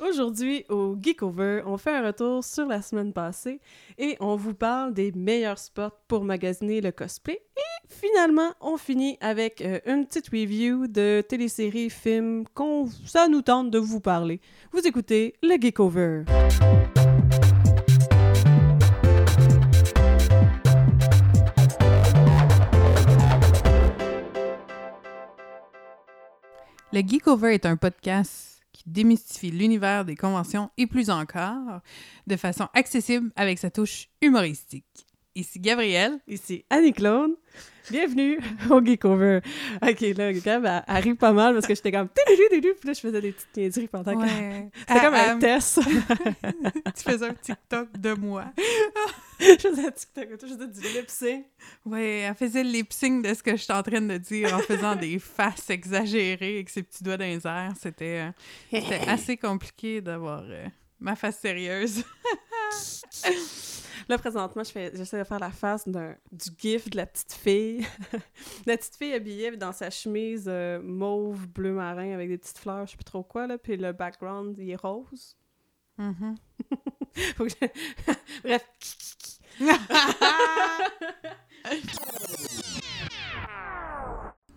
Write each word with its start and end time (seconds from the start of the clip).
Aujourd'hui, 0.00 0.64
au 0.68 0.96
Geekover, 1.00 1.62
on 1.66 1.76
fait 1.76 1.90
un 1.90 2.06
retour 2.06 2.44
sur 2.44 2.66
la 2.66 2.82
semaine 2.82 3.12
passée 3.12 3.60
et 3.98 4.16
on 4.20 4.36
vous 4.36 4.54
parle 4.54 4.94
des 4.94 5.10
meilleurs 5.10 5.58
spots 5.58 5.90
pour 6.06 6.22
magasiner 6.22 6.80
le 6.80 6.92
cosplay. 6.92 7.40
Et 7.56 7.88
finalement, 7.88 8.52
on 8.60 8.76
finit 8.76 9.18
avec 9.20 9.60
euh, 9.60 9.80
une 9.86 10.06
petite 10.06 10.28
review 10.28 10.86
de 10.86 11.20
téléséries, 11.28 11.90
films 11.90 12.44
qu'on 12.54 12.86
ça 13.06 13.26
nous 13.26 13.42
tente 13.42 13.72
de 13.72 13.78
vous 13.78 14.00
parler. 14.00 14.40
Vous 14.70 14.86
écoutez 14.86 15.34
le 15.42 15.60
Geekover. 15.60 16.22
Le 26.92 27.00
Geekover 27.00 27.54
est 27.54 27.66
un 27.66 27.76
podcast 27.76 28.47
démystifie 28.88 29.50
l'univers 29.50 30.04
des 30.04 30.16
conventions 30.16 30.70
et 30.76 30.86
plus 30.86 31.10
encore 31.10 31.80
de 32.26 32.36
façon 32.36 32.68
accessible 32.74 33.30
avec 33.36 33.58
sa 33.58 33.70
touche 33.70 34.08
humoristique. 34.20 35.06
Ici 35.34 35.60
Gabrielle. 35.60 36.18
Ici 36.26 36.64
Annie-Claude. 36.70 37.32
Bienvenue 37.90 38.38
au 38.70 38.84
Geekover. 38.84 39.40
OK, 39.82 40.00
là, 40.16 40.32
Gab, 40.32 40.64
elle 40.66 40.82
arrive 40.86 41.16
pas 41.16 41.32
mal 41.32 41.54
parce 41.54 41.66
que 41.66 41.74
j'étais 41.74 41.92
comme... 41.92 42.08
Puis 42.08 42.60
là, 42.84 42.92
je 42.92 43.00
faisais 43.00 43.20
des 43.20 43.32
petites 43.32 43.56
niaiseries 43.56 43.88
pendant 43.88 44.14
que... 44.14 44.18
Ouais. 44.18 44.68
C'était 44.88 45.00
comme 45.00 45.14
un 45.14 45.36
ah, 45.36 45.38
test. 45.40 45.80
tu 45.82 47.02
faisais 47.02 47.28
un 47.28 47.34
TikTok 47.34 47.98
de 47.98 48.12
moi. 48.14 48.46
je 49.40 49.56
faisais 49.56 49.86
un 49.86 49.90
TikTok, 49.90 50.28
je 50.42 50.46
faisais 50.46 50.66
du 50.66 50.98
lip 50.98 51.08
sync. 51.08 51.46
Ouais, 51.86 52.26
elle 52.28 52.34
faisait 52.34 52.62
le 52.62 52.70
lip 52.70 52.92
sync 52.92 53.24
de 53.24 53.32
ce 53.32 53.42
que 53.42 53.52
je 53.52 53.62
suis 53.62 53.72
en 53.72 53.82
train 53.82 54.00
de 54.00 54.18
dire 54.18 54.54
en 54.54 54.58
faisant 54.58 54.94
des 54.94 55.18
faces 55.18 55.70
exagérées 55.70 56.56
avec 56.56 56.68
ses 56.68 56.82
petits 56.82 57.02
doigts 57.02 57.16
dans 57.16 57.24
les 57.24 57.46
airs. 57.46 57.72
C'était 57.80 58.30
euh, 58.72 58.80
assez 59.06 59.36
compliqué 59.36 60.00
d'avoir 60.00 60.42
euh, 60.44 60.66
ma 61.00 61.14
face 61.16 61.38
sérieuse. 61.38 62.02
Là, 64.08 64.16
présentement, 64.16 64.64
je 64.64 64.70
fais- 64.70 64.90
j'essaie 64.94 65.18
de 65.18 65.24
faire 65.24 65.38
la 65.38 65.50
face 65.50 65.86
d'un, 65.86 66.14
du 66.32 66.48
gif 66.56 66.88
de 66.88 66.96
la 66.96 67.04
petite 67.06 67.32
fille. 67.34 67.86
la 68.66 68.76
petite 68.78 68.96
fille 68.96 69.12
habillée 69.12 69.54
dans 69.56 69.72
sa 69.72 69.90
chemise 69.90 70.44
euh, 70.48 70.80
mauve, 70.82 71.46
bleu 71.46 71.72
marin 71.72 72.12
avec 72.14 72.28
des 72.30 72.38
petites 72.38 72.56
fleurs, 72.58 72.86
je 72.86 72.92
sais 72.92 72.96
plus 72.96 73.04
trop 73.04 73.22
quoi, 73.22 73.46
là. 73.46 73.58
Puis 73.58 73.76
le 73.76 73.92
background, 73.92 74.56
il 74.58 74.70
est 74.70 74.76
rose. 74.76 75.36
Mhm. 75.98 76.36
Faut 77.36 77.44
que 77.44 77.50
je- 77.50 78.12
Bref. 78.44 78.64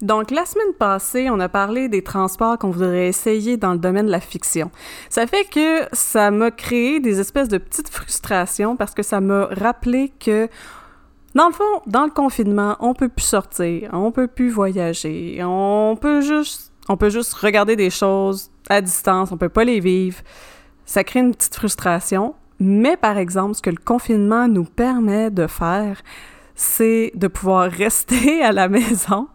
Donc, 0.01 0.31
la 0.31 0.45
semaine 0.45 0.73
passée, 0.79 1.29
on 1.29 1.39
a 1.39 1.47
parlé 1.47 1.87
des 1.87 2.01
transports 2.01 2.57
qu'on 2.57 2.71
voudrait 2.71 3.07
essayer 3.07 3.57
dans 3.57 3.73
le 3.73 3.77
domaine 3.77 4.07
de 4.07 4.11
la 4.11 4.19
fiction. 4.19 4.71
Ça 5.09 5.27
fait 5.27 5.45
que 5.45 5.87
ça 5.93 6.31
m'a 6.31 6.49
créé 6.49 6.99
des 6.99 7.19
espèces 7.19 7.49
de 7.49 7.59
petites 7.59 7.89
frustrations 7.89 8.75
parce 8.75 8.93
que 8.93 9.03
ça 9.03 9.21
m'a 9.21 9.45
rappelé 9.45 10.11
que, 10.19 10.47
dans 11.35 11.47
le 11.47 11.53
fond, 11.53 11.81
dans 11.85 12.03
le 12.03 12.09
confinement, 12.09 12.77
on 12.79 12.93
peut 12.93 13.09
plus 13.09 13.25
sortir, 13.25 13.91
on 13.93 14.11
peut 14.11 14.27
plus 14.27 14.49
voyager, 14.49 15.39
on 15.43 15.95
peut 15.99 16.21
juste, 16.21 16.71
regarder 17.39 17.75
des 17.75 17.91
choses 17.91 18.49
à 18.69 18.81
distance, 18.81 19.31
on 19.31 19.37
peut 19.37 19.49
pas 19.49 19.63
les 19.63 19.79
vivre. 19.79 20.17
Ça 20.85 21.03
crée 21.03 21.19
une 21.19 21.35
petite 21.35 21.55
frustration. 21.55 22.33
Mais 22.63 22.95
par 22.95 23.17
exemple, 23.17 23.55
ce 23.55 23.61
que 23.61 23.71
le 23.71 23.77
confinement 23.83 24.47
nous 24.47 24.65
permet 24.65 25.31
de 25.31 25.47
faire, 25.47 26.01
c'est 26.61 27.11
de 27.15 27.27
pouvoir 27.27 27.71
rester 27.71 28.43
à 28.43 28.51
la 28.51 28.69
maison. 28.69 29.27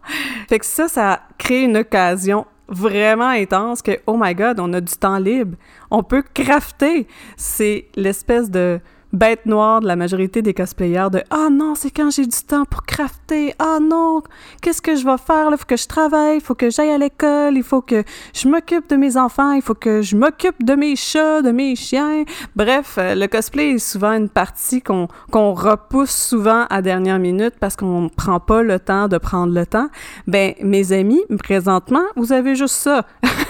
Fait 0.47 0.59
que 0.59 0.65
ça, 0.65 0.87
ça 0.87 1.21
crée 1.37 1.63
une 1.63 1.77
occasion 1.77 2.45
vraiment 2.69 3.27
intense 3.27 3.81
que, 3.81 3.99
oh 4.07 4.17
my 4.17 4.33
god, 4.33 4.61
on 4.61 4.71
a 4.71 4.79
du 4.79 4.93
temps 4.93 5.17
libre. 5.17 5.57
On 5.91 6.03
peut 6.03 6.23
crafter. 6.33 7.05
C'est 7.35 7.89
l'espèce 7.95 8.49
de 8.49 8.79
bête 9.13 9.45
noire 9.45 9.81
de 9.81 9.87
la 9.87 9.95
majorité 9.95 10.41
des 10.41 10.53
cosplayers 10.53 11.09
de 11.11 11.23
ah 11.29 11.49
non 11.51 11.75
c'est 11.75 11.91
quand 11.91 12.11
j'ai 12.11 12.25
du 12.25 12.37
temps 12.45 12.65
pour 12.65 12.83
crafter. 12.83 13.53
Ah 13.59 13.79
non 13.81 14.21
qu'est-ce 14.61 14.81
que 14.81 14.95
je 14.95 15.05
vais 15.05 15.17
faire? 15.17 15.49
Là 15.49 15.57
faut 15.57 15.65
que 15.65 15.77
je 15.77 15.87
travaille 15.87 16.39
faut 16.39 16.55
que 16.55 16.69
j'aille 16.69 16.89
à 16.89 16.97
l'école 16.97 17.55
il 17.55 17.63
faut 17.63 17.81
que 17.81 18.03
je 18.33 18.47
m'occupe 18.47 18.89
de 18.89 18.95
mes 18.95 19.17
enfants 19.17 19.51
il 19.51 19.61
faut 19.61 19.75
que 19.75 20.01
je 20.01 20.15
m'occupe 20.15 20.63
de 20.63 20.73
mes 20.75 20.95
chats 20.95 21.41
de 21.41 21.51
mes 21.51 21.75
chiens. 21.75 22.23
Bref 22.55 22.95
euh, 22.97 23.15
le 23.15 23.27
cosplay 23.27 23.71
est 23.71 23.79
souvent 23.79 24.11
une 24.11 24.29
partie 24.29 24.81
qu'on 24.81 25.07
qu'on 25.31 25.53
repousse 25.53 26.11
souvent 26.11 26.65
à 26.69 26.81
dernière 26.81 27.19
minute 27.19 27.53
parce 27.59 27.75
qu'on 27.75 28.09
prend 28.09 28.39
pas 28.39 28.63
le 28.63 28.79
temps 28.79 29.07
de 29.07 29.17
prendre 29.17 29.53
le 29.53 29.65
temps. 29.65 29.87
Ben 30.27 30.53
mes 30.61 30.91
amis 30.91 31.21
présentement 31.43 32.03
vous 32.15 32.33
avez 32.33 32.55
juste 32.55 32.75
ça 32.75 33.05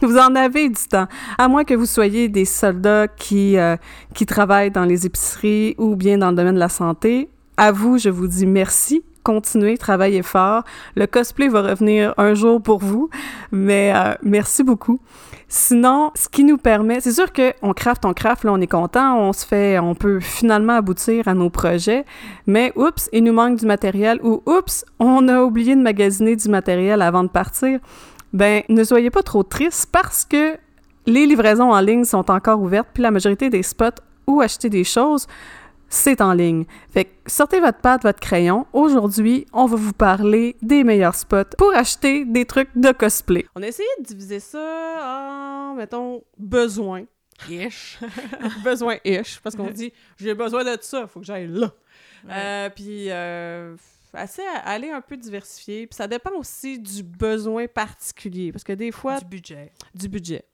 vous 0.00 0.16
en 0.18 0.34
avez 0.34 0.68
du 0.68 0.82
temps 0.88 1.06
à 1.38 1.48
moins 1.48 1.64
que 1.64 1.74
vous 1.74 1.86
soyez 1.86 2.28
des 2.28 2.44
soldats 2.44 3.08
qui 3.08 3.56
euh, 3.56 3.76
qui 4.14 4.26
travaillent 4.26 4.70
dans 4.70 4.84
les 4.84 5.06
épiceries 5.06 5.74
ou 5.78 5.96
bien 5.96 6.18
dans 6.18 6.30
le 6.30 6.36
domaine 6.36 6.54
de 6.54 6.60
la 6.60 6.68
santé, 6.68 7.28
à 7.56 7.72
vous, 7.72 7.98
je 7.98 8.08
vous 8.08 8.26
dis 8.28 8.46
merci. 8.46 9.02
Continuez, 9.24 9.76
travaillez 9.76 10.22
fort. 10.22 10.62
Le 10.94 11.06
cosplay 11.06 11.48
va 11.48 11.60
revenir 11.60 12.14
un 12.16 12.32
jour 12.32 12.62
pour 12.62 12.78
vous, 12.78 13.10
mais 13.52 13.92
euh, 13.94 14.14
merci 14.22 14.62
beaucoup. 14.62 15.00
Sinon, 15.48 16.12
ce 16.14 16.28
qui 16.28 16.44
nous 16.44 16.56
permet, 16.56 17.00
c'est 17.00 17.12
sûr 17.12 17.32
que 17.32 17.52
on 17.60 17.72
craft, 17.72 18.04
on 18.04 18.14
craft, 18.14 18.44
là, 18.44 18.52
on 18.52 18.60
est 18.60 18.66
content, 18.66 19.18
on 19.18 19.32
se 19.32 19.44
fait, 19.44 19.78
on 19.78 19.94
peut 19.94 20.20
finalement 20.20 20.74
aboutir 20.74 21.26
à 21.26 21.34
nos 21.34 21.50
projets, 21.50 22.04
mais 22.46 22.72
oups, 22.76 23.08
il 23.12 23.24
nous 23.24 23.32
manque 23.32 23.58
du 23.58 23.66
matériel 23.66 24.20
ou 24.22 24.42
oups, 24.46 24.84
on 24.98 25.26
a 25.28 25.42
oublié 25.42 25.74
de 25.74 25.82
magasiner 25.82 26.36
du 26.36 26.48
matériel 26.48 27.02
avant 27.02 27.24
de 27.24 27.28
partir. 27.28 27.80
Ben, 28.32 28.62
ne 28.68 28.84
soyez 28.84 29.10
pas 29.10 29.22
trop 29.22 29.42
tristes 29.42 29.88
parce 29.90 30.24
que 30.24 30.56
les 31.06 31.26
livraisons 31.26 31.72
en 31.72 31.80
ligne 31.80 32.04
sont 32.04 32.30
encore 32.30 32.60
ouvertes, 32.60 32.88
puis 32.92 33.02
la 33.02 33.10
majorité 33.10 33.48
des 33.48 33.62
spots 33.62 34.02
où 34.26 34.40
acheter 34.42 34.68
des 34.68 34.84
choses, 34.84 35.26
c'est 35.88 36.20
en 36.20 36.34
ligne. 36.34 36.66
Fait 36.90 37.06
que 37.06 37.10
sortez 37.26 37.60
votre 37.60 37.78
pâte, 37.80 38.02
votre 38.02 38.20
crayon. 38.20 38.66
Aujourd'hui, 38.74 39.46
on 39.54 39.64
va 39.64 39.76
vous 39.76 39.94
parler 39.94 40.56
des 40.60 40.84
meilleurs 40.84 41.14
spots 41.14 41.56
pour 41.56 41.74
acheter 41.74 42.26
des 42.26 42.44
trucs 42.44 42.68
de 42.76 42.92
cosplay. 42.92 43.46
On 43.56 43.62
a 43.62 43.66
essayé 43.68 43.88
de 44.00 44.04
diviser 44.04 44.40
ça 44.40 44.58
en, 45.02 45.74
mettons, 45.76 46.22
besoin. 46.36 47.04
Ish. 47.48 48.00
Besoin-ish, 48.64 49.40
parce 49.40 49.54
qu'on 49.54 49.70
dit 49.70 49.92
«j'ai 50.18 50.34
besoin 50.34 50.64
de 50.64 50.76
ça, 50.82 51.06
faut 51.06 51.20
que 51.20 51.26
j'aille 51.26 51.46
là 51.46 51.70
Euh, 52.28 52.68
Puis, 52.74 53.10
euh, 53.10 53.76
assez 54.14 54.42
à- 54.42 54.58
aller 54.68 54.90
un 54.90 55.00
peu 55.00 55.16
diversifié. 55.16 55.86
Puis 55.86 55.96
ça 55.96 56.06
dépend 56.06 56.32
aussi 56.36 56.78
du 56.78 57.02
besoin 57.02 57.66
particulier, 57.66 58.52
parce 58.52 58.64
que 58.64 58.72
des 58.72 58.90
fois, 58.92 59.18
Du 59.20 59.26
budget. 59.26 59.72
du 59.94 60.08
budget. 60.08 60.44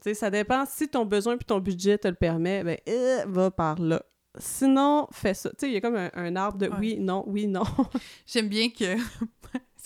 Tu 0.00 0.10
sais, 0.10 0.14
ça 0.14 0.30
dépend 0.30 0.64
si 0.66 0.88
ton 0.88 1.04
besoin 1.04 1.36
puis 1.36 1.44
ton 1.46 1.58
budget 1.58 1.98
te 1.98 2.06
le 2.08 2.14
permet, 2.14 2.62
ben, 2.64 2.78
euh, 2.88 3.24
va 3.26 3.50
par 3.50 3.80
là. 3.80 4.02
Sinon, 4.38 5.08
fais 5.10 5.34
ça. 5.34 5.50
Tu 5.50 5.56
sais, 5.58 5.68
il 5.68 5.74
y 5.74 5.76
a 5.76 5.80
comme 5.80 5.96
un, 5.96 6.10
un 6.14 6.36
arbre 6.36 6.58
de 6.58 6.68
Ouais. 6.68 6.76
oui, 6.78 6.98
non, 7.00 7.24
oui, 7.26 7.48
non. 7.48 7.64
J'aime 8.26 8.48
bien 8.48 8.68
que 8.70 8.94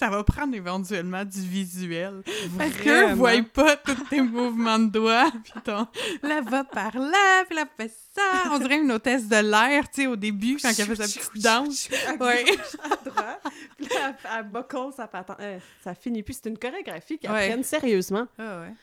ça 0.02 0.10
va 0.10 0.24
prendre 0.24 0.52
éventuellement 0.56 1.24
du 1.24 1.40
visuel. 1.42 2.22
Parce 2.58 2.72
que 2.72 2.82
Vraiment. 2.82 3.10
vous 3.10 3.16
voyez 3.18 3.42
pas 3.44 3.76
tous 3.76 3.94
tes 4.10 4.20
mouvements 4.20 4.80
de 4.80 4.90
doigts, 4.90 5.30
puis 5.44 5.52
ton... 5.62 5.86
Là, 6.24 6.40
va 6.40 6.64
par 6.64 6.98
là, 6.98 7.44
puis 7.46 7.54
là, 7.54 7.66
fait 7.76 7.92
ça. 8.12 8.50
On 8.50 8.58
dirait 8.58 8.78
une 8.78 8.90
hôtesse 8.90 9.28
de 9.28 9.36
l'air, 9.36 9.88
tu 9.90 10.02
sais, 10.02 10.06
au 10.08 10.16
début, 10.16 10.56
quand 10.60 10.70
elle 10.76 10.86
fait 10.86 10.96
sa 10.96 11.04
petite 11.04 11.40
danse. 11.40 11.88
Ouais. 12.18 12.44
gauche, 12.44 12.76
à 12.82 12.96
droite. 13.08 13.42
Puis 13.76 13.86
là, 13.94 14.16
elle, 14.40 14.46
elle 14.52 14.92
sa 14.92 15.06
patente. 15.06 15.36
Euh, 15.38 15.58
ça 15.84 15.94
finit 15.94 16.24
plus. 16.24 16.40
C'est 16.42 16.48
une 16.48 16.58
chorégraphie 16.58 17.18
qu'ils 17.18 17.30
Ouais. 17.30 17.62
sérieusement. 17.62 18.26
Ah 18.38 18.62
ouais. 18.62 18.74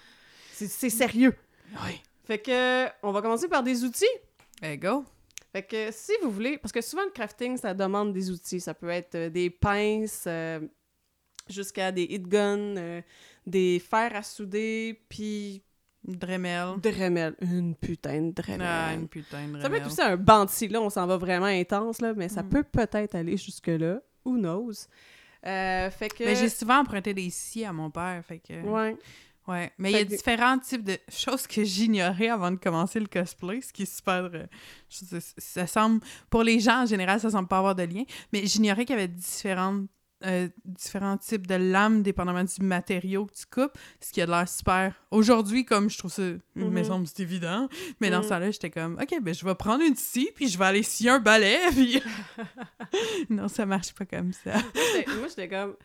C'est 0.53 0.89
sérieux. 0.89 1.35
Oui. 1.85 2.01
Fait 2.25 2.39
que, 2.39 2.85
on 3.03 3.11
va 3.11 3.21
commencer 3.21 3.49
par 3.49 3.61
des 3.63 3.83
outils. 3.83 4.05
Eh, 4.61 4.77
go. 4.77 5.03
Fait 5.51 5.63
que 5.63 5.89
si 5.91 6.13
vous 6.21 6.29
voulez, 6.31 6.57
parce 6.59 6.71
que 6.71 6.81
souvent 6.81 7.03
le 7.03 7.11
crafting, 7.11 7.57
ça 7.57 7.73
demande 7.73 8.13
des 8.13 8.31
outils. 8.31 8.61
Ça 8.61 8.73
peut 8.73 8.89
être 8.89 9.15
euh, 9.15 9.29
des 9.29 9.49
pinces 9.49 10.25
euh, 10.27 10.59
jusqu'à 11.49 11.91
des 11.91 12.03
hit 12.03 12.27
guns, 12.27 12.77
euh, 12.77 13.01
des 13.45 13.79
fers 13.79 14.15
à 14.15 14.23
souder, 14.23 15.01
puis 15.09 15.61
Dremel. 16.07 16.75
Dremel. 16.81 17.35
Une 17.41 17.75
putain 17.75 18.21
de 18.21 18.31
Dremel. 18.31 18.61
Ah, 18.67 18.93
une 18.93 19.07
putain 19.07 19.47
de 19.49 19.59
ça 19.61 19.69
peut 19.69 19.75
être 19.75 19.83
Dremel. 19.83 19.87
aussi 19.87 20.01
un 20.01 20.17
banti, 20.17 20.67
là, 20.69 20.81
on 20.81 20.89
s'en 20.89 21.05
va 21.05 21.17
vraiment 21.17 21.45
intense, 21.45 21.99
là, 22.01 22.13
mais 22.15 22.29
ça 22.29 22.41
Mm. 22.43 22.49
peut 22.49 22.63
peut-être 22.63 23.15
aller 23.15 23.35
jusque-là. 23.37 23.99
Who 24.25 24.37
knows? 24.37 24.87
Euh, 25.45 25.89
fait 25.89 26.09
que... 26.09 26.23
Mais 26.23 26.35
j'ai 26.35 26.49
souvent 26.49 26.79
emprunté 26.79 27.13
des 27.13 27.29
scies 27.29 27.65
à 27.65 27.73
mon 27.73 27.89
père, 27.91 28.23
fait 28.25 28.39
que... 28.39 28.61
Ouais. 28.61 28.95
Ouais, 29.47 29.71
mais 29.79 29.89
il 29.91 29.93
y 29.93 29.99
a 29.99 30.03
que- 30.05 30.09
différents 30.09 30.59
types 30.59 30.83
de 30.83 30.97
choses 31.09 31.47
que 31.47 31.63
j'ignorais 31.63 32.27
avant 32.29 32.51
de 32.51 32.57
commencer 32.57 32.99
le 32.99 33.07
cosplay, 33.07 33.61
ce 33.61 33.73
qui 33.73 33.81
est 33.83 33.93
super... 33.97 34.29
euh, 34.33 34.45
ça 35.37 35.65
semble... 35.67 36.01
Pour 36.29 36.43
les 36.43 36.59
gens, 36.59 36.83
en 36.83 36.85
général, 36.85 37.19
ça 37.19 37.29
semble 37.29 37.47
pas 37.47 37.57
avoir 37.57 37.75
de 37.75 37.83
lien, 37.83 38.03
mais 38.31 38.45
j'ignorais 38.45 38.85
qu'il 38.85 38.95
y 38.95 38.99
avait 38.99 39.07
différentes, 39.07 39.87
euh, 40.25 40.49
différents 40.65 41.17
types 41.17 41.47
de 41.47 41.55
lames, 41.55 42.03
dépendamment 42.03 42.43
du 42.43 42.61
matériau 42.63 43.25
que 43.25 43.33
tu 43.33 43.45
coupes, 43.45 43.77
ce 44.01 44.11
qui 44.11 44.21
a 44.21 44.25
de 44.25 44.31
l'air 44.31 44.47
super... 44.49 44.93
Aujourd'hui, 45.11 45.63
comme 45.65 45.89
je 45.89 45.97
trouve 45.97 46.11
ça... 46.11 46.21
Me 46.55 46.65
Mhm. 46.65 46.83
semble 46.83 47.05
que 47.05 47.11
c'est 47.15 47.23
évident, 47.23 47.69
mais 48.01 48.09
dans 48.09 48.17
Mhm. 48.17 48.23
ce 48.23 48.29
temps-là, 48.29 48.51
j'étais 48.51 48.69
comme, 48.69 48.97
OK, 49.01 49.15
ben 49.21 49.33
je 49.33 49.45
vais 49.45 49.55
prendre 49.55 49.83
une 49.83 49.95
scie, 49.95 50.29
puis 50.35 50.49
je 50.49 50.57
vais 50.57 50.65
aller 50.65 50.83
scier 50.83 51.09
un 51.11 51.19
balai, 51.19 51.57
puis... 51.71 52.01
non, 53.29 53.47
ça 53.47 53.65
marche 53.65 53.93
pas 53.93 54.05
comme 54.05 54.33
ça. 54.33 54.53
Moi, 55.17 55.27
j'étais- 55.29 55.47
comme... 55.49 55.75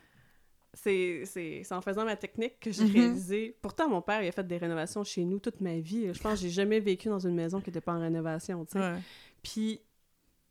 c'est 0.74 1.62
en 1.70 1.80
faisant 1.80 2.04
ma 2.04 2.16
technique 2.16 2.58
que 2.60 2.72
j'ai 2.72 2.84
Mhm. 2.84 2.90
réalisé. 2.92 3.56
Pourtant, 3.62 3.88
mon 3.88 4.02
père, 4.02 4.22
il 4.22 4.28
a 4.28 4.32
fait 4.32 4.46
des 4.46 4.56
rénovations 4.58 5.04
chez 5.04 5.24
nous 5.24 5.38
toute 5.38 5.60
ma 5.60 5.78
vie. 5.78 6.12
Je 6.12 6.20
pense 6.20 6.34
que 6.34 6.40
j'ai 6.46 6.50
jamais 6.50 6.80
vécu 6.80 7.08
dans 7.08 7.20
une 7.20 7.34
maison 7.34 7.60
qui 7.60 7.70
n'était 7.70 7.80
pas 7.80 7.92
en 7.92 8.00
rénovation, 8.00 8.64
tu 8.64 8.72
sais. 8.72 8.78
Ouais. 8.80 8.98
Puis, 9.42 9.80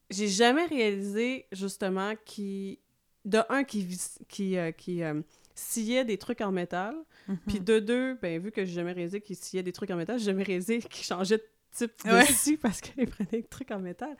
j'ai 0.09 0.27
jamais 0.27 0.65
réalisé, 0.65 1.47
justement, 1.51 2.13
qui 2.25 2.79
de 3.25 3.39
un, 3.49 3.63
qui, 3.63 3.87
qui, 4.27 4.57
euh, 4.57 4.71
qui 4.71 5.03
euh, 5.03 5.21
sciait 5.55 6.05
des 6.05 6.17
trucs 6.17 6.41
en 6.41 6.51
métal. 6.51 6.95
Mhm. 7.27 7.37
Puis 7.47 7.59
de 7.59 7.79
deux, 7.79 8.15
ben, 8.21 8.41
vu 8.41 8.51
que 8.51 8.65
j'ai 8.65 8.73
jamais 8.73 8.91
réalisé 8.93 9.21
qu'il 9.21 9.35
sciait 9.35 9.63
des 9.63 9.71
trucs 9.71 9.91
en 9.91 9.95
métal, 9.95 10.19
j'ai 10.19 10.25
jamais 10.25 10.43
réalisé 10.43 10.79
qu'il 10.89 11.05
changeait 11.05 11.37
de 11.37 11.43
type 11.71 11.91
de 12.05 12.11
Ouais. 12.11 12.25
scie 12.25 12.57
parce 12.57 12.81
qu'il 12.81 13.07
prenait 13.09 13.29
des 13.31 13.43
trucs 13.43 13.71
en 13.71 13.79
métal. 13.79 14.15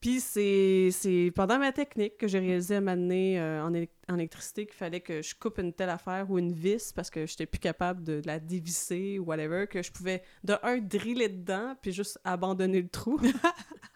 Puis 0.00 0.20
c'est 0.20 1.32
pendant 1.34 1.58
ma 1.58 1.72
technique 1.72 2.18
que 2.18 2.28
j'ai 2.28 2.38
réalisé 2.38 2.76
à 2.76 2.80
m'amener 2.80 3.40
en, 3.40 3.72
élec- 3.72 3.88
en 4.08 4.14
électricité 4.14 4.64
qu'il 4.64 4.76
fallait 4.76 5.00
que 5.00 5.22
je 5.22 5.34
coupe 5.34 5.58
une 5.58 5.72
telle 5.72 5.88
affaire 5.90 6.30
ou 6.30 6.38
une 6.38 6.52
vis 6.52 6.92
parce 6.92 7.10
que 7.10 7.26
j'étais 7.26 7.46
plus 7.46 7.58
capable 7.58 8.04
de, 8.04 8.20
de 8.20 8.26
la 8.28 8.38
dévisser 8.38 9.18
ou 9.18 9.24
whatever, 9.24 9.66
que 9.66 9.82
je 9.82 9.90
pouvais 9.90 10.22
de 10.44 10.54
un 10.62 10.78
driller 10.78 11.28
dedans 11.28 11.74
puis 11.82 11.90
juste 11.90 12.20
abandonner 12.22 12.80
le 12.82 12.88
trou. 12.88 13.18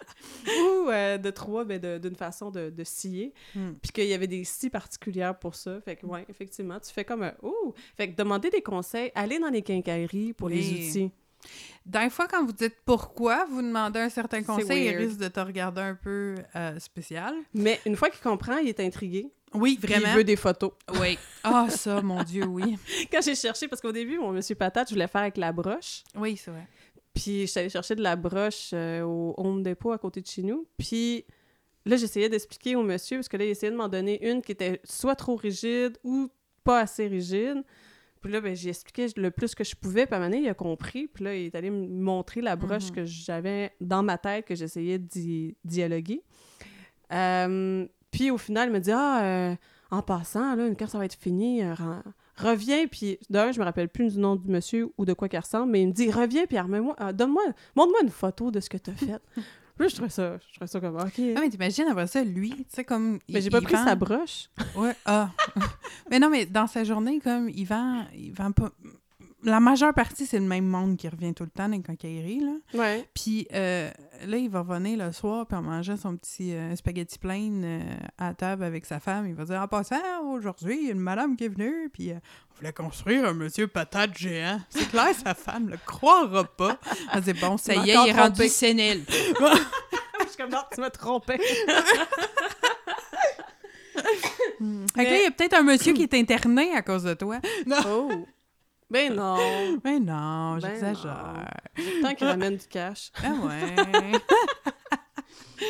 ou 0.47 0.89
euh, 0.91 1.19
de 1.19 1.31
trois, 1.31 1.65
ben, 1.65 1.79
de- 1.81 1.99
d'une 1.99 2.17
façon 2.17 2.51
de, 2.51 2.71
de 2.71 2.85
scier. 2.85 3.33
Hmm. 3.55 3.73
Puis 3.81 3.93
qu'il 3.93 4.07
y 4.07 4.15
avait 4.15 4.27
des 4.27 4.45
scies 4.45 4.71
particulières 4.71 5.39
pour 5.39 5.55
ça. 5.55 5.81
Fait 5.81 5.97
que, 5.97 6.07
ouais, 6.07 6.25
effectivement, 6.29 6.79
tu 6.81 6.93
fais 6.93 7.05
comme 7.05 7.23
un 7.23 7.35
«Oh!» 7.43 7.75
Fait 7.97 8.11
que 8.11 8.17
demander 8.17 8.51
des 8.51 8.63
conseils, 8.63 9.11
aller 9.15 9.39
dans 9.39 9.51
les 9.51 9.63
quincailleries 9.63 10.33
pour 10.33 10.49
les 10.49 10.61
outils. 10.71 11.11
Des 11.85 12.11
fois, 12.11 12.29
quand 12.29 12.45
vous 12.45 12.53
dites 12.53 12.77
pourquoi, 12.85 13.45
vous 13.51 13.63
demandez 13.63 13.99
un 13.99 14.09
certain 14.09 14.43
conseil, 14.43 14.85
il 14.87 14.97
risque 14.97 15.19
de 15.19 15.29
te 15.29 15.41
regarder 15.41 15.81
un 15.81 15.97
peu 15.97 16.37
euh, 16.55 16.79
spécial. 16.79 17.35
Mais 17.53 17.81
une 17.85 17.97
fois 17.97 18.11
qu'il 18.11 18.21
comprend, 18.21 18.59
il 18.59 18.69
est 18.69 18.79
intrigué. 18.81 19.33
Oui, 19.55 19.79
vraiment. 19.83 20.07
Il 20.11 20.15
veut 20.17 20.25
des 20.25 20.37
photos. 20.37 20.73
Oui. 21.01 21.19
Ah, 21.45 21.67
ça, 21.69 22.01
mon 22.03 22.23
Dieu, 22.23 22.45
oui. 22.45 22.79
Quand 23.11 23.21
j'ai 23.21 23.35
cherché, 23.35 23.67
parce 23.67 23.83
qu'au 23.83 23.91
début, 23.91 24.17
mon 24.17 24.31
monsieur 24.31 24.55
patate, 24.55 24.89
je 24.89 24.95
voulais 24.95 25.09
faire 25.09 25.23
avec 25.23 25.37
la 25.37 25.51
broche. 25.51 26.05
Oui, 26.15 26.37
c'est 26.37 26.53
vrai. 26.53 26.69
Puis 27.15 27.43
je 27.43 27.47
suis 27.47 27.61
allée 27.61 27.69
chercher 27.69 27.95
de 27.95 28.03
la 28.03 28.17
broche 28.17 28.71
euh, 28.73 29.03
au 29.03 29.35
Home 29.37 29.63
Depot 29.63 29.93
à 29.93 29.99
côté 29.99 30.21
de 30.21 30.27
chez 30.27 30.43
nous. 30.43 30.67
Puis 30.79 31.25
là, 31.85 31.97
j'essayais 31.97 32.29
d'expliquer 32.29 32.75
au 32.77 32.83
monsieur, 32.83 33.19
parce 33.19 33.29
que 33.29 33.37
là, 33.37 33.45
il 33.45 33.51
essayait 33.51 33.71
de 33.73 33.77
m'en 33.77 33.89
donner 33.89 34.27
une 34.31 34.41
qui 34.43 34.53
était 34.53 34.81
soit 34.85 35.15
trop 35.17 35.37
rigide 35.37 35.99
ou 36.05 36.29
pas 36.65 36.81
assez 36.81 37.07
rigide. 37.09 37.63
Puis 38.23 38.31
là, 38.33 38.41
ben, 38.41 38.55
j'ai 38.55 38.69
expliqué 38.71 39.09
le 39.17 39.31
plus 39.33 39.55
que 39.55 39.65
je 39.65 39.75
pouvais. 39.75 40.07
Puis 40.07 40.15
à 40.15 40.19
un 40.19 40.21
moment 40.21 40.31
donné, 40.31 40.45
il 40.45 40.49
a 40.49 40.55
compris. 40.55 41.09
Puis 41.09 41.25
là, 41.25 41.35
il 41.35 41.47
est 41.47 41.55
allé 41.57 41.71
me 41.71 41.87
montrer 41.89 42.41
la 42.41 42.55
broche 42.57 42.91
Mhm. 42.91 42.95
que 42.95 43.05
j'avais 43.05 43.73
dans 43.81 44.03
ma 44.05 44.17
tête, 44.17 44.47
que 44.47 44.55
j'essayais 44.55 44.99
de 45.01 45.07
di- 45.07 45.57
dialoguer. 45.65 46.23
Euh, 47.13 47.87
puis 48.11 48.31
au 48.31 48.39
final, 48.39 48.69
il 48.69 48.73
me 48.73 48.79
dit 48.81 48.93
Ah, 48.93 49.25
euh, 49.25 49.57
en 49.91 50.03
passant, 50.03 50.55
là, 50.55 50.71
quand 50.79 50.87
ça 50.87 50.99
va 50.99 51.05
être 51.05 51.19
fini, 51.21 51.63
euh, 51.63 51.75
reviens. 52.43 52.87
Puis 52.87 53.19
d'un, 53.31 53.53
je 53.53 53.59
me 53.61 53.65
rappelle 53.65 53.89
plus 53.89 54.15
du 54.15 54.19
nom 54.19 54.37
du 54.37 54.49
monsieur 54.51 54.89
ou 54.99 55.05
de 55.05 55.13
quoi 55.13 55.29
qu'il 55.29 55.39
ressemble, 55.39 55.71
mais 55.73 55.83
il 55.83 55.89
me 55.89 55.93
dit 55.93 56.11
Reviens, 56.11 56.47
puis 56.47 56.59
remets-moi, 56.59 56.95
euh, 57.01 57.13
donne-moi, 57.13 57.43
montre-moi 57.77 58.01
une 58.03 58.11
photo 58.11 58.51
de 58.51 58.61
ce 58.61 58.69
que 58.69 58.77
t'as 58.77 58.93
fait. 58.93 59.21
Là, 59.79 59.89
je 59.89 59.95
trouvais 59.95 60.11
ça, 60.11 60.37
je 60.49 60.55
trouvais 60.55 60.67
ça 60.67 60.81
comme 60.81 60.97
OK. 60.97 61.19
Ah, 61.35 61.41
mais 61.41 61.49
t'imagines 61.49 61.87
après 61.89 62.07
ça, 62.07 62.23
lui, 62.23 62.51
tu 62.51 62.65
sais, 62.69 62.85
comme. 62.85 63.19
mais 63.29 63.41
j'ai 63.41 63.49
pas 63.51 63.63
pris 63.63 63.75
vend- 63.75 63.85
sa 63.85 63.95
broche. 63.95 64.51
Ouais, 64.77 64.95
ah. 65.07 65.31
mais 66.11 66.19
non, 66.19 66.29
mais 66.29 66.45
dans 66.45 66.67
sa 66.67 66.85
journée, 66.85 67.21
comme, 67.21 67.49
il 67.49 67.65
vend, 67.65 68.05
il 68.15 68.33
vend 68.33 68.53
pas. 68.53 68.71
La 69.45 69.59
majeure 69.59 69.93
partie, 69.93 70.25
c'est 70.25 70.39
le 70.39 70.47
même 70.47 70.67
monde 70.67 70.97
qui 70.97 71.09
revient 71.09 71.35
tout 71.35 71.43
le 71.43 71.51
temps 71.51 71.69
dans 71.69 71.75
les 71.75 71.83
quincailleries, 71.83 72.41
là. 72.41 72.53
Ouais. 72.75 73.09
Puis 73.13 73.49
euh, 73.53 73.91
là, 74.25 74.37
il 74.37 74.49
va 74.49 74.61
revenir 74.61 75.05
le 75.05 75.13
soir, 75.13 75.47
puis 75.47 75.57
en 75.57 75.63
mangeant 75.63 75.97
son 75.97 76.17
petit 76.17 76.55
euh, 76.55 76.77
spaghetti 76.77 77.19
plein 77.19 77.51
euh, 77.65 77.81
à 78.19 78.35
table 78.35 78.63
avec 78.63 78.87
sa 78.87 79.01
femme, 79.01 79.27
il 79.27 79.35
va 79.35 79.45
dire 79.45 79.61
En 79.61 79.67
passant, 79.67 79.97
aujourd'hui, 80.33 80.79
il 80.81 80.87
y 80.87 80.89
a 80.91 80.93
une 80.93 81.01
madame 81.01 81.35
qui 81.37 81.45
est 81.45 81.49
venue, 81.49 81.91
puis 81.93 82.13
on 82.13 82.55
voulait 82.57 82.73
construire 82.73 83.27
un 83.27 83.35
monsieur 83.35 83.67
patate 83.67 84.17
géant. 84.17 84.61
C'est 84.69 84.89
clair, 84.89 85.13
sa 85.13 85.35
femme 85.35 85.69
le 85.69 85.77
croira 85.85 86.45
pas. 86.45 86.79
Elle 87.13 87.23
dit 87.23 87.33
Bon, 87.33 87.57
ça 87.57 87.75
y 87.75 87.91
est, 87.91 87.95
il 87.95 88.11
est 88.11 88.13
rendu 88.13 88.47
sénile. 88.49 89.05
je 89.09 90.27
suis 90.29 90.37
comme 90.37 90.51
non, 90.51 90.63
tu 90.73 90.81
m'as 90.81 90.91
trompé. 90.91 91.39
Fait 94.95 95.05
que 95.05 95.11
là, 95.11 95.17
il 95.17 95.23
y 95.25 95.27
a 95.27 95.31
peut-être 95.31 95.55
un 95.55 95.63
monsieur 95.63 95.93
qui 95.93 96.03
est 96.03 96.15
interné 96.15 96.73
à 96.75 96.83
cause 96.83 97.03
de 97.03 97.15
toi. 97.15 97.41
Non. 97.67 97.77
oh. 97.87 98.27
Ben 98.93 99.15
non. 99.15 99.79
Mais 99.85 99.99
non, 99.99 100.59
Ben 100.59 100.61
j'exagère. 100.61 101.49
Tant 102.03 102.15
qu'il 102.15 102.27
ramène 102.27 102.57
du 102.57 102.67
cash. 102.67 103.11
Ah 103.25 103.33
ouais. 103.47 103.75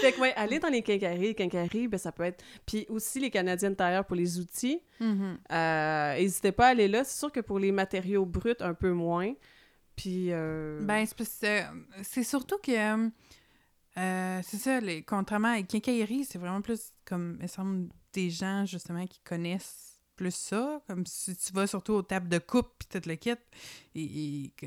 Fait 0.00 0.12
que, 0.12 0.20
ouais, 0.20 0.32
aller 0.34 0.58
dans 0.58 0.69
les 0.69 0.82
quincailleries. 0.82 1.28
Les 1.28 1.34
quincailleries, 1.34 1.86
ben, 1.86 1.98
ça 1.98 2.12
peut 2.12 2.24
être. 2.24 2.42
Puis 2.66 2.86
aussi 2.88 3.20
les 3.20 3.30
Canadiennes 3.30 3.76
tailleurs 3.76 4.04
pour 4.06 4.16
les 4.16 4.38
outils. 4.38 4.80
Mhm. 5.00 5.38
Euh, 5.52 6.14
N'hésitez 6.16 6.50
pas 6.52 6.69
à 6.69 6.70
aller 6.70 6.88
là. 6.88 7.04
C'est 7.04 7.19
sûr 7.19 7.30
que 7.30 7.40
pour 7.40 7.58
les 7.58 7.72
matériaux 7.72 8.24
bruts, 8.24 8.54
un 8.60 8.74
peu 8.74 8.92
moins. 8.92 9.32
Puis. 9.94 10.28
euh, 10.32 10.80
Ben, 10.82 11.04
c'est 12.02 12.24
surtout 12.24 12.58
que. 12.58 12.72
euh, 12.72 13.08
euh, 13.98 14.40
c'est 14.42 14.56
ça, 14.56 14.80
les, 14.80 15.02
contrairement 15.02 15.48
à 15.48 15.56
les 15.56 15.64
quincailleries, 15.64 16.24
c'est 16.24 16.38
vraiment 16.38 16.62
plus 16.62 16.92
comme, 17.04 17.36
il 17.38 17.42
me 17.42 17.46
semble, 17.48 17.88
des 18.14 18.30
gens, 18.30 18.64
justement, 18.64 19.06
qui 19.06 19.20
connaissent 19.20 19.92
plus 20.22 20.34
ça. 20.34 20.80
Comme 20.86 21.04
si 21.06 21.36
tu 21.36 21.52
vas 21.52 21.66
surtout 21.66 21.94
aux 21.94 22.02
tables 22.02 22.28
de 22.28 22.38
coupe, 22.38 22.69
puis 22.78 23.00
tout 23.00 23.08
le 23.08 23.14
kit. 23.16 23.30
Et, 23.94 24.02
et 24.02 24.52
que. 24.56 24.66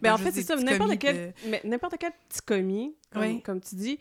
Ben, 0.00 0.10
pas 0.10 0.14
en 0.14 0.18
fait, 0.18 0.32
c'est 0.32 0.42
ça. 0.42 0.56
N'importe 0.56 0.98
quel, 0.98 1.16
de- 1.16 1.50
mais 1.50 1.60
n'importe 1.64 1.96
quel 1.98 2.12
petit 2.28 2.40
commis, 2.44 2.96
comme, 3.12 3.22
Oui. 3.22 3.42
comme 3.42 3.60
tu 3.60 3.74
dis, 3.76 3.98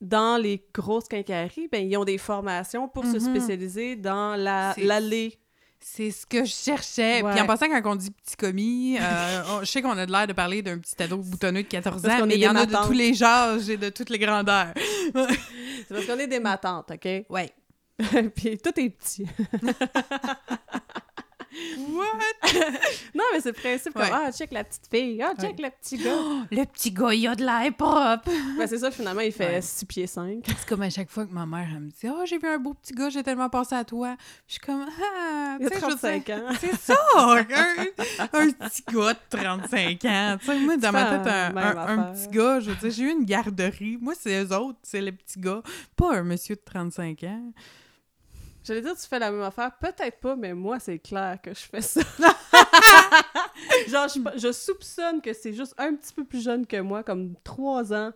dans 0.00 0.36
les 0.40 0.62
grosses 0.74 1.08
quincailleries, 1.08 1.68
ben, 1.68 1.88
ils 1.88 1.96
ont 1.96 2.04
des 2.04 2.18
formations 2.18 2.88
pour 2.88 3.04
se 3.04 3.16
Mhm. 3.18 3.20
spécialiser 3.20 3.96
dans 3.96 4.36
la- 4.36 4.72
C'est- 4.74 4.82
l'allée. 4.84 5.38
C'est 5.86 6.10
ce 6.10 6.24
que 6.26 6.46
je 6.46 6.50
cherchais. 6.50 7.22
Ouais. 7.22 7.32
Puis 7.32 7.40
en 7.42 7.46
passant, 7.46 7.66
quand 7.68 7.92
on 7.92 7.94
dit 7.94 8.10
petit 8.10 8.36
commis, 8.36 8.96
euh, 8.98 9.42
on- 9.50 9.60
je 9.60 9.66
sais 9.66 9.82
qu'on 9.82 9.96
a 9.98 10.06
de 10.06 10.10
l'air 10.12 10.26
de 10.26 10.32
parler 10.32 10.62
d'un 10.62 10.78
petit 10.78 11.00
ado 11.02 11.18
boutonneux 11.18 11.62
de 11.62 11.68
14 11.68 12.00
Parce 12.02 12.22
ans, 12.22 12.26
mais 12.26 12.36
il 12.36 12.40
y 12.40 12.48
en 12.48 12.56
a 12.56 12.64
de 12.64 12.74
tous 12.86 12.92
les 12.92 13.22
âges 13.22 13.68
et 13.68 13.76
de 13.76 13.90
toutes 13.90 14.08
les 14.08 14.18
grandeurs. 14.18 14.72
C'est 14.74 15.88
parce 15.94 16.06
qu'on 16.06 16.18
est 16.18 16.26
des 16.26 16.40
matantes, 16.40 16.90
OK? 16.90 17.26
Ouais. 17.28 17.52
Puis 18.34 18.58
tout 18.58 18.78
est 18.80 18.90
petit. 18.90 19.26
What? 21.88 22.50
Non, 23.14 23.22
mais 23.32 23.40
c'est 23.40 23.50
le 23.50 23.52
principe 23.54 23.92
comme 23.92 24.02
Ouais. 24.02 24.08
Ah, 24.12 24.32
check 24.32 24.50
la 24.50 24.64
petite 24.64 24.88
fille. 24.90 25.22
Ah, 25.22 25.34
check 25.40 25.56
le 25.60 25.70
petit 25.70 25.98
gars. 25.98 26.10
Le 26.50 26.64
petit 26.64 26.90
gars, 26.90 27.14
il 27.14 27.28
a 27.28 27.36
de 27.36 27.44
l'air 27.44 27.72
propre. 27.76 28.28
ben, 28.58 28.66
c'est 28.66 28.78
ça, 28.78 28.90
finalement, 28.90 29.20
il 29.20 29.30
fait 29.30 29.46
Ouais. 29.54 29.62
6 29.62 29.84
pieds 29.86 30.06
5. 30.08 30.42
C'est 30.46 30.66
comme 30.68 30.82
à 30.82 30.90
chaque 30.90 31.10
fois 31.10 31.24
que 31.26 31.32
ma 31.32 31.46
mère 31.46 31.68
elle 31.72 31.80
me 31.82 31.90
dit 31.90 32.08
Oh, 32.08 32.22
j'ai 32.26 32.38
vu 32.38 32.48
un 32.48 32.58
beau 32.58 32.74
petit 32.74 32.92
gars, 32.92 33.08
j'ai 33.08 33.22
tellement 33.22 33.48
pensé 33.48 33.76
à 33.76 33.84
toi. 33.84 34.16
Je 34.48 34.54
suis 34.54 34.60
comme 34.60 34.84
Ah, 34.84 35.56
tu 35.60 35.68
sais, 35.68 35.74
je 35.74 35.80
veux 35.80 35.90
35 35.92 36.24
dire, 36.26 36.36
ans. 36.38 36.48
C'est 36.60 36.74
ça, 36.74 36.96
un, 37.18 37.36
un 37.36 37.44
petit 38.50 38.82
gars 38.92 39.12
de 39.14 39.18
35 39.30 40.04
ans. 40.06 40.36
Tu 40.40 40.46
sais, 40.46 40.58
moi, 40.58 40.76
dans 40.76 40.92
ma 40.92 41.04
tête, 41.18 41.26
un, 41.32 41.56
un- 41.56 42.12
petit 42.14 42.28
gars, 42.36 42.58
je 42.58 42.70
veux 42.70 42.76
dire, 42.76 42.90
j'ai 42.90 43.02
eu 43.04 43.10
une 43.12 43.24
garderie. 43.24 43.96
Moi, 44.00 44.14
c'est 44.18 44.42
eux 44.44 44.52
autres, 44.56 44.78
c'est 44.82 45.00
les 45.00 45.12
petits 45.12 45.38
gars, 45.38 45.62
pas 45.94 46.16
un 46.16 46.24
monsieur 46.24 46.56
de 46.56 46.62
35 46.64 47.22
ans. 47.24 47.52
J'allais 48.64 48.80
dire, 48.80 48.96
tu 48.96 49.06
fais 49.06 49.18
la 49.18 49.30
même 49.30 49.42
affaire. 49.42 49.70
Peut-être 49.78 50.18
pas, 50.20 50.34
mais 50.36 50.54
moi, 50.54 50.78
c'est 50.80 50.98
clair 50.98 51.38
que 51.42 51.50
je 51.52 51.60
fais 51.60 51.82
ça. 51.82 52.00
Genre, 53.88 54.08
je, 54.08 54.38
je 54.38 54.52
soupçonne 54.52 55.20
que 55.20 55.32
c'est 55.32 55.52
juste 55.52 55.74
un 55.78 55.94
petit 55.94 56.12
peu 56.14 56.24
plus 56.24 56.42
jeune 56.42 56.66
que 56.66 56.80
moi, 56.80 57.02
comme 57.02 57.34
3 57.44 57.92
ans. 57.92 58.12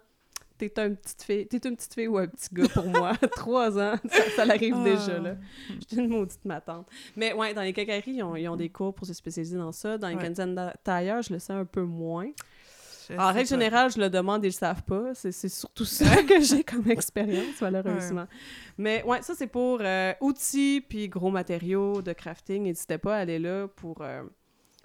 T'es 0.57 0.73
une 0.79 0.97
petite 0.97 1.23
fille. 1.23 1.47
T'es 1.47 1.59
une 1.69 1.77
petite 1.77 1.95
fille 1.95 2.09
ou 2.09 2.19
un 2.19 2.27
petit 2.27 2.49
gars 2.53 2.67
pour 2.69 2.87
moi. 2.87 3.13
3 3.37 3.79
ans, 3.79 3.95
ça, 4.11 4.31
ça 4.35 4.45
l'arrive 4.45 4.75
Ah. 4.79 4.85
déjà, 4.85 5.19
là. 5.21 5.37
J'étais 5.79 5.97
une 5.97 6.09
maudite 6.09 6.45
ma 6.45 6.61
tante. 6.61 6.89
Mais 7.15 7.33
ouais, 7.33 7.55
dans 7.55 7.63
les 7.63 7.73
quincailleries, 7.73 8.15
ils 8.15 8.23
ont, 8.25 8.35
ils 8.35 8.49
ont 8.49 8.57
des 8.57 8.69
cours 8.69 8.93
pour 8.93 9.07
se 9.07 9.13
spécialiser 9.13 9.57
dans 9.57 9.71
ça. 9.71 9.99
Dans 9.99 10.09
les 10.09 10.17
Ouais. 10.17 10.73
Tailleurs, 10.83 11.23
je 11.23 11.33
le 11.33 11.39
sais 11.39 11.53
un 11.53 11.65
peu 11.65 11.83
moins. 11.83 12.31
En 13.17 13.33
règle 13.33 13.49
générale, 13.49 13.91
je 13.93 13.99
le 14.01 14.11
demande 14.11 14.45
et 14.45 14.49
ils 14.49 14.51
le 14.51 14.55
savent 14.55 14.83
pas. 14.83 15.15
C'est 15.15 15.33
surtout 15.49 15.85
ça 15.85 16.23
que 16.29 16.41
j'ai 16.41 16.65
comme 16.65 16.91
expérience, 16.91 17.61
malheureusement. 17.61 18.27
Mais 18.77 19.03
ouais, 19.05 19.23
ça, 19.23 19.35
c'est 19.37 19.47
pour 19.47 19.79
euh, 19.81 20.13
outils 20.21 20.85
puis 20.87 21.09
gros 21.09 21.31
matériaux 21.31 22.03
de 22.03 22.13
crafting. 22.13 22.65
N'hésitez 22.65 22.99
pas 22.99 23.17
à 23.17 23.21
aller 23.21 23.39
là 23.39 23.69
pour... 23.69 24.03
euh, 24.03 24.23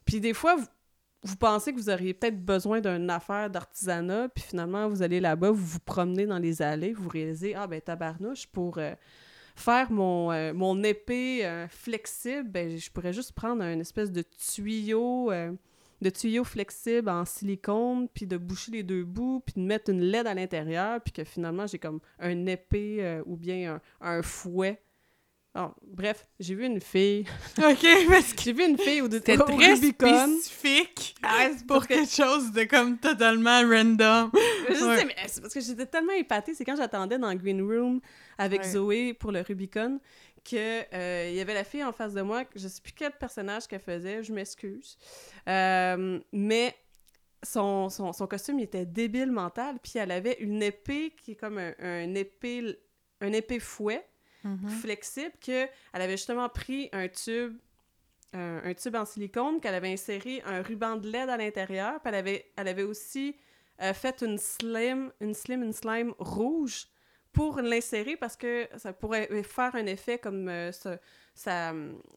Puis 0.05 0.19
des 0.19 0.33
fois, 0.33 0.55
vous, 0.55 0.65
vous 1.23 1.35
pensez 1.35 1.71
que 1.73 1.77
vous 1.77 1.89
auriez 1.89 2.13
peut-être 2.13 2.43
besoin 2.43 2.79
d'une 2.81 3.09
affaire 3.09 3.49
d'artisanat, 3.49 4.29
puis 4.29 4.43
finalement, 4.43 4.87
vous 4.89 5.01
allez 5.01 5.19
là-bas, 5.19 5.51
vous 5.51 5.65
vous 5.65 5.79
promenez 5.79 6.25
dans 6.25 6.39
les 6.39 6.61
allées, 6.61 6.93
vous 6.93 7.09
réalisez, 7.09 7.55
ah 7.55 7.67
ben 7.67 7.81
tabarnouche, 7.81 8.47
pour... 8.47 8.77
euh, 8.77 8.93
faire 9.55 9.91
mon, 9.91 10.31
euh, 10.31 10.51
mon 10.51 10.81
épée 10.83 11.45
euh, 11.45 11.67
flexible, 11.67 12.49
ben, 12.49 12.75
je 12.75 12.89
pourrais 12.89 13.13
juste 13.13 13.33
prendre 13.33 13.61
un 13.61 13.79
espèce 13.79 14.11
de 14.11 14.23
tuyau, 14.23 15.31
euh, 15.31 15.51
de 16.01 16.09
tuyau 16.09 16.43
flexible 16.43 17.09
en 17.09 17.25
silicone, 17.25 18.07
puis 18.13 18.25
de 18.27 18.37
boucher 18.37 18.71
les 18.71 18.83
deux 18.83 19.03
bouts, 19.03 19.41
puis 19.45 19.53
de 19.55 19.61
mettre 19.65 19.89
une 19.91 20.01
LED 20.01 20.27
à 20.27 20.33
l'intérieur, 20.33 20.99
puis 21.01 21.13
que 21.13 21.23
finalement 21.23 21.65
j'ai 21.67 21.79
comme 21.79 21.99
un 22.19 22.45
épée 22.45 22.97
euh, 22.99 23.21
ou 23.25 23.35
bien 23.37 23.79
un, 24.01 24.07
un 24.17 24.21
fouet. 24.21 24.81
Oh, 25.55 25.69
bref, 25.83 26.27
j'ai 26.39 26.55
vu 26.55 26.65
une 26.65 26.81
fille. 26.81 27.25
OK, 27.59 27.85
parce 28.09 28.33
que 28.33 28.41
J'ai 28.41 28.53
vu 28.53 28.65
une 28.67 28.75
fille 28.77 29.01
au, 29.03 29.11
c'était 29.11 29.37
très 29.37 29.53
Rubicon. 29.73 30.37
spécifique 30.39 31.15
Ah, 31.21 31.49
pour 31.67 31.83
que- 31.83 31.93
quelque 31.93 32.09
chose 32.11 32.51
de 32.51 32.63
comme 32.63 32.97
totalement 32.97 33.61
random. 33.61 34.31
Je 34.69 34.73
sais, 34.73 35.05
mais 35.05 35.15
c'est 35.27 35.41
parce 35.41 35.53
que 35.53 35.59
j'étais 35.61 35.85
tellement 35.85 36.13
épatée. 36.13 36.55
C'est 36.55 36.65
quand 36.65 36.75
j'attendais 36.75 37.19
dans 37.19 37.33
Green 37.35 37.61
Room 37.61 38.01
avec 38.39 38.61
Ouais. 38.63 38.67
Zoé 38.71 39.13
pour 39.13 39.31
le 39.31 39.41
Rubicon 39.41 39.99
que 40.43 40.83
euh, 40.95 41.29
il 41.29 41.35
y 41.35 41.41
avait 41.41 41.53
la 41.53 41.63
fille 41.63 41.83
en 41.83 41.91
face 41.91 42.13
de 42.13 42.21
moi, 42.21 42.43
je 42.55 42.67
sais 42.67 42.81
plus 42.81 42.93
quel 42.93 43.11
personnage 43.13 43.67
qu'elle 43.67 43.79
faisait, 43.79 44.23
je 44.23 44.33
m'excuse. 44.33 44.97
Euh, 45.47 46.19
mais 46.31 46.75
son, 47.43 47.89
son, 47.89 48.13
son 48.13 48.27
costume 48.27 48.59
il 48.59 48.63
était 48.63 48.85
débile 48.85 49.31
mental, 49.31 49.77
puis 49.81 49.93
elle 49.95 50.11
avait 50.11 50.37
une 50.39 50.61
épée 50.63 51.13
qui 51.21 51.31
est 51.31 51.35
comme 51.35 51.57
un, 51.57 51.73
un 51.79 52.13
épée 52.15 52.77
un 53.21 53.31
épée 53.33 53.59
fouet 53.59 54.05
Mhm. 54.45 54.67
flexible 54.69 55.31
que 55.39 55.67
elle 55.93 56.01
avait 56.01 56.17
justement 56.17 56.49
pris 56.49 56.89
un 56.91 57.07
tube 57.07 57.57
un, 58.33 58.61
un 58.65 58.73
tube 58.73 58.93
en 58.93 59.05
silicone 59.05 59.61
qu'elle 59.61 59.73
avait 59.75 59.93
inséré 59.93 60.41
un 60.45 60.61
ruban 60.61 60.97
de 60.97 61.09
LED 61.09 61.29
à 61.29 61.37
l'intérieur 61.37 62.01
puis 62.01 62.09
elle 62.09 62.15
avait 62.15 62.51
elle 62.57 62.67
avait 62.67 62.83
aussi 62.83 63.37
euh, 63.81 63.93
fait 63.93 64.21
une 64.21 64.37
slim 64.37 65.13
une 65.21 65.33
slim 65.33 65.63
une 65.63 65.71
slime 65.71 66.13
rouge 66.19 66.87
pour 67.33 67.61
l'insérer 67.61 68.15
parce 68.15 68.37
que 68.37 68.67
ça 68.77 68.93
pourrait 68.93 69.27
faire 69.43 69.75
un 69.75 69.85
effet 69.87 70.19
comme 70.19 70.47
euh, 70.47 70.71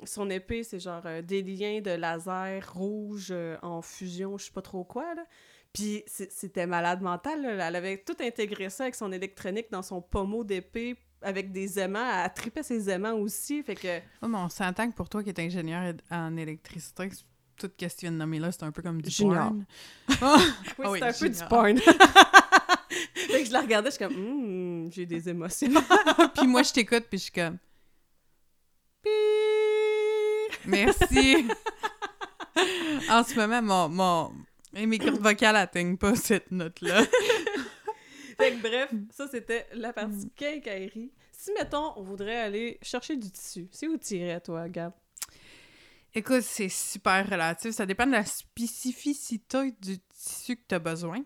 son 0.04 0.30
épée 0.30 0.62
c'est 0.62 0.78
genre 0.78 1.02
euh, 1.06 1.22
des 1.22 1.42
liens 1.42 1.80
de 1.80 1.90
laser 1.90 2.72
rouge 2.72 3.28
euh, 3.30 3.56
en 3.62 3.82
fusion 3.82 4.38
je 4.38 4.44
sais 4.44 4.52
pas 4.52 4.62
trop 4.62 4.84
quoi 4.84 5.14
là 5.14 5.24
puis 5.72 6.04
c'était 6.06 6.66
malade 6.66 7.00
mental 7.00 7.42
là. 7.42 7.68
elle 7.68 7.76
avait 7.76 7.98
tout 7.98 8.16
intégré 8.20 8.70
ça 8.70 8.84
avec 8.84 8.94
son 8.94 9.10
électronique 9.10 9.66
dans 9.70 9.82
son 9.82 10.00
pommeau 10.00 10.44
d'épée 10.44 10.96
avec 11.22 11.50
des 11.50 11.78
aimants, 11.78 12.22
elle 12.24 12.32
tripait 12.34 12.62
ses 12.62 12.90
aimants 12.90 13.14
aussi, 13.14 13.62
fait 13.62 13.74
que... 13.74 13.98
Oh, 14.22 14.28
mais 14.28 14.36
on 14.36 14.50
s'entend 14.50 14.88
que 14.88 14.94
pour 14.94 15.08
toi 15.08 15.24
qui 15.24 15.30
es 15.30 15.40
ingénieur 15.40 15.94
en 16.10 16.36
électricité, 16.36 17.08
c'est- 17.10 17.24
tout 17.56 17.68
ce 17.80 17.86
que 17.86 17.90
tu 17.90 18.00
viens 18.02 18.12
de 18.12 18.16
nommer 18.16 18.38
là, 18.38 18.52
c'est 18.52 18.62
un 18.64 18.70
peu 18.70 18.82
comme 18.82 19.00
du 19.00 19.10
Junior. 19.10 19.48
porn. 19.48 19.64
Ah! 20.20 20.36
Oui, 20.78 20.86
oui, 20.90 20.98
c'est 21.00 21.06
un 21.06 21.12
peu 21.12 21.28
du 21.30 21.44
porn. 21.48 21.80
que 23.42 23.48
je 23.48 23.52
la 23.52 23.60
regardais, 23.60 23.90
je 23.90 23.96
suis 23.96 24.04
comme, 24.04 24.16
Hum, 24.16 24.92
j'ai 24.92 25.06
des 25.06 25.28
émotions. 25.28 25.68
puis 26.36 26.46
moi, 26.46 26.62
je 26.62 26.72
t'écoute, 26.72 27.04
puis 27.08 27.18
je 27.18 27.24
suis 27.24 27.32
comme, 27.32 27.58
merci. 30.66 31.46
en 33.10 33.24
ce 33.24 33.34
moment, 33.34 33.62
mon, 33.62 33.88
mon... 33.88 34.32
et 34.74 34.86
mes 34.86 34.98
cordes 34.98 35.20
vocales 35.20 35.56
atteignent 35.56 35.96
pas 35.96 36.14
cette 36.14 36.50
note-là. 36.50 37.04
Fait 38.38 38.52
que 38.52 38.60
bref, 38.60 38.90
ça 39.10 39.26
c'était 39.28 39.66
la 39.72 39.92
partie 39.92 40.30
quincaillerie. 40.36 41.10
Si, 41.32 41.52
mettons, 41.52 41.92
on 41.96 42.02
voudrait 42.02 42.36
aller 42.36 42.78
chercher 42.82 43.16
du 43.16 43.30
tissu, 43.30 43.68
c'est 43.70 43.88
où 43.88 43.98
irais, 44.10 44.40
toi, 44.40 44.68
Gab? 44.68 44.92
Écoute, 46.14 46.42
c'est 46.42 46.68
super 46.68 47.28
relatif. 47.28 47.72
Ça 47.72 47.86
dépend 47.86 48.06
de 48.06 48.12
la 48.12 48.24
spécificité 48.24 49.74
du 49.80 49.98
tissu 49.98 50.56
que 50.56 50.62
tu 50.68 50.74
as 50.74 50.78
besoin. 50.78 51.22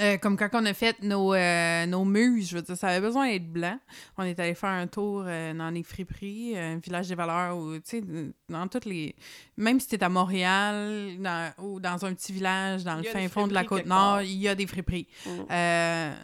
Euh, 0.00 0.18
comme 0.18 0.36
quand 0.36 0.48
on 0.52 0.66
a 0.66 0.74
fait 0.74 1.00
nos, 1.02 1.32
euh, 1.32 1.86
nos 1.86 2.04
muses, 2.04 2.50
je 2.50 2.56
veux 2.56 2.62
dire, 2.62 2.76
ça 2.76 2.88
avait 2.88 3.00
besoin 3.00 3.28
d'être 3.28 3.50
blanc. 3.50 3.78
On 4.18 4.24
est 4.24 4.38
allé 4.40 4.54
faire 4.54 4.70
un 4.70 4.86
tour 4.86 5.22
euh, 5.24 5.54
dans 5.54 5.70
les 5.70 5.82
friperies, 5.82 6.58
un 6.58 6.78
village 6.78 7.08
des 7.08 7.14
valeurs, 7.14 7.56
ou, 7.56 7.74
tu 7.76 7.82
sais, 7.84 8.02
dans 8.48 8.66
toutes 8.68 8.84
les... 8.84 9.14
Même 9.56 9.78
si 9.80 9.88
t'es 9.88 10.02
à 10.02 10.08
Montréal, 10.08 11.16
dans- 11.20 11.52
ou 11.62 11.80
dans 11.80 12.04
un 12.04 12.12
petit 12.14 12.32
village, 12.32 12.84
dans 12.84 12.96
le 12.96 13.04
fin 13.04 13.26
fond 13.28 13.46
de 13.46 13.54
la 13.54 13.64
Côte-Nord, 13.64 14.22
il 14.22 14.36
y 14.36 14.48
a 14.48 14.54
des 14.54 14.66
friperies. 14.66 15.06
Mm. 15.24 15.30
Euh, 15.50 16.14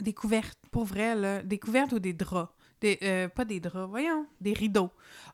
des 0.00 0.12
couvertes, 0.12 0.58
pour 0.70 0.84
vrai, 0.84 1.14
là. 1.14 1.42
Des 1.42 1.58
couvertes 1.58 1.92
ou 1.92 2.00
des 2.00 2.12
draps. 2.12 2.52
Des, 2.80 2.98
euh, 3.02 3.28
pas 3.28 3.44
des 3.44 3.60
draps, 3.60 3.88
voyons, 3.88 4.26
des 4.40 4.52
rideaux. 4.52 4.90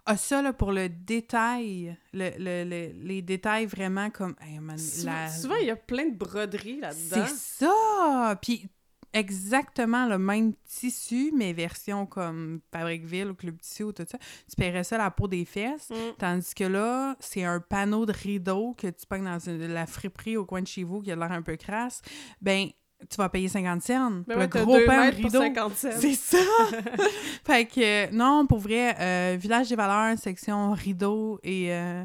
Ah, 0.07 0.17
ça, 0.17 0.41
là, 0.43 0.53
pour 0.53 0.73
le 0.73 0.89
détail, 0.89 1.97
le, 2.13 2.31
le- 2.39 2.65
le- 2.65 2.93
les 3.07 3.23
détails 3.23 3.67
vraiment 3.67 4.09
comme... 4.11 4.35
hey, 4.41 4.59
man, 4.59 4.79
Sou- 4.79 5.07
la- 5.07 5.29
Souvent, 5.31 5.57
il 5.57 5.67
y 5.67 5.71
a 5.71 5.77
plein 5.77 6.07
de 6.07 6.17
broderies 6.17 6.81
là-dedans. 6.81 7.27
C'est 7.27 7.35
ça! 7.67 8.39
Puis 8.41 8.67
exactement 9.13 10.07
le 10.07 10.19
même 10.19 10.53
tissu, 10.67 11.33
mais 11.35 11.53
version 11.53 12.07
comme 12.07 12.61
Fabriqueville 12.73 13.29
ou 13.29 13.35
Club 13.35 13.59
Tissu 13.61 13.85
ou 13.85 13.93
tout 13.93 14.05
ça. 14.09 14.19
Tu 14.19 14.57
paierais 14.57 14.85
ça 14.85 14.99
la 14.99 15.11
peau 15.11 15.27
des 15.29 15.45
fesses. 15.45 15.91
Mm. 15.91 15.95
Tandis 16.19 16.55
que 16.55 16.65
là, 16.65 17.17
c'est 17.21 17.45
un 17.45 17.61
panneau 17.61 18.07
de 18.07 18.13
rideau 18.13 18.75
que 18.77 18.87
tu 18.89 19.07
pognes 19.07 19.25
dans 19.25 19.39
une- 19.39 19.67
la 19.67 19.87
friperie 19.87 20.37
au 20.37 20.45
coin 20.45 20.63
de 20.63 20.67
chez 20.67 20.85
vous 20.85 21.01
qui 21.01 21.11
a 21.11 21.17
l'air 21.17 21.33
un 21.33 21.43
peu 21.43 21.57
crasse. 21.57 22.01
Ben, 22.41 22.69
tu 23.09 23.17
vas 23.17 23.29
payer 23.29 23.49
50 23.49 23.83
cents. 23.83 24.11
Ben 24.27 24.37
ouais, 24.37 24.43
le 24.43 24.47
gros 24.49 24.65
pour 24.65 25.15
rideau. 25.17 25.41
50 25.41 25.75
cents. 25.77 25.89
C'est 26.01 26.15
ça! 26.15 26.37
fait 27.47 27.67
que, 27.67 28.07
euh, 28.07 28.11
non, 28.13 28.47
pour 28.47 28.59
vrai, 28.59 28.95
euh, 28.99 29.37
Village 29.39 29.69
des 29.69 29.77
valeurs, 29.77 30.19
section 30.19 30.73
rideau 30.73 31.39
et, 31.43 31.73
euh, 31.73 32.05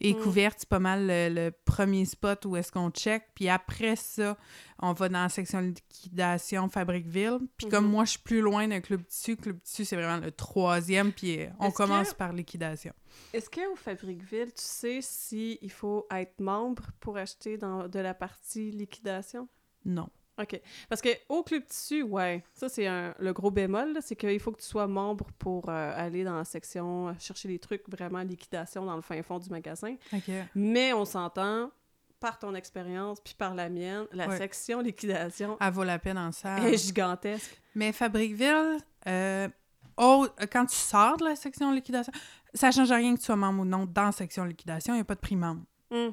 et 0.00 0.12
Mm. 0.14 0.20
couverte, 0.20 0.56
c'est 0.60 0.68
pas 0.68 0.78
mal 0.78 1.06
le, 1.06 1.28
le 1.28 1.50
premier 1.64 2.04
spot 2.04 2.44
où 2.46 2.56
est-ce 2.56 2.70
qu'on 2.70 2.90
check. 2.90 3.24
Puis 3.34 3.48
après 3.48 3.96
ça, 3.96 4.36
on 4.80 4.92
va 4.92 5.08
dans 5.08 5.22
la 5.22 5.28
section 5.28 5.60
liquidation 5.60 6.68
Fabriqueville. 6.68 7.38
Puis 7.56 7.68
comme 7.68 7.84
Mhm. 7.86 7.90
moi, 7.90 8.04
je 8.04 8.10
suis 8.10 8.18
plus 8.20 8.40
loin 8.40 8.68
d'un 8.68 8.80
club 8.80 9.04
tissu, 9.06 9.36
club 9.36 9.58
tissu, 9.62 9.84
c'est 9.84 9.96
vraiment 9.96 10.18
le 10.24 10.30
troisième, 10.30 11.12
puis 11.12 11.40
euh, 11.40 11.46
on 11.58 11.70
commence 11.70 12.12
que- 12.12 12.16
par 12.18 12.32
liquidation. 12.32 12.92
Est-ce 13.32 13.48
qu'au 13.48 13.76
Fabriqueville, 13.76 14.48
tu 14.48 14.52
sais 14.62 14.98
si 15.00 15.58
il 15.62 15.70
faut 15.70 16.06
être 16.14 16.40
membre 16.40 16.84
pour 17.00 17.16
acheter 17.16 17.56
dans 17.56 17.88
de 17.88 17.98
la 18.00 18.12
partie 18.12 18.70
liquidation? 18.72 19.48
Non. 19.84 20.08
OK. 20.40 20.60
Parce 20.88 21.00
que 21.00 21.10
au 21.28 21.42
Club 21.44 21.64
Tissu, 21.66 22.02
ouais, 22.02 22.42
ça 22.52 22.68
c'est 22.68 22.86
un- 22.88 23.14
le 23.18 23.32
gros 23.32 23.50
bémol, 23.52 23.92
là, 23.92 24.00
c'est 24.00 24.16
qu'il 24.16 24.40
faut 24.40 24.50
que 24.50 24.60
tu 24.60 24.66
sois 24.66 24.86
membre 24.88 25.26
pour 25.38 25.68
euh, 25.68 25.92
aller 25.96 26.24
dans 26.24 26.36
la 26.36 26.44
section, 26.44 27.08
euh, 27.08 27.12
chercher 27.20 27.46
des 27.48 27.58
trucs 27.60 27.88
vraiment 27.88 28.18
liquidation 28.20 28.84
dans 28.84 28.96
le 28.96 29.02
fin 29.02 29.22
fond 29.22 29.38
du 29.38 29.48
magasin. 29.50 29.94
OK. 30.12 30.30
Mais 30.56 30.92
on 30.92 31.04
s'entend, 31.04 31.70
par 32.18 32.38
ton 32.38 32.54
expérience, 32.54 33.20
puis 33.20 33.34
par 33.38 33.54
la 33.54 33.68
mienne, 33.68 34.06
la 34.12 34.28
Ouais. 34.28 34.38
section 34.38 34.80
liquidation 34.80 35.56
Elle 35.60 35.72
vaut 35.72 35.84
la 35.84 35.98
peine 35.98 36.18
en 36.18 36.32
salle. 36.32 36.64
est 36.66 36.78
gigantesque. 36.84 37.60
Mais 37.76 37.92
Fabriqueville, 37.92 38.78
euh, 39.06 39.48
oh, 39.96 40.26
quand 40.50 40.66
tu 40.66 40.74
sors 40.76 41.16
de 41.18 41.24
la 41.26 41.36
section 41.36 41.70
liquidation, 41.70 42.12
ça 42.54 42.70
change 42.72 42.90
rien 42.90 43.14
que 43.14 43.20
tu 43.20 43.26
sois 43.26 43.36
membre 43.36 43.60
ou 43.62 43.64
non 43.64 43.84
dans 43.86 44.04
la 44.06 44.12
section 44.12 44.44
liquidation, 44.44 44.94
il 44.94 44.96
n'y 44.96 45.00
a 45.02 45.04
pas 45.04 45.14
de 45.16 45.20
prix 45.20 45.36
membre. 45.36 45.62
Hum. 45.90 46.10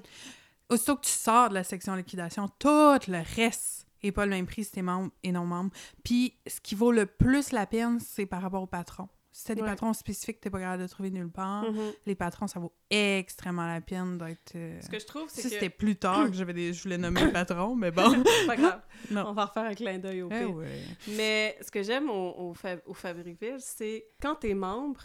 Aussitôt 0.70 0.96
que 0.96 1.02
tu 1.06 1.12
sors 1.12 1.50
de 1.50 1.54
la 1.56 1.64
section 1.64 1.96
liquidation, 1.96 2.48
tout 2.60 2.68
le 3.08 3.36
reste 3.36 3.88
n'est 4.04 4.12
pas 4.12 4.26
le 4.26 4.32
même 4.32 4.46
prix 4.46 4.64
si 4.64 4.72
t'es 4.72 4.82
membre 4.82 5.12
et 5.24 5.32
non 5.32 5.46
membre. 5.46 5.72
Puis, 6.04 6.36
ce 6.48 6.60
qui 6.62 6.76
vaut 6.76 6.92
le 6.92 7.06
plus 7.06 7.52
la 7.52 7.66
peine, 7.66 8.00
c'est 8.00 8.26
par 8.26 8.42
rapport 8.42 8.64
au 8.64 8.68
patron. 8.68 9.08
Si 9.34 9.46
t'as 9.46 9.56
des 9.56 9.62
Ouais. 9.62 9.68
patrons 9.70 9.94
spécifiques 9.94 10.38
que 10.40 10.42
t'es 10.42 10.50
pas 10.50 10.60
capable 10.60 10.84
de 10.84 10.88
trouver 10.90 11.10
nulle 11.10 11.32
part, 11.32 11.64
Mhm. 11.72 11.94
les 12.06 12.16
patrons, 12.16 12.48
ça 12.48 12.60
vaut 12.60 12.74
extrêmement 12.90 13.66
la 13.66 13.80
peine 13.80 14.18
d'être... 14.18 14.56
euh, 14.56 14.78
Ce 14.82 14.90
que 14.90 15.00
je 15.00 15.06
trouve, 15.06 15.30
c'est 15.30 15.44
que... 15.44 15.50
c'était 15.50 15.70
plus 15.70 15.96
tard 15.96 16.28
que 16.28 16.34
j'avais 16.34 16.52
des... 16.54 16.74
je 16.74 16.84
voulais 16.84 16.98
nommer 16.98 17.24
le 17.24 17.32
patron, 17.32 17.74
mais 17.74 17.92
bon. 17.92 18.12
C'est 18.26 18.46
pas 18.48 18.56
grave. 18.58 18.82
Non. 19.12 19.28
On 19.30 19.34
va 19.34 19.46
refaire 19.46 19.64
un 19.64 19.74
clin 19.74 20.00
d'œil 20.00 20.22
au 20.24 20.30
Eh 20.32 20.38
pire. 20.38 20.54
ouais. 20.54 20.82
Mais 21.16 21.58
ce 21.62 21.72
que 21.72 21.82
j'aime 21.82 22.10
au, 22.10 22.50
au, 22.50 22.54
Fa- 22.54 22.82
au 22.86 22.94
Fabriqueville, 22.94 23.56
c'est 23.60 24.06
quand 24.22 24.36
t'es 24.36 24.54
membre, 24.54 25.00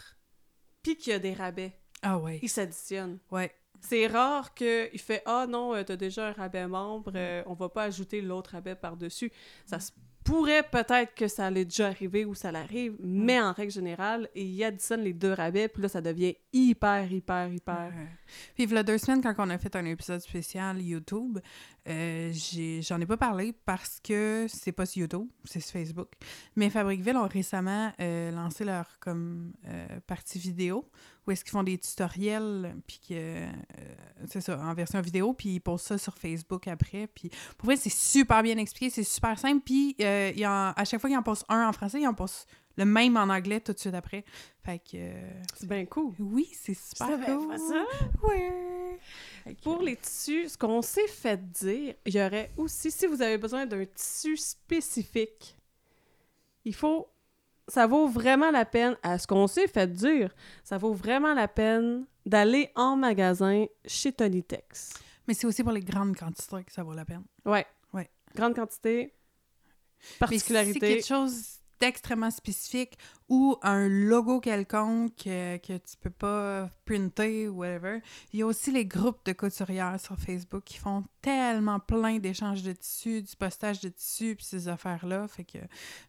puis 0.83 0.97
qu'il 0.97 1.13
y 1.13 1.15
a 1.15 1.19
des 1.19 1.33
rabais, 1.33 1.79
Ah 2.01 2.17
ouais. 2.19 2.39
ils 2.43 2.49
s'additionnent. 2.49 3.19
Ouais. 3.31 3.51
C'est 3.81 4.07
rare 4.07 4.53
qu'il 4.53 4.99
fait 4.99 5.21
Ah 5.25 5.45
non, 5.47 5.73
euh, 5.73 5.83
t'as 5.83 5.95
déjà 5.95 6.29
un 6.29 6.31
rabais 6.31 6.67
membre, 6.67 7.11
euh, 7.15 7.43
on 7.45 7.53
va 7.53 7.69
pas 7.69 7.83
ajouter 7.83 8.21
l'autre 8.21 8.51
rabais 8.51 8.75
par-dessus. 8.75 9.31
Ça 9.65 9.79
se 9.79 9.91
pourrait 10.27 10.63
peut-être 10.63 11.15
que 11.15 11.29
ça 11.29 11.45
allait 11.45 11.63
déjà 11.63 11.87
arriver 11.87 12.25
ou 12.25 12.35
ça 12.35 12.51
l'arrive, 12.51 12.97
mais 12.99 13.39
en 13.39 13.53
règle 13.53 13.71
générale, 13.71 14.27
il 14.35 14.61
additionne 14.61 15.01
les 15.01 15.13
deux 15.13 15.31
rabais, 15.31 15.69
puis 15.69 15.81
là, 15.81 15.87
ça 15.87 16.01
devient 16.01 16.35
hyper, 16.51 17.09
hyper, 17.09 17.47
hyper. 17.53 17.93
Ouais. 17.95 18.07
Puis, 18.53 18.65
il 18.65 18.73
y 18.73 18.77
a 18.77 18.83
deux 18.83 18.97
semaines, 18.97 19.21
quand 19.21 19.33
on 19.37 19.49
a 19.49 19.57
fait 19.57 19.73
un 19.77 19.85
épisode 19.85 20.19
spécial 20.19 20.81
YouTube, 20.81 21.39
euh, 21.87 22.33
j'en 22.81 22.99
ai, 22.99 23.05
pas 23.05 23.17
parlé 23.17 23.53
parce 23.65 23.99
que 24.03 24.45
c'est 24.49 24.71
pas 24.71 24.85
sur 24.85 25.01
YouTube, 25.01 25.27
c'est 25.45 25.59
sur 25.59 25.73
Facebook. 25.73 26.09
Mais 26.55 26.69
Fabriqueville 26.69 27.17
ont 27.17 27.27
récemment 27.27 27.91
euh, 27.99 28.31
lancé 28.31 28.65
leur 28.65 28.99
comme 28.99 29.53
euh, 29.67 29.87
partie 30.05 30.39
vidéo 30.39 30.89
où 31.25 31.31
est-ce 31.31 31.43
qu'ils 31.43 31.51
font 31.51 31.63
des 31.63 31.77
tutoriels, 31.77 32.73
puis 32.87 33.01
que 33.09 33.45
c'est 34.27 34.39
ça, 34.39 34.57
en 34.57 34.73
version 34.73 35.01
vidéo, 35.01 35.33
puis 35.33 35.55
ils 35.55 35.59
posent 35.59 35.81
ça 35.81 35.97
sur 35.97 36.17
Facebook 36.17 36.69
après. 36.69 37.07
Puis 37.07 37.29
pour 37.57 37.65
vrai, 37.65 37.75
c'est 37.75 37.91
super 37.91 38.41
bien 38.43 38.57
expliqué, 38.57 38.89
c'est 38.89 39.03
super 39.03 39.37
simple. 39.37 39.61
Puis 39.65 39.93
à 40.01 40.85
chaque 40.85 41.01
fois 41.01 41.09
qu'ils 41.09 41.19
en 41.19 41.23
postent 41.23 41.43
un 41.49 41.67
en 41.67 41.73
français, 41.73 41.99
ils 41.99 42.07
en 42.07 42.13
postent 42.13 42.47
le 42.77 42.85
même 42.85 43.17
en 43.17 43.29
anglais 43.29 43.59
tout 43.59 43.73
de 43.73 43.79
suite 43.79 43.93
après. 43.95 44.23
Fait 44.63 44.79
que. 44.79 44.95
euh, 44.95 45.41
C'est 45.55 45.67
bien 45.67 45.85
cool. 45.85 46.13
oui, 46.19 46.49
c'est 46.53 46.73
super 46.77 47.19
cool. 47.25 47.57
ça. 47.57 47.85
Ouais. 48.23 48.99
Pour 49.63 49.81
les 49.81 49.95
tissus, 49.95 50.49
ce 50.49 50.57
qu'on 50.57 50.81
s'est 50.81 51.07
fait 51.07 51.37
dire, 51.51 51.95
il 52.05 52.15
y 52.15 52.21
aurait 52.21 52.51
aussi, 52.57 52.91
si 52.91 53.05
vous 53.07 53.21
avez 53.21 53.37
besoin 53.37 53.65
d'un 53.65 53.85
tissu 53.85 54.35
spécifique, 54.37 55.57
il 56.65 56.75
faut. 56.75 57.07
Ça 57.69 57.85
vaut 57.85 58.07
vraiment 58.07 58.49
la 58.49 58.63
peine, 58.63 58.95
à 59.03 59.17
ce 59.19 59.27
qu'on 59.27 59.45
s'est 59.45 59.67
fait 59.67 59.91
dire, 59.91 60.33
ça 60.63 60.77
vaut 60.77 60.93
vraiment 60.93 61.33
la 61.33 61.49
peine 61.49 62.05
d'aller 62.25 62.71
en 62.75 62.95
magasin 62.95 63.65
chez 63.85 64.13
Tony 64.13 64.41
Tex. 64.41 64.93
Mais 65.27 65.33
c'est 65.33 65.45
aussi 65.47 65.63
pour 65.63 65.73
les 65.73 65.81
grandes 65.81 66.15
quantités 66.15 66.63
que 66.63 66.71
ça 66.71 66.83
vaut 66.83 66.93
la 66.93 67.03
peine. 67.03 67.23
Ouais. 67.45 67.65
Ouais. 67.93 68.09
Grande 68.33 68.55
quantité, 68.55 68.95
Mais 69.03 69.11
si 70.01 70.07
c'est 70.13 70.17
particularité. 70.19 70.79
quelque 70.79 71.05
chose 71.05 71.56
extrêmement 71.81 72.31
spécifique 72.31 72.97
ou 73.29 73.57
un 73.61 73.87
logo 73.89 74.39
quelconque 74.39 75.13
que, 75.23 75.57
que 75.57 75.73
tu 75.77 75.97
peux 75.99 76.09
pas 76.09 76.69
printer 76.85 77.49
ou 77.49 77.57
whatever. 77.57 77.99
Il 78.31 78.39
y 78.39 78.41
a 78.43 78.45
aussi 78.45 78.71
les 78.71 78.85
groupes 78.85 79.25
de 79.25 79.33
couturières 79.33 79.99
sur 79.99 80.17
Facebook 80.17 80.63
qui 80.63 80.77
font 80.77 81.03
tellement 81.21 81.79
plein 81.79 82.19
d'échanges 82.19 82.63
de 82.63 82.71
tissus, 82.71 83.21
du 83.21 83.35
postage 83.35 83.81
de 83.81 83.89
tissus, 83.89 84.35
puis 84.35 84.45
ces 84.45 84.67
affaires-là. 84.69 85.27
Fait 85.27 85.43
que, 85.43 85.57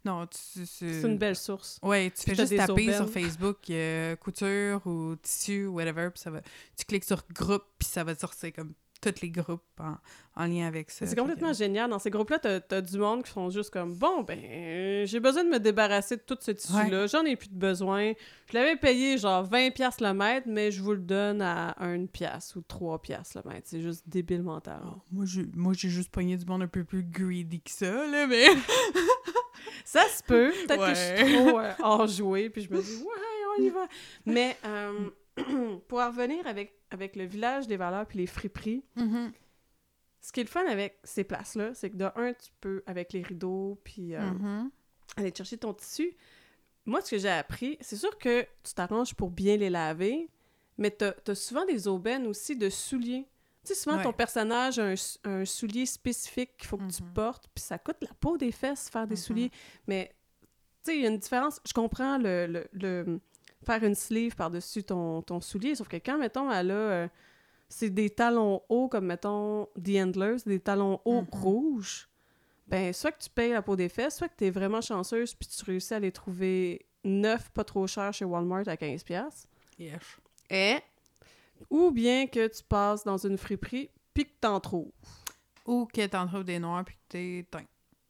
non, 0.04 0.26
tu- 0.26 0.64
C'est 0.66 1.02
une 1.02 1.18
belle 1.18 1.36
source. 1.36 1.78
Ouais, 1.82 2.10
tu 2.10 2.22
fais 2.22 2.34
juste 2.36 2.52
taper 2.56 2.92
sur. 2.92 3.10
Facebook 3.10 3.58
euh, 3.70 4.14
couture 4.16 4.86
ou 4.86 5.16
tissu, 5.16 5.66
whatever, 5.66 6.10
puis 6.10 6.20
ça 6.22 6.30
va. 6.30 6.40
Tu 6.76 6.84
cliques 6.84 7.04
sur 7.04 7.22
groupe, 7.34 7.64
puis 7.78 7.88
ça 7.88 8.04
va 8.04 8.14
te 8.14 8.20
sortir 8.20 8.52
comme 8.52 8.74
tous 9.00 9.20
les 9.22 9.30
groupes 9.30 9.62
en, 9.78 9.96
en 10.36 10.46
lien 10.46 10.66
avec 10.66 10.90
ça. 10.90 11.06
C'est 11.06 11.16
complètement 11.16 11.50
que- 11.52 11.56
génial. 11.56 11.90
Dans 11.90 11.98
ces 11.98 12.10
groupes-là, 12.10 12.38
t'as 12.38 12.76
as 12.76 12.80
du 12.80 12.98
monde 12.98 13.22
qui 13.22 13.30
sont 13.30 13.50
juste 13.50 13.70
comme 13.70 13.94
Bon, 13.94 14.22
ben, 14.22 14.38
euh, 14.42 15.06
j'ai 15.06 15.20
besoin 15.20 15.44
de 15.44 15.48
me 15.50 15.58
débarrasser 15.58 16.16
de 16.16 16.22
tout 16.22 16.36
ce 16.40 16.50
tissu-là. 16.50 17.06
J'en 17.06 17.24
ai 17.24 17.36
plus 17.36 17.48
de 17.48 17.58
besoin. 17.58 18.12
Je 18.50 18.54
l'avais 18.54 18.76
payé 18.76 19.18
genre 19.18 19.44
20$ 19.48 19.72
piastres 19.72 20.02
le 20.02 20.12
mètre, 20.14 20.46
mais 20.48 20.70
je 20.70 20.82
vous 20.82 20.92
le 20.92 20.98
donne 21.00 21.42
à 21.42 21.76
1$ 21.80 22.08
piastre 22.08 22.56
ou 22.58 22.60
3$ 22.62 23.00
piastres 23.00 23.40
le 23.44 23.50
mètre. 23.50 23.66
C'est 23.68 23.80
juste 23.80 24.02
débile 24.08 24.42
mental. 24.42 24.80
Oh, 24.84 25.00
moi, 25.12 25.24
j'ai, 25.26 25.46
moi, 25.54 25.72
juste 25.74 26.10
pogné 26.10 26.36
du 26.36 26.44
monde 26.44 26.62
un 26.62 26.68
peu 26.68 26.84
plus 26.84 27.02
greedy 27.04 27.60
que 27.60 27.70
ça, 27.70 28.06
là, 28.06 28.26
mais. 28.26 28.46
Ça 29.84 30.02
se 30.08 30.22
peut. 30.22 30.52
Peut-être 30.66 30.86
que 30.86 30.94
je 30.94 31.24
suis 31.26 31.36
trop 31.44 31.58
euh, 31.58 31.72
enjouée, 31.82 32.50
puis 32.50 32.62
je 32.62 32.70
me 32.72 32.80
dis 32.80 33.02
Ouais, 33.02 33.58
on 33.58 33.62
y 33.62 33.68
va. 33.70 33.86
Mais 34.26 34.56
euh, 34.64 35.10
pour 35.88 36.00
en 36.00 36.08
revenir 36.08 36.46
avec, 36.46 36.74
avec 36.90 37.16
le 37.16 37.24
village 37.24 37.66
des 37.66 37.76
valeurs 37.76 38.06
puis 38.06 38.18
les 38.18 38.26
friperies, 38.26 38.84
Mhm. 38.96 39.32
ce 40.20 40.32
qui 40.32 40.40
est 40.40 40.44
le 40.44 40.48
fun 40.48 40.66
avec 40.66 40.98
ces 41.04 41.24
places-là, 41.24 41.74
c'est 41.74 41.90
que 41.90 41.96
de 41.96 42.08
un, 42.16 42.32
tu 42.32 42.50
peux, 42.60 42.82
avec 42.86 43.12
les 43.12 43.22
rideaux, 43.22 43.80
puis 43.84 44.14
euh, 44.14 44.20
Mhm. 44.30 44.70
aller 45.16 45.32
chercher 45.34 45.58
ton 45.58 45.72
tissu. 45.74 46.14
Moi, 46.86 47.00
ce 47.02 47.10
que 47.10 47.18
j'ai 47.18 47.28
appris, 47.30 47.76
c'est 47.80 47.96
sûr 47.96 48.16
que 48.18 48.42
tu 48.62 48.74
t'arranges 48.74 49.14
pour 49.14 49.30
bien 49.30 49.56
les 49.56 49.70
laver, 49.70 50.28
mais 50.78 50.90
t'as 50.90 51.12
as 51.26 51.34
souvent 51.34 51.64
des 51.66 51.86
aubaines 51.88 52.26
aussi 52.26 52.56
de 52.56 52.70
souliers. 52.70 53.26
Tu 53.64 53.74
sais, 53.74 53.80
souvent, 53.82 53.96
Ouais. 53.96 54.02
ton 54.04 54.12
personnage 54.12 54.78
a 54.78 54.86
un, 54.86 54.94
un 55.24 55.44
soulier 55.44 55.84
spécifique 55.84 56.56
qu'il 56.56 56.66
faut 56.68 56.78
que 56.78 56.90
tu 56.90 57.02
Mhm. 57.02 57.12
portes, 57.12 57.48
puis 57.54 57.62
ça 57.62 57.78
coûte 57.78 57.98
la 58.00 58.14
peau 58.20 58.38
des 58.38 58.52
fesses 58.52 58.88
faire 58.88 59.06
des 59.06 59.16
souliers. 59.16 59.50
Mais, 59.86 60.14
tu 60.40 60.46
sais, 60.92 60.96
il 60.96 61.02
y 61.02 61.06
a 61.06 61.10
une 61.10 61.18
différence. 61.18 61.60
Je 61.66 61.72
comprends 61.74 62.16
le, 62.16 62.46
le, 62.46 62.66
le- 62.72 63.20
faire 63.72 63.84
une 63.84 63.94
sleeve 63.94 64.34
par-dessus 64.34 64.82
ton, 64.82 65.20
ton 65.22 65.40
soulier, 65.40 65.74
sauf 65.74 65.88
que 65.88 65.96
quand, 65.96 66.18
mettons, 66.18 66.50
elle 66.50 66.70
a... 66.70 66.74
euh, 66.74 67.08
c'est 67.68 67.90
des 67.90 68.08
talons 68.08 68.62
hauts, 68.70 68.88
comme, 68.88 69.04
mettons, 69.06 69.66
The 69.82 69.96
Handlers, 69.98 70.38
des 70.46 70.58
talons 70.60 71.00
hauts 71.04 71.20
Mhm. 71.22 71.28
rouges, 71.32 72.08
ben, 72.66 72.92
soit 72.94 73.12
que 73.12 73.22
tu 73.22 73.28
payes 73.30 73.52
la 73.52 73.60
peau 73.62 73.76
des 73.76 73.88
fesses, 73.90 74.16
soit 74.16 74.28
que 74.28 74.36
tu 74.38 74.46
es 74.46 74.50
vraiment 74.50 74.80
chanceuse 74.80 75.34
puis 75.34 75.48
tu 75.48 75.64
réussis 75.64 75.92
à 75.94 76.00
les 76.00 76.12
trouver 76.12 76.86
neufs, 77.04 77.50
pas 77.50 77.64
trop 77.64 77.86
chers 77.86 78.12
chez 78.14 78.24
Walmart 78.24 78.66
à 78.68 78.76
15$. 78.76 79.04
piastres. 79.04 79.48
Yes. 79.78 80.00
Et, 80.50 80.78
ou 81.70 81.90
bien 81.90 82.26
que 82.26 82.46
tu 82.48 82.62
passes 82.62 83.04
dans 83.04 83.18
une 83.18 83.36
friperie 83.36 83.90
puis 84.14 84.24
que 84.24 84.32
t'en 84.40 84.60
trouves. 84.60 84.90
Ou 85.66 85.84
que 85.86 86.06
t'en 86.06 86.26
trouves 86.26 86.44
des 86.44 86.58
noirs 86.58 86.84
puis 86.84 86.94
que 86.96 87.00
t'es 87.08 87.46
teint. 87.50 87.66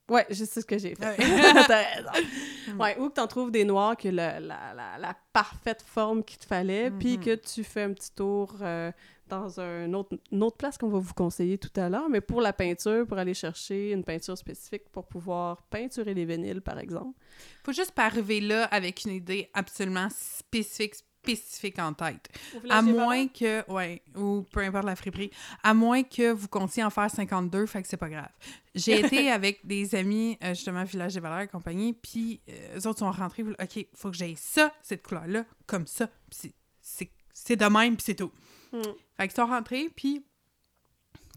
Ouais, 0.09 0.27
je 0.31 0.45
sais 0.45 0.61
ce 0.61 0.67
que 0.67 0.79
j'ai 0.79 0.95
fait. 0.95 1.05
Ouais. 1.05 1.17
T'as 1.69 1.83
raison. 1.83 2.11
Ouais, 2.79 2.97
ou 2.99 3.09
que 3.09 3.15
t'en 3.15 3.27
trouves 3.27 3.51
des 3.51 3.65
noirs 3.65 3.97
ont 4.05 4.11
la, 4.11 4.39
la, 4.41 4.75
la, 4.75 4.99
la 4.99 5.17
parfaite 5.33 5.83
forme 5.83 6.23
qu'il 6.23 6.39
te 6.39 6.45
fallait, 6.45 6.91
puis 6.91 7.17
Mhm. 7.17 7.25
que 7.25 7.35
tu 7.35 7.65
fais 7.65 7.83
un 7.83 7.93
petit 7.95 8.13
tour 8.15 8.55
euh, 8.61 8.93
dans 9.27 9.59
un 9.59 9.93
autre, 9.95 10.19
une 10.31 10.43
autre 10.43 10.59
place 10.59 10.77
qu'on 10.77 10.91
va 10.91 10.99
vous 10.99 11.15
conseiller 11.15 11.57
tout 11.57 11.73
à 11.81 11.89
l'heure, 11.89 12.09
mais 12.11 12.21
pour 12.21 12.43
la 12.43 12.53
peinture, 12.53 13.07
pour 13.07 13.17
aller 13.19 13.33
chercher 13.35 13.93
une 13.93 14.05
peinture 14.05 14.37
spécifique 14.37 14.89
pour 14.93 15.07
pouvoir 15.07 15.63
peinturer 15.71 16.13
les 16.13 16.27
vinyles, 16.27 16.61
par 16.61 16.79
exemple. 16.79 17.19
Faut 17.65 17.73
juste 17.73 17.93
pas 17.93 18.05
arriver 18.05 18.41
là 18.43 18.65
avec 18.67 19.05
une 19.07 19.13
idée 19.13 19.51
absolument 19.55 20.09
spécifique, 20.11 20.95
spécifique 21.37 21.79
en 21.79 21.93
tête. 21.93 22.29
À 22.71 22.83
moins 22.83 23.29
que, 23.29 23.71
ouais, 23.71 24.03
ou 24.17 24.45
peu 24.51 24.61
importe 24.61 24.85
la 24.85 24.97
friperie, 24.97 25.31
à 25.63 25.75
moins 25.75 26.03
que 26.03 26.33
vous 26.33 26.49
comptiez 26.49 26.83
en 26.85 26.91
faire 26.91 27.11
52, 27.11 27.67
fait 27.67 27.83
que 27.83 27.89
c'est 27.89 27.97
pas 27.97 28.09
grave. 28.09 28.29
J'ai 28.75 29.01
été 29.05 29.31
avec 29.31 29.67
des 29.67 29.95
amis, 29.95 30.39
euh, 30.43 30.51
justement, 30.51 30.85
Village 30.85 31.15
des 31.15 31.21
Valeurs 31.21 31.41
et 31.41 31.49
compagnie, 31.49 31.93
puis 31.93 32.41
euh, 32.49 32.79
eux 32.79 32.87
autres 32.87 33.01
sont 33.01 33.11
rentrés, 33.11 33.43
OK, 33.43 33.87
faut 33.95 34.11
que 34.11 34.17
j'aille 34.17 34.37
ça, 34.37 34.73
cette 34.83 35.03
couleur-là, 35.03 35.45
comme 35.67 35.87
ça, 35.87 36.09
puis 36.31 36.53
c'est- 36.81 37.57
de 37.57 37.65
même, 37.67 37.97
puis 37.97 38.05
c'est 38.05 38.15
tout. 38.15 38.33
Hmm. 38.73 38.83
Fait 39.17 39.29
qu'ils 39.29 39.37
sont 39.37 39.47
rentrés, 39.47 39.89
puis 39.95 40.25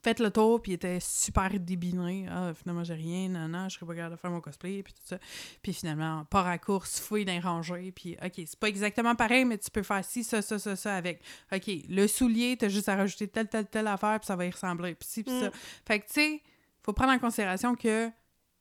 faites 0.02 0.20
le 0.20 0.32
tour, 0.32 0.62
puis 0.62 0.72
ils 0.72 0.76
étaient 0.76 1.00
super 1.00 1.52
débinés. 1.60 2.28
Ah, 2.30 2.54
finalement, 2.54 2.84
j'ai 2.84 2.94
rien, 2.94 3.30
non, 3.30 3.48
non, 3.48 3.70
je 3.70 3.76
serais 3.76 3.86
pas 3.86 3.96
capable 3.96 4.16
de 4.16 4.20
faire 4.20 4.32
mon 4.32 4.42
cosplay, 4.42 4.84
puis 4.84 4.94
tout 4.94 5.02
ça. 5.06 5.18
Puis 5.62 5.74
finalement, 5.74 6.26
part 6.26 6.48
à 6.48 6.58
course, 6.58 7.00
fouille 7.00 7.26
dans 7.26 7.34
les 7.34 7.40
rangées, 7.40 7.92
puis 7.92 8.18
OK, 8.24 8.34
c'est 8.36 8.60
pas 8.60 8.68
exactement 8.68 9.16
pareil, 9.16 9.46
mais 9.46 9.58
tu 9.58 9.70
peux 9.70 9.84
faire 9.84 10.04
ci, 10.04 10.24
ça, 10.24 10.42
ça, 10.42 10.58
ça, 10.60 10.76
ça 10.76 10.96
avec. 10.96 11.22
OK, 11.52 11.70
le 11.90 12.08
soulier, 12.08 12.58
t'as 12.58 12.70
juste 12.70 12.90
à 12.90 12.96
rajouter 12.96 13.28
telle, 13.28 13.48
telle, 13.48 13.68
telle 13.68 13.88
affaire, 13.88 14.20
puis 14.20 14.28
ça 14.28 14.36
va 14.36 14.46
y 14.46 14.50
ressembler, 14.50 14.96
puis 14.96 15.08
ci, 15.08 15.24
puis 15.24 15.40
ça. 15.40 15.50
Mm. 15.50 15.54
Fait 15.86 16.00
que, 16.00 16.08
tu 16.08 16.14
sais, 16.14 16.42
faut 16.84 16.94
prendre 16.94 17.14
en 17.14 17.20
considération 17.20 17.76
que, 17.76 18.10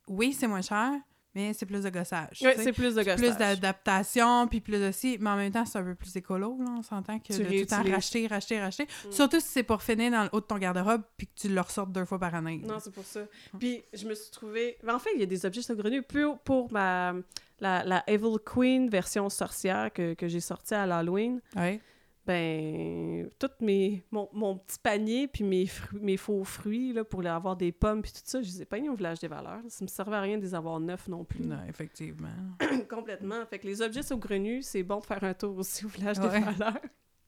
oui, 0.08 0.32
c'est 0.32 0.46
moins 0.46 0.62
cher, 0.62 0.92
mais 1.34 1.52
c'est 1.52 1.66
plus 1.66 1.82
de 1.82 1.90
gossage. 1.90 2.38
Sais. 2.38 2.56
c'est 2.56 2.72
plus 2.72 2.94
de 2.94 3.02
plus 3.02 3.16
gossage. 3.16 3.38
d'adaptation, 3.38 4.46
puis 4.48 4.60
plus 4.60 4.80
de 4.80 4.90
ci, 4.90 5.16
mais 5.20 5.30
en 5.30 5.36
même 5.36 5.52
temps, 5.52 5.64
c'est 5.64 5.78
un 5.78 5.84
peu 5.84 5.94
plus 5.94 6.14
écolo, 6.16 6.56
là, 6.58 6.74
on 6.78 6.82
s'entend 6.82 7.18
que 7.18 7.32
Tu 7.32 7.38
de 7.38 7.44
tout 7.44 7.50
le 7.50 7.66
temps 7.66 7.82
racheter, 7.82 8.26
racheter, 8.26 8.60
racheter. 8.60 8.84
Mm. 8.84 9.12
Surtout 9.12 9.40
si 9.40 9.48
c'est 9.48 9.62
pour 9.62 9.82
finir 9.82 10.10
dans 10.10 10.24
le 10.24 10.28
haut 10.32 10.40
de 10.40 10.46
ton 10.46 10.58
garde-robe, 10.58 11.02
puis 11.16 11.26
que 11.26 11.32
tu 11.34 11.48
le 11.48 11.60
ressortes 11.60 11.92
deux 11.92 12.04
fois 12.04 12.18
par 12.18 12.34
année. 12.34 12.62
Non, 12.64 12.78
c'est 12.80 12.92
pour 12.92 13.04
ça. 13.04 13.20
Puis 13.58 13.82
je 13.92 14.06
me 14.06 14.14
suis 14.14 14.30
trouvée... 14.30 14.76
ben, 14.82 14.94
en 14.94 14.98
fait, 14.98 15.10
il 15.14 15.20
y 15.20 15.24
a 15.24 15.26
des 15.26 15.46
objets 15.46 15.62
saugrenus 15.62 16.02
pour, 16.08 16.38
pour 16.40 16.72
ma... 16.72 17.14
La, 17.62 17.84
la 17.84 18.02
Evil 18.06 18.38
Queen 18.42 18.88
version 18.88 19.28
sorcière 19.28 19.92
que, 19.92 20.14
que 20.14 20.28
j'ai 20.28 20.40
sortie 20.40 20.72
à 20.72 20.86
l'Halloween. 20.86 21.42
Ouais. 21.54 21.78
Ben 22.26 23.28
tout 23.38 23.50
mes 23.60 24.04
mon, 24.10 24.28
mon 24.32 24.56
petit 24.58 24.78
panier 24.78 25.26
puis 25.26 25.42
mes 25.42 25.68
mes 25.92 26.16
faux 26.16 26.44
fruits 26.44 26.92
là 26.92 27.02
pour 27.04 27.22
les 27.22 27.28
avoir 27.30 27.56
des 27.56 27.72
pommes 27.72 28.02
puis 28.02 28.12
tout 28.12 28.20
ça 28.24 28.42
je 28.42 28.46
les 28.48 28.62
ai 28.62 28.64
pas 28.66 28.78
mis 28.78 28.88
au 28.88 28.94
village 28.94 29.20
des 29.20 29.28
valeurs 29.28 29.60
ça 29.68 29.84
me 29.84 29.88
servait 29.88 30.16
à 30.16 30.20
rien 30.20 30.36
de 30.36 30.42
les 30.42 30.54
avoir 30.54 30.78
neufs 30.80 31.08
non 31.08 31.24
plus 31.24 31.44
Non, 31.46 31.58
effectivement. 31.68 32.28
complètement 32.90 33.46
fait 33.46 33.58
que 33.58 33.66
les 33.66 33.80
objets 33.82 34.02
saugrenus 34.02 34.66
c'est 34.66 34.82
bon 34.82 34.98
de 35.00 35.04
faire 35.06 35.24
un 35.24 35.34
tour 35.34 35.56
aussi 35.56 35.84
au 35.86 35.88
village 35.88 36.18
Ouais. 36.18 36.40
des 36.40 36.44
valeurs 36.44 36.80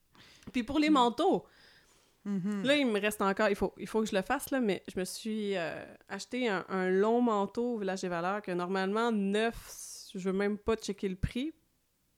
puis 0.53 0.63
pour 0.63 0.79
les 0.79 0.91
manteaux 0.91 1.45
Mhm. 2.25 2.63
là 2.63 2.77
il 2.77 2.87
me 2.87 3.01
reste 3.01 3.21
encore 3.21 3.49
il 3.49 3.57
faut 3.57 3.73
il 3.79 3.89
faut 3.89 3.99
que 4.01 4.07
je 4.09 4.15
le 4.15 4.23
fasse 4.23 4.51
là 4.53 4.61
mais 4.61 4.85
je 4.95 4.97
me 5.01 5.05
suis 5.05 5.57
euh, 5.57 5.85
acheté 6.09 6.49
un, 6.49 6.65
un 6.69 6.89
long 6.89 7.21
manteau 7.21 7.75
au 7.75 7.79
village 7.79 8.03
des 8.03 8.09
valeurs 8.09 8.41
que 8.43 8.53
normalement 8.53 9.11
neuf 9.11 10.07
je 10.15 10.21
veux 10.21 10.33
même 10.33 10.57
pas 10.57 10.77
checker 10.77 11.09
le 11.09 11.17
prix 11.17 11.53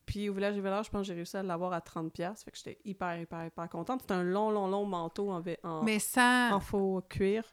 puis 0.06 0.28
au 0.28 0.34
village 0.34 0.54
des 0.54 0.60
valeurs 0.60 0.82
je 0.84 0.90
pense 0.90 1.02
que 1.02 1.06
j'ai 1.08 1.14
réussi 1.14 1.36
à 1.36 1.42
l'avoir 1.42 1.72
à 1.72 1.80
30 1.80 2.12
pièces 2.12 2.42
fait 2.44 2.50
que 2.50 2.56
j'étais 2.58 2.78
hyper 2.84 3.18
hyper 3.20 3.46
hyper 3.46 3.68
contente 3.68 4.02
c'est 4.06 4.14
un 4.14 4.22
long 4.22 4.50
long 4.50 4.66
long 4.68 4.84
manteau 4.86 5.30
en, 5.30 5.42
en, 5.62 5.82
Mais 5.82 5.98
sans, 5.98 6.52
en 6.52 6.60
faux 6.60 7.02
cuir 7.08 7.44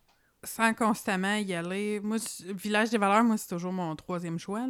sans 0.44 0.74
constamment 0.74 1.36
y 1.36 1.54
aller. 1.54 2.00
Moi, 2.00 2.18
Village 2.48 2.90
des 2.90 2.98
Valeurs, 2.98 3.24
moi, 3.24 3.38
c'est 3.38 3.50
toujours 3.50 3.72
mon 3.72 3.96
troisième 3.96 4.40
choix. 4.40 4.66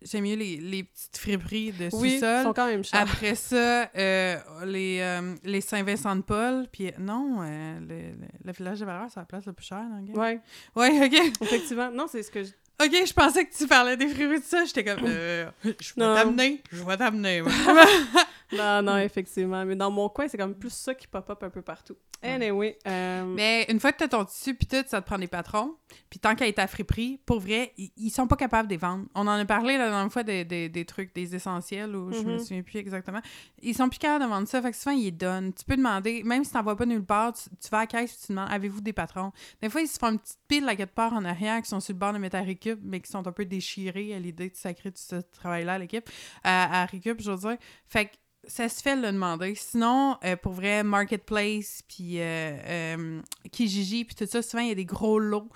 J'aime 0.00 0.24
mieux 0.24 0.34
les, 0.34 0.56
les 0.56 0.84
petites 0.84 1.18
friperies 1.18 1.72
de 1.72 1.90
oui 1.92 2.12
ils 2.14 2.20
sous-sol. 2.20 2.42
sont 2.44 2.52
quand 2.54 2.66
même 2.68 2.82
chers 2.82 3.02
Après 3.02 3.34
ça, 3.34 3.90
euh, 3.94 4.36
les, 4.64 5.00
euh, 5.02 5.34
les 5.44 5.60
Saint-Vincent-de-Paul. 5.60 6.68
Puis 6.72 6.90
non, 6.98 7.36
euh, 7.42 7.80
le, 7.80 7.86
le- 8.18 8.28
le 8.42 8.52
Village 8.52 8.78
des 8.78 8.86
Valeurs, 8.86 9.08
c'est 9.12 9.20
la 9.20 9.26
place 9.26 9.44
la 9.44 9.52
plus 9.52 9.66
chère. 9.66 9.84
Ouais 10.14 10.40
Ouais, 10.74 11.04
OK. 11.06 11.42
effectivement 11.42 11.90
non 11.90 12.06
c'est 12.08 12.22
ce 12.22 12.30
que 12.30 12.42
je... 12.42 12.52
OK, 12.80 12.92
je 13.06 13.12
pensais 13.12 13.44
que 13.44 13.56
tu 13.56 13.66
parlais 13.66 13.96
des 13.96 14.06
friperies 14.06 14.38
de 14.38 14.44
ça. 14.44 14.64
J'étais 14.64 14.84
comme, 14.84 15.04
euh, 15.04 15.46
je 15.64 15.70
vais 15.96 16.14
t'amener. 16.14 16.62
Je 16.70 16.84
vais 16.84 16.96
t'amener. 16.96 17.42
non 18.52 18.82
non 18.82 18.96
effectivement 18.98 19.64
mais 19.64 19.76
dans 19.76 19.90
mon 19.90 20.08
coin 20.08 20.26
c'est 20.28 20.38
comme 20.38 20.54
plus 20.54 20.70
ça 20.72 20.94
qui 20.94 21.06
pop 21.06 21.28
up 21.28 21.42
un 21.42 21.50
peu 21.50 21.62
partout 21.62 21.96
anyway 22.22 22.76
euh, 22.86 23.24
Mais 23.24 23.64
une 23.68 23.78
fois 23.78 23.92
que 23.92 23.98
t'as 23.98 24.08
ton 24.08 24.24
tissu 24.24 24.54
puis 24.54 24.66
tout, 24.66 24.82
ça 24.88 25.00
te 25.00 25.06
prend 25.06 25.18
des 25.18 25.28
patrons. 25.28 25.76
Puis 26.10 26.18
tant 26.18 26.34
qu'à 26.34 26.48
être 26.48 26.58
à 26.58 26.66
friperie, 26.66 27.20
pour 27.24 27.38
vrai, 27.38 27.72
ils, 27.78 27.92
ils 27.96 28.10
sont 28.10 28.26
pas 28.26 28.34
capables 28.34 28.66
de 28.66 28.72
les 28.74 28.76
vendre. 28.76 29.04
On 29.14 29.20
en 29.28 29.38
a 29.38 29.44
parlé 29.44 29.78
la 29.78 29.88
dernière 29.88 30.12
fois 30.12 30.24
des, 30.24 30.44
des, 30.44 30.68
des 30.68 30.84
trucs, 30.84 31.14
des 31.14 31.36
essentiels, 31.36 31.94
ou 31.94 32.10
je 32.12 32.22
me 32.22 32.32
Mhm. 32.32 32.38
souviens 32.40 32.62
plus 32.62 32.78
exactement. 32.78 33.20
Ils 33.62 33.72
sont 33.76 33.88
plus 33.88 34.00
capables 34.00 34.24
de 34.24 34.28
vendre 34.28 34.48
ça, 34.48 34.60
fait 34.60 34.72
que 34.72 34.76
souvent 34.76 34.96
ils 34.96 35.04
les 35.04 35.10
donnent. 35.12 35.52
Tu 35.54 35.64
peux 35.64 35.76
demander, 35.76 36.24
même 36.24 36.42
si 36.42 36.50
t'en 36.50 36.64
vois 36.64 36.74
pas 36.76 36.86
nulle 36.86 37.04
part, 37.04 37.34
tu, 37.34 37.48
tu 37.50 37.68
vas 37.70 37.78
à 37.78 37.80
la 37.82 37.86
caisse 37.86 38.14
et 38.14 38.26
tu 38.26 38.32
demandes 38.32 38.50
avez-vous 38.50 38.80
des 38.80 38.92
patrons? 38.92 39.30
Des 39.62 39.70
fois, 39.70 39.80
ils 39.80 39.86
se 39.86 39.96
font 40.00 40.08
une 40.10 40.18
petite 40.18 40.40
pile 40.48 40.68
à 40.68 40.74
quelque 40.74 40.94
part 40.94 41.12
en 41.12 41.24
arrière 41.24 41.62
qui 41.62 41.68
sont 41.68 41.78
sur 41.78 41.92
le 41.94 42.00
bord 42.00 42.12
de 42.12 42.18
mettre 42.18 42.34
à 42.36 42.40
récup, 42.40 42.80
mais 42.82 42.98
qui 42.98 43.12
sont 43.12 43.24
un 43.28 43.32
peu 43.32 43.44
déchirés 43.44 44.12
à 44.12 44.18
l'idée 44.18 44.50
de 44.50 44.56
sacrer 44.56 44.90
tout 44.90 45.00
ce 45.00 45.16
travail-là 45.20 45.74
à 45.74 45.78
l'équipe, 45.78 46.10
à, 46.42 46.82
à 46.82 46.86
récup, 46.86 47.20
je 47.22 47.30
veux 47.30 47.36
dire. 47.38 47.58
Fait 47.86 48.06
que 48.06 48.10
ça 48.48 48.68
se 48.68 48.82
fait 48.82 48.96
le 48.96 49.12
demander. 49.12 49.54
Sinon, 49.54 50.18
euh, 50.24 50.34
pour 50.36 50.52
vrai, 50.52 50.82
Marketplace, 50.82 51.82
puis 51.86 52.20
euh, 52.20 52.56
euh, 52.64 53.22
Kijiji, 53.52 54.04
puis 54.04 54.14
tout 54.16 54.26
ça, 54.26 54.42
souvent, 54.42 54.62
il 54.64 54.68
y 54.70 54.72
a 54.72 54.74
des 54.74 54.84
gros 54.84 55.18
lots. 55.20 55.48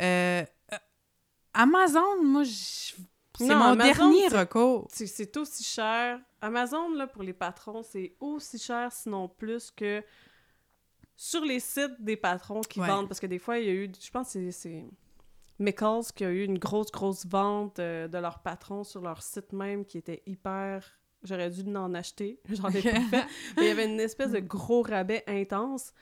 Euh, 0.00 0.42
Amazon, 1.54 2.22
moi, 2.22 2.42
c'est 2.44 3.54
mon 3.54 3.60
Amazon, 3.72 3.76
dernier 4.10 4.28
recours. 4.28 4.88
c'est 4.92 5.36
aussi 5.36 5.64
cher. 5.64 6.20
Amazon, 6.40 6.90
là, 6.94 7.06
pour 7.06 7.22
les 7.22 7.32
patrons, 7.32 7.82
c'est 7.82 8.14
aussi 8.20 8.58
cher, 8.58 8.92
sinon 8.92 9.28
plus 9.28 9.70
que 9.70 10.02
sur 11.16 11.42
les 11.44 11.60
sites 11.60 11.96
des 12.00 12.16
patrons 12.16 12.60
qui 12.60 12.80
Ouais. 12.80 12.86
vendent. 12.86 13.08
Parce 13.08 13.20
que 13.20 13.26
des 13.26 13.38
fois, 13.38 13.58
il 13.58 13.66
y 13.66 13.70
a 13.70 13.72
eu, 13.72 13.90
je 13.98 14.10
pense 14.10 14.34
que 14.34 14.50
c'est- 14.50 14.84
Mickles 15.58 16.12
qui 16.14 16.24
a 16.26 16.30
eu 16.30 16.44
une 16.44 16.58
grosse, 16.58 16.90
grosse 16.92 17.24
vente 17.26 17.78
de 17.78 18.18
leur 18.18 18.40
patron 18.40 18.84
sur 18.84 19.00
leur 19.00 19.22
site 19.22 19.52
même 19.54 19.86
qui 19.86 19.96
était 19.96 20.22
hyper. 20.26 20.98
J'aurais 21.22 21.50
dû 21.50 21.62
en 21.76 21.94
acheter, 21.94 22.40
j'en 22.50 22.68
ai 22.70 22.82
pas 22.82 23.00
fait. 23.00 23.24
Mais 23.56 23.62
il 23.62 23.66
y 23.66 23.70
avait 23.70 23.86
une 23.86 24.00
espèce 24.00 24.30
de 24.32 24.38
gros 24.40 24.82
rabais 24.82 25.24
intense. 25.26 25.92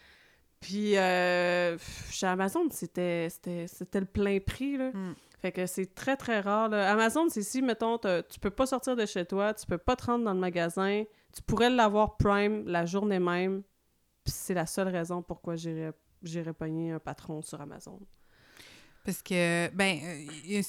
Puis 0.61 0.96
euh, 0.96 1.77
chez 2.11 2.27
Amazon, 2.27 2.68
c'était 2.70 3.29
c'était- 3.31 3.66
c'était 3.66 4.00
le 4.00 4.07
plein 4.07 4.38
prix. 4.40 4.77
Là. 4.77 4.90
Mm. 4.92 5.14
Fait 5.40 5.53
que 5.53 5.66
c'est 5.66 5.94
très, 5.94 6.16
très 6.16 6.40
rare. 6.40 6.70
là. 6.70 6.90
Amazon, 6.90 7.29
c'est 7.29 7.42
si, 7.42 7.61
mettons, 7.61 7.98
tu 7.98 8.40
peux 8.40 8.50
pas 8.50 8.64
sortir 8.64 8.96
de 8.96 9.05
chez 9.05 9.27
toi, 9.27 9.53
tu 9.53 9.66
peux 9.66 9.77
pas 9.77 9.94
te 9.94 10.05
rendre 10.07 10.24
dans 10.24 10.33
le 10.33 10.40
magasin, 10.40 11.05
tu 11.35 11.42
pourrais 11.42 11.68
l'avoir 11.68 12.16
Prime 12.16 12.66
la 12.66 12.87
journée 12.87 13.18
même, 13.18 13.62
puis 14.24 14.33
c'est 14.33 14.55
la 14.55 14.64
seule 14.64 14.88
raison 14.88 15.20
pourquoi 15.22 15.57
j'irais 15.57 15.92
j'irais 16.22 16.55
pogner 16.55 16.92
un 16.92 16.98
patron 16.98 17.42
sur 17.42 17.61
Amazon. 17.61 18.00
Parce 19.05 19.20
que, 19.20 19.68
ben, 19.74 19.98
euh, 20.03 20.62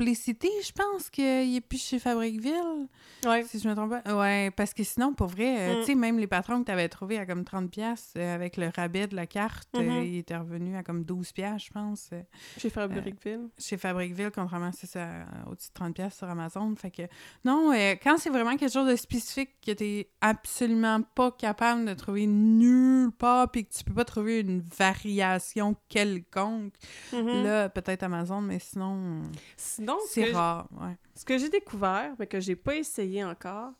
Je 0.00 0.72
pense 0.72 1.10
qu'il 1.10 1.56
est 1.56 1.60
plus 1.60 1.82
chez 1.82 1.98
Fabriqueville, 1.98 2.86
Ouais. 3.26 3.42
si 3.44 3.58
je 3.58 3.68
me 3.68 3.74
trompe 3.74 3.90
pas. 4.02 4.14
Ouais, 4.16 4.50
parce 4.52 4.72
que 4.72 4.84
sinon, 4.84 5.12
pour 5.12 5.26
vrai, 5.26 5.58
euh, 5.58 5.74
Mm. 5.76 5.80
tu 5.80 5.86
sais, 5.86 5.94
même 5.96 6.18
les 6.18 6.28
patrons 6.28 6.60
que 6.60 6.66
tu 6.66 6.72
avais 6.72 6.88
trouvés 6.88 7.18
à 7.18 7.26
comme 7.26 7.42
30$ 7.44 7.68
piastres, 7.68 8.12
euh, 8.16 8.34
avec 8.34 8.56
le 8.56 8.70
rabais 8.74 9.08
de 9.08 9.16
la 9.16 9.26
carte, 9.26 9.68
euh, 9.76 9.82
Mhm. 9.82 10.04
il 10.04 10.16
était 10.18 10.36
revenu 10.36 10.76
à 10.76 10.82
comme 10.84 11.02
12$, 11.04 11.32
piastres, 11.32 11.66
je 11.66 11.72
pense, 11.72 12.10
euh, 12.12 12.20
Chez 12.58 12.70
Fabricville. 12.70 13.48
chez 13.58 13.76
Fabriqueville, 13.76 14.30
contrairement 14.32 14.66
à 14.68 14.72
ça, 14.72 14.98
euh, 15.00 15.24
au-dessus 15.50 15.68
de 15.70 15.74
30$ 15.74 15.92
piastres 15.92 16.18
sur 16.18 16.28
Amazon. 16.28 16.72
Fait 16.76 16.90
que, 16.92 17.02
non, 17.44 17.72
euh, 17.72 17.94
quand 18.00 18.18
c'est 18.18 18.30
vraiment 18.30 18.56
quelque 18.56 18.72
chose 18.72 18.88
de 18.88 18.96
spécifique 18.96 19.50
que 19.66 19.72
tu 19.72 19.84
es 19.84 20.10
absolument 20.20 21.02
pas 21.02 21.32
capable 21.32 21.84
de 21.86 21.94
trouver 21.94 22.26
nulle 22.28 23.10
part, 23.10 23.50
puis 23.50 23.64
que 23.66 23.72
tu 23.74 23.82
peux 23.84 23.94
pas 23.94 24.04
trouver 24.04 24.40
une 24.40 24.60
variation 24.78 25.74
quelconque, 25.88 26.74
Mhm. 27.12 27.42
là, 27.42 27.68
peut-être 27.68 28.04
Amazon, 28.04 28.40
mais 28.40 28.58
sinon. 28.60 29.22
Sinon, 29.56 29.87
ce 30.06 30.12
C'est 30.14 30.32
rare, 30.32 30.68
ouais. 30.80 30.96
ce 31.14 31.24
que 31.24 31.38
j'ai 31.38 31.48
découvert, 31.48 32.12
mais 32.18 32.26
que 32.26 32.40
j'ai 32.40 32.56
pas 32.56 32.74
essayé 32.76 33.24
encore, 33.24 33.72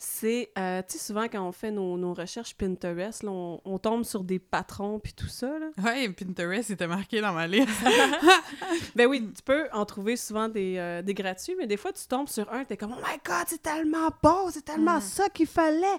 c'est, 0.00 0.52
euh, 0.56 0.80
tu 0.88 0.96
sais, 0.96 1.04
souvent 1.06 1.24
quand 1.24 1.42
on 1.42 1.50
fait 1.50 1.72
nos, 1.72 1.96
nos 1.98 2.14
recherches 2.14 2.54
Pinterest, 2.54 3.24
là, 3.24 3.30
on, 3.32 3.60
on 3.64 3.78
tombe 3.78 4.04
sur 4.04 4.22
des 4.22 4.38
patrons 4.38 5.00
puis 5.00 5.12
tout 5.12 5.26
ça, 5.26 5.58
là. 5.58 5.70
Ouais, 5.82 6.08
Pinterest 6.10 6.70
était 6.70 6.86
marqué 6.86 7.20
dans 7.20 7.32
ma 7.32 7.46
liste. 7.48 7.68
Ben 8.94 9.06
oui, 9.08 9.28
tu 9.34 9.42
peux 9.42 9.68
en 9.72 9.84
trouver 9.84 10.16
souvent 10.16 10.48
des, 10.48 10.76
euh, 10.78 11.02
des 11.02 11.14
gratuits, 11.14 11.54
mais 11.58 11.66
des 11.66 11.76
fois, 11.76 11.92
tu 11.92 12.06
tombes 12.06 12.28
sur 12.28 12.52
un, 12.52 12.64
t'es 12.64 12.76
comme 12.76 12.92
«Oh 12.96 13.00
my 13.00 13.18
God, 13.24 13.44
c'est 13.48 13.62
tellement 13.62 14.08
beau, 14.22 14.50
c'est 14.50 14.64
tellement 14.64 14.96
Mhm. 14.96 15.00
ça 15.00 15.28
qu'il 15.28 15.46
fallait!» 15.46 15.98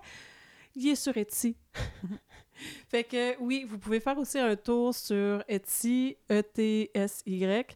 Il 0.75 0.87
est 0.89 0.95
sur 0.95 1.15
Etsy. 1.17 1.57
fait 2.89 3.03
que 3.03 3.37
oui, 3.41 3.65
vous 3.67 3.77
pouvez 3.79 3.99
faire 3.99 4.17
aussi 4.17 4.37
un 4.39 4.55
tour 4.55 4.93
sur 4.93 5.43
Etsy, 5.47 6.15
E-T-S-Y, 6.31 7.75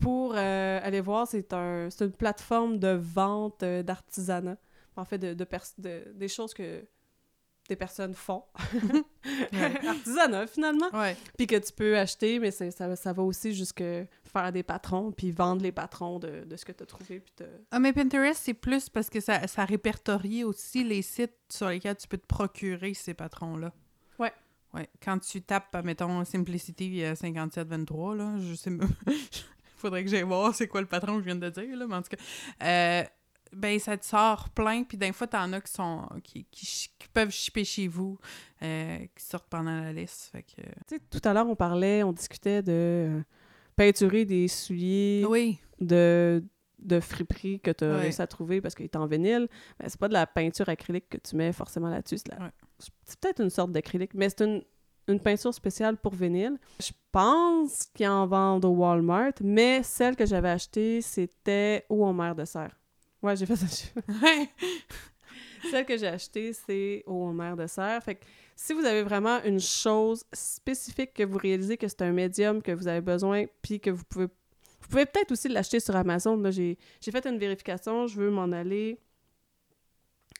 pour 0.00 0.34
euh, 0.36 0.80
aller 0.82 1.00
voir, 1.00 1.26
c'est 1.26 1.52
un, 1.52 1.88
une 2.00 2.12
plateforme 2.12 2.78
de 2.78 2.88
vente 3.00 3.62
euh, 3.62 3.82
d'artisanat. 3.82 4.56
En 4.96 5.04
fait, 5.04 5.18
de, 5.18 5.34
de, 5.34 5.44
pers- 5.44 5.74
de- 5.78 6.12
des 6.14 6.28
choses 6.28 6.52
que 6.54 6.84
des 7.68 7.76
personnes 7.76 8.14
font. 8.14 8.44
artisanat, 9.86 10.46
finalement. 10.46 10.88
Puis 11.36 11.46
que 11.46 11.56
tu 11.56 11.72
peux 11.72 11.96
acheter, 11.98 12.38
mais 12.38 12.50
ça, 12.50 12.70
ça 12.96 13.12
va 13.12 13.22
aussi 13.22 13.54
jusque 13.54 13.82
faire 14.24 14.52
des 14.52 14.62
patrons, 14.62 15.12
puis 15.12 15.30
vendre 15.30 15.62
les 15.62 15.72
patrons 15.72 16.18
de, 16.18 16.44
de 16.44 16.56
ce 16.56 16.64
que 16.64 16.72
tu 16.72 16.82
as 16.82 16.86
trouvé. 16.86 17.20
Puis 17.20 17.46
Ah, 17.70 17.78
mais 17.78 17.92
Pinterest, 17.92 18.40
c'est 18.42 18.54
plus 18.54 18.88
parce 18.88 19.10
que 19.10 19.20
ça, 19.20 19.46
ça 19.46 19.64
répertorie 19.64 20.44
aussi 20.44 20.82
les 20.84 21.02
sites 21.02 21.36
sur 21.50 21.68
lesquels 21.68 21.96
tu 21.96 22.08
peux 22.08 22.18
te 22.18 22.26
procurer 22.26 22.94
ces 22.94 23.14
patrons-là. 23.14 23.72
Ouais. 24.18 24.32
Ouais. 24.74 24.88
Quand 25.02 25.18
tu 25.18 25.42
tapes, 25.42 25.76
mettons, 25.84 26.24
Simplicity 26.24 27.04
euh, 27.04 27.14
5723, 27.14 28.14
là, 28.16 28.34
je 28.38 28.54
sais 28.54 28.70
même... 28.70 28.88
Faudrait 29.78 30.04
que 30.04 30.10
j'aille 30.10 30.22
voir 30.22 30.54
c'est 30.54 30.68
quoi 30.68 30.80
le 30.80 30.86
patron 30.86 31.14
que 31.14 31.20
je 31.20 31.24
viens 31.26 31.36
de 31.36 31.48
dire, 31.48 31.76
là, 31.76 31.86
mais 31.88 31.94
en 31.96 32.02
tout 32.02 32.10
cas... 32.10 32.22
euh, 32.66 33.04
ben, 33.50 33.78
ça 33.78 33.96
te 33.96 34.04
sort 34.04 34.50
plein, 34.50 34.82
puis 34.84 34.98
d'un 34.98 35.12
fois, 35.12 35.26
t'en 35.26 35.50
as 35.54 35.60
qui 35.62 35.72
sont... 35.72 36.06
qui, 36.22 36.44
qui, 36.50 36.88
peuvent 37.14 37.30
shipper 37.30 37.64
chez 37.64 37.88
vous, 37.88 38.18
euh, 38.62 38.98
qui 39.16 39.24
sortent 39.24 39.48
pendant 39.48 39.80
la 39.80 39.92
liste, 39.92 40.28
fait 40.30 40.42
que... 40.42 40.60
Tu 40.86 40.96
sais, 40.96 41.00
tout 41.10 41.26
à 41.26 41.32
l'heure, 41.32 41.48
on 41.48 41.56
parlait, 41.56 42.02
on 42.02 42.12
discutait 42.12 42.62
de 42.62 42.72
euh, 42.72 43.20
peinturer 43.74 44.24
des 44.26 44.46
souliers 44.48 45.24
Oui. 45.28 45.58
de, 45.80 46.44
de 46.78 47.00
friperie 47.00 47.58
que 47.60 47.70
tu 47.70 47.84
as 47.84 47.96
réussi 47.96 48.20
à 48.20 48.26
trouver 48.26 48.60
parce 48.60 48.74
qu'il 48.74 48.84
est 48.84 48.96
en 48.96 49.06
vinyle. 49.06 49.48
Mais 49.80 49.88
c'est 49.88 49.98
pas 49.98 50.08
de 50.08 50.12
la 50.12 50.26
peinture 50.26 50.68
acrylique 50.68 51.08
que 51.08 51.16
tu 51.16 51.34
mets 51.34 51.52
forcément 51.52 51.88
là-dessus. 51.88 52.18
C'est, 52.18 52.28
la- 52.28 52.44
Ouais. 52.44 52.50
c'est 53.04 53.18
peut-être 53.18 53.40
une 53.40 53.50
sorte 53.50 53.72
d'acrylique, 53.72 54.12
mais 54.14 54.28
c'est 54.28 54.42
une, 54.42 54.62
une 55.08 55.20
peinture 55.20 55.52
spéciale 55.52 55.96
pour 55.96 56.14
vinyle. 56.14 56.58
Je 56.80 56.92
pense 57.10 57.84
qu'ils 57.94 58.08
en 58.08 58.26
vendent 58.26 58.64
au 58.64 58.70
Walmart, 58.70 59.32
mais 59.40 59.82
celle 59.82 60.14
que 60.14 60.26
j'avais 60.26 60.50
achetée, 60.50 61.00
c'était 61.00 61.84
au 61.88 62.06
Homer 62.06 62.32
de 62.36 62.44
serre. 62.44 62.76
Ouais, 63.22 63.34
j'ai 63.34 63.46
fait 63.46 63.56
ça. 63.56 63.66
Celle 65.70 65.84
que 65.84 65.96
j'ai 65.96 66.06
achetée, 66.06 66.52
c'est 66.52 67.02
au 67.06 67.26
Homer 67.28 67.54
de 67.58 67.66
serre. 67.66 68.00
Fait 68.02 68.14
que 68.14 68.24
si 68.54 68.72
vous 68.72 68.84
avez 68.84 69.02
vraiment 69.02 69.42
une 69.42 69.58
chose 69.58 70.24
spécifique 70.32 71.14
que 71.14 71.24
vous 71.24 71.38
réalisez 71.38 71.76
que 71.76 71.88
c'est 71.88 72.02
un 72.02 72.12
médium 72.12 72.62
que 72.62 72.70
vous 72.70 72.86
avez 72.86 73.00
besoin, 73.00 73.46
puis 73.62 73.80
que 73.80 73.90
vous 73.90 74.04
pouvez... 74.04 74.26
Vous 74.80 74.88
pouvez 74.88 75.06
peut-être 75.06 75.32
aussi 75.32 75.48
l'acheter 75.48 75.80
sur 75.80 75.96
Amazon. 75.96 76.36
Là, 76.36 76.52
j'ai, 76.52 76.78
j'ai 77.00 77.10
fait 77.10 77.26
une 77.26 77.38
vérification, 77.38 78.06
je 78.06 78.20
veux 78.20 78.30
m'en 78.30 78.52
aller... 78.52 79.00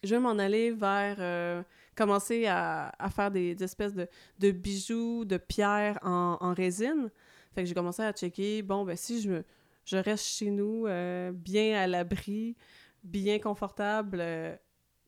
Je 0.04 0.14
veux 0.14 0.20
m'en 0.20 0.38
aller 0.38 0.70
vers... 0.70 1.16
euh, 1.18 1.62
commencer 1.98 2.46
à, 2.46 2.92
à 2.98 3.10
faire 3.10 3.30
des, 3.30 3.54
des 3.54 3.64
espèces 3.64 3.92
de, 3.94 4.06
de 4.38 4.50
bijoux, 4.52 5.24
de 5.24 5.36
pierres 5.36 5.98
en, 6.02 6.38
en 6.40 6.54
résine. 6.54 7.10
Fait 7.54 7.62
que 7.62 7.68
j'ai 7.68 7.74
commencé 7.74 8.02
à 8.02 8.12
checker, 8.12 8.62
bon, 8.62 8.84
ben 8.84 8.96
si 8.96 9.20
je, 9.20 9.28
me, 9.30 9.44
je 9.84 9.96
reste 9.98 10.24
chez 10.24 10.50
nous, 10.50 10.86
euh, 10.86 11.32
bien 11.32 11.78
à 11.82 11.86
l'abri, 11.86 12.56
bien 13.02 13.38
confortable... 13.38 14.18
euh, 14.20 14.56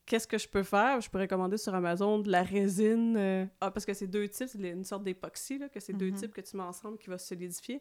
qu'est-ce 0.07 0.27
que 0.27 0.37
je 0.37 0.47
peux 0.49 0.63
faire? 0.63 0.99
Je 0.99 1.09
pourrais 1.09 1.27
commander 1.27 1.57
sur 1.57 1.73
Amazon 1.73 2.19
de 2.19 2.29
la 2.29 2.43
résine. 2.43 3.15
euh, 3.15 3.45
Ah, 3.61 3.71
parce 3.71 3.85
que 3.85 3.93
c'est 3.93 4.07
deux 4.07 4.27
types, 4.27 4.49
c'est 4.49 4.59
une 4.59 4.83
sorte 4.83 5.03
d'époxy, 5.03 5.57
là, 5.57 5.69
que 5.69 5.79
c'est 5.79 5.93
deux 5.93 6.09
Mhm. 6.11 6.15
types 6.17 6.33
que 6.33 6.41
tu 6.41 6.57
mets 6.57 6.63
ensemble 6.63 6.97
qui 6.97 7.09
va 7.09 7.17
se 7.17 7.27
solidifier. 7.27 7.79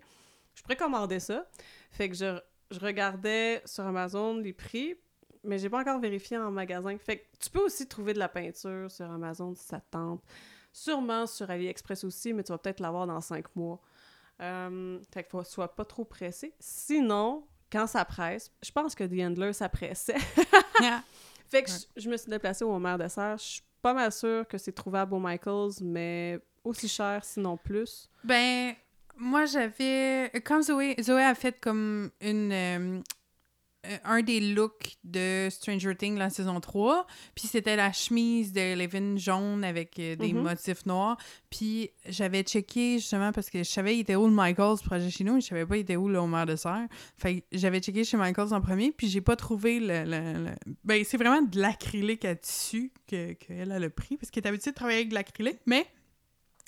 Je 0.54 0.62
pourrais 0.62 0.76
commander 0.76 1.18
ça. 1.18 1.48
Fait 1.90 2.08
que 2.08 2.14
je, 2.14 2.38
je 2.70 2.78
regardais 2.78 3.62
sur 3.64 3.84
Amazon 3.84 4.36
les 4.36 4.52
prix, 4.52 4.94
mais 5.44 5.58
j'ai 5.58 5.68
pas 5.70 5.80
encore 5.80 5.98
vérifié 6.00 6.36
en 6.38 6.50
magasin. 6.50 6.96
Fait 6.98 7.18
que 7.18 7.24
tu 7.40 7.50
peux 7.50 7.60
aussi 7.64 7.86
trouver 7.86 8.12
de 8.14 8.18
la 8.18 8.28
peinture 8.28 8.90
sur 8.90 9.10
Amazon 9.10 9.54
si 9.54 9.64
ça 9.64 9.80
te 9.80 9.90
tente. 9.90 10.22
Sûrement 10.72 11.26
sur 11.26 11.50
AliExpress 11.50 12.04
aussi, 12.04 12.32
mais 12.32 12.42
tu 12.44 12.52
vas 12.52 12.58
peut-être 12.58 12.80
l'avoir 12.80 13.06
dans 13.06 13.20
cinq 13.20 13.44
mois. 13.56 13.80
Euh, 14.40 14.98
fait 15.12 15.24
que 15.24 15.30
faut- 15.30 15.44
sois 15.44 15.74
pas 15.74 15.84
trop 15.84 16.04
pressé. 16.04 16.54
Sinon, 16.60 17.44
quand 17.70 17.86
ça 17.86 18.04
presse, 18.04 18.50
je 18.62 18.70
pense 18.72 18.94
que 18.94 19.04
The 19.04 19.20
Handler, 19.22 19.52
ça 19.52 19.68
pressait. 19.68 20.16
Fait 21.48 21.64
que 21.64 21.70
Ouais. 21.70 21.76
je, 21.96 22.02
je 22.02 22.08
me 22.10 22.16
suis 22.16 22.30
déplacée 22.30 22.64
au 22.64 22.72
Homer 22.72 22.96
de 22.98 23.08
Serre. 23.08 23.36
Je 23.38 23.42
suis 23.44 23.62
pas 23.82 23.92
mal 23.92 24.12
sûre 24.12 24.46
que 24.46 24.56
c'est 24.56 24.72
trouvable 24.72 25.14
au 25.14 25.18
Michaels, 25.18 25.82
mais 25.82 26.38
aussi 26.62 26.88
cher, 26.88 27.24
sinon 27.24 27.56
plus. 27.56 28.08
Ben, 28.22 28.74
moi, 29.16 29.46
j'avais... 29.46 30.30
Comme 30.44 30.62
Zoé, 30.62 30.94
Zoé 31.02 31.22
a 31.24 31.34
fait 31.34 31.58
comme 31.60 32.10
une... 32.20 32.52
euh, 32.52 33.00
un 34.04 34.22
des 34.22 34.40
looks 34.40 34.96
de 35.04 35.48
Stranger 35.50 35.96
Things, 35.96 36.16
la 36.18 36.28
saison 36.28 36.60
3, 36.60 37.06
puis 37.34 37.48
c'était 37.48 37.76
la 37.76 37.92
chemise 37.92 38.52
de 38.52 38.74
Levin 38.74 39.16
jaune 39.16 39.64
avec 39.64 39.98
euh, 39.98 40.16
des 40.16 40.32
Mhm. 40.34 40.42
motifs 40.42 40.84
noirs, 40.84 41.16
puis 41.48 41.90
j'avais 42.06 42.42
checké 42.42 42.98
justement 42.98 43.32
parce 43.32 43.48
que 43.48 43.58
je 43.60 43.68
savais 43.70 43.96
il 43.96 44.00
était 44.00 44.16
où 44.16 44.26
le 44.26 44.34
Michaels 44.34 44.76
projet 44.84 45.08
chez 45.10 45.24
nous, 45.24 45.34
mais 45.36 45.40
je 45.40 45.46
savais 45.46 45.64
pas 45.64 45.76
il 45.78 45.80
était 45.80 45.96
où 45.96 46.08
le 46.08 46.18
Homer 46.18 46.44
de 46.46 46.56
serre. 46.56 46.88
Fait 47.16 47.40
que 47.40 47.46
j'avais 47.52 47.80
checké 47.80 48.04
chez 48.04 48.16
Michaels 48.18 48.52
en 48.52 48.60
premier, 48.60 48.92
puis 48.92 49.08
j'ai 49.08 49.22
pas 49.22 49.36
trouvé 49.36 49.80
le... 49.80 50.04
le- 50.04 50.44
le- 50.44 50.74
Ben, 50.84 51.02
c'est 51.04 51.16
vraiment 51.16 51.40
de 51.42 51.58
l'acrylique 51.58 52.24
à 52.26 52.34
tissu 52.34 52.92
que- 53.08 53.32
qu'elle 53.32 53.72
a 53.72 53.78
le 53.78 53.88
prix, 53.88 54.16
parce 54.18 54.30
qu'elle 54.30 54.44
est 54.44 54.48
habituée 54.48 54.72
de 54.72 54.76
travailler 54.76 54.98
avec 54.98 55.08
de 55.08 55.14
l'acrylique, 55.14 55.60
mais 55.66 55.86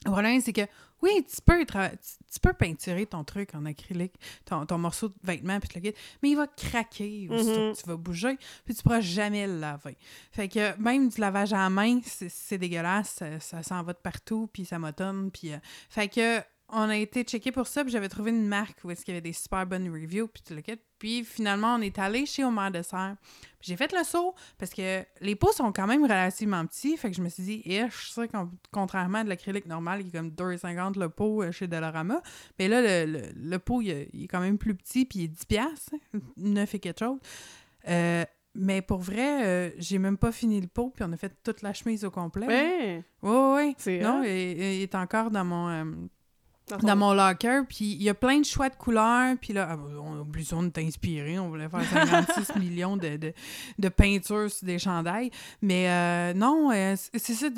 le 0.06 0.10
problème, 0.10 0.40
c'est 0.40 0.52
que 0.52 0.62
oui, 1.02 1.26
tu 1.28 1.42
peux, 1.44 1.62
tra- 1.64 1.90
tu, 1.90 2.32
tu 2.32 2.40
peux 2.40 2.52
peinturer 2.52 3.06
ton 3.06 3.24
truc 3.24 3.54
en 3.54 3.66
acrylique, 3.66 4.14
ton, 4.44 4.64
ton 4.64 4.78
morceau 4.78 5.08
de 5.08 5.14
vêtement, 5.22 5.58
puis 5.60 5.68
le 5.74 5.80
kit, 5.80 5.96
mais 6.22 6.30
il 6.30 6.36
va 6.36 6.46
craquer 6.46 7.26
que 7.28 7.74
tu 7.74 7.88
vas 7.88 7.96
bouger, 7.96 8.38
puis 8.64 8.74
tu 8.74 8.82
pourras 8.82 9.00
jamais 9.00 9.46
le 9.46 9.58
laver. 9.58 9.98
Fait 10.30 10.48
que 10.48 10.76
même 10.78 11.08
du 11.08 11.20
lavage 11.20 11.52
à 11.52 11.58
la 11.58 11.70
main, 11.70 12.00
c'est 12.04 12.30
c'est 12.30 12.58
dégueulasse, 12.58 13.10
ça, 13.18 13.40
ça 13.40 13.62
s'en 13.62 13.82
va 13.82 13.92
de 13.92 13.98
partout, 13.98 14.48
puis 14.52 14.64
ça 14.64 14.78
m'automne, 14.78 15.30
puis... 15.30 15.52
euh, 15.52 15.58
fait 15.88 16.08
que 16.08 16.40
on 16.74 16.88
a 16.88 16.96
été 16.96 17.22
checké 17.22 17.52
pour 17.52 17.66
ça, 17.66 17.82
puis 17.84 17.92
j'avais 17.92 18.08
trouvé 18.08 18.30
une 18.30 18.46
marque 18.46 18.78
où 18.82 18.90
est-ce 18.90 19.04
qu'il 19.04 19.12
y 19.12 19.16
avait 19.18 19.20
des 19.28 19.34
super 19.34 19.66
bonnes 19.66 19.90
reviews, 19.90 20.26
puis 20.26 20.42
tout 20.42 20.54
le 20.54 20.62
kit. 20.62 20.78
Puis 21.02 21.24
finalement, 21.24 21.74
on 21.74 21.80
est 21.80 21.98
allé 21.98 22.26
chez 22.26 22.44
Homer 22.44 22.70
de 22.72 22.80
Serre. 22.80 23.16
Puis 23.58 23.70
j'ai 23.70 23.76
fait 23.76 23.92
le 23.92 24.04
saut 24.04 24.36
parce 24.56 24.70
que 24.72 25.02
les 25.20 25.34
pots 25.34 25.50
sont 25.50 25.72
quand 25.72 25.88
même 25.88 26.04
relativement 26.04 26.64
petits. 26.64 26.96
Fait 26.96 27.10
que 27.10 27.16
je 27.16 27.22
me 27.22 27.28
suis 27.28 27.42
dit, 27.42 27.62
eh, 27.64 27.82
je 27.90 28.12
sais 28.12 28.28
qu'on- 28.28 28.48
contrairement 28.70 29.18
à 29.18 29.24
de 29.24 29.28
l'acrylique 29.28 29.66
normal, 29.66 30.02
qui 30.04 30.10
est 30.10 30.12
comme 30.12 30.30
2,50 30.30 30.96
le 31.00 31.08
pot 31.08 31.42
euh, 31.42 31.50
chez 31.50 31.66
Dollarama. 31.66 32.22
Mais 32.60 32.68
là, 32.68 33.04
le, 33.04 33.12
le, 33.14 33.22
le 33.34 33.58
pot, 33.58 33.82
il, 33.82 33.90
est- 33.90 34.28
quand 34.30 34.38
même 34.38 34.58
plus 34.58 34.76
petit, 34.76 35.04
puis 35.04 35.18
il 35.18 35.24
est 35.24 35.28
10 35.28 35.44
piastres, 35.46 35.90
hein, 36.14 36.18
9 36.36 36.72
et 36.72 36.78
quelque 36.78 37.00
chose. 37.00 37.18
Euh, 37.88 38.24
mais 38.54 38.80
pour 38.80 38.98
vrai, 39.00 39.44
euh, 39.44 39.70
j'ai 39.78 39.98
même 39.98 40.18
pas 40.18 40.30
fini 40.30 40.60
le 40.60 40.68
pot, 40.68 40.92
puis 40.94 41.04
on 41.04 41.10
a 41.12 41.16
fait 41.16 41.32
toute 41.42 41.62
la 41.62 41.72
chemise 41.72 42.04
au 42.04 42.12
complet. 42.12 42.46
Ouais! 42.46 43.02
Oui, 43.22 43.36
oui, 43.56 43.74
C'est 43.76 43.98
Non, 43.98 44.22
il, 44.22 44.30
il 44.30 44.82
est 44.82 44.94
encore 44.94 45.32
dans 45.32 45.44
mon... 45.44 45.68
euh, 45.68 45.84
dans 46.82 46.96
mon 46.96 47.12
locker, 47.12 47.62
puis 47.68 47.92
il 47.92 48.02
y 48.02 48.08
a 48.08 48.14
plein 48.14 48.40
de 48.40 48.44
choix 48.44 48.68
de 48.68 48.76
couleurs, 48.76 49.36
puis 49.40 49.52
là, 49.52 49.68
ah, 49.72 49.78
on 50.02 50.16
a 50.16 50.20
obligé 50.20 50.54
de 50.56 50.68
t'inspirer, 50.68 51.38
on 51.38 51.48
voulait 51.48 51.68
faire 51.68 51.84
56 51.84 52.56
millions 52.60 52.96
de, 52.96 53.16
de, 53.16 53.32
de, 53.78 53.88
peintures 53.88 54.50
sur 54.50 54.66
des 54.66 54.78
chandails, 54.78 55.30
mais 55.60 55.88
euh, 55.88 56.34
non, 56.34 56.70
euh, 56.72 56.94
c'est 56.96 57.34
ça, 57.34 57.48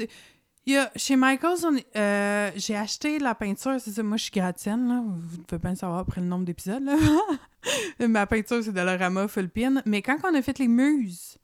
y 0.67 0.77
a, 0.77 0.91
chez 0.97 1.17
Michaels, 1.17 1.83
euh, 1.97 2.51
j'ai 2.57 2.77
acheté 2.77 3.19
la 3.19 3.35
peinture, 3.35 3.77
c'est 3.79 3.91
ça, 3.91 4.03
moi 4.03 4.17
je 4.17 4.25
suis 4.25 4.33
gratienne, 4.33 4.89
là, 4.89 5.03
vous 5.07 5.39
ne 5.39 5.43
pouvez 5.43 5.59
pas 5.59 5.71
le 5.71 5.77
savoir 5.77 6.01
après 6.01 6.21
le 6.21 6.27
nombre 6.27 6.45
d'épisodes. 6.45 6.83
Ma 8.01 8.27
peinture, 8.27 8.63
c'est 8.63 8.73
de 8.73 8.77
Dolorama 8.77 9.29
Philippine, 9.29 9.83
mais 9.87 10.03
quand 10.03 10.19
on 10.25 10.35
a 10.35 10.43
fait 10.43 10.59
les 10.59 10.69
muses, 10.69 11.39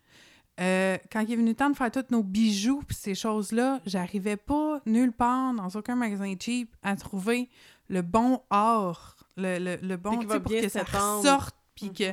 euh, 0.61 0.99
quand 1.11 1.21
il 1.21 1.33
est 1.33 1.37
venu 1.37 1.51
le 1.51 1.55
temps 1.55 1.71
de 1.71 1.77
faire 1.77 1.91
tous 1.91 2.07
nos 2.11 2.23
bijoux 2.23 2.83
et 2.91 2.95
ces 2.95 3.15
choses-là, 3.15 3.81
j'arrivais 3.87 4.37
pas 4.37 4.81
nulle 4.87 5.13
part, 5.13 5.55
dans 5.55 5.69
aucun 5.69 5.97
magasin 5.97 6.35
cheap, 6.39 6.75
à 6.83 6.97
trouver 6.97 7.49
le 7.89 8.03
bon 8.03 8.43
or, 8.51 9.17
le, 9.37 9.59
le, 9.59 9.77
le 9.77 9.97
bon, 9.97 10.19
qui 10.19 10.27
va 10.27 10.41
pour 10.41 10.53
que 10.53 10.69
ça 10.69 10.83
ressorte 10.83 11.57
puis 11.75 11.93
que 11.93 12.13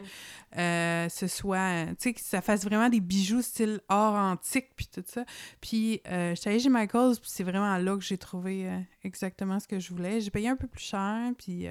euh, 0.58 1.10
ce 1.10 1.28
soit, 1.28 1.88
tu 1.88 1.96
sais, 2.00 2.14
que 2.14 2.22
ça 2.22 2.42
fasse 2.42 2.64
vraiment 2.64 2.88
des 2.88 3.02
bijoux 3.02 3.42
style 3.42 3.82
or 3.90 4.16
antique 4.16 4.70
puis 4.78 4.88
tout 4.88 5.04
ça. 5.06 5.26
Puis 5.60 6.02
euh, 6.08 6.34
j'étais 6.36 6.52
allée 6.52 6.60
chez 6.60 6.70
Michaels 6.70 7.18
puis 7.20 7.30
c'est 7.30 7.44
vraiment 7.44 7.78
là 7.78 7.98
que 7.98 8.04
j'ai 8.04 8.18
trouvé 8.18 8.70
euh, 8.70 8.80
exactement 9.04 9.60
ce 9.60 9.68
que 9.68 9.80
je 9.80 9.90
voulais. 9.90 10.22
J'ai 10.22 10.32
payé 10.32 10.48
un 10.48 10.56
peu 10.56 10.68
plus 10.68 10.84
cher 10.84 11.32
puis... 11.38 11.68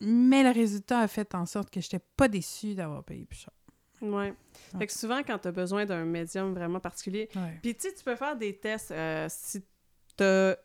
mais 0.00 0.42
le 0.42 0.50
résultat 0.50 1.00
a 1.00 1.08
fait 1.08 1.32
en 1.36 1.46
sorte 1.46 1.70
que 1.70 1.80
j'étais 1.80 2.00
pas 2.16 2.26
déçue 2.26 2.74
d'avoir 2.74 3.04
payé 3.04 3.24
plus 3.24 3.38
cher. 3.38 3.52
Ouais. 4.02 4.34
Fait 4.78 4.86
que 4.86 4.92
souvent, 4.92 5.22
quand 5.22 5.38
tu 5.38 5.48
as 5.48 5.52
besoin 5.52 5.84
d'un 5.84 6.04
médium 6.04 6.54
vraiment 6.54 6.80
particulier, 6.80 7.28
puis 7.62 7.74
tu 7.74 7.88
sais, 7.88 7.94
tu 7.94 8.04
peux 8.04 8.16
faire 8.16 8.36
des 8.36 8.56
tests 8.56 8.90
euh, 8.90 9.26
si 9.28 9.60
tu 9.60 9.66
te 10.16 10.56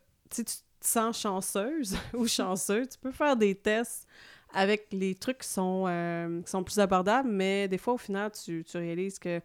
sens 0.80 1.20
chanceuse 1.20 1.96
ou 2.14 2.26
chanceux, 2.26 2.86
tu 2.86 2.98
peux 2.98 3.12
faire 3.12 3.36
des 3.36 3.54
tests 3.54 4.06
avec 4.54 4.86
les 4.92 5.14
trucs 5.14 5.38
qui 5.38 5.48
sont, 5.48 5.84
euh, 5.86 6.40
qui 6.42 6.50
sont 6.50 6.62
plus 6.62 6.78
abordables, 6.78 7.28
mais 7.28 7.68
des 7.68 7.78
fois, 7.78 7.94
au 7.94 7.98
final, 7.98 8.30
tu, 8.30 8.64
tu 8.64 8.76
réalises 8.76 9.18
que 9.18 9.40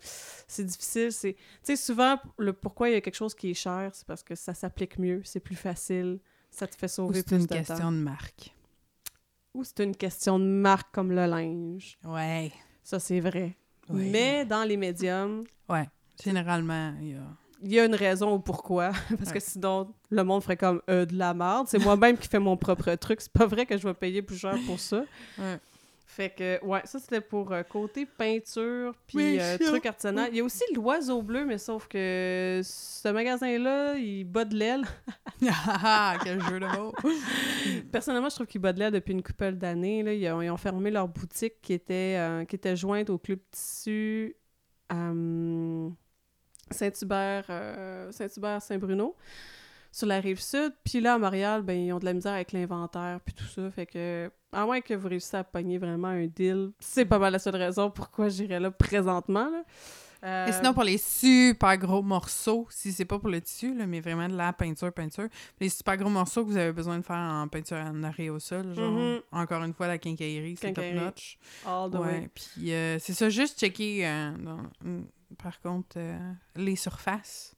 c'est 0.48 0.64
difficile. 0.64 1.12
C'est, 1.12 1.34
tu 1.34 1.40
sais, 1.64 1.76
souvent, 1.76 2.18
le 2.38 2.54
pourquoi 2.54 2.90
il 2.90 2.94
y 2.94 2.96
a 2.96 3.02
quelque 3.02 3.16
chose 3.16 3.34
qui 3.34 3.52
est 3.52 3.56
cher, 3.56 3.90
c'est 3.94 4.06
parce 4.06 4.24
que 4.24 4.36
ça 4.36 4.54
s'applique 4.54 4.98
mieux, 5.00 5.22
c'est 5.24 5.40
plus 5.40 5.56
facile, 5.56 6.20
ça 6.50 6.68
te 6.68 6.76
fait 6.76 6.88
sauver 6.88 7.18
c'est 7.18 7.28
plus 7.28 7.38
une 7.38 7.42
de 7.44 7.48
temps. 7.48 7.56
question 7.56 7.92
de 7.92 7.98
marque. 7.98 8.56
Ou 9.54 9.64
c'est 9.64 9.80
une 9.80 9.96
question 9.96 10.40
de 10.40 10.46
marque 10.46 10.94
comme 10.94 11.12
le 11.12 11.26
linge. 11.26 11.98
Ouais. 12.06 12.52
Ça, 12.84 13.00
c'est 13.00 13.20
vrai. 13.20 13.58
Mais 13.94 14.46
dans 14.46 14.64
les 14.64 14.78
médiums, 14.78 15.44
Ouais. 15.70 15.88
Généralement, 16.24 16.94
il 17.02 17.10
y 17.10 17.16
a... 17.16 17.20
il 17.64 17.72
y 17.74 17.80
a 17.80 17.86
une 17.86 17.96
raison 17.96 18.32
au 18.34 18.40
pourquoi. 18.40 18.92
Parce 19.18 19.30
Ouais. 19.30 19.34
que 19.34 19.40
sinon, 19.40 19.94
le 20.10 20.24
monde 20.24 20.44
ferait 20.44 20.58
comme 20.58 20.82
euh, 20.90 21.06
de 21.06 21.16
la 21.16 21.34
merde. 21.34 21.68
C'est 21.68 21.80
moi-même 21.80 22.18
qui 22.18 22.28
fais 22.28 22.40
mon 22.40 22.58
propre 22.58 22.94
truc. 22.96 23.22
C'est 23.22 23.32
pas 23.32 23.46
vrai 23.48 23.66
que 23.66 23.78
je 23.78 23.88
vais 23.88 23.94
payer 23.94 24.22
plus 24.22 24.38
cher 24.38 24.56
pour 24.68 24.80
ça. 24.80 25.04
Ouais. 25.40 25.58
Fait 26.12 26.30
que, 26.30 26.64
ouais, 26.66 26.82
ça 26.84 27.00
c'était 27.00 27.22
pour 27.22 27.54
euh, 27.54 27.64
côté 27.64 28.06
peinture 28.06 28.94
puis 29.08 29.40
euh, 29.40 29.58
truc 29.58 29.86
artisanal. 29.86 30.28
Il 30.32 30.38
y 30.38 30.40
a 30.42 30.44
aussi 30.44 30.64
l'oiseau 30.76 31.22
bleu, 31.22 31.46
mais 31.46 31.58
sauf 31.58 31.88
que 31.88 32.60
ce 32.62 33.08
magasin-là, 33.08 33.96
il 33.96 34.26
bat 34.26 34.44
de 34.44 34.56
l'aile. 34.56 34.84
Ah, 35.48 36.18
quel 36.24 36.40
jeu 36.44 36.60
de 36.60 36.68
mots! 36.78 36.94
Personnellement, 37.92 38.30
je 38.30 38.36
trouve 38.36 38.46
qu'il 38.46 38.62
bat 38.62 38.74
de 38.74 38.80
l'aile 38.80 38.92
depuis 38.92 39.14
une 39.14 39.24
couple 39.24 39.54
d'années. 39.54 40.00
Ils 40.00 40.32
ont, 40.32 40.42
ils 40.42 40.52
ont 40.52 40.58
fermé 40.58 40.92
leur 40.92 41.08
boutique 41.08 41.62
qui 41.64 41.74
était, 41.74 42.16
euh, 42.18 42.46
qui 42.46 42.58
était 42.58 42.76
jointe 42.76 43.10
au 43.10 43.18
Club 43.18 43.40
Tissu 43.50 44.36
Saint-Hubert, 46.72 47.46
euh, 47.50 48.12
Saint-Hubert, 48.12 48.62
Saint-Bruno, 48.62 49.16
sur 49.92 50.08
la 50.08 50.20
rive 50.20 50.40
sud. 50.40 50.74
Puis 50.84 51.02
là, 51.02 51.16
à 51.16 51.18
Montréal, 51.18 51.62
ben, 51.64 51.78
ils 51.78 51.92
ont 51.94 52.00
de 52.00 52.06
la 52.06 52.14
misère 52.14 52.34
avec 52.34 52.52
l'inventaire 52.54 53.20
puis 53.26 53.34
tout 53.34 53.46
ça. 53.46 53.70
Fait 53.72 53.86
que, 53.86 54.32
à 54.52 54.66
moins 54.66 54.82
que 54.82 54.94
vous 54.94 55.08
réussissiez 55.10 55.40
à 55.40 55.44
pogner 55.44 55.78
vraiment 55.78 56.08
un 56.10 56.28
deal, 56.28 56.72
c'est 56.80 57.06
pas 57.06 57.20
mal 57.20 57.34
la 57.34 57.40
seule 57.40 57.56
raison 57.56 57.90
pourquoi 57.92 58.30
j'irais 58.30 58.60
là 58.60 58.72
présentement. 58.72 59.50
Là. 59.50 59.64
Euh, 60.24 60.46
Et 60.48 60.52
sinon, 60.52 60.72
pour 60.76 60.84
les 60.84 61.00
super 61.00 61.76
gros 61.80 62.04
morceaux, 62.04 62.68
si 62.70 62.92
c'est 62.92 63.06
pas 63.06 63.18
pour 63.18 63.30
le 63.30 63.42
tissu, 63.42 63.74
là, 63.74 63.88
mais 63.88 64.02
vraiment 64.02 64.28
de 64.30 64.36
la 64.38 64.54
peinture, 64.54 64.94
peinture, 64.94 65.28
les 65.60 65.68
super 65.68 65.98
gros 65.98 66.12
morceaux 66.12 66.46
que 66.46 66.52
vous 66.52 66.58
avez 66.58 66.72
besoin 66.72 67.00
de 67.00 67.04
faire 67.04 67.16
en 67.16 67.48
peinture 67.48 67.78
en 67.78 68.04
arrêt 68.04 68.30
au 68.30 68.38
sol, 68.38 68.72
genre, 68.76 68.92
Mhm. 68.92 69.22
encore 69.32 69.64
une 69.64 69.74
fois, 69.74 69.88
la 69.88 69.98
quincaillerie, 69.98 70.56
c'est 70.62 70.74
top 70.74 70.86
notch. 70.94 71.40
all 71.66 71.90
the 71.90 71.96
way. 71.96 72.30
Puis 72.36 72.72
euh, 72.72 73.00
c'est 73.00 73.14
ça, 73.14 73.30
juste 73.30 73.60
checker, 73.60 74.06
euh, 74.08 74.32
dans- 74.38 74.88
mm, 74.88 75.06
par 75.42 75.60
contre, 75.60 75.98
les 76.56 76.76
surfaces. 76.76 77.56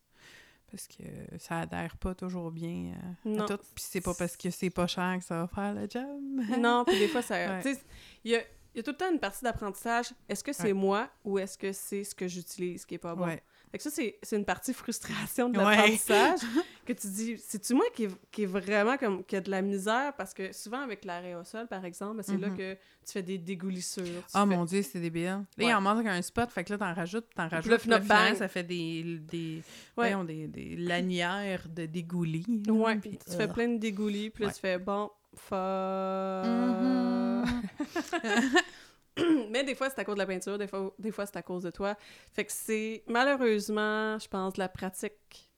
Parce 0.73 0.87
que 0.87 1.03
ça 1.37 1.59
adhère 1.59 1.95
pas 1.97 2.15
toujours 2.15 2.49
bien 2.49 2.93
euh, 3.27 3.29
Non. 3.29 3.43
à 3.43 3.47
tout. 3.47 3.57
Puis 3.75 3.83
c'est 3.87 4.01
pas 4.01 4.15
parce 4.15 4.35
que 4.35 4.49
c'est 4.49 4.71
pas 4.71 4.87
cher 4.87 5.17
que 5.19 5.23
ça 5.23 5.37
va 5.37 5.47
faire 5.47 5.71
le 5.75 5.87
job. 5.87 6.59
Non, 6.59 6.83
puis 6.83 6.97
des 6.97 7.07
fois, 7.07 7.21
ça. 7.21 7.35
Ouais. 7.61 7.77
Il 8.23 8.31
y 8.31 8.35
a, 8.35 8.39
y 8.73 8.79
a 8.79 8.83
tout 8.83 8.89
le 8.89 8.97
temps 8.97 9.11
une 9.11 9.19
partie 9.19 9.43
d'apprentissage. 9.43 10.07
Est-ce 10.27 10.43
que 10.43 10.51
c'est 10.51 10.63
Ouais. 10.63 10.73
moi 10.73 11.09
ou 11.23 11.37
est-ce 11.37 11.59
que 11.59 11.71
c'est 11.73 12.03
ce 12.03 12.15
que 12.15 12.27
j'utilise 12.27 12.85
qui 12.87 12.95
est 12.95 12.97
pas 12.97 13.13
bon? 13.13 13.25
Ouais. 13.27 13.43
Fait 13.73 13.79
que 13.79 13.83
ça, 13.85 13.89
c'est 13.89 14.19
c'est 14.21 14.35
une 14.37 14.45
partie 14.45 14.71
frustration 14.71 15.49
de 15.49 15.57
Ouais. 15.57 15.65
l'apprentissage 15.75 16.41
que 16.85 16.93
tu 16.93 17.07
dis, 17.07 17.37
c'est-tu 17.39 17.73
moi 17.73 17.85
qui 17.95 18.07
qui 18.31 18.43
est 18.43 18.45
vraiment 18.45 18.97
comme, 18.97 19.23
qui 19.23 19.35
a 19.35 19.41
de 19.41 19.49
la 19.49 19.63
misère? 19.63 20.13
Parce 20.15 20.31
que 20.31 20.53
souvent, 20.53 20.81
avec 20.81 21.03
l'arrêt 21.05 21.33
au 21.33 21.43
sol, 21.43 21.65
par 21.67 21.83
exemple, 21.83 22.17
ben, 22.17 22.21
c'est 22.23 22.37
là 22.37 22.49
Mhm. 22.49 22.57
que 22.57 22.73
tu 22.75 23.11
fais 23.13 23.23
des 23.23 23.39
dégoulissures. 23.39 24.03
tu 24.05 24.11
Ah 24.35 24.45
fais- 24.47 24.55
mon 24.55 24.65
dieu, 24.65 24.83
c'est 24.83 24.99
débile. 24.99 25.23
Là, 25.25 25.43
il 25.57 25.73
en 25.73 25.81
manque 25.81 26.05
un 26.05 26.21
spot, 26.21 26.51
fait 26.51 26.63
que 26.63 26.71
là, 26.73 26.77
t'en 26.77 26.93
rajoutes, 26.93 27.25
t'en 27.35 27.47
rajoutes. 27.47 27.65
là, 27.87 27.97
là, 27.97 28.01
finalement, 28.01 28.35
ça 28.37 28.47
fait 28.47 28.61
des, 28.63 29.17
des, 29.27 29.55
Ouais. 29.97 30.11
voyons, 30.11 30.23
des, 30.23 30.45
des 30.47 30.75
lanières 30.75 31.67
de 31.67 31.87
dégoulis. 31.87 32.45
Ouais, 32.69 32.95
puis, 32.97 33.17
tu 33.27 33.35
fais 33.35 33.49
euh, 33.49 33.53
plein 33.53 33.69
de 33.69 33.77
dégoulis, 33.79 34.29
puis 34.29 34.45
là, 34.45 34.51
tu 34.53 34.59
fais, 34.59 34.77
bon, 34.77 35.09
fa... 35.35 36.43
Mhm. 36.45 37.61
Mais 39.49 39.63
des 39.63 39.75
fois, 39.75 39.89
c'est 39.89 39.99
à 39.99 40.05
cause 40.05 40.15
de 40.15 40.19
la 40.19 40.25
peinture, 40.25 40.57
des 40.57 40.67
fois, 40.67 40.93
des 40.97 41.11
fois 41.11 41.25
c'est 41.25 41.37
à 41.37 41.41
cause 41.43 41.63
de 41.63 41.71
toi. 41.71 41.95
Fait 42.33 42.45
que 42.45 42.51
c'est 42.51 43.03
malheureusement, 43.07 44.17
je 44.19 44.27
pense, 44.27 44.57
la 44.57 44.69
pratique. 44.69 45.49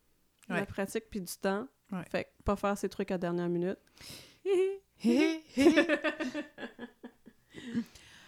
La 0.49 0.57
Ouais. 0.57 0.65
pratique 0.65 1.05
puis 1.09 1.21
du 1.21 1.33
temps. 1.41 1.67
Ouais. 1.91 2.03
Fait 2.11 2.25
que 2.25 2.29
pas 2.43 2.55
faire 2.55 2.77
ces 2.77 2.89
trucs 2.89 3.09
à 3.11 3.17
dernière 3.17 3.49
minute. 3.49 3.79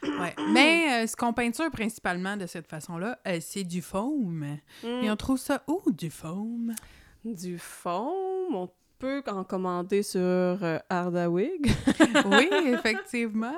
ouais. 0.04 0.36
Mais 0.52 1.04
euh, 1.04 1.08
ce 1.08 1.16
qu'on 1.16 1.34
peinture 1.34 1.70
principalement 1.72 2.38
de 2.38 2.46
cette 2.46 2.68
façon-là, 2.68 3.20
euh, 3.28 3.40
c'est 3.42 3.64
du 3.64 3.82
foam. 3.82 4.58
Mm. 4.84 4.88
Et 5.04 5.12
on 5.12 5.16
trouve 5.16 5.38
ça 5.38 5.64
où, 5.68 5.82
du 5.92 6.10
foam? 6.10 6.74
Du 7.24 7.60
fond, 7.60 8.14
on 8.54 8.70
peut 9.00 9.24
en 9.28 9.44
commander 9.44 10.04
sur 10.04 10.20
euh, 10.22 10.80
Ardawig. 10.90 11.68
oui, 12.26 12.50
effectivement. 12.74 13.54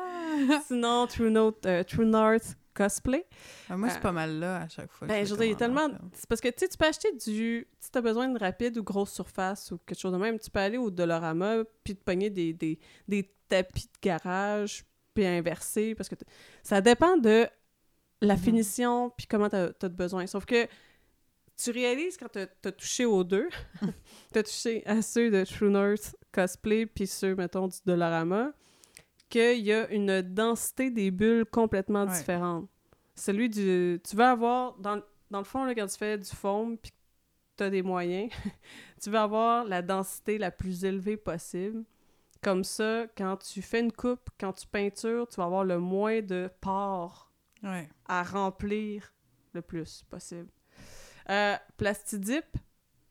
Sinon, 0.65 1.07
True, 1.07 1.31
Note, 1.31 1.65
euh, 1.65 1.83
True 1.83 2.05
North 2.05 2.55
Cosplay. 2.73 3.25
Ah, 3.69 3.75
Moi, 3.77 3.89
c'est 3.89 3.97
Euh, 3.97 4.01
pas 4.01 4.11
mal 4.11 4.39
là 4.39 4.61
à 4.61 4.67
chaque 4.69 4.91
fois. 4.91 5.07
Ben, 5.07 5.25
je 5.25 5.33
veux 5.35 5.45
dire, 5.45 5.57
tellement. 5.57 5.87
C'est 6.13 6.27
parce 6.27 6.39
que, 6.41 6.49
tu 6.49 6.65
peux 6.77 6.85
acheter 6.85 7.11
du. 7.13 7.67
Si 7.79 7.91
t'as 7.91 8.01
besoin 8.01 8.27
de 8.29 8.39
rapide 8.39 8.77
ou 8.77 8.83
grosse 8.83 9.11
surface 9.11 9.71
ou 9.71 9.79
quelque 9.85 9.99
chose 9.99 10.13
de 10.13 10.17
même, 10.17 10.39
tu 10.39 10.49
peux 10.49 10.59
aller 10.59 10.77
au 10.77 10.89
Dolorama 10.91 11.63
puis 11.83 11.95
te 11.95 12.03
pogner 12.03 12.29
des, 12.29 12.53
des, 12.53 12.79
des 13.07 13.29
tapis 13.49 13.85
de 13.87 13.99
garage 14.09 14.85
puis 15.13 15.25
inverser 15.25 15.95
parce 15.95 16.07
que 16.07 16.15
ça 16.63 16.79
dépend 16.81 17.17
de 17.17 17.47
la 18.21 18.35
Mhm. 18.35 18.39
finition 18.41 19.09
puis 19.17 19.27
comment 19.27 19.49
t'as 19.49 19.69
as 19.81 19.89
besoin. 19.89 20.27
Sauf 20.27 20.45
que 20.45 20.67
tu 21.61 21.71
réalises 21.71 22.17
quand 22.17 22.29
t'as 22.29 22.45
as 22.65 22.71
touché 22.71 23.05
aux 23.05 23.23
deux, 23.23 23.49
t'as 24.31 24.43
touché 24.43 24.85
à 24.85 25.01
ceux 25.01 25.29
de 25.29 25.43
True 25.43 25.69
North 25.69 26.15
Cosplay 26.31 26.85
puis 26.85 27.07
ceux, 27.07 27.35
mettons, 27.35 27.67
du 27.67 27.77
Dolorama, 27.85 28.51
qu'il 29.29 29.59
y 29.59 29.73
a 29.73 29.89
une 29.89 30.21
densité 30.21 30.89
des 30.89 31.11
bulles 31.11 31.45
complètement 31.45 32.05
Ouais. 32.05 32.17
différente. 32.17 32.69
Celui 33.15 33.49
du... 33.49 33.99
Tu 34.07 34.15
veux 34.15 34.23
avoir, 34.23 34.75
dans, 34.77 35.01
dans 35.29 35.39
le 35.39 35.43
fond, 35.43 35.65
là, 35.65 35.75
quand 35.75 35.87
tu 35.87 35.97
fais 35.97 36.17
du 36.17 36.29
foam 36.29 36.77
puis 36.77 36.91
que 36.91 36.95
t'as 37.57 37.69
des 37.69 37.81
moyens, 37.81 38.31
tu 39.01 39.09
veux 39.09 39.17
avoir 39.19 39.65
la 39.65 39.81
densité 39.81 40.37
la 40.37 40.51
plus 40.51 40.85
élevée 40.85 41.17
possible. 41.17 41.83
Comme 42.41 42.63
ça, 42.63 43.05
quand 43.17 43.35
tu 43.37 43.61
fais 43.61 43.81
une 43.81 43.91
coupe, 43.91 44.29
quand 44.39 44.53
tu 44.53 44.65
peintures, 44.65 45.27
tu 45.27 45.35
vas 45.35 45.43
avoir 45.45 45.65
le 45.65 45.77
moins 45.79 46.21
de 46.21 46.49
pores 46.61 47.29
Ouais. 47.61 47.89
à 48.07 48.23
remplir 48.23 49.13
le 49.53 49.61
plus 49.61 50.03
possible. 50.09 50.47
Euh, 51.29 51.55
Plastidip, 51.77 52.45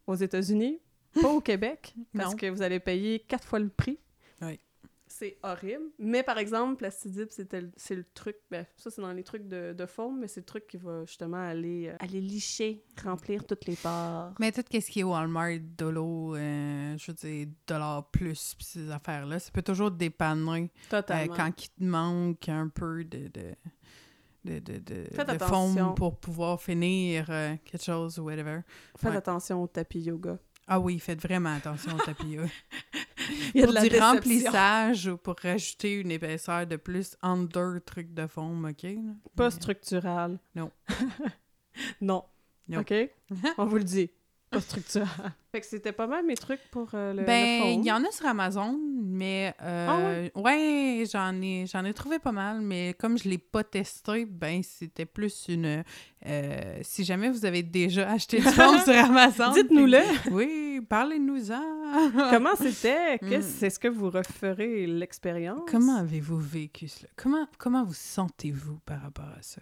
aux 0.07 0.15
États-Unis, 0.17 0.81
pas 1.21 1.29
au 1.29 1.41
Québec, 1.41 1.95
parce 2.17 2.35
que 2.35 2.47
vous 2.47 2.63
allez 2.63 2.81
payer 2.81 3.21
quatre 3.21 3.47
fois 3.47 3.59
le 3.59 3.69
prix. 3.69 3.99
Oui. 4.43 4.59
C'est 5.11 5.39
horrible. 5.43 5.85
Mais 5.99 6.23
par 6.23 6.39
exemple, 6.39 6.77
Plastidip, 6.77 7.31
c'est 7.33 7.95
le 7.95 8.05
truc, 8.15 8.37
ben, 8.51 8.67
ça 8.77 8.91
c'est 8.91 9.01
dans 9.01 9.13
les 9.13 9.25
trucs 9.25 9.49
de, 9.49 9.73
de 9.73 9.87
forme, 9.87 10.21
mais 10.21 10.29
c'est 10.29 10.41
le 10.41 10.47
truc 10.47 10.67
qui 10.67 10.77
va 10.77 11.05
justement 11.07 11.39
aller, 11.39 11.89
euh, 11.89 11.97
aller 11.99 12.21
licher, 12.21 12.85
remplir 13.03 13.45
toutes 13.45 13.65
les 13.67 13.75
pores. 13.77 14.35
Mais 14.39 14.53
tout 14.53 14.63
ce 14.71 14.91
qui 14.91 15.01
est 15.01 15.05
Walmart, 15.05 15.59
Dolo, 15.61 16.37
euh, 16.37 16.97
je 16.99 17.11
veux 17.11 17.15
dire, 17.15 17.49
dollar 17.67 18.11
plus, 18.11 18.55
pis 18.55 18.65
ces 18.65 18.91
affaires-là, 18.91 19.39
ça 19.39 19.51
peut 19.51 19.63
toujours 19.63 19.91
te 19.91 19.97
dépanner 19.97 20.65
euh, 20.65 20.89
Totalement. 20.91 21.35
quand 21.35 21.65
il 21.65 21.69
te 21.71 21.85
manque 21.85 22.49
un 22.49 22.69
peu 22.69 23.03
de, 23.05 23.29
de, 23.29 23.55
de, 24.45 24.59
de, 24.59 25.95
pour 25.95 26.17
pouvoir 26.17 26.61
finir 26.61 27.27
euh, 27.29 27.55
quelque 27.65 27.83
chose 27.83 28.19
ou 28.19 28.25
whatever. 28.25 28.61
Faites 28.97 29.11
ouais. 29.11 29.17
attention 29.17 29.63
au 29.63 29.67
tapis 29.67 30.01
yoga. 30.01 30.39
Ah 30.67 30.79
oui, 30.79 30.99
faites 30.99 31.21
vraiment 31.21 31.55
attention 31.55 31.95
au 31.95 31.99
tapis. 31.99 32.37
là. 32.37 32.45
Il 33.55 33.61
y 33.61 33.63
a 33.63 33.67
pour 33.67 33.75
de 33.75 33.81
la 33.81 33.89
du 33.89 33.99
remplissage 33.99 35.07
ou 35.07 35.17
pour 35.17 35.37
rajouter 35.43 35.95
une 35.95 36.11
épaisseur 36.11 36.67
de 36.67 36.77
plus 36.77 37.17
entre 37.23 37.49
deux 37.49 37.81
trucs 37.81 38.13
de 38.13 38.27
fond, 38.27 38.65
OK? 38.65 38.83
là? 38.83 38.91
Pas 39.37 39.45
Mais- 39.45 39.51
structural. 39.51 40.39
Non. 40.55 40.71
non. 42.01 42.25
Non. 42.69 42.81
OK? 42.81 42.95
On 43.59 43.65
vous 43.67 43.77
le 43.79 43.85
dit. 43.85 44.11
Pas 44.51 44.61
structural. 44.61 45.33
Fait 45.51 45.61
que 45.61 45.67
c'était 45.67 45.93
pas 45.93 46.07
mal 46.07 46.25
mes 46.27 46.35
trucs 46.37 46.61
pour 46.71 46.89
euh, 46.95 47.13
le, 47.15 47.23
Ben, 47.25 47.63
il 47.81 47.85
y 47.85 47.91
en 47.93 48.05
a 48.05 48.11
sur 48.11 48.27
Amazon, 48.27 48.79
mais 49.03 49.55
euh, 49.63 50.29
Ah 50.35 50.41
ouais? 50.41 50.99
ouais, 51.01 51.05
j'en 51.11 51.41
ai 51.41 51.65
j'en 51.67 51.85
ai 51.85 51.95
trouvé 51.95 52.19
pas 52.19 52.33
mal, 52.33 52.61
mais 52.61 52.95
comme 52.99 53.17
je 53.19 53.29
l'ai 53.29 53.39
pas 53.39 53.65
testé, 53.65 54.27
ben 54.27 54.63
c'était 54.63 55.07
plus 55.07 55.47
une 55.49 55.83
euh, 56.27 56.79
si 56.83 57.05
jamais 57.05 57.31
vous 57.31 57.45
avez 57.47 57.63
déjà 57.63 58.11
acheté 58.11 58.39
du 58.39 58.43
fond 58.49 58.79
sur 58.81 58.93
Amazon, 58.95 59.53
Dites-nous-le. 59.53 60.01
Oui, 60.33 60.81
parlez-nous-en. 60.89 61.63
Comment 62.31 62.55
c'était? 62.57 63.19
Qu'est-ce- 63.19 63.63
Mm. 63.63 63.65
Est-ce 63.65 63.79
que 63.79 63.89
vous 63.89 64.11
referez 64.11 64.87
l'expérience? 64.87 65.63
Comment 65.71 65.97
avez-vous 65.97 66.39
vécu 66.39 66.89
cela? 66.89 67.09
Comment 67.17 67.47
comment 67.57 67.85
vous 67.85 67.95
sentez-vous 67.95 68.79
par 68.85 69.01
rapport 69.03 69.25
à 69.39 69.43
ça? 69.43 69.61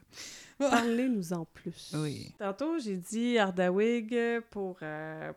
Parlez-nous 0.59 1.33
en 1.35 1.45
plus. 1.45 1.93
Oui. 1.95 2.33
Tantôt, 2.39 2.79
j'ai 2.79 2.97
dit 2.97 3.39
Ardawig 3.39 4.17
pour, 4.51 4.79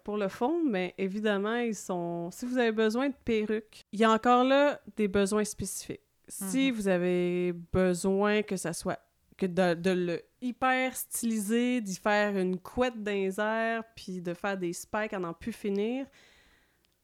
pour 0.03 0.17
le 0.17 0.27
mais 0.47 0.93
évidemment, 0.97 1.55
ils 1.57 1.75
sont. 1.75 2.29
Si 2.31 2.45
vous 2.45 2.57
avez 2.57 2.71
besoin 2.71 3.09
de 3.09 3.15
perruques, 3.25 3.85
il 3.91 3.99
y 3.99 4.03
a 4.03 4.11
encore 4.11 4.43
là 4.43 4.79
des 4.95 5.07
besoins 5.07 5.43
spécifiques. 5.43 6.01
Si 6.27 6.69
Mhm. 6.71 6.75
vous 6.77 6.87
avez 6.87 7.53
besoin 7.73 8.41
que 8.43 8.55
ça 8.57 8.73
soit. 8.73 8.99
que 9.37 9.45
de, 9.45 9.73
de 9.73 9.91
le 9.91 10.21
hyper 10.41 10.93
styliser, 10.95 11.79
d'y 11.79 11.95
faire 11.95 12.35
une 12.37 12.59
couette 12.59 13.01
dans 13.01 13.11
les 13.13 13.39
airs, 13.39 13.83
puis 13.95 14.19
de 14.21 14.33
faire 14.33 14.57
des 14.57 14.73
spikes 14.73 15.13
à 15.13 15.19
n'en 15.19 15.33
plus 15.33 15.53
finir, 15.53 16.05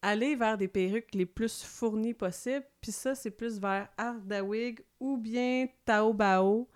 allez 0.02 0.36
vers 0.36 0.58
des 0.58 0.68
perruques 0.68 1.14
les 1.14 1.24
plus 1.24 1.62
fournies 1.64 2.12
possibles. 2.12 2.66
Puis 2.82 2.92
ça, 2.92 3.14
c'est 3.14 3.30
plus 3.30 3.58
vers 3.58 3.88
Ardawig 3.96 4.80
ou 5.00 5.16
bien 5.16 5.66
Taobao 5.86 6.68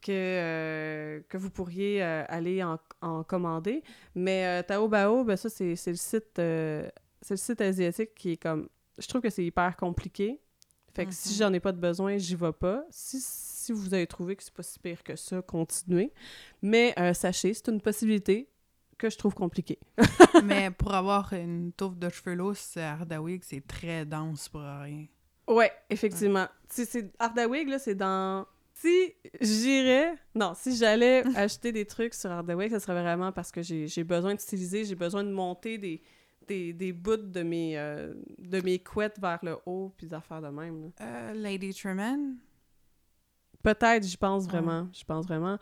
que, 0.00 0.10
euh, 0.12 1.20
que 1.28 1.36
vous 1.36 1.50
pourriez 1.50 2.02
euh, 2.02 2.24
aller 2.28 2.62
en, 2.62 2.78
en 3.02 3.22
commander. 3.24 3.82
Mais 4.14 4.46
euh, 4.46 4.62
Taobao, 4.62 5.24
ben 5.24 5.36
ça, 5.36 5.48
c'est 5.48 5.70
le 5.70 5.94
site 5.94 6.32
c'est 7.22 7.34
le 7.34 7.36
site 7.36 7.60
asiatique 7.60 8.14
qui 8.14 8.32
est 8.32 8.36
comme... 8.38 8.68
Je 8.98 9.06
trouve 9.06 9.20
que 9.20 9.28
c'est 9.30 9.44
hyper 9.44 9.76
compliqué. 9.76 10.40
Fait 10.94 11.04
que 11.06 11.12
si 11.12 11.30
Mhm. 11.30 11.34
j'en 11.38 11.52
ai 11.52 11.60
pas 11.60 11.72
de 11.72 11.78
besoin, 11.78 12.16
j'y 12.16 12.34
vais 12.34 12.52
pas. 12.52 12.82
Si, 12.90 13.18
si 13.20 13.72
vous 13.72 13.92
avez 13.92 14.06
trouvé 14.06 14.36
que 14.36 14.42
c'est 14.42 14.54
pas 14.54 14.62
si 14.62 14.78
pire 14.78 15.02
que 15.02 15.16
ça, 15.16 15.42
continuez. 15.42 16.12
Mais 16.62 16.94
sachez, 17.14 17.52
c'est 17.54 17.68
une 17.68 17.80
possibilité 17.80 18.48
que 18.98 19.08
je 19.10 19.16
trouve 19.18 19.34
compliquée. 19.34 19.78
mais 20.44 20.70
pour 20.70 20.94
avoir 20.94 21.32
une 21.34 21.72
touffe 21.72 21.96
de 21.98 22.08
cheveux 22.08 22.34
lousses, 22.34 22.76
Ardawig, 22.76 23.42
c'est 23.44 23.66
très 23.66 24.04
dense 24.06 24.48
pour 24.48 24.62
rien. 24.62 25.06
Ouais, 25.46 25.72
effectivement. 25.90 26.46
C'est 26.68 27.12
Ardawig, 27.18 27.68
là, 27.68 27.78
c'est 27.78 27.94
dans... 27.94 28.46
Si 28.80 29.14
j'irais... 29.42 30.14
Non, 30.34 30.54
si 30.56 30.74
j'allais 30.74 31.22
acheter 31.36 31.70
des 31.70 31.84
trucs 31.84 32.14
sur 32.14 32.30
Ardawig, 32.30 32.70
ça 32.70 32.80
serait 32.80 33.00
vraiment 33.02 33.30
parce 33.30 33.52
que 33.52 33.60
j'ai 33.62 34.04
besoin 34.04 34.34
de 34.34 34.40
styliser, 34.40 34.84
j'ai 34.84 34.94
besoin 34.94 35.22
de 35.22 35.30
monter 35.30 35.76
des, 35.76 36.00
des, 36.46 36.72
des 36.72 36.92
bouts 36.92 37.16
de 37.18 37.42
mes, 37.42 37.78
euh, 37.78 38.14
de 38.38 38.60
mes 38.62 38.78
couettes 38.78 39.18
vers 39.20 39.38
le 39.42 39.58
haut, 39.66 39.92
puis 39.96 40.06
d'affaires 40.06 40.40
de 40.40 40.48
même. 40.48 40.92
Euh, 41.00 41.34
Lady 41.34 41.74
Truman? 41.74 42.36
Peut-être, 43.62 44.02
j'y 44.04 44.16
pense 44.16 44.46
vraiment. 44.46 44.88
Je 44.94 45.04
pense 45.04 45.26
vraiment. 45.26 45.58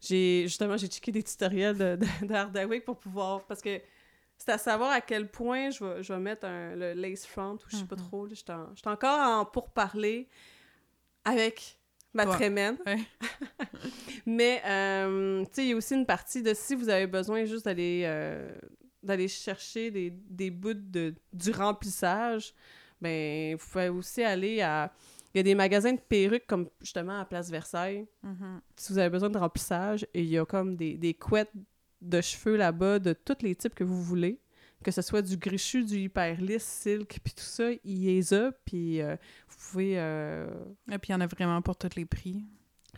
J'ai 0.00 0.42
justement 0.44 0.76
j'ai 0.76 0.86
checké 0.86 1.10
des 1.10 1.24
tutoriels 1.24 1.76
de, 1.76 1.96
de, 1.96 2.78
pour 2.78 2.98
pouvoir 2.98 3.44
parce 3.46 3.60
que 3.60 3.80
c'est 4.38 4.52
à 4.52 4.58
savoir 4.58 4.92
à 4.92 5.00
quel 5.00 5.28
point 5.28 5.70
je 5.70 5.84
vais, 5.84 6.02
je 6.04 6.12
vais 6.12 6.20
mettre 6.20 6.46
un, 6.46 6.76
le 6.76 6.92
lace 6.94 7.26
front 7.26 7.54
ou 7.54 7.68
je 7.68 7.76
sais 7.76 7.84
pas 7.84 7.96
trop. 7.96 8.26
là, 8.26 8.32
J'étais 8.34 8.52
en- 8.52 8.92
encore 8.92 9.18
en 9.40 9.44
pourparler 9.44 10.28
avec 11.24 11.79
ma 12.14 12.24
Toi. 12.24 12.34
trémène. 12.34 12.76
Ouais. 12.86 12.98
Mais 14.26 14.62
euh, 14.66 15.44
tu 15.46 15.48
sais, 15.52 15.64
il 15.64 15.68
y 15.70 15.72
a 15.72 15.76
aussi 15.76 15.94
une 15.94 16.06
partie 16.06 16.42
de 16.42 16.52
si 16.54 16.74
vous 16.74 16.88
avez 16.88 17.06
besoin 17.06 17.44
juste 17.44 17.64
d'aller 17.64 18.02
euh, 18.04 18.50
d'aller 19.02 19.28
chercher 19.28 19.90
des, 19.90 20.10
des 20.10 20.50
bouts 20.50 20.74
de, 20.74 21.14
du 21.32 21.50
remplissage, 21.52 22.54
ben 23.00 23.56
vous 23.56 23.66
pouvez 23.66 23.88
aussi 23.88 24.22
aller 24.22 24.60
à 24.60 24.92
il 25.32 25.38
y 25.38 25.40
a 25.40 25.42
des 25.44 25.54
magasins 25.54 25.92
de 25.92 26.00
perruques 26.00 26.46
comme 26.46 26.68
justement 26.80 27.20
à 27.20 27.24
Place 27.24 27.50
Versailles. 27.50 28.06
Mhm. 28.22 28.60
Si 28.76 28.92
vous 28.92 28.98
avez 28.98 29.10
besoin 29.10 29.30
de 29.30 29.38
remplissage, 29.38 30.04
et 30.12 30.22
il 30.22 30.28
y 30.28 30.38
a 30.38 30.44
comme 30.44 30.76
des, 30.76 30.96
des 30.96 31.14
couettes 31.14 31.52
de 32.00 32.20
cheveux 32.20 32.56
là-bas 32.56 32.98
de 32.98 33.12
tous 33.12 33.42
les 33.42 33.54
types 33.54 33.74
que 33.74 33.84
vous 33.84 34.02
voulez. 34.02 34.40
Que 34.84 34.90
ce 34.90 35.02
soit 35.02 35.22
du 35.22 35.36
grichu, 35.36 35.84
du 35.84 35.98
hyper 35.98 36.40
lisse, 36.40 36.64
silk, 36.64 37.20
puis 37.22 37.34
tout 37.34 37.42
ça, 37.44 37.70
il 37.70 37.78
y 37.84 38.06
les 38.06 38.32
a, 38.34 38.50
puis 38.64 39.02
euh, 39.02 39.16
vous 39.48 39.56
pouvez... 39.70 39.94
euh, 39.98 40.48
Et 40.90 40.98
puis 40.98 41.10
il 41.10 41.12
y 41.12 41.14
en 41.14 41.20
a 41.20 41.26
vraiment 41.26 41.60
pour 41.60 41.76
tous 41.76 41.94
les 41.96 42.06
prix. 42.06 42.44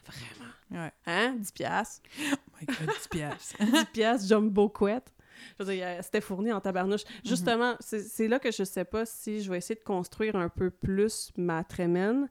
Vraiment? 0.06 0.82
Ouais. 0.84 0.92
Hein? 1.06 1.34
10 1.38 1.52
piastres? 1.52 2.02
Oh 2.32 2.36
my 2.60 2.66
god, 2.66 2.88
10 3.00 3.08
piastres. 3.08 3.56
10 3.60 3.84
piastres 3.92 4.28
jumbo 4.28 4.68
couette. 4.68 5.12
Je 5.58 5.64
veux 5.64 5.74
dire, 5.74 5.84
euh, 5.86 5.98
c'était 6.02 6.20
fourni 6.20 6.52
en 6.52 6.60
tabarnouche. 6.60 7.02
Justement, 7.24 7.74
c'est 7.80 8.00
c'est 8.00 8.28
là 8.28 8.38
que 8.38 8.50
je 8.52 8.62
sais 8.64 8.84
pas 8.84 9.04
si 9.04 9.42
je 9.42 9.50
vais 9.50 9.58
essayer 9.58 9.74
de 9.74 9.84
construire 9.84 10.36
un 10.36 10.48
peu 10.48 10.70
plus 10.70 11.32
ma 11.36 11.64
trémène. 11.64 12.28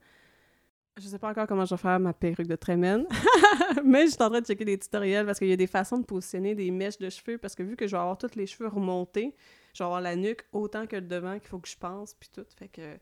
Je 1.01 1.07
sais 1.07 1.17
pas 1.17 1.29
encore 1.29 1.47
comment 1.47 1.65
je 1.65 1.73
vais 1.73 1.81
faire 1.81 1.99
ma 1.99 2.13
perruque 2.13 2.47
de 2.47 2.55
trémène, 2.55 3.05
mais 3.83 4.05
je 4.05 4.11
suis 4.11 4.21
en 4.21 4.29
train 4.29 4.41
de 4.41 4.45
checker 4.45 4.65
des 4.65 4.77
tutoriels 4.77 5.25
parce 5.25 5.39
qu'il 5.39 5.47
y 5.47 5.53
a 5.53 5.57
des 5.57 5.67
façons 5.67 5.97
de 5.97 6.05
positionner 6.05 6.53
des 6.53 6.69
mèches 6.69 6.99
de 6.99 7.09
cheveux 7.09 7.37
parce 7.37 7.55
que 7.55 7.63
vu 7.63 7.75
que 7.75 7.87
je 7.87 7.95
vais 7.95 8.01
avoir 8.01 8.17
tous 8.17 8.35
les 8.35 8.45
cheveux 8.45 8.67
remontés, 8.67 9.35
je 9.73 9.79
vais 9.79 9.85
avoir 9.85 10.01
la 10.01 10.15
nuque 10.15 10.45
autant 10.51 10.85
que 10.85 10.95
le 10.95 11.01
devant 11.01 11.39
qu'il 11.39 11.47
faut 11.47 11.59
que 11.59 11.67
je 11.67 11.77
pense 11.77 12.13
puis 12.13 12.29
tout. 12.33 12.45
Fait 12.55 12.67
que 12.67 12.97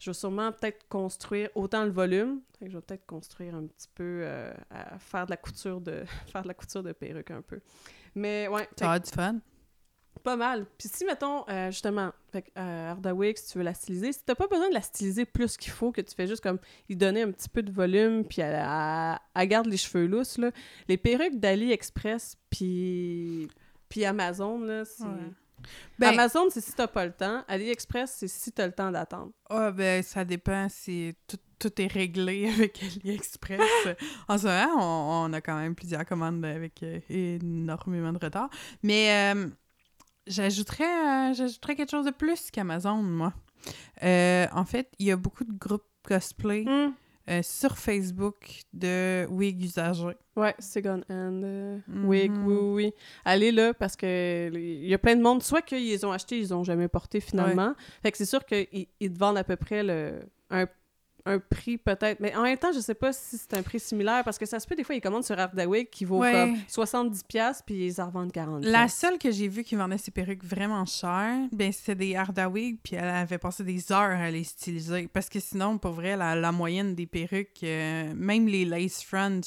je 0.00 0.10
vais 0.10 0.14
sûrement 0.14 0.52
peut-être 0.52 0.88
construire 0.88 1.50
autant 1.54 1.84
le 1.84 1.90
volume. 1.90 2.40
Fait 2.58 2.66
que 2.66 2.70
je 2.70 2.78
vais 2.78 2.82
peut-être 2.82 3.06
construire 3.06 3.54
un 3.54 3.66
petit 3.66 3.88
peu 3.94 4.20
euh, 4.22 4.52
à 4.70 4.98
faire 4.98 5.26
de 5.26 5.30
la 5.30 5.36
couture 5.36 5.80
de 5.80 6.04
faire 6.32 6.42
de 6.42 6.48
la 6.48 6.54
couture 6.54 6.82
de 6.82 6.92
perruque 6.92 7.30
un 7.30 7.42
peu. 7.42 7.60
Mais 8.14 8.48
ouais, 8.48 8.68
Ça 8.78 8.86
va 8.86 8.98
du 8.98 9.10
fun. 9.10 9.38
Pas 10.18 10.36
mal. 10.36 10.66
Puis 10.78 10.88
si, 10.92 11.04
mettons, 11.04 11.44
euh, 11.48 11.70
justement, 11.70 12.12
fait 12.32 12.44
euh, 12.58 12.90
Ardawig, 12.90 13.36
si 13.38 13.52
tu 13.52 13.58
veux 13.58 13.64
la 13.64 13.74
styliser, 13.74 14.12
si 14.12 14.20
t'as 14.24 14.34
pas 14.34 14.46
besoin 14.46 14.68
de 14.68 14.74
la 14.74 14.82
styliser 14.82 15.24
plus 15.24 15.56
qu'il 15.56 15.72
faut, 15.72 15.92
que 15.92 16.00
tu 16.00 16.14
fais 16.14 16.26
juste 16.26 16.42
comme 16.42 16.58
lui 16.88 16.96
donner 16.96 17.22
un 17.22 17.30
petit 17.30 17.48
peu 17.48 17.62
de 17.62 17.70
volume, 17.72 18.24
puis 18.24 18.42
elle, 18.42 18.54
elle- 18.54 19.18
elle 19.34 19.48
garde 19.48 19.66
les 19.66 19.76
cheveux 19.76 20.06
lousses, 20.06 20.38
là, 20.38 20.50
les 20.88 20.96
perruques 20.96 21.38
d'AliExpress, 21.40 22.36
puis, 22.50 23.48
puis 23.88 24.04
Amazon, 24.04 24.58
là, 24.60 24.84
c'est... 24.84 25.04
Ouais. 25.04 25.10
Ben, 25.98 26.10
Amazon, 26.10 26.44
c'est 26.50 26.60
si 26.60 26.72
t'as 26.72 26.86
pas 26.86 27.04
le 27.04 27.10
temps. 27.12 27.42
AliExpress, 27.48 28.12
c'est 28.18 28.28
si 28.28 28.52
t'as 28.52 28.66
le 28.66 28.72
temps 28.72 28.92
d'attendre. 28.92 29.32
ah, 29.50 29.72
ben, 29.72 30.04
ça 30.04 30.24
dépend 30.24 30.68
si 30.68 31.16
tout, 31.26 31.36
tout 31.58 31.82
est 31.82 31.88
réglé 31.88 32.48
avec 32.56 32.80
AliExpress. 32.80 33.60
en 34.28 34.38
ce 34.38 34.46
moment, 34.46 35.24
on, 35.24 35.28
on 35.28 35.32
a 35.32 35.40
quand 35.40 35.58
même 35.58 35.74
plusieurs 35.74 36.04
commandes 36.06 36.44
avec 36.44 36.80
euh, 36.84 37.00
énormément 37.10 38.12
de 38.12 38.24
retard. 38.24 38.48
Mais 38.84 39.34
euh, 39.34 39.48
j'ajouterais, 40.28 40.84
euh, 40.84 41.34
j'ajouterais 41.34 41.74
quelque 41.76 41.90
chose 41.90 42.06
de 42.06 42.10
plus 42.10 42.50
qu'Amazon, 42.50 43.02
moi. 43.02 43.32
Euh, 44.02 44.46
en 44.52 44.64
fait, 44.64 44.88
il 44.98 45.06
y 45.06 45.10
a 45.10 45.16
beaucoup 45.16 45.44
de 45.44 45.52
groupes 45.52 45.82
cosplay 46.02 46.64
Hmm. 46.64 46.92
euh, 47.28 47.42
sur 47.42 47.76
Facebook 47.76 48.62
de 48.72 49.26
wigs 49.30 49.62
usagers. 49.62 50.16
Ouais, 50.36 50.54
second 50.58 51.02
hand. 51.10 51.42
euh, 51.44 51.78
Mhm. 51.88 52.04
Wig, 52.06 52.32
oui, 52.38 52.54
oui, 52.54 52.72
oui. 52.86 52.92
Allez 53.24 53.52
là, 53.52 53.74
parce 53.74 53.96
que 53.96 54.50
il 54.54 54.86
y 54.88 54.94
a 54.94 54.98
plein 54.98 55.16
de 55.16 55.22
monde, 55.22 55.42
soit 55.42 55.60
qu'ils 55.62 55.86
les 55.86 56.04
ont 56.04 56.12
achetés, 56.12 56.38
ils 56.38 56.54
ont 56.54 56.64
jamais 56.64 56.88
porté 56.88 57.20
finalement. 57.20 57.74
Fait 58.02 58.10
que 58.12 58.16
c'est 58.16 58.24
sûr 58.24 58.44
qu'ils 58.46 58.86
ils 59.00 59.12
te 59.12 59.18
vendent 59.18 59.36
à 59.38 59.44
peu 59.44 59.56
près 59.56 59.82
le, 59.82 60.20
un, 60.50 60.66
un 61.28 61.38
prix 61.38 61.78
peut-être. 61.78 62.20
Mais 62.20 62.34
en 62.34 62.42
même 62.42 62.58
temps, 62.58 62.72
je 62.72 62.80
sais 62.80 62.94
pas 62.94 63.12
si 63.12 63.36
c'est 63.38 63.54
un 63.54 63.62
prix 63.62 63.80
similaire, 63.80 64.22
parce 64.24 64.38
que 64.38 64.46
ça 64.46 64.58
se 64.60 64.66
peut 64.66 64.74
des 64.74 64.84
fois, 64.84 64.94
ils 64.94 65.00
commandent 65.00 65.24
sur 65.24 65.38
Ardawig 65.38 65.88
qui 65.90 66.04
vaut 66.04 66.18
Ouais. 66.20 66.32
comme 66.32 66.56
70$, 66.68 67.62
puis 67.64 67.86
ils 67.86 68.00
en 68.00 68.06
revendent 68.06 68.32
40$. 68.32 68.64
La 68.70 68.88
seule 68.88 69.18
que 69.18 69.30
j'ai 69.30 69.48
vue 69.48 69.62
qui 69.64 69.74
vendait 69.76 69.98
ses 69.98 70.10
perruques 70.10 70.44
vraiment 70.44 70.84
chères, 70.86 71.46
ben 71.52 71.70
c'était 71.72 71.94
des 71.94 72.16
Ardawig, 72.16 72.78
puis 72.82 72.96
elle 72.96 73.04
avait 73.08 73.38
passé 73.38 73.64
des 73.64 73.92
heures 73.92 73.98
à 74.18 74.30
les 74.30 74.44
styliser. 74.44 75.08
Parce 75.12 75.28
que 75.28 75.40
sinon, 75.40 75.78
pour 75.78 75.92
vrai, 75.92 76.16
la, 76.16 76.34
la 76.34 76.52
moyenne 76.52 76.94
des 76.94 77.06
perruques, 77.06 77.62
euh, 77.62 78.12
même 78.14 78.46
les 78.46 78.64
lace 78.64 79.02
fronts, 79.02 79.40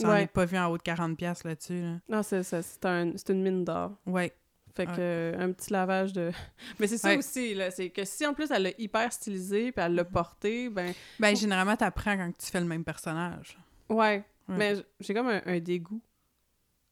j'en 0.00 0.08
Ouais. 0.10 0.22
ai 0.24 0.26
pas 0.26 0.44
vu 0.46 0.56
en 0.58 0.68
haut 0.70 0.78
de 0.78 0.82
40$ 0.82 1.44
là-dessus. 1.44 1.82
Là. 1.82 1.94
Non, 2.08 2.22
c'est 2.22 2.42
ça, 2.42 2.62
c'est 2.62 2.84
un, 2.86 3.12
c'est 3.16 3.30
une 3.30 3.42
mine 3.42 3.64
d'or. 3.64 3.92
Ouais. 4.06 4.32
Fait 4.74 4.86
que 4.86 4.90
Ouais. 4.92 4.96
euh, 5.00 5.38
un 5.40 5.52
petit 5.52 5.72
lavage 5.72 6.12
de. 6.12 6.30
Mais 6.78 6.86
c'est 6.86 6.98
ça 6.98 7.08
Ouais. 7.08 7.16
aussi, 7.18 7.54
là. 7.54 7.70
C'est 7.70 7.90
que 7.90 8.04
si 8.04 8.26
en 8.26 8.34
plus 8.34 8.50
elle 8.50 8.62
l'a 8.62 8.70
hyper 8.78 9.12
stylisé 9.12 9.72
puis 9.72 9.84
elle 9.84 9.94
l'a 9.94 10.04
porté, 10.04 10.68
ben. 10.68 10.92
Ben, 11.18 11.34
généralement, 11.36 11.76
t'apprends 11.76 12.16
quand 12.16 12.30
tu 12.38 12.46
fais 12.46 12.60
le 12.60 12.66
même 12.66 12.84
personnage. 12.84 13.58
Ouais. 13.88 14.24
Ouais. 14.48 14.56
Mais 14.56 14.74
j'ai 15.00 15.14
comme 15.14 15.28
un, 15.28 15.42
un 15.46 15.58
dégoût. 15.60 16.00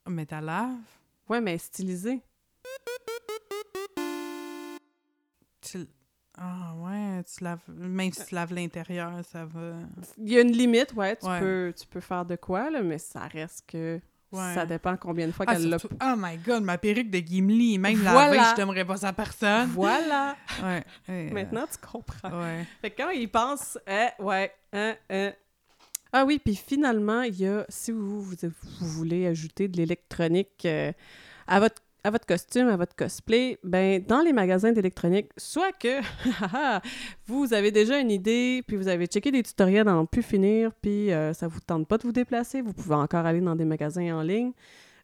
Mais 0.09 0.27
t'as 0.27 0.41
lave. 0.41 0.75
Ouais, 1.29 1.41
mais 1.41 1.59
stylisé. 1.59 2.21
Tu... 5.61 5.87
Ah 6.41 6.73
ouais, 6.77 7.23
tu 7.25 7.43
laves... 7.43 7.61
Même 7.69 8.13
si 8.13 8.25
tu 8.27 8.35
laves 8.35 8.55
l'intérieur, 8.55 9.25
ça 9.25 9.45
va... 9.45 9.73
Il 10.19 10.31
y 10.33 10.39
a 10.39 10.41
une 10.43 10.53
limite, 10.53 10.93
ouais. 10.95 11.17
Tu. 11.17 11.27
Peux, 11.41 11.75
tu 11.77 11.87
peux 11.87 12.01
faire 12.01 12.25
de 12.25 12.37
quoi, 12.37 12.71
là, 12.71 12.81
mais 12.83 12.99
ça 12.99 13.27
reste 13.27 13.65
que. 13.67 14.01
Ouais. 14.31 14.55
Ça 14.55 14.67
dépend 14.67 14.97
combien 14.97 15.27
de 15.27 15.33
fois 15.33 15.47
Ah, 15.49 15.55
qu'elle 15.55 15.69
l'a. 15.71 15.79
oh 15.83 16.15
my 16.19 16.37
god, 16.39 16.63
ma 16.63 16.77
perruque 16.77 17.11
de 17.11 17.19
Gimli, 17.19 17.79
même 17.79 18.03
la 18.05 18.13
Voilà. 18.13 18.31
veille, 18.31 18.51
je 18.51 18.57
t'aimerais 18.57 18.85
pas 18.85 19.07
à 19.07 19.13
personne. 19.13 19.69
Voilà! 19.71 20.37
Ouais. 20.63 20.85
Maintenant, 21.33 21.65
tu 21.71 21.79
comprends. 21.87 22.39
ouais. 22.43 22.67
Fait 22.83 22.91
que 22.91 23.03
quand 23.03 23.11
il 23.11 23.31
pense, 23.31 23.79
eh, 23.87 24.09
ouais, 24.23 24.53
hein, 24.73 24.95
hein. 25.09 25.33
Ah 26.13 26.25
oui, 26.25 26.39
puis 26.43 26.57
finalement, 26.57 27.23
il 27.23 27.37
y 27.39 27.47
a, 27.47 27.65
si 27.69 27.91
vous, 27.91 28.21
vous, 28.23 28.35
vous 28.81 28.87
voulez 28.89 29.27
ajouter 29.27 29.69
de 29.69 29.77
l'électronique 29.77 30.63
euh, 30.65 30.93
à, 31.47 31.61
votre, 31.61 31.83
à 32.05 32.11
votre 32.11 32.27
costume, 32.27 32.69
à 32.69 32.77
votre 32.77 32.95
cosplay, 32.95 33.59
ben 33.65 34.03
dans 34.07 34.21
les 34.21 34.33
magasins 34.33 34.73
d'électronique, 34.73 35.31
soit 35.37 35.73
que 35.73 36.01
vous 37.27 37.53
avez 37.53 37.71
déjà 37.71 37.99
une 37.99 38.11
idée, 38.11 38.63
puis 38.67 38.77
vous 38.77 38.89
avez 38.89 39.07
checké 39.07 39.31
des 39.31 39.43
tutoriels 39.43 39.89
en 39.89 40.07
plus 40.07 40.23
finir, 40.23 40.73
puis 40.81 41.13
euh, 41.13 41.33
ça 41.33 41.49
vous 41.49 41.61
tente 41.61 41.87
pas 41.89 41.99
de 41.99 42.05
vous 42.05 42.13
déplacer, 42.13 42.61
vous 42.63 42.73
pouvez 42.73 42.95
encore 42.95 43.27
aller 43.27 43.41
dans 43.41 43.57
des 43.57 43.65
magasins 43.65 44.17
en 44.17 44.23
ligne. 44.23 44.53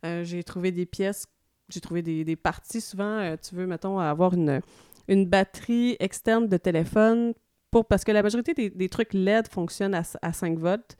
Euh, 0.04 0.22
j'ai 0.24 0.42
trouvé 0.44 0.70
des 0.70 0.86
pièces, 0.86 1.26
j'ai 1.68 1.80
trouvé 1.80 2.02
des, 2.02 2.36
parties 2.36 2.80
souvent, 2.80 3.18
euh, 3.18 3.36
tu 3.36 3.54
veux, 3.54 3.66
mettons, 3.66 3.98
avoir 3.98 4.34
une, 4.34 4.60
une 5.08 5.26
batterie 5.26 5.96
externe 5.98 6.48
de 6.48 6.56
téléphone 6.56 7.34
pour, 7.70 7.86
parce 7.86 8.04
que 8.04 8.12
la 8.12 8.22
majorité 8.22 8.54
des, 8.54 8.70
des 8.70 8.88
trucs 8.88 9.14
LED 9.14 9.48
fonctionnent 9.48 9.94
à, 9.94 10.02
à 10.22 10.32
5 10.32 10.58
volts. 10.58 10.96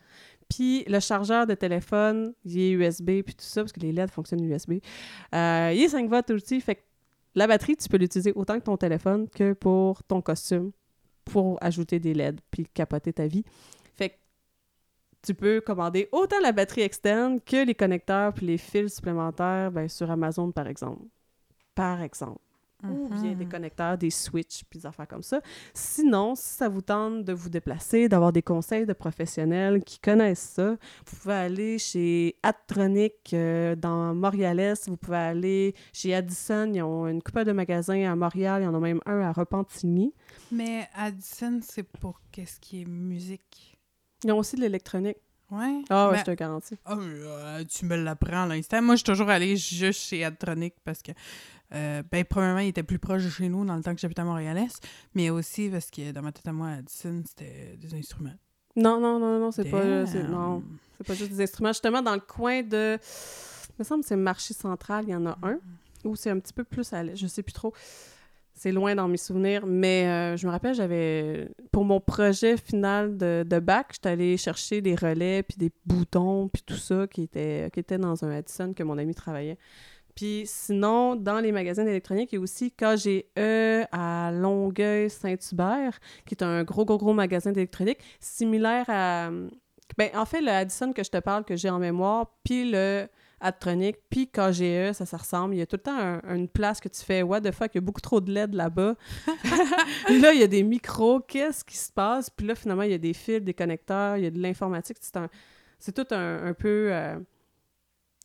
Puis 0.55 0.84
le 0.86 1.00
chargeur 1.00 1.46
de 1.46 1.55
téléphone, 1.55 2.32
il 2.44 2.61
est 2.61 2.70
USB, 2.70 3.22
puis 3.22 3.34
tout 3.34 3.44
ça, 3.44 3.62
parce 3.62 3.72
que 3.72 3.80
les 3.80 3.90
LED 3.90 4.11
fonctionnent 4.11 4.44
USB. 4.44 4.74
Euh, 5.34 5.72
il 5.74 5.82
est 5.82 5.88
5 5.88 6.09
volts 6.09 6.30
aussi, 6.30 6.61
fait 6.61 6.76
que 6.76 6.82
la 7.34 7.48
batterie, 7.48 7.76
tu 7.76 7.88
peux 7.88 7.96
l'utiliser 7.96 8.32
autant 8.36 8.59
que 8.61 8.64
ton 8.64 8.76
téléphone 8.76 9.28
que 9.28 9.52
pour 9.55 10.05
ton 10.05 10.20
costume, 10.20 10.70
pour 11.24 11.59
ajouter 11.61 11.98
des 11.98 12.14
LED, 12.14 12.40
puis 12.52 12.66
capoter 12.72 13.12
ta 13.12 13.26
vie. 13.26 13.44
Fait 13.96 14.11
que 14.11 14.14
tu 15.22 15.34
peux 15.34 15.61
commander 15.61 16.09
autant 16.12 16.38
la 16.40 16.52
batterie 16.52 16.82
externe 16.82 17.40
que 17.40 17.64
les 17.64 17.74
connecteurs 17.74 18.32
puis 18.32 18.46
les 18.46 18.59
fils 18.59 18.94
supplémentaires 18.94 19.72
ben, 19.72 19.88
sur 19.88 20.09
Amazon, 20.09 20.52
par 20.52 20.68
exemple. 20.68 21.02
Par 21.74 22.00
exemple 22.00 22.43
ou 22.91 23.09
bien 23.09 23.32
des 23.35 23.45
Mhm. 23.45 23.49
connecteurs, 23.51 23.99
des 23.99 24.11
switches, 24.11 24.64
puis 24.68 24.78
des 24.80 24.87
affaires 24.87 25.09
comme 25.09 25.22
ça. 25.22 25.41
Sinon, 25.72 26.35
si 26.35 26.55
ça 26.55 26.68
vous 26.68 26.80
tente 26.82 27.24
de 27.24 27.32
vous 27.32 27.49
déplacer, 27.49 28.09
d'avoir 28.09 28.32
des 28.32 28.43
conseils 28.43 28.87
de 28.87 28.93
professionnels 28.93 29.82
qui 29.82 29.99
connaissent 29.99 30.53
ça, 30.55 30.70
vous 31.07 31.16
pouvez 31.20 31.35
aller 31.35 31.78
chez 31.78 32.37
Adtronic 32.43 33.14
euh, 33.32 33.74
dans 33.76 34.14
Montréal-Est, 34.14 34.89
vous 34.89 34.97
pouvez 34.97 35.16
aller 35.16 35.74
chez 35.93 36.14
Addison, 36.14 36.70
ils 36.72 36.82
ont 36.82 37.07
une 37.07 37.22
couple 37.22 37.45
de 37.45 37.53
magasins 37.53 38.11
à 38.11 38.16
Montréal, 38.16 38.62
il 38.62 38.64
y 38.64 38.68
en 38.68 38.74
a 38.74 38.78
même 38.80 39.01
un 39.07 39.20
à 39.20 39.32
Repentigny. 39.32 40.12
Mais 40.53 40.89
Addison, 40.95 41.61
c'est 41.62 41.82
pour 41.82 42.20
qu'est-ce 42.32 42.61
qui 42.61 42.82
est 42.82 42.87
musique? 42.89 43.78
Ils 44.24 44.32
ont 44.32 44.39
aussi 44.39 44.57
de 44.57 44.62
l'électronique. 44.62 45.16
Ouais. 45.51 45.82
Ah 45.91 46.07
ouais, 46.09 46.12
Mais- 46.14 46.18
je 46.20 46.24
te 46.24 46.30
garantis. 46.32 46.76
Ah, 46.87 46.97
mais, 46.97 47.05
euh, 47.07 47.64
tu 47.64 47.85
me 47.85 47.97
l'apprends 47.97 48.45
à 48.45 48.47
l'instant. 48.47 48.80
Moi, 48.82 48.95
je 48.95 48.99
suis 49.01 49.05
toujours 49.05 49.28
allée 49.28 49.57
juste 49.57 50.01
chez 50.01 50.24
Adtronic 50.24 50.74
parce 50.82 51.03
que, 51.03 51.12
euh, 51.74 52.02
ben, 52.10 52.24
premièrement, 52.24 52.60
il 52.60 52.68
était 52.68 52.82
plus 52.82 52.98
proche 52.98 53.24
de 53.24 53.28
chez 53.30 53.48
nous 53.48 53.64
dans 53.64 53.76
le 53.76 53.82
temps 53.82 53.94
que 53.94 54.00
j'habitais 54.00 54.22
à 54.22 54.24
Montréal-Est, 54.24 54.86
mais 55.14 55.30
aussi 55.30 55.68
parce 55.68 55.90
que 55.90 56.12
dans 56.12 56.22
ma 56.22 56.32
tête 56.32 56.46
à 56.46 56.52
moi, 56.52 56.68
Addison, 56.68 57.22
c'était 57.26 57.76
des 57.76 57.94
instruments. 57.94 58.34
Non, 58.76 59.00
non, 59.00 59.18
non, 59.18 59.38
non, 59.38 59.50
c'est 59.50 59.70
pas... 59.70 60.06
c'est- 60.06 60.22
Damn. 60.22 60.30
Non, 60.32 60.62
c'est 60.96 61.06
pas 61.06 61.14
juste 61.14 61.30
des 61.32 61.42
instruments. 61.42 61.72
Justement, 61.72 62.02
dans 62.02 62.14
le 62.14 62.20
coin 62.20 62.62
de... 62.62 62.98
Il 63.70 63.74
me 63.80 63.84
semble 63.84 64.02
que 64.02 64.08
c'est 64.08 64.16
Marché 64.16 64.54
Central, 64.54 65.04
il 65.06 65.10
y 65.10 65.14
en 65.14 65.26
a 65.26 65.38
un. 65.42 65.58
Ou 66.04 66.16
c'est 66.16 66.30
un 66.30 66.38
petit 66.38 66.52
peu 66.52 66.64
plus 66.64 66.92
à 66.92 67.02
l'est, 67.02 67.16
je 67.16 67.26
sais 67.26 67.42
plus 67.42 67.52
trop. 67.52 67.72
C'est 68.56 68.70
loin 68.70 68.94
dans 68.94 69.08
mes 69.08 69.16
souvenirs, 69.16 69.66
mais 69.66 70.06
euh, 70.06 70.36
je 70.36 70.46
me 70.46 70.52
rappelle, 70.52 70.74
j'avais... 70.74 71.48
Pour 71.72 71.84
mon 71.84 71.98
projet 72.00 72.56
final 72.56 73.16
de, 73.16 73.44
de 73.48 73.58
bac, 73.58 73.88
j'étais 73.92 74.10
allée 74.10 74.36
chercher 74.36 74.80
des 74.80 74.94
relais, 74.94 75.42
puis 75.42 75.56
des 75.56 75.72
boutons, 75.86 76.48
puis 76.48 76.62
tout 76.64 76.76
ça 76.76 77.08
qui 77.08 77.22
était, 77.22 77.68
qui 77.72 77.80
était 77.80 77.98
dans 77.98 78.24
un 78.24 78.30
Addison 78.30 78.72
que 78.72 78.82
mon 78.84 78.96
ami 78.98 79.12
travaillait. 79.14 79.58
Puis 80.14 80.42
sinon, 80.46 81.16
dans 81.16 81.40
les 81.40 81.50
magasins 81.52 81.84
d'électronique, 81.84 82.30
il 82.32 82.36
y 82.36 82.38
a 82.38 82.40
aussi 82.40 82.70
KGE 82.70 83.24
à 83.92 84.30
Longueuil-Saint-Hubert, 84.32 85.98
qui 86.26 86.34
est 86.34 86.42
un 86.42 86.62
gros, 86.64 86.84
gros, 86.84 86.98
gros 86.98 87.12
magasin 87.14 87.52
d'électronique, 87.52 87.98
similaire 88.20 88.84
à... 88.88 89.30
Ben, 89.98 90.10
en 90.14 90.24
fait, 90.24 90.40
le 90.40 90.50
Addison 90.50 90.92
que 90.92 91.04
je 91.04 91.10
te 91.10 91.18
parle, 91.18 91.44
que 91.44 91.56
j'ai 91.56 91.68
en 91.70 91.78
mémoire, 91.78 92.32
puis 92.42 92.70
le 92.70 93.06
Adtronic, 93.40 93.96
puis 94.08 94.28
KGE, 94.28 94.92
ça, 94.92 95.04
ça 95.04 95.16
ressemble. 95.18 95.54
Il 95.54 95.58
y 95.58 95.62
a 95.62 95.66
tout 95.66 95.76
le 95.76 95.82
temps 95.82 95.98
un- 95.98 96.34
une 96.34 96.48
place 96.48 96.80
que 96.80 96.88
tu 96.88 97.02
fais 97.02 97.22
«What 97.22 97.42
the 97.42 97.52
fuck, 97.52 97.70
il 97.74 97.76
y 97.76 97.78
a 97.78 97.82
beaucoup 97.82 98.00
trop 98.00 98.20
de 98.20 98.32
LED 98.32 98.54
là-bas.» 98.54 98.94
Là, 100.08 100.32
il 100.32 100.40
y 100.40 100.42
a 100.42 100.46
des 100.46 100.62
micros, 100.62 101.20
qu'est-ce 101.20 101.62
qui 101.64 101.76
se 101.76 101.92
passe? 101.92 102.30
Puis 102.30 102.46
là, 102.46 102.54
finalement, 102.54 102.82
il 102.84 102.92
y 102.92 102.94
a 102.94 102.98
des 102.98 103.12
fils, 103.12 103.42
des 103.42 103.52
connecteurs, 103.52 104.16
il 104.16 104.24
y 104.24 104.26
a 104.26 104.30
de 104.30 104.40
l'informatique. 104.40 104.96
C'est 105.00 105.16
un... 105.18 105.28
C'est 105.78 105.92
tout 105.92 106.14
un, 106.14 106.46
un 106.46 106.54
peu 106.54 106.88
euh, 106.90 107.18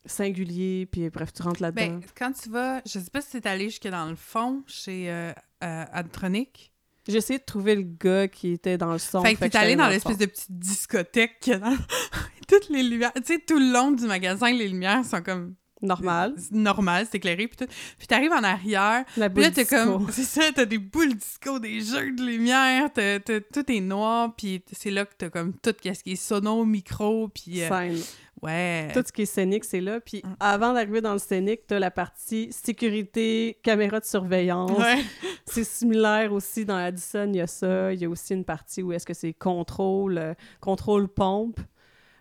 singulier, 0.06 0.86
puis 0.90 1.08
bref, 1.10 1.32
tu 1.32 1.42
rentres 1.42 1.62
là-dedans. 1.62 1.86
Ben, 1.98 2.00
quand 2.16 2.32
tu 2.32 2.48
vas, 2.50 2.80
je 2.86 2.98
sais 2.98 3.10
pas 3.12 3.20
si 3.20 3.40
t'es 3.40 3.48
allé 3.48 3.64
jusque 3.70 3.88
dans 3.88 4.06
le 4.08 4.16
fond 4.16 4.62
chez 4.66 5.10
euh, 5.10 5.32
euh, 5.64 5.84
Adtronic. 5.92 6.72
J'ai 7.08 7.16
essayé 7.16 7.38
de 7.38 7.44
trouver 7.44 7.74
le 7.76 7.82
gars 7.82 8.28
qui 8.28 8.52
était 8.52 8.76
dans 8.78 8.92
le 8.92 8.98
son. 8.98 9.22
fait 9.22 9.34
que 9.34 9.44
t'es 9.46 9.56
allé 9.56 9.74
dans 9.76 9.86
le 9.86 9.92
l'espèce 9.92 10.18
de 10.18 10.26
petite 10.26 10.50
discothèque 10.50 11.50
dans- 11.60 11.76
Toutes 12.48 12.68
les 12.68 12.82
lumières, 12.82 13.12
tu 13.14 13.22
sais, 13.24 13.38
tout 13.38 13.58
le 13.58 13.72
long 13.72 13.90
du 13.92 14.04
magasin, 14.06 14.50
les 14.52 14.68
lumières 14.68 15.04
sont 15.04 15.22
comme 15.22 15.54
Normal. 15.82 16.34
normales, 16.50 17.06
c'est 17.10 17.16
éclairé, 17.16 17.46
puis 17.48 17.56
tout. 17.56 17.72
Puis 17.96 18.06
t'arrives 18.06 18.32
en 18.32 18.42
arrière, 18.42 19.04
La 19.16 19.28
Puis 19.30 19.34
boule 19.36 19.44
là, 19.44 19.50
t'es 19.50 19.64
comme, 19.64 20.10
c'est 20.10 20.24
ça, 20.24 20.42
t'as 20.54 20.66
des 20.66 20.76
boules 20.78 21.14
disco, 21.14 21.58
des 21.58 21.80
jeux 21.80 22.12
de 22.12 22.22
lumière, 22.22 22.92
t'as- 22.92 23.18
tout 23.20 23.72
est 23.72 23.80
noir, 23.80 24.34
puis 24.36 24.62
c'est 24.72 24.90
là 24.90 25.06
que 25.06 25.14
t'as 25.16 25.30
comme 25.30 25.54
tout 25.54 25.72
ce 25.82 25.90
qui 26.02 26.12
est 26.12 26.16
sono, 26.16 26.64
micro, 26.66 27.28
puis 27.28 27.62
euh, 27.62 27.68
Scène. 27.68 27.98
Ouais. 28.42 28.88
Tout 28.92 29.02
ce 29.06 29.12
qui 29.12 29.22
est 29.22 29.26
scénique, 29.26 29.64
c'est 29.64 29.80
là. 29.80 30.00
Puis 30.00 30.22
Mm. 30.24 30.36
avant 30.40 30.72
d'arriver 30.72 31.00
dans 31.00 31.12
le 31.12 31.18
scénique, 31.18 31.66
t'as 31.66 31.78
la 31.78 31.90
partie 31.90 32.52
sécurité, 32.52 33.58
caméra 33.62 34.00
de 34.00 34.04
surveillance. 34.04 34.78
Ouais. 34.78 35.02
C'est 35.46 35.64
similaire 35.64 36.32
aussi 36.32 36.64
dans 36.64 36.76
Addison, 36.76 37.26
il 37.28 37.36
y 37.36 37.40
a 37.40 37.46
ça. 37.46 37.92
Il 37.92 38.00
y 38.00 38.04
a 38.04 38.08
aussi 38.08 38.34
une 38.34 38.44
partie 38.44 38.82
où 38.82 38.92
est-ce 38.92 39.04
que 39.06 39.14
c'est 39.14 39.32
contrôle, 39.32 40.16
euh, 40.18 40.34
contrôle 40.60 41.08
pompe. 41.08 41.58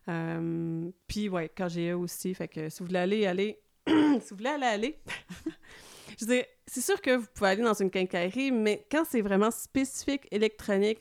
Euh, 0.07 0.89
puis 1.07 1.29
ouais, 1.29 1.51
quand 1.55 1.69
j'ai 1.69 1.93
aussi, 1.93 2.33
fait 2.33 2.47
que 2.47 2.69
si 2.69 2.79
vous 2.79 2.85
voulez 2.87 2.99
aller, 2.99 3.25
allez. 3.27 3.59
si 3.87 4.29
vous 4.31 4.37
voulez 4.37 4.49
aller, 4.49 4.65
aller. 4.65 4.99
Je 6.19 6.25
veux 6.25 6.33
dire, 6.33 6.45
c'est 6.65 6.81
sûr 6.81 6.99
que 7.01 7.17
vous 7.17 7.27
pouvez 7.35 7.51
aller 7.51 7.61
dans 7.61 7.73
une 7.75 7.91
quincaillerie, 7.91 8.51
mais 8.51 8.85
quand 8.91 9.03
c'est 9.07 9.21
vraiment 9.21 9.51
spécifique 9.51 10.27
électronique, 10.31 10.99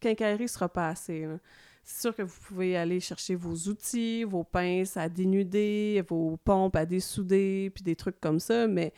quincaillerie 0.00 0.48
sera 0.48 0.68
pas 0.68 0.88
assez. 0.88 1.22
là. 1.26 1.38
C'est 1.82 2.00
sûr 2.02 2.14
que 2.14 2.22
vous 2.22 2.40
pouvez 2.46 2.76
aller 2.76 3.00
chercher 3.00 3.34
vos 3.34 3.54
outils, 3.68 4.24
vos 4.24 4.44
pinces 4.44 4.96
à 4.96 5.08
dénuder, 5.08 6.02
vos 6.08 6.36
pompes 6.44 6.76
à 6.76 6.86
dessouder, 6.86 7.70
puis 7.74 7.82
des 7.82 7.96
trucs 7.96 8.20
comme 8.20 8.38
ça, 8.38 8.66
mais 8.68 8.92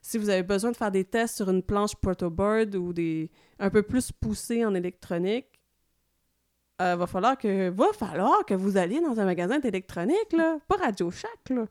si 0.00 0.18
vous 0.18 0.28
avez 0.30 0.42
besoin 0.42 0.70
de 0.72 0.76
faire 0.76 0.90
des 0.90 1.04
tests 1.04 1.36
sur 1.36 1.50
une 1.50 1.62
planche 1.62 1.94
protoboard 1.96 2.74
ou 2.76 2.92
des 2.92 3.30
un 3.58 3.70
peu 3.70 3.82
plus 3.82 4.10
poussés 4.12 4.64
en 4.64 4.74
électronique, 4.74 5.46
euh, 6.80 6.96
va 6.96 7.06
falloir 7.06 7.36
que 7.38 7.68
va 7.70 7.92
falloir 7.92 8.44
que 8.46 8.54
vous 8.54 8.76
alliez 8.76 9.00
dans 9.00 9.18
un 9.20 9.24
magasin 9.24 9.58
d'électronique 9.58 10.32
là, 10.32 10.58
pas 10.68 10.76
Radio 10.76 11.10
Shack 11.10 11.50
là. 11.50 11.66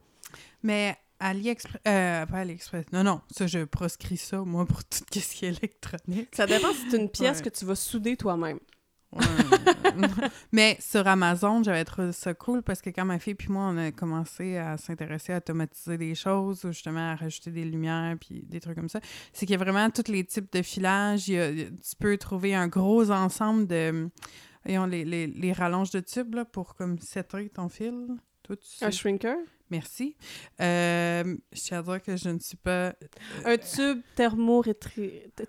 Mais 0.64 0.98
AliExpress, 1.20 1.82
euh, 1.88 2.26
pas 2.26 2.38
AliExpress, 2.40 2.86
non, 2.94 3.04
non, 3.04 3.22
ça, 3.32 3.48
je 3.48 3.64
proscris 3.66 4.18
ça, 4.18 4.40
moi, 4.40 4.66
pour 4.66 4.84
tout 4.84 5.00
ce 5.20 5.36
qui 5.36 5.46
est 5.46 5.50
électronique. 5.58 6.30
Ça 6.34 6.46
dépend 6.48 6.72
si 6.74 6.90
c'est 6.90 6.98
une 6.98 7.10
pièce 7.10 7.38
Ouais. 7.38 7.44
que 7.44 7.50
tu 7.50 7.66
vas 7.66 7.76
souder 7.76 8.16
toi-même. 8.18 8.60
Mais 10.52 10.78
sur 10.80 11.06
Amazon, 11.08 11.64
j'avais 11.64 11.84
trouvé 11.86 12.12
ça 12.12 12.34
cool 12.34 12.62
parce 12.64 12.82
que 12.82 12.90
quand 12.90 13.06
ma 13.06 13.20
fille 13.20 13.36
puis 13.36 13.50
moi, 13.50 13.66
on 13.66 13.78
a 13.78 13.92
commencé 13.92 14.58
à 14.58 14.78
s'intéresser 14.78 15.34
à 15.34 15.38
automatiser 15.38 15.98
des 15.98 16.16
choses, 16.16 16.64
ou 16.66 16.70
justement 16.72 17.12
à 17.12 17.16
rajouter 17.16 17.52
des 17.52 17.66
lumières 17.66 18.16
puis 18.20 18.44
des 18.48 18.60
trucs 18.60 18.76
comme 18.76 18.90
ça, 18.90 19.00
c'est 19.34 19.46
qu'il 19.46 19.54
y 19.58 19.62
a 19.62 19.64
vraiment 19.64 19.90
tous 19.90 20.10
les 20.12 20.24
types 20.24 20.52
de 20.54 20.62
filages. 20.62 21.28
Il 21.28 21.34
y 21.36 21.40
a- 21.40 21.52
tu 21.54 21.96
peux 22.00 22.18
trouver 22.18 22.56
un 22.56 22.68
gros 22.68 23.12
ensemble 23.12 23.68
de... 23.68 24.10
Voyons, 24.64 24.86
les, 24.86 25.04
les, 25.04 25.28
les 25.28 25.54
rallonges 25.54 25.90
de 25.92 26.00
tubes 26.02 26.36
là, 26.36 26.46
pour 26.46 26.76
comme 26.76 27.00
setter 27.00 27.50
ton 27.50 27.68
fil. 27.68 28.08
Toi, 28.44 28.56
tu 28.58 28.68
sais. 28.68 28.86
Un 28.86 28.92
shrinker, 28.92 29.38
Merci. 29.72 30.16
Euh, 30.60 31.38
je 31.54 31.60
tiens 31.62 31.80
à 31.80 31.82
dire 31.82 32.02
que 32.04 32.18
je 32.18 32.30
ne 32.30 32.40
suis 32.40 32.58
pas... 32.58 32.94
un 33.46 33.58
tube 33.58 34.02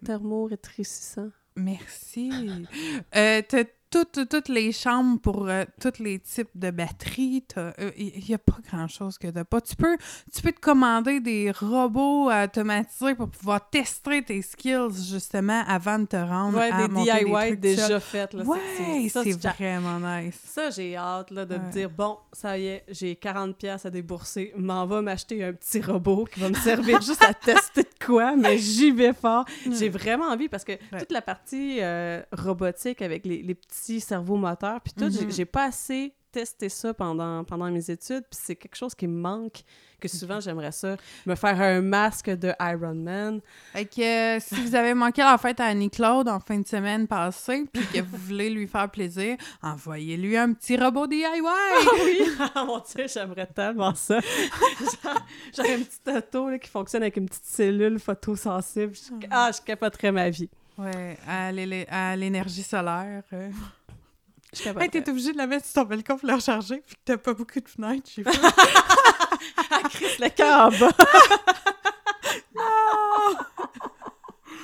thermorétrécissant. 0.05 1.31
Merci. 1.57 2.31
euh, 3.17 3.43
toutes, 3.93 4.29
toutes 4.29 4.49
les 4.49 4.73
chambres 4.73 5.21
pour 5.21 5.47
euh, 5.49 5.65
tous 5.81 6.03
les 6.03 6.19
types 6.19 6.49
de 6.55 6.71
batteries. 6.71 7.45
Il 7.97 8.25
n'y 8.29 8.35
a 8.35 8.39
pas 8.39 8.57
grand-chose 8.71 9.19
que 9.19 9.29
t'as 9.29 9.45
pas. 9.45 9.61
Tu 9.61 9.77
peux, 9.77 9.97
tu 10.35 10.43
peux 10.43 10.53
te 10.53 10.61
commander 10.61 11.21
des 11.21 11.51
robots 11.53 12.31
automatisés 12.33 13.15
pour 13.15 13.29
pouvoir 13.29 13.69
tester 13.71 14.23
tes 14.25 14.41
skills, 14.43 15.07
justement, 15.11 15.63
avant 15.67 15.99
de 15.99 16.07
te 16.07 16.17
rendre 16.17 16.59
Ouais, 16.59 16.71
à 16.73 16.87
des 16.87 16.93
monter 16.93 17.13
des 17.13 17.25
DIY 17.25 17.33
trucs 17.49 17.61
déjà 17.61 18.01
faits. 18.01 18.35
Ouais, 18.35 18.59
c'est 19.11 19.33
vraiment 19.55 20.01
nice. 20.01 20.41
Ça, 20.45 20.71
j'ai 20.71 20.97
hâte 20.97 21.31
là, 21.31 21.45
de 21.45 21.57
me 21.59 21.63
Ouais. 21.65 21.71
dire 21.71 21.91
bon, 21.91 22.17
ça 22.33 22.57
y 22.59 22.67
est, 22.67 22.85
j'ai 22.89 23.15
40 23.17 23.57
pièces 23.57 23.85
à 23.87 23.91
débourser, 23.91 24.53
m'en 24.57 24.87
va 24.87 25.03
m'acheter 25.03 25.45
un 25.45 25.53
petit 25.53 25.81
robot 25.81 26.25
qui 26.33 26.41
va 26.41 26.49
me 26.49 26.55
servir 26.55 27.01
juste 27.03 27.23
à 27.23 27.35
tester 27.35 27.83
de 27.83 28.05
quoi, 28.07 28.35
mais 28.37 28.57
j'y 28.59 28.91
vais 28.91 29.13
fort. 29.13 29.45
J'ai 29.71 29.89
vraiment 29.89 30.27
envie 30.29 30.49
parce 30.49 30.65
que 30.65 30.73
toute 30.99 31.13
la 31.13 31.23
partie 31.23 31.79
euh, 31.81 32.23
robotique 32.33 33.03
avec 33.03 33.27
les, 33.27 33.43
les 33.43 33.55
petits 33.55 33.82
cerveaux 34.01 34.37
moteurs 34.37 34.81
puis 34.81 34.93
tout, 34.93 35.11
j'ai- 35.11 35.25
Mhm. 35.27 35.33
j'ai 35.33 35.45
pas 35.45 35.65
assez 35.65 36.15
testé 36.31 36.71
ça 36.71 36.95
pendant, 36.95 37.45
pendant 37.45 37.71
mes 37.71 37.91
études, 37.91 38.23
puis 38.23 38.41
c'est 38.43 38.57
quelque 38.57 38.75
chose 38.75 38.95
qui 38.95 39.07
me 39.07 39.21
manque, 39.21 39.61
que 40.01 40.09
souvent 40.09 40.41
j'aimerais 40.41 40.73
ça, 40.73 40.97
me 41.27 41.35
faire 41.35 41.61
un 41.61 41.83
masque 41.83 42.31
de 42.31 42.55
Iron 42.59 42.95
Man. 42.95 43.41
Fait 43.75 43.85
que 43.85 44.37
euh, 44.37 44.41
si 44.41 44.55
vous 44.55 44.75
avez 44.75 44.95
manqué 44.95 45.21
la 45.21 45.37
fête 45.37 45.61
à 45.61 45.67
Annie-Claude 45.67 46.29
en 46.31 46.41
fin 46.41 46.59
de 46.59 46.67
semaine 46.67 47.07
passée, 47.07 47.67
puis 47.71 47.85
que 47.93 48.01
vous 48.01 48.17
voulez 48.17 48.49
lui 48.49 48.67
faire 48.67 48.91
plaisir, 48.91 49.37
envoyez-lui 49.63 50.39
un 50.39 50.55
petit 50.55 50.79
robot 50.79 51.07
DIY! 51.07 51.23
Ah 51.45 51.91
oui! 52.03 52.23
Ah, 52.55 52.65
mon 52.65 52.79
Dieu, 52.79 53.05
j'aimerais 53.13 53.47
tellement 53.55 53.95
ça! 53.95 54.19
J'aurais 55.55 55.77
une 55.79 55.85
petite 55.85 56.09
auto 56.09 56.49
là, 56.49 56.59
qui 56.59 56.71
fonctionne 56.71 57.03
avec 57.03 57.17
une 57.19 57.27
petite 57.27 57.45
cellule 57.45 57.99
photosensible. 57.99 58.95
Je- 58.95 59.27
Ah, 59.31 59.51
je 59.55 59.61
capoterais 59.61 60.13
ma 60.13 60.31
vie. 60.31 60.49
Ouais, 60.79 61.19
à 61.29 61.53
l'é- 61.53 61.87
à 61.89 62.17
l'énergie 62.17 62.63
solaire. 62.63 63.23
euh. 63.33 63.51
Hey, 64.81 64.91
t'es 64.91 65.09
obligé 65.09 65.33
de 65.33 65.39
la 65.39 65.47
mettre 65.47 65.65
sur 65.67 65.75
ton 65.83 65.85
balcon 65.85 66.17
pour 66.19 66.29
la 66.29 66.35
recharger, 66.37 66.83
puis 66.87 66.95
que 66.97 67.01
t'as 67.05 67.17
pas 67.17 67.33
beaucoup 67.33 67.59
de 67.61 67.69
fenêtres 67.69 68.09
chez 68.11 68.23
vous. 68.23 68.31
le 70.21 70.29
cœur 70.29 70.67
en 70.67 70.71
bas. 70.79 70.91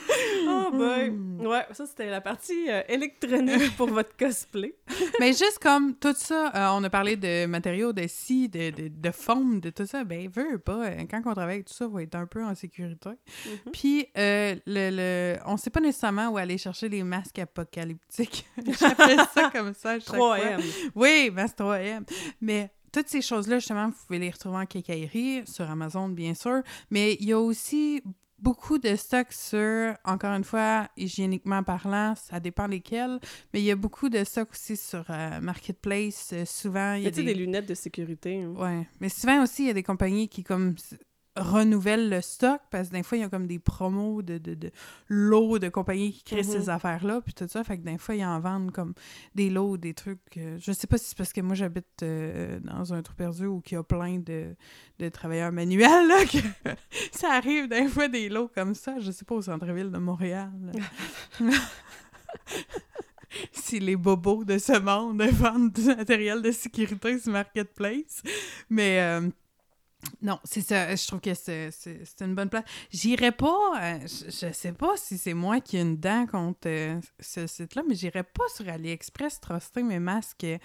Oh 0.50 0.70
boy! 0.72 1.10
Ouais, 1.46 1.66
ça 1.72 1.86
c'était 1.86 2.10
la 2.10 2.20
partie 2.20 2.68
euh, 2.68 2.82
électronique 2.88 3.74
pour 3.76 3.88
votre 3.88 4.16
cosplay. 4.16 4.74
Mais 5.20 5.28
juste 5.28 5.58
comme 5.60 5.94
tout 5.94 6.14
ça, 6.14 6.50
euh, 6.54 6.78
on 6.78 6.84
a 6.84 6.90
parlé 6.90 7.16
de 7.16 7.46
matériaux, 7.46 7.92
de 7.92 8.06
scie, 8.06 8.48
de, 8.48 8.70
de, 8.70 8.88
de 8.88 9.10
foam, 9.10 9.60
de 9.60 9.70
tout 9.70 9.86
ça, 9.86 10.04
ben, 10.04 10.28
veux 10.28 10.58
pas, 10.58 10.86
euh, 10.86 11.04
quand 11.10 11.18
on 11.18 11.34
travaille 11.34 11.56
avec 11.56 11.66
tout 11.66 11.74
ça, 11.74 11.86
on 11.86 11.90
va 11.90 12.02
être 12.02 12.14
un 12.14 12.26
peu 12.26 12.44
en 12.44 12.54
sécurité. 12.54 13.10
Mhm. 13.10 13.72
Puis, 13.72 14.06
euh, 14.16 14.56
le, 14.66 14.90
le, 14.90 15.38
on 15.46 15.56
sait 15.56 15.70
pas 15.70 15.80
nécessairement 15.80 16.28
où 16.28 16.38
aller 16.38 16.58
chercher 16.58 16.88
les 16.88 17.02
masques 17.02 17.38
apocalyptiques. 17.38 18.46
J'appelle 18.78 19.20
ça 19.32 19.50
comme 19.50 19.74
ça 19.74 19.90
à 19.90 20.00
chaque 20.00 20.16
fois. 20.16 20.38
3M. 20.38 20.60
Oui, 20.94 21.30
c'est 21.36 21.58
3M. 21.58 22.04
Mais 22.40 22.70
toutes 22.92 23.08
ces 23.08 23.22
choses-là, 23.22 23.58
justement, 23.58 23.88
vous 23.88 24.06
pouvez 24.06 24.18
les 24.18 24.30
retrouver 24.30 24.56
en 24.58 24.66
quincaillerie, 24.66 25.42
sur 25.46 25.68
Amazon, 25.70 26.08
bien 26.08 26.34
sûr. 26.34 26.62
Mais 26.90 27.14
il 27.20 27.26
y 27.26 27.32
a 27.32 27.38
aussi 27.38 28.02
beaucoup 28.38 28.78
de 28.78 28.96
stocks 28.96 29.32
sur, 29.32 29.94
encore 30.04 30.32
une 30.32 30.44
fois, 30.44 30.88
hygiéniquement 30.96 31.62
parlant, 31.62 32.14
ça 32.14 32.40
dépend 32.40 32.66
lesquels, 32.66 33.18
mais 33.52 33.60
il 33.60 33.64
y 33.64 33.70
a 33.70 33.76
beaucoup 33.76 34.08
de 34.08 34.22
stocks 34.24 34.50
aussi 34.52 34.76
sur 34.76 35.04
euh, 35.10 35.40
Marketplace. 35.40 36.30
Euh, 36.32 36.44
souvent, 36.44 36.94
il 36.94 37.04
y 37.04 37.06
a 37.06 37.10
des... 37.10 37.22
des 37.22 37.34
lunettes 37.34 37.68
de 37.68 37.74
sécurité? 37.74 38.42
hein? 38.42 38.54
Ouais, 38.56 38.86
mais 39.00 39.08
souvent 39.08 39.42
aussi, 39.42 39.64
il 39.64 39.66
y 39.68 39.70
a 39.70 39.74
des 39.74 39.82
compagnies 39.82 40.28
qui, 40.28 40.42
comme, 40.44 40.74
renouvellent 41.38 42.10
le 42.10 42.20
stock, 42.20 42.60
parce 42.70 42.88
que 42.88 42.94
des 42.94 43.02
fois, 43.02 43.18
il 43.18 43.20
y 43.22 43.24
a 43.24 43.28
comme 43.28 43.46
des 43.46 43.58
promos 43.58 44.22
de, 44.22 44.38
de, 44.38 44.54
de 44.54 44.70
lots 45.08 45.58
de 45.58 45.68
compagnies 45.68 46.12
qui 46.12 46.22
créent 46.24 46.36
Mhm. 46.38 46.42
ces 46.42 46.68
affaires-là, 46.68 47.20
puis 47.20 47.34
tout 47.34 47.46
ça, 47.48 47.64
fait 47.64 47.78
que 47.78 47.84
des 47.84 47.98
fois, 47.98 48.14
ils 48.14 48.24
en 48.24 48.40
vendent 48.40 48.72
comme 48.72 48.94
des 49.34 49.50
lots, 49.50 49.76
des 49.76 49.94
trucs... 49.94 50.18
euh, 50.36 50.56
je 50.60 50.72
sais 50.72 50.86
pas 50.86 50.98
si 50.98 51.06
c'est 51.10 51.16
parce 51.18 51.32
que 51.32 51.40
moi, 51.40 51.54
j'habite 51.54 52.02
euh, 52.02 52.58
dans 52.60 52.92
un 52.94 53.02
trou 53.02 53.14
perdu 53.14 53.46
où 53.46 53.62
il 53.70 53.72
y 53.72 53.76
a 53.76 53.82
plein 53.82 54.18
de, 54.18 54.54
de 54.98 55.08
travailleurs 55.08 55.52
manuels, 55.52 56.06
là, 56.08 56.24
que 56.24 56.38
ça 57.12 57.32
arrive 57.32 57.68
des 57.68 57.86
fois 57.88 58.08
des 58.08 58.28
lots 58.28 58.50
comme 58.54 58.74
ça, 58.74 58.98
je 59.00 59.10
sais 59.10 59.24
pas, 59.24 59.34
au 59.34 59.42
centre-ville 59.42 59.90
de 59.90 59.98
Montréal. 59.98 60.50
si 63.52 63.78
les 63.78 63.96
bobos 63.96 64.44
de 64.44 64.58
ce 64.58 64.78
monde 64.78 65.22
vendent 65.32 65.72
du 65.72 65.82
matériel 65.84 66.40
de 66.42 66.50
sécurité 66.50 67.18
sur 67.18 67.32
Marketplace. 67.32 68.22
Mais 68.70 69.00
euh, 69.00 69.28
non, 70.22 70.38
c'est 70.44 70.60
ça. 70.60 70.94
Je 70.94 71.06
trouve 71.06 71.20
que 71.20 71.34
c'est 71.34 71.70
c'est- 71.72 72.02
c'est 72.04 72.24
une 72.24 72.34
bonne 72.34 72.48
place. 72.48 72.64
J'irai 72.90 73.32
pas, 73.32 73.58
euh, 73.82 73.98
je, 74.02 74.30
je 74.30 74.52
sais 74.52 74.72
pas 74.72 74.96
si 74.96 75.18
c'est 75.18 75.34
moi 75.34 75.60
qui 75.60 75.76
ai 75.76 75.80
une 75.80 75.96
dent 75.96 76.26
contre 76.26 76.66
euh, 76.68 77.00
ce 77.18 77.46
site-là, 77.46 77.82
mais 77.88 77.94
j'irai 77.94 78.22
pas 78.22 78.44
sur 78.54 78.68
AliExpress 78.68 79.40
truster 79.40 79.82
mes 79.82 79.98
masques 79.98 80.44
euh, 80.44 80.58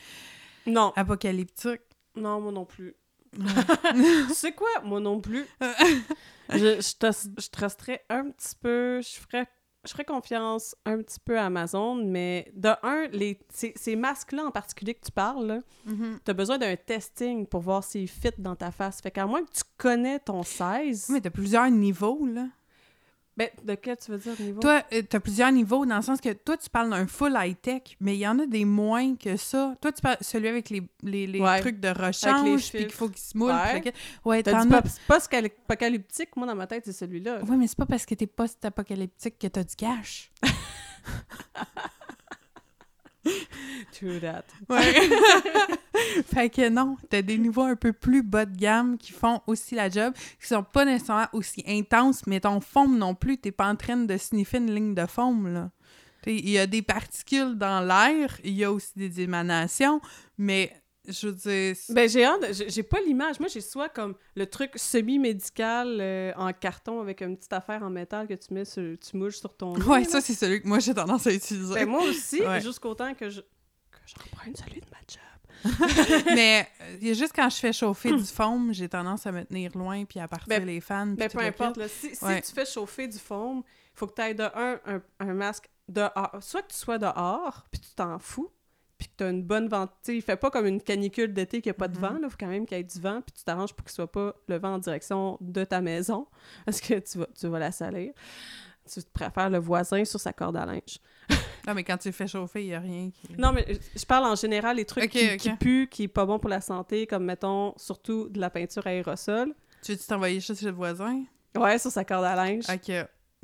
Non, 0.68 0.94
apocalyptiques. 0.96 1.82
non, 2.16 2.40
moi 2.42 2.52
non 2.52 2.66
plus. 2.66 2.96
Sais 4.34 4.52
quoi? 4.54 4.70
Moi 4.84 5.00
non 5.00 5.20
plus. 5.20 5.46
je, 6.50 6.58
je, 6.80 6.80
je 7.42 7.50
trusterais 7.50 8.06
un 8.10 8.30
petit 8.30 8.56
peu, 8.62 9.02
je 9.02 9.20
ferais, 9.20 9.48
je 9.86 9.92
ferais 9.92 10.06
confiance 10.06 10.76
un 10.86 10.98
petit 11.00 11.20
peu 11.20 11.38
à 11.38 11.46
Amazon, 11.48 11.96
mais 11.96 12.52
de 12.56 12.70
un, 12.84 13.08
les, 13.12 13.40
ces, 13.50 13.74
ces 13.76 13.96
masques-là 13.96 14.46
en 14.46 14.52
particulier 14.52 14.94
que 14.94 15.06
tu 15.06 15.12
parles, 15.12 15.46
là, 15.46 15.60
Mhm. 15.86 16.20
t'as 16.24 16.34
besoin 16.34 16.58
d'un 16.58 16.76
testing 16.76 17.46
pour 17.46 17.62
voir 17.62 17.84
s'ils 17.84 18.08
fit 18.10 18.30
dans 18.38 18.56
ta 18.56 18.72
face. 18.72 19.02
Fait 19.02 19.12
qu'à 19.12 19.26
moins 19.26 19.44
que 19.44 19.52
tu 19.52 19.64
connais 19.78 20.20
ton 20.20 20.44
size... 20.44 21.10
Mais 21.10 21.20
t'as 21.22 21.30
plusieurs 21.30 21.70
niveaux, 21.70 22.26
là. 22.26 22.48
Ben, 23.36 23.50
de 23.64 23.74
quel 23.74 23.98
tu 23.98 24.12
veux 24.12 24.18
dire 24.20 24.34
niveau? 24.40 24.60
Toi, 24.62 24.84
euh, 24.94 25.02
t'as 25.10 25.20
plusieurs 25.20 25.52
niveaux 25.52 25.86
dans 25.88 25.96
le 25.96 26.02
sens 26.04 26.22
que 26.22 26.32
toi, 26.34 26.56
tu 26.56 26.70
parles 26.70 26.92
d'un 26.92 27.08
full 27.08 27.34
high-tech, 27.36 27.82
mais 28.00 28.16
il 28.16 28.20
y 28.20 28.28
en 28.28 28.38
a 28.38 28.46
des 28.46 28.64
moins 28.64 29.16
que 29.16 29.38
ça. 29.38 29.76
Toi, 29.82 29.92
tu 29.92 30.02
parles 30.02 30.18
celui 30.22 30.48
avec 30.48 30.70
les, 30.70 30.84
les, 31.02 31.26
les 31.26 31.40
Ouais. 31.40 31.60
trucs 31.60 31.80
de 31.80 31.88
rechange, 31.90 32.70
puis 32.70 32.80
qu'il 32.84 32.92
faut 32.92 33.10
qu'il 33.10 33.18
se 33.22 33.36
moule. 33.36 33.52
Ouais. 33.52 33.82
que- 33.82 33.90
Ouais, 34.30 34.44
T'as 34.44 34.52
t'en 34.52 34.66
dit 34.66 34.74
as... 34.76 34.82
pas, 34.84 34.88
c'est 34.90 35.02
pas 35.08 35.18
scal- 35.18 35.46
apocalyptique, 35.68 36.36
moi 36.36 36.46
dans 36.46 36.56
ma 36.56 36.68
tête, 36.68 36.84
c'est 36.86 36.94
celui-là. 36.94 37.44
Ouais, 37.44 37.58
mais 37.58 37.66
c'est 37.66 37.78
pas 37.78 37.88
parce 37.88 38.06
que 38.06 38.14
t'es 38.14 38.28
post-apocalyptique 38.28 39.40
que 39.40 39.48
t'as 39.48 39.64
du 39.64 39.76
cash. 39.76 40.32
True 43.92 44.20
that. 44.20 44.46
Ouais. 44.70 44.94
fait 46.34 46.50
que 46.50 46.70
non, 46.70 46.98
t'as 47.10 47.22
des 47.22 47.38
niveaux 47.38 47.64
un 47.64 47.76
peu 47.76 47.94
plus 47.94 48.24
bas 48.24 48.46
de 48.46 48.56
gamme 48.56 48.98
qui 48.98 49.12
font 49.12 49.42
aussi 49.48 49.76
la 49.76 49.90
job, 49.90 50.14
qui 50.40 50.48
sont 50.48 50.64
pas 50.64 50.86
nécessairement 50.86 51.28
aussi 51.34 51.64
intenses, 51.68 52.26
mais 52.28 52.40
ton 52.40 52.60
foam 52.60 52.98
non 52.98 53.16
plus, 53.16 53.38
t'es 53.38 53.52
pas 53.52 53.68
en 53.68 53.76
train 53.76 53.98
de 53.98 54.18
sniffer 54.18 54.58
une 54.58 54.74
ligne 54.74 54.96
de 54.96 55.06
foam, 55.06 55.54
là. 55.54 55.72
Il 56.26 56.50
y 56.50 56.58
a 56.58 56.68
des 56.68 56.82
particules 56.82 57.58
dans 57.58 57.82
l'air, 57.82 58.40
il 58.46 58.54
y 58.54 58.64
a 58.64 58.72
aussi 58.72 58.94
des 58.96 59.20
émanations, 59.20 60.00
mais 60.38 60.83
je 61.08 61.28
veux 61.28 61.34
dire... 61.34 61.76
Ben, 61.90 62.08
j'ai 62.10 62.24
hâte, 62.26 62.46
j'ai 62.70 62.84
pas 62.84 63.00
l'image. 63.02 63.40
Moi, 63.40 63.50
j'ai 63.50 63.62
soit 63.62 63.90
comme 63.90 64.16
le 64.36 64.46
truc 64.46 64.72
semi-médical 64.76 65.98
euh, 66.00 66.32
en 66.38 66.52
carton 66.54 67.02
avec 67.02 67.22
une 67.22 67.38
petite 67.38 67.54
affaire 67.54 67.84
en 67.84 67.90
métal 67.90 68.28
que 68.28 68.34
tu 68.34 68.54
mets 68.54 68.66
sur, 68.66 68.98
tu 69.00 69.18
mouches 69.18 69.38
sur 69.40 69.56
ton 69.56 69.76
Ouais, 69.82 70.04
ça, 70.06 70.22
c'est 70.22 70.34
celui 70.34 70.62
que 70.62 70.68
moi, 70.68 70.80
j'ai 70.80 70.94
tendance 70.94 71.28
à 71.28 71.32
utiliser. 71.34 71.74
Ben, 71.74 71.88
moi 71.90 72.04
aussi, 72.04 72.42
Ouais. 72.42 72.62
jusqu'au 72.62 72.94
temps 72.94 73.14
que 73.14 73.30
je 73.30 73.42
que 73.42 74.00
j'emprunte 74.06 74.58
celui 74.58 74.82
de 74.82 74.88
ma 74.92 74.98
job. 75.08 75.20
mais 76.36 76.68
euh, 76.82 76.98
il 77.02 77.08
y 77.08 77.12
a 77.12 77.14
juste 77.14 77.32
quand 77.34 77.50
je 77.50 77.56
fais 77.58 77.72
chauffer 77.72 78.12
du 78.12 78.24
foam, 78.26 78.74
j'ai 78.74 78.90
tendance 78.90 79.26
à 79.26 79.32
me 79.32 79.44
tenir 79.46 79.72
loin 79.78 80.04
puis 80.04 80.20
à 80.20 80.28
partir 80.28 80.48
Ben, 80.48 80.66
les 80.66 80.82
fans. 80.82 81.08
Ben, 81.08 81.30
peu 81.30 81.40
importe. 81.40 81.78
Là, 81.78 81.88
si 81.88 82.16
si 82.16 82.20
tu 82.42 82.52
fais 82.54 82.66
chauffer 82.66 83.08
du 83.08 83.18
foam, 83.18 83.60
il 83.66 83.98
faut 83.98 84.08
que 84.08 84.14
tu 84.16 84.22
ailles 84.22 84.36
de 84.36 84.44
un, 84.44 84.80
un, 84.86 85.02
un 85.20 85.34
masque 85.34 85.70
dehors. 85.88 86.38
Soit 86.42 86.64
que 86.64 86.72
tu 86.74 86.78
sois 86.78 86.98
dehors, 86.98 87.64
puis 87.72 87.80
tu 87.80 87.92
t'en 87.96 88.20
fous, 88.20 88.50
puis 89.04 89.10
que 89.12 89.18
tu 89.18 89.24
as 89.26 89.30
une 89.30 89.44
bonne 89.44 89.68
vente. 89.68 89.92
Il 90.08 90.22
fait 90.22 90.38
pas 90.38 90.50
comme 90.50 90.66
une 90.66 90.82
canicule 90.82 91.34
d'été 91.34 91.62
qui 91.62 91.70
a 91.70 91.74
pas 91.74 91.88
de 91.90 91.96
Mhm. 91.98 92.02
vent. 92.02 92.16
Il 92.24 92.30
faut 92.30 92.38
quand 92.40 92.48
même 92.48 92.66
qu'il 92.66 92.78
y 92.78 92.80
ait 92.80 92.84
du 92.84 93.00
vent, 93.00 93.22
puis 93.22 93.34
tu 93.38 93.44
t'arranges 93.44 93.74
pour 93.74 93.84
qu'il 93.86 93.94
soit 93.94 94.12
pas 94.12 94.34
le 94.48 94.58
vent 94.58 94.76
en 94.76 94.80
direction 94.80 95.38
de 95.42 95.64
ta 95.66 95.82
maison, 95.82 96.28
parce 96.66 96.80
que 96.80 96.94
tu 97.00 97.18
vas, 97.18 97.28
tu 97.38 97.48
vas 97.48 97.60
la 97.60 97.72
salir. 97.72 98.14
Tu 98.92 99.00
préfères 99.14 99.50
le 99.50 99.60
voisin 99.60 100.04
sur 100.06 100.20
sa 100.20 100.32
corde 100.34 100.58
à 100.58 100.66
linge. 100.66 101.00
Non, 101.66 101.74
mais 101.74 101.86
quand 101.86 101.96
tu 101.98 102.10
le 102.10 102.14
fais 102.14 102.28
chauffer, 102.28 102.62
il 102.62 102.68
n'y 102.68 102.74
a 102.74 102.82
rien 102.82 103.10
qui... 103.10 103.38
Non, 103.38 103.54
mais 103.54 103.66
je 103.96 104.06
parle 104.06 104.26
en 104.26 104.36
général 104.36 104.76
les 104.76 104.84
trucs 104.84 105.10
qui, 105.10 105.50
puent, 105.62 105.88
qui 105.90 106.04
est 106.04 106.08
pas 106.10 106.26
bon 106.26 106.38
pour 106.38 106.50
la 106.50 106.60
santé, 106.60 107.08
comme 107.08 107.24
mettons 107.24 107.74
surtout 107.78 108.28
de 108.28 108.38
la 108.42 108.50
peinture 108.50 108.86
aérosol. 108.86 109.54
Tu 109.82 109.94
veux-tu 109.94 110.06
t'envoyer 110.06 110.42
ça 110.42 110.54
chez 110.56 110.66
le 110.66 110.74
voisin? 110.74 111.24
Ouais, 111.56 111.78
sur 111.80 111.90
sa 111.90 112.04
corde 112.04 112.26
à 112.26 112.36
linge. 112.36 112.66
Ok. 112.70 112.94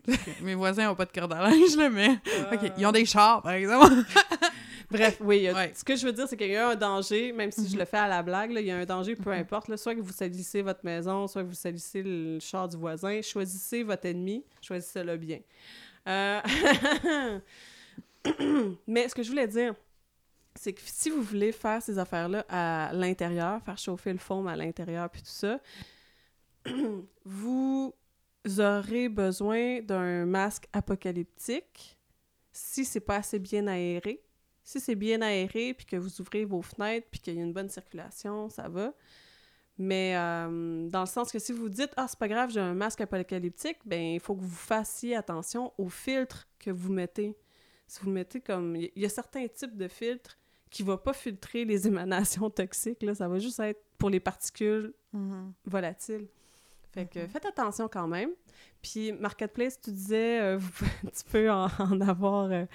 Mes 0.42 0.56
voisins 0.56 0.88
n'ont 0.88 0.96
pas 0.96 1.06
de 1.06 1.12
corde 1.14 1.32
à 1.32 1.50
linge, 1.50 1.78
là, 1.78 1.90
mais... 1.90 2.10
Euh, 2.10 2.56
Ok, 2.56 2.72
ils 2.78 2.86
ont 2.86 2.92
des 2.92 3.06
chars, 3.06 3.42
par 3.42 3.54
exemple. 3.54 3.94
Bref, 4.92 5.18
oui, 5.22 5.50
Ouais. 5.52 5.72
ce 5.76 5.84
que 5.84 5.96
je 5.96 6.06
veux 6.06 6.12
dire, 6.14 6.28
c'est 6.28 6.36
qu'il 6.38 6.50
y 6.50 6.56
a 6.56 6.70
un 6.70 6.76
danger, 6.76 7.32
même 7.32 7.52
si 7.52 7.68
je 7.68 7.74
Mhm. 7.74 7.80
le 7.80 7.86
fais 7.86 7.98
à 7.98 8.08
la 8.08 8.24
blague, 8.24 8.52
là, 8.52 8.60
il 8.62 8.68
y 8.68 8.72
a 8.72 8.78
un 8.78 8.86
danger, 8.86 9.16
peu 9.16 9.30
Mhm. 9.32 9.40
importe. 9.42 9.68
Là, 9.68 9.78
soit 9.78 9.94
que 9.96 10.02
vous 10.02 10.12
salissez 10.12 10.62
votre 10.62 10.84
maison, 10.84 11.28
soit 11.28 11.44
que 11.44 11.48
vous 11.48 11.54
salissez 11.54 12.02
le 12.04 12.40
char 12.40 12.68
du 12.68 12.76
voisin. 12.78 13.22
Choisissez 13.22 13.84
votre 13.84 14.06
ennemi, 14.06 14.44
choisissez-le 14.62 15.16
bien. 15.18 15.40
Euh, 16.08 16.40
Mais 18.88 19.08
ce 19.08 19.16
que 19.16 19.24
je 19.24 19.30
voulais 19.30 19.48
dire, 19.48 19.74
c'est 20.56 20.74
que 20.74 20.82
si 20.84 21.10
vous 21.10 21.22
voulez 21.22 21.52
faire 21.52 21.82
ces 21.82 21.98
affaires-là 22.00 22.46
à 22.50 22.92
l'intérieur, 22.94 23.62
faire 23.64 23.78
chauffer 23.78 24.12
le 24.12 24.20
foam 24.20 24.48
à 24.48 24.56
l'intérieur, 24.56 25.10
puis 25.10 25.22
tout 25.22 25.28
ça, 25.30 25.60
vous 27.26 27.94
aurez 28.58 29.10
besoin 29.10 29.82
d'un 29.82 30.26
masque 30.26 30.66
apocalyptique 30.74 31.98
si 32.52 32.84
c'est 32.86 33.00
pas 33.00 33.18
assez 33.18 33.40
bien 33.40 33.68
aéré. 33.68 34.22
Si 34.70 34.80
c'est 34.80 34.94
bien 34.94 35.20
aéré, 35.24 35.74
puis 35.74 35.88
que 35.88 35.96
vous 35.96 36.22
ouvrez 36.22 36.46
vos 36.46 36.62
fenêtres, 36.62 37.08
puis 37.10 37.20
qu'il 37.20 37.34
y 37.34 37.40
a 37.40 37.42
une 37.44 37.54
bonne 37.54 37.70
circulation, 37.70 38.50
ça 38.50 38.70
va. 38.70 38.94
Mais 39.80 40.16
euh, 40.16 40.88
dans 40.90 41.00
le 41.00 41.08
sens 41.08 41.32
que 41.32 41.40
si 41.40 41.54
vous 41.54 41.70
dites 41.70 41.90
«Ah, 41.98 42.06
c'est 42.08 42.20
pas 42.20 42.28
grave, 42.28 42.52
j'ai 42.52 42.60
un 42.60 42.76
masque 42.76 43.02
apocalyptique», 43.02 43.78
ben 43.88 44.00
il 44.14 44.20
faut 44.20 44.36
que 44.36 44.42
vous 44.42 44.50
fassiez 44.56 45.16
attention 45.16 45.74
au 45.80 45.90
filtre 45.90 46.48
que 46.60 46.70
vous 46.70 46.92
mettez. 46.94 47.36
Si 47.88 48.00
vous 48.04 48.12
mettez 48.12 48.42
comme... 48.42 48.76
Il 48.76 48.92
y 48.96 49.06
a 49.06 49.10
certains 49.10 49.48
types 49.48 49.76
de 49.76 49.88
filtres 49.88 50.38
qui 50.70 50.84
ne 50.84 50.90
vont 50.90 50.98
pas 51.00 51.14
filtrer 51.14 51.66
les 51.66 51.88
émanations 51.88 52.52
toxiques, 52.52 53.02
là, 53.02 53.16
ça 53.16 53.28
va 53.28 53.40
juste 53.40 53.60
être 53.62 53.82
pour 53.98 54.12
les 54.12 54.20
particules 54.20 54.94
Mhm. 55.14 55.52
volatiles. 55.66 56.28
Fait 56.94 57.06
que 57.08 57.28
faites 57.28 57.46
attention 57.46 57.88
quand 57.88 58.08
même. 58.08 58.30
Puis 58.82 59.12
Marketplace, 59.12 59.80
tu 59.82 59.92
disais, 59.92 60.40
euh, 60.42 60.58
vous- 60.58 60.86
tu 61.04 61.24
peux 61.32 61.52
en, 61.52 61.68
en 61.80 62.02
avoir. 62.02 62.50
euh, 62.52 62.66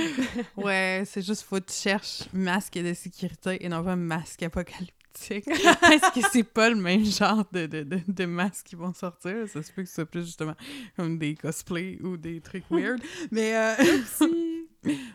Ouais, 0.56 1.02
c'est 1.06 1.22
juste 1.24 1.42
faut 1.42 1.56
que 1.56 1.64
tu 1.66 1.74
cherches 1.74 2.24
masque 2.32 2.74
de 2.74 2.92
sécurité 2.94 3.64
et 3.64 3.68
non 3.68 3.82
pas 3.82 3.96
masque 3.96 4.42
apocalyptique. 4.42 4.94
Parce 5.80 6.10
que 6.12 6.20
c'est 6.32 6.42
pas 6.44 6.68
le 6.70 6.76
même 6.76 7.04
genre 7.04 7.44
de, 7.52 7.66
de, 7.66 7.82
de, 7.84 8.00
de 8.06 8.24
masques 8.26 8.66
qui 8.66 8.76
vont 8.76 8.92
sortir. 8.92 9.48
Ça 9.48 9.62
se 9.62 9.72
peut 9.72 9.82
que 9.82 9.88
ce 9.88 9.94
soit 9.94 10.06
plus 10.06 10.24
justement 10.26 10.54
comme 10.96 11.18
des 11.18 11.34
cosplays 11.34 11.98
ou 12.02 12.16
des 12.16 12.40
trucs 12.40 12.64
weird. 12.70 13.00
Mais 13.30 13.56
euh, 13.56 13.74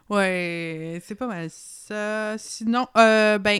ouais, 0.09 1.01
c'est 1.05 1.15
pas 1.15 1.27
mal 1.27 1.47
ça. 1.51 2.37
Sinon, 2.37 2.87
euh, 2.97 3.37
ben, 3.37 3.59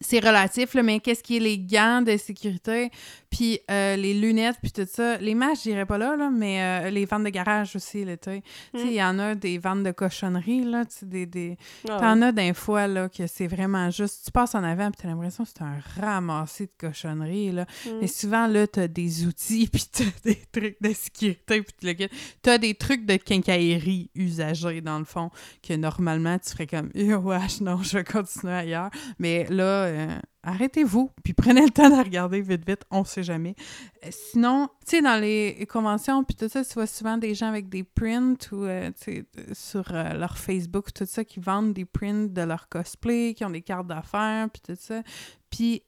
c'est 0.00 0.18
relatif, 0.18 0.74
là, 0.74 0.82
mais 0.82 0.98
qu'est-ce 1.00 1.22
qui 1.22 1.36
est 1.36 1.40
les 1.40 1.58
gants 1.58 2.02
de 2.02 2.16
sécurité, 2.16 2.90
puis 3.36 3.60
euh, 3.70 3.96
les 3.96 4.14
lunettes, 4.14 4.56
puis 4.62 4.72
tout 4.72 4.86
ça. 4.90 5.18
Les 5.18 5.34
masques, 5.34 5.64
j'irais 5.64 5.84
pas 5.84 5.98
là, 5.98 6.16
là 6.16 6.30
mais 6.30 6.62
euh, 6.62 6.90
les 6.90 7.04
ventes 7.04 7.24
de 7.24 7.28
garage 7.28 7.76
aussi, 7.76 8.02
là, 8.02 8.16
tu 8.16 8.30
sais. 8.30 8.42
Tu 8.72 8.80
sais, 8.80 8.86
il 8.86 8.94
y 8.94 9.02
en 9.02 9.18
a 9.18 9.34
des 9.34 9.58
ventes 9.58 9.82
de 9.82 9.90
cochonneries, 9.90 10.64
là, 10.64 10.86
tu 10.86 10.96
sais, 10.96 11.06
des... 11.06 11.26
des... 11.26 11.58
Ah 11.86 11.98
T'en 12.00 12.22
as 12.22 12.32
d'un 12.32 12.54
fois, 12.54 12.86
là, 12.86 13.10
que 13.10 13.26
c'est 13.26 13.46
vraiment 13.46 13.90
juste... 13.90 14.24
Tu 14.24 14.30
passes 14.30 14.54
en 14.54 14.64
avant, 14.64 14.90
puis 14.90 15.02
t'as 15.02 15.08
l'impression 15.08 15.44
que 15.44 15.50
c'est 15.54 15.62
un 15.62 15.76
ramassé 16.00 16.64
de 16.66 16.72
cochonneries, 16.78 17.52
là. 17.52 17.66
ouais. 17.84 17.92
Mais 18.00 18.06
souvent, 18.06 18.46
là, 18.46 18.66
t'as 18.66 18.88
des 18.88 19.26
outils, 19.26 19.68
puis 19.72 19.84
t'as 19.92 20.04
des 20.24 20.38
trucs 20.50 20.80
de 20.80 20.94
sécurité, 20.94 21.62
puis. 21.62 22.08
T'as 22.40 22.56
des 22.56 22.74
trucs 22.74 23.04
de 23.04 23.16
quincaillerie 23.16 24.10
usagés, 24.14 24.80
dans 24.80 24.98
le 24.98 25.04
fond, 25.04 25.30
que 25.62 25.74
normalement, 25.74 26.38
tu 26.38 26.50
ferais 26.50 26.66
comme 26.66 26.90
«Eh, 26.94 27.14
wesh, 27.14 27.60
non, 27.60 27.82
je 27.82 27.98
vais 27.98 28.04
continuer 28.04 28.54
ailleurs.» 28.54 28.90
Mais 29.18 29.44
là, 29.50 29.84
euh, 29.84 30.18
arrêtez-vous, 30.46 31.10
puis 31.24 31.34
prenez 31.34 31.62
le 31.62 31.70
temps 31.70 31.90
de 31.90 31.96
regarder 31.96 32.40
vite, 32.40 32.66
vite, 32.66 32.84
on 32.90 33.04
sait 33.04 33.24
jamais. 33.24 33.56
Euh, 34.04 34.08
Sinon, 34.10 34.68
tu 34.86 34.96
sais, 34.96 35.02
dans 35.02 35.20
les 35.20 35.66
conventions, 35.68 36.22
puis 36.24 36.36
tout 36.36 36.48
ça, 36.48 36.64
tu 36.64 36.72
vois 36.74 36.86
souvent 36.86 37.18
des 37.18 37.34
gens 37.34 37.48
avec 37.48 37.68
des 37.68 37.82
prints 37.82 38.36
ou, 38.52 38.64
euh, 38.64 38.90
tu 38.98 39.26
sur 39.52 39.92
euh, 39.92 40.14
leur 40.14 40.38
Facebook, 40.38 40.92
tout 40.94 41.04
ça, 41.04 41.24
qui 41.24 41.40
vendent 41.40 41.74
des 41.74 41.84
prints 41.84 42.32
de 42.32 42.42
leur 42.42 42.68
cosplay, 42.68 43.34
qui 43.34 43.44
ont 43.44 43.50
des 43.50 43.62
cartes 43.62 43.88
d'affaires, 43.88 44.48
puis 44.50 44.62
tout 44.62 44.80
ça. 44.80 45.02
Puis... 45.50 45.82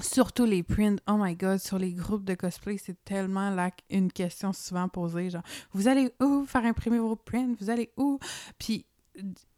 Surtout 0.00 0.44
les 0.44 0.62
prints, 0.62 0.98
oh 1.08 1.16
my 1.18 1.34
god, 1.34 1.58
sur 1.58 1.76
les 1.76 1.92
groupes 1.92 2.24
de 2.24 2.34
cosplay, 2.34 2.78
c'est 2.78 3.04
tellement 3.04 3.54
une 3.90 4.10
question 4.10 4.52
souvent 4.52 4.88
posée, 4.88 5.30
genre, 5.30 5.42
vous 5.72 5.88
allez 5.88 6.10
où 6.22 6.46
faire 6.46 6.64
imprimer 6.64 7.00
vos 7.00 7.16
prints? 7.16 7.56
Vous 7.60 7.70
allez 7.70 7.90
où? 7.96 8.18
Puis, 8.56 8.86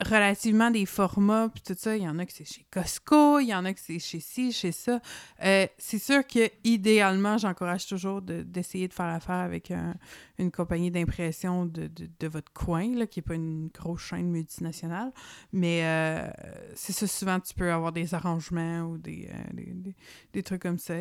relativement 0.04 0.70
des 0.70 0.86
formats, 0.86 1.48
puis 1.48 1.62
tout 1.62 1.74
ça, 1.78 1.96
il 1.96 2.02
y 2.02 2.08
en 2.08 2.18
a 2.18 2.26
que 2.26 2.32
c'est 2.32 2.44
chez 2.44 2.66
Costco, 2.70 3.38
il 3.38 3.48
y 3.48 3.54
en 3.54 3.64
a 3.64 3.72
que 3.72 3.80
c'est 3.80 3.98
chez 3.98 4.20
ci, 4.20 4.50
chez 4.52 4.72
ça. 4.72 5.00
Euh, 5.44 5.66
c'est 5.78 5.98
sûr 5.98 6.26
que 6.26 6.50
idéalement, 6.64 7.38
j'encourage 7.38 7.86
toujours 7.86 8.22
de- 8.22 8.42
d'essayer 8.42 8.88
de, 8.88 8.94
faire 8.94 9.06
affaire 9.06 9.36
avec 9.36 9.70
un- 9.70 9.94
une 10.38 10.50
compagnie 10.50 10.90
d'impression 10.90 11.66
de, 11.66 11.86
de- 11.88 12.28
votre 12.28 12.52
coin, 12.52 12.94
là, 12.94 13.06
qui 13.06 13.18
n'est 13.18 13.24
pas 13.24 13.34
une 13.34 13.68
grosse 13.68 14.02
chaîne 14.02 14.30
multinationale. 14.30 15.12
Mais 15.52 15.84
euh, 15.84 16.30
c'est 16.74 16.92
ça, 16.92 17.06
souvent, 17.06 17.38
tu 17.38 17.54
peux 17.54 17.70
avoir 17.72 17.92
des 17.92 18.14
arrangements 18.14 18.82
ou 18.84 18.98
des, 18.98 19.28
euh, 19.30 19.52
des, 19.52 19.94
des- 20.32 20.42
trucs 20.42 20.62
comme 20.62 20.78
ça. 20.78 20.94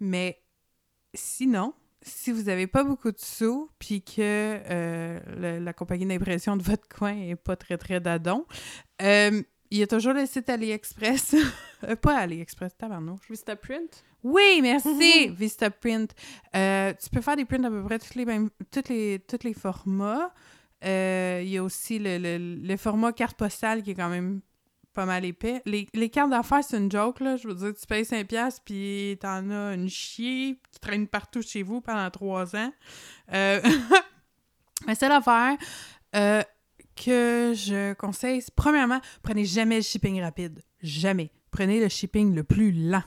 Mais 0.00 0.40
sinon, 1.14 1.74
si 2.08 2.32
vous 2.32 2.42
n'avez 2.44 2.66
pas 2.66 2.84
beaucoup 2.84 3.10
de 3.12 3.18
sous, 3.18 3.70
puis 3.78 4.02
que 4.02 4.12
euh, 4.20 5.20
le- 5.36 5.58
la 5.64 5.72
compagnie 5.72 6.06
d'impression 6.06 6.56
de 6.56 6.62
votre 6.62 6.88
coin 6.88 7.14
est 7.16 7.36
pas 7.36 7.56
très, 7.56 7.78
très 7.78 8.00
dadon, 8.00 8.44
euh, 9.02 9.42
il 9.70 9.78
y 9.78 9.82
a 9.82 9.86
toujours 9.86 10.14
le 10.14 10.26
site 10.26 10.48
AliExpress. 10.48 11.34
Euh, 11.84 11.94
pas 11.94 12.16
AliExpress, 12.18 12.76
tabarnouche. 12.76 13.30
Vista 13.30 13.54
Print? 13.54 14.02
Oui, 14.24 14.58
merci! 14.62 15.28
Vistaprint. 15.38 16.12
Euh, 16.56 16.92
tu 17.00 17.08
peux 17.08 17.20
faire 17.20 17.36
des 17.36 17.44
prints 17.44 17.62
à 17.62 17.70
peu 17.70 17.84
près 17.84 18.00
tous 18.00 18.16
les, 18.16 18.24
mêmes, 18.24 18.50
les, 18.88 19.20
les 19.44 19.54
formats. 19.54 20.34
Il 20.82 21.48
y 21.48 21.56
a 21.56 21.62
aussi 21.62 22.00
le, 22.00 22.18
le- 22.18 22.56
le 22.66 22.76
format 22.76 23.12
carte 23.12 23.36
postale 23.38 23.84
qui 23.84 23.92
est 23.92 23.94
quand 23.94 24.08
même 24.08 24.40
pas 24.98 25.06
mal 25.06 25.24
épais. 25.24 25.62
Les, 25.64 25.86
les 25.94 26.08
cartes 26.08 26.30
d'affaires, 26.30 26.64
c'est 26.64 26.76
une 26.76 26.90
joke, 26.90 27.20
là. 27.20 27.36
Je 27.36 27.46
veux 27.46 27.54
dire, 27.54 27.72
tu 27.72 27.86
payes 27.86 28.02
5$ 28.02 28.24
piastres, 28.24 28.62
puis 28.64 29.16
t'en 29.20 29.48
as 29.48 29.74
une 29.74 29.88
chier 29.88 30.58
qui 30.72 30.80
traîne 30.80 31.06
partout 31.06 31.40
chez 31.40 31.62
vous 31.62 31.80
pendant 31.80 32.10
trois 32.10 32.56
ans. 32.56 32.72
Mais 33.30 34.94
c'est 34.94 35.08
l'affaire 35.08 35.56
que 36.12 37.52
je 37.54 37.92
conseille. 37.94 38.42
Premièrement, 38.56 39.00
prenez 39.22 39.44
jamais 39.44 39.76
le 39.76 39.82
shipping 39.82 40.20
rapide. 40.20 40.64
Jamais. 40.82 41.30
Prenez 41.52 41.78
le 41.78 41.88
shipping 41.88 42.34
le 42.34 42.42
plus 42.42 42.72
lent. 42.72 43.04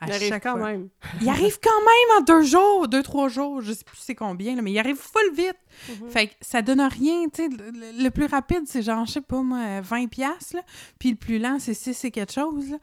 À 0.00 0.06
Il 0.06 0.12
arrive 0.12 0.40
quand 0.40 0.58
fois. 0.58 0.70
même. 0.72 0.88
Il 1.22 1.28
arrive 1.28 1.58
quand 1.62 1.80
même 1.80 2.18
en 2.18 2.20
deux 2.22 2.42
jours, 2.42 2.88
deux, 2.88 3.02
trois 3.02 3.28
jours, 3.28 3.62
je 3.62 3.72
sais 3.72 3.84
plus 3.84 3.96
c'est 3.98 4.14
combien, 4.14 4.54
là, 4.54 4.62
mais 4.62 4.72
il 4.72 4.78
arrive 4.78 4.96
full 4.96 5.34
vite. 5.34 5.56
Mhm. 5.88 6.10
Fait 6.10 6.26
que 6.28 6.34
ça 6.40 6.62
donne 6.62 6.80
rien, 6.80 7.28
tu 7.32 7.44
sais. 7.44 7.48
Le, 7.48 8.08
plus 8.10 8.26
rapide, 8.26 8.64
c'est 8.66 8.82
genre, 8.82 9.06
je 9.06 9.12
sais 9.12 9.20
pas 9.20 9.42
moi, 9.42 9.80
20 9.80 10.08
piastres. 10.08 10.58
Puis 10.98 11.10
le 11.10 11.16
plus 11.16 11.38
lent, 11.38 11.58
c'est 11.58 11.74
6 11.74 12.04
et 12.04 12.10
quelque 12.10 12.32
chose, 12.32 12.70
là. 12.70 12.78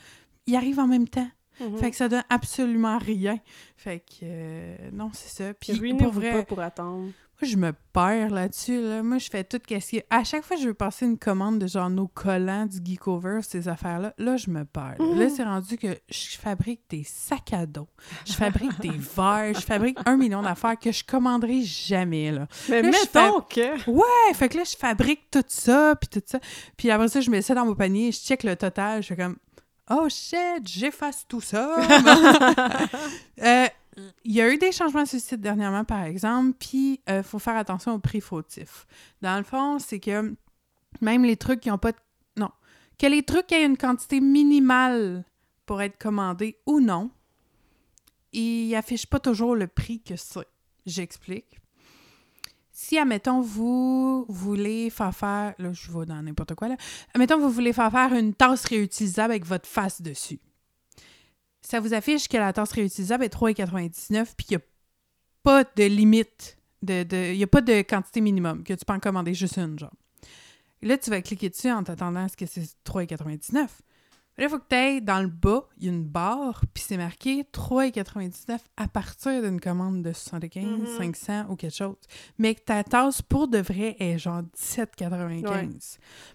Il 0.47 0.55
arrive 0.55 0.79
en 0.79 0.87
même 0.87 1.07
temps. 1.07 1.29
Mhm. 1.59 1.77
Fait 1.77 1.91
que 1.91 1.95
ça 1.95 2.09
donne 2.09 2.23
absolument 2.29 2.97
rien. 2.97 3.39
Fait 3.77 3.99
que, 3.99 4.23
euh, 4.23 4.75
non, 4.91 5.11
c'est 5.13 5.29
ça. 5.29 5.53
Puis 5.53 5.93
pour 5.93 6.11
vrai, 6.11 6.31
pas 6.31 6.43
pour 6.43 6.59
attendre. 6.59 7.11
Je 7.43 7.57
me 7.57 7.73
perds 7.93 8.29
là-dessus. 8.31 8.81
Là. 8.81 9.03
Moi, 9.03 9.17
je 9.17 9.29
fais 9.29 9.43
tout 9.43 9.59
ce 9.69 9.77
qui... 9.77 10.01
À 10.09 10.23
chaque 10.23 10.43
fois 10.43 10.55
que 10.57 10.61
je 10.63 10.67
veux 10.67 10.73
passer 10.73 11.05
une 11.05 11.17
commande 11.17 11.59
de 11.59 11.67
genre 11.67 11.89
nos 11.89 12.07
collants 12.07 12.65
du 12.65 12.79
Geekover, 12.83 13.39
ces 13.41 13.67
affaires-là, 13.67 14.13
là, 14.17 14.37
je 14.37 14.49
me 14.49 14.65
perds. 14.65 14.95
là. 14.99 15.05
Mhm. 15.05 15.19
Là, 15.19 15.29
c'est 15.29 15.43
rendu 15.43 15.77
que 15.77 15.95
je 16.09 16.37
fabrique 16.37 16.81
des 16.89 17.03
sacs 17.05 17.53
à 17.53 17.65
dos. 17.65 17.87
Je 18.25 18.33
fabrique 18.33 18.79
des 18.79 18.89
verres. 19.15 19.53
Je 19.55 19.65
fabrique 19.65 19.97
un 20.05 20.17
million 20.17 20.41
d'affaires 20.41 20.77
que 20.79 20.91
je 20.91 21.03
commanderai 21.03 21.61
jamais, 21.61 22.31
là. 22.31 22.47
Mais 22.69 22.81
Là, 22.81 22.89
mettons 22.89 23.41
que... 23.41 23.89
Ouais, 23.89 24.33
fait 24.33 24.49
que 24.49 24.57
là, 24.57 24.63
je 24.63 24.75
fabrique 24.75 25.29
tout 25.31 25.43
ça, 25.47 25.95
puis 25.99 26.09
tout 26.09 26.25
ça. 26.25 26.39
Puis 26.77 26.89
après 26.91 27.07
ça, 27.07 27.21
je 27.21 27.29
mets 27.29 27.41
ça 27.41 27.53
dans 27.53 27.65
mon 27.65 27.75
panier, 27.75 28.11
je 28.11 28.19
check 28.19 28.43
le 28.43 28.55
total, 28.55 29.01
je 29.03 29.07
fais 29.09 29.15
comme... 29.17 29.37
Oh 29.89 30.07
shit, 30.09 30.65
j'efface 30.65 31.25
tout 31.27 31.41
ça. 31.41 31.75
Euh, 33.41 33.67
Il 34.23 34.31
y 34.31 34.41
a 34.41 34.51
eu 34.51 34.57
des 34.57 34.71
changements 34.71 35.05
sur 35.05 35.17
le 35.17 35.21
site 35.21 35.41
dernièrement, 35.41 35.83
par 35.83 36.03
exemple, 36.03 36.55
puis 36.59 37.01
il 37.07 37.23
faut 37.23 37.39
faire 37.39 37.55
attention 37.55 37.93
aux 37.93 37.99
prix 37.99 38.21
fautifs. 38.21 38.85
Dans 39.21 39.37
le 39.37 39.43
fond, 39.43 39.79
c'est 39.79 39.99
que 39.99 40.35
même 41.01 41.23
les 41.23 41.37
trucs 41.37 41.59
qui 41.59 41.69
n'ont 41.69 41.77
pas 41.77 41.91
de... 41.91 41.97
Non. 42.37 42.49
Que 42.97 43.07
les 43.07 43.23
trucs 43.23 43.51
aient 43.51 43.65
une 43.65 43.77
quantité 43.77 44.19
minimale 44.19 45.23
pour 45.65 45.81
être 45.81 45.97
commandés 45.97 46.57
ou 46.65 46.79
non, 46.79 47.11
ils 48.31 48.71
n'affichent 48.71 49.07
pas 49.07 49.19
toujours 49.19 49.55
le 49.55 49.67
prix 49.67 50.01
que 50.01 50.15
c'est. 50.15 50.47
J'explique. 50.85 51.59
Si, 52.71 52.97
admettons, 52.97 53.41
vous 53.41 54.25
voulez 54.27 54.89
faire 54.89 55.15
faire... 55.15 55.53
Là, 55.59 55.71
je 55.73 55.91
vais 55.91 56.05
dans 56.05 56.21
n'importe 56.21 56.55
quoi, 56.55 56.69
là. 56.69 56.75
Admettons, 57.13 57.39
vous 57.39 57.51
voulez 57.51 57.71
faire 57.71 57.91
faire 57.91 58.13
une 58.13 58.33
tasse 58.33 58.65
réutilisable 58.65 59.31
avec 59.31 59.45
votre 59.45 59.67
face 59.67 60.01
dessus 60.01 60.39
ça 61.65 61.79
vous 61.79 61.93
affiche 61.93 62.27
que 62.27 62.37
la 62.37 62.53
tasse 62.53 62.71
réutilisable 62.73 63.23
est 63.23 63.33
3,99 63.33 64.33
puis 64.37 64.45
qu'il 64.45 64.57
n'y 64.57 64.63
a 64.63 64.65
pas 65.43 65.63
de 65.63 65.83
limite, 65.85 66.57
de, 66.81 67.03
de, 67.03 67.31
il 67.31 67.37
n'y 67.37 67.43
a 67.43 67.47
pas 67.47 67.61
de 67.61 67.81
quantité 67.81 68.21
minimum, 68.21 68.63
que 68.63 68.73
tu 68.73 68.85
peux 68.85 68.93
en 68.93 68.99
commander 68.99 69.33
juste 69.33 69.57
une, 69.57 69.79
genre. 69.79 69.93
Là, 70.81 70.97
tu 70.97 71.09
vas 71.09 71.21
cliquer 71.21 71.49
dessus 71.49 71.71
en 71.71 71.83
t'attendant 71.83 72.25
à 72.25 72.27
ce 72.29 72.35
que 72.37 72.45
c'est 72.45 72.61
3,99. 72.85 73.67
Là, 74.35 74.45
il 74.45 74.49
faut 74.49 74.57
que 74.57 74.65
tu 74.67 74.75
ailles 74.75 75.01
dans 75.01 75.21
le 75.21 75.27
bas, 75.27 75.69
il 75.77 75.85
y 75.85 75.89
a 75.89 75.91
une 75.91 76.03
barre, 76.05 76.63
puis 76.73 76.83
c'est 76.87 76.97
marqué 76.97 77.43
3,99 77.53 78.57
à 78.77 78.87
partir 78.87 79.41
d'une 79.43 79.61
commande 79.61 80.01
de 80.01 80.11
75, 80.11 80.65
Mhm. 80.65 80.97
500 80.97 81.45
ou 81.49 81.55
quelque 81.55 81.75
chose. 81.75 81.95
Mais 82.39 82.55
que 82.55 82.61
ta 82.61 82.83
tasse, 82.83 83.21
pour 83.21 83.47
de 83.47 83.59
vrai, 83.59 83.95
est 83.99 84.17
genre 84.17 84.41
17,95. 84.41 85.45
Ouais. 85.49 85.69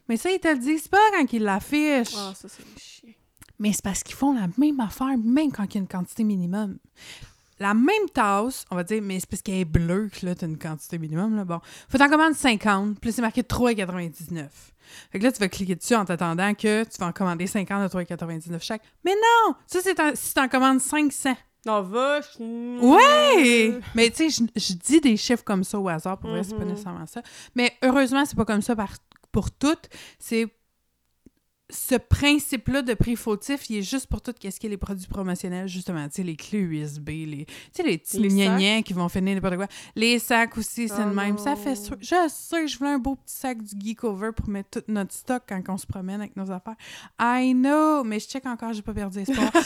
Mais 0.09 0.17
ça, 0.17 0.31
ils 0.31 0.39
te 0.39 0.49
le 0.49 0.59
disent 0.59 0.87
pas 0.89 0.99
quand 1.13 1.33
ils 1.33 1.43
l'affichent. 1.43 2.15
Ah, 2.17 2.33
ça, 2.37 2.49
c'est 2.49 2.63
chiant. 2.79 3.13
Mais 3.59 3.73
c'est 3.73 3.83
parce 3.83 4.03
qu'ils 4.03 4.15
font 4.15 4.33
la 4.35 4.47
même 4.57 4.79
affaire, 4.81 5.17
même 5.19 5.51
quand 5.53 5.65
il 5.65 5.75
y 5.75 5.79
a 5.79 5.81
une 5.81 5.89
quantité 5.89 6.25
minimum. 6.25 6.79
La 7.61 7.75
même 7.75 8.09
tasse, 8.15 8.65
on 8.71 8.77
va 8.77 8.85
dire, 8.85 9.03
mais 9.03 9.19
c'est 9.19 9.29
parce 9.29 9.43
qu'elle 9.43 9.57
est 9.57 9.65
bleue 9.65 10.09
que 10.13 10.25
là, 10.25 10.37
t'as 10.37 10.47
une 10.47 10.59
quantité 10.59 10.97
minimum, 10.97 11.35
là. 11.35 11.45
Bon. 11.45 11.59
Faut 11.89 11.99
t'en 11.99 12.09
commander 12.09 12.37
50, 12.37 13.01
puis 13.01 13.11
c'est 13.13 13.21
marqué 13.23 13.43
3,99. 13.43 14.47
Fait 15.11 15.19
que 15.19 15.25
là, 15.25 15.33
tu 15.33 15.41
vas 15.41 15.49
cliquer 15.49 15.75
dessus 15.75 15.97
en 15.97 16.05
t'attendant 16.05 16.55
que 16.55 16.85
tu 16.85 16.99
vas 17.01 17.07
en 17.09 17.13
commander 17.13 17.47
50 17.49 17.83
à 17.83 17.89
3,99 17.89 18.63
chaque. 18.63 18.83
Mais 19.05 19.11
non! 19.13 19.55
Ça, 19.67 19.81
c'est 19.83 19.99
en- 20.01 20.13
si 20.15 20.33
t'en 20.35 20.49
commandes 20.49 20.81
500. 20.81 21.35
Non, 21.67 21.83
va... 21.83 22.21
Ouais! 22.81 23.81
Mais 23.95 24.11
tu 24.11 24.31
sais, 24.31 24.45
je, 24.57 24.61
je 24.61 24.73
dis 24.75 25.01
des 25.01 25.17
chiffres 25.17 25.45
comme 25.45 25.65
ça 25.65 25.79
au 25.79 25.89
hasard, 25.89 26.19
pour 26.19 26.31
vrai, 26.31 26.45
c'est 26.45 26.55
pas 26.57 26.63
Mhm. 26.65 26.71
nécessairement 26.71 27.07
ça. 27.07 27.23
Mais 27.55 27.73
heureusement, 27.83 28.25
c'est 28.25 28.37
pas 28.37 28.45
comme 28.45 28.63
ça 28.63 28.77
par- 28.77 28.95
pour 29.33 29.51
toutes. 29.51 29.89
C'est 30.19 30.47
ce 31.71 31.97
principe-là 31.97 32.83
de 32.83 32.95
prix 32.95 33.15
fautif, 33.15 33.69
il 33.69 33.79
est 33.79 33.83
juste 33.83 34.07
pour 34.07 34.23
tout 34.23 34.33
ce 34.33 34.49
qui 34.49 34.67
est 34.67 34.71
les 34.71 34.77
produits 34.79 35.07
promotionnels, 35.07 35.69
justement. 35.69 36.07
Tu 36.09 36.17
sais, 36.17 36.23
les 36.23 36.37
clés 36.37 36.61
USB, 36.61 37.09
les, 37.09 37.45
tu 37.47 37.55
sais, 37.73 37.83
les 37.83 37.99
petits 37.99 38.19
Les 38.19 38.83
qui 38.83 38.95
vont 38.95 39.09
finir 39.09 39.35
n'importe 39.35 39.57
quoi. 39.57 39.67
Les 39.95 40.19
sacs 40.19 40.57
aussi, 40.57 40.89
c'est 40.89 40.95
Oh 40.99 41.09
le 41.09 41.15
même. 41.15 41.37
Ça 41.37 41.57
fait. 41.57 41.75
Je 42.01 42.29
sais 42.29 42.63
que 42.63 42.67
je 42.67 42.79
voulais 42.79 42.91
un 42.91 42.99
beau 42.99 43.17
petit 43.17 43.35
sac 43.35 43.63
du 43.63 43.75
Geekover 43.79 44.31
pour 44.35 44.49
mettre 44.49 44.81
tout 44.81 44.85
notre 44.89 45.13
stock 45.13 45.43
quand 45.47 45.63
on 45.69 45.77
se 45.77 45.87
promène 45.87 46.21
avec 46.21 46.37
nos 46.37 46.51
affaires. 46.51 46.77
I 47.21 47.53
know! 47.55 48.03
Mais 48.03 48.19
je 48.19 48.29
check 48.29 48.47
encore, 48.47 48.73
j'ai 48.73 48.83
pas 48.83 48.95
perdu 48.95 49.19
espoir. 49.19 49.51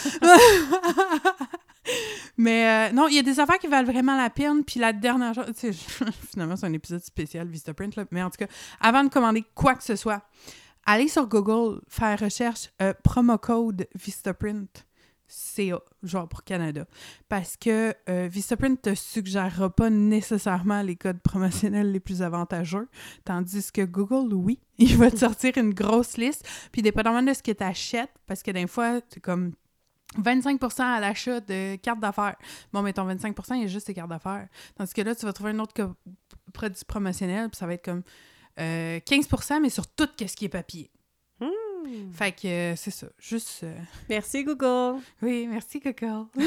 Mais 2.37 2.89
euh, 2.89 2.93
non, 2.93 3.07
il 3.07 3.15
y 3.15 3.19
a 3.19 3.23
des 3.23 3.39
affaires 3.39 3.59
qui 3.59 3.67
valent 3.67 3.89
vraiment 3.89 4.17
la 4.17 4.29
peine. 4.29 4.63
Puis 4.63 4.79
la 4.79 4.91
dernière 4.91 5.33
chose, 5.33 5.45
tu 5.57 5.71
sais, 5.71 5.73
finalement, 6.31 6.55
c'est 6.55 6.65
un 6.65 6.73
épisode 6.73 7.03
spécial 7.03 7.47
Vistaprint, 7.47 7.95
là. 7.95 8.05
Mais 8.11 8.23
en 8.23 8.29
tout 8.29 8.37
cas, 8.37 8.47
avant 8.81 9.03
de 9.03 9.09
commander 9.09 9.43
quoi 9.53 9.75
que 9.75 9.83
ce 9.83 9.95
soit, 9.95 10.21
allez 10.85 11.07
sur 11.07 11.27
Google, 11.27 11.81
faire 11.87 12.19
recherche 12.19 12.69
euh, 12.81 12.93
promo 13.03 13.37
code 13.37 13.87
Vistaprint. 13.95 14.85
CA, 15.33 15.79
genre 16.03 16.27
pour 16.27 16.43
Canada. 16.43 16.85
Parce 17.27 17.57
que 17.57 17.95
euh, 18.09 18.27
Vistaprint 18.29 18.79
te 18.79 18.93
suggérera 18.93 19.69
pas 19.69 19.89
nécessairement 19.89 20.81
les 20.81 20.95
codes 20.95 21.21
promotionnels 21.21 21.91
les 21.91 21.99
plus 21.99 22.21
avantageux, 22.21 22.87
tandis 23.25 23.71
que 23.71 23.83
Google, 23.83 24.33
oui, 24.33 24.59
il 24.77 24.95
va 24.97 25.09
te 25.09 25.17
sortir 25.17 25.57
une 25.57 25.73
grosse 25.73 26.17
liste. 26.17 26.47
Puis 26.71 26.81
dépendamment 26.81 27.23
de 27.23 27.33
ce 27.33 27.41
que 27.41 27.51
tu 27.51 27.63
achètes, 27.63 28.13
parce 28.27 28.43
que 28.43 28.51
des 28.51 28.67
fois, 28.67 28.99
c'est 29.09 29.21
comme 29.21 29.53
25% 30.19 30.81
à 30.81 30.99
l'achat 30.99 31.39
de 31.39 31.77
cartes 31.77 31.99
d'affaires. 31.99 32.35
Bon, 32.71 32.81
mais 32.81 32.93
ton 32.93 33.05
25 33.05 33.35
il 33.51 33.61
y 33.61 33.63
a 33.63 33.67
juste 33.67 33.87
tes 33.87 33.93
cartes 33.93 34.09
d'affaires. 34.09 34.47
Tandis 34.75 34.93
que 34.93 35.01
là, 35.01 35.15
tu 35.15 35.25
vas 35.25 35.33
trouver 35.33 35.51
un 35.51 35.59
autre 35.59 35.73
produit 36.53 36.85
promotionnel, 36.85 37.49
puis 37.49 37.57
ça 37.57 37.65
va 37.65 37.73
être 37.73 37.85
comme 37.85 38.03
euh, 38.59 38.99
15% 38.99 39.61
mais 39.61 39.69
sur 39.69 39.87
tout 39.87 40.07
ce 40.19 40.35
qui 40.35 40.45
est 40.45 40.49
papier. 40.49 40.91
Hmm. 41.39 42.11
Fait 42.13 42.31
que 42.31 42.47
euh, 42.47 42.75
c'est 42.75 42.91
ça. 42.91 43.07
Juste. 43.19 43.63
euh, 43.63 43.75
Merci, 44.09 44.43
Google. 44.43 45.01
Oui, 45.21 45.47
merci, 45.47 45.79
Coco. 45.79 46.27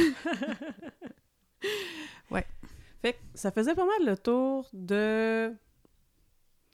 Fait 3.02 3.12
que 3.12 3.18
ça 3.34 3.50
faisait 3.52 3.74
pas 3.74 3.84
mal 3.84 4.06
le 4.06 4.16
tour 4.16 4.68
de 4.72 5.54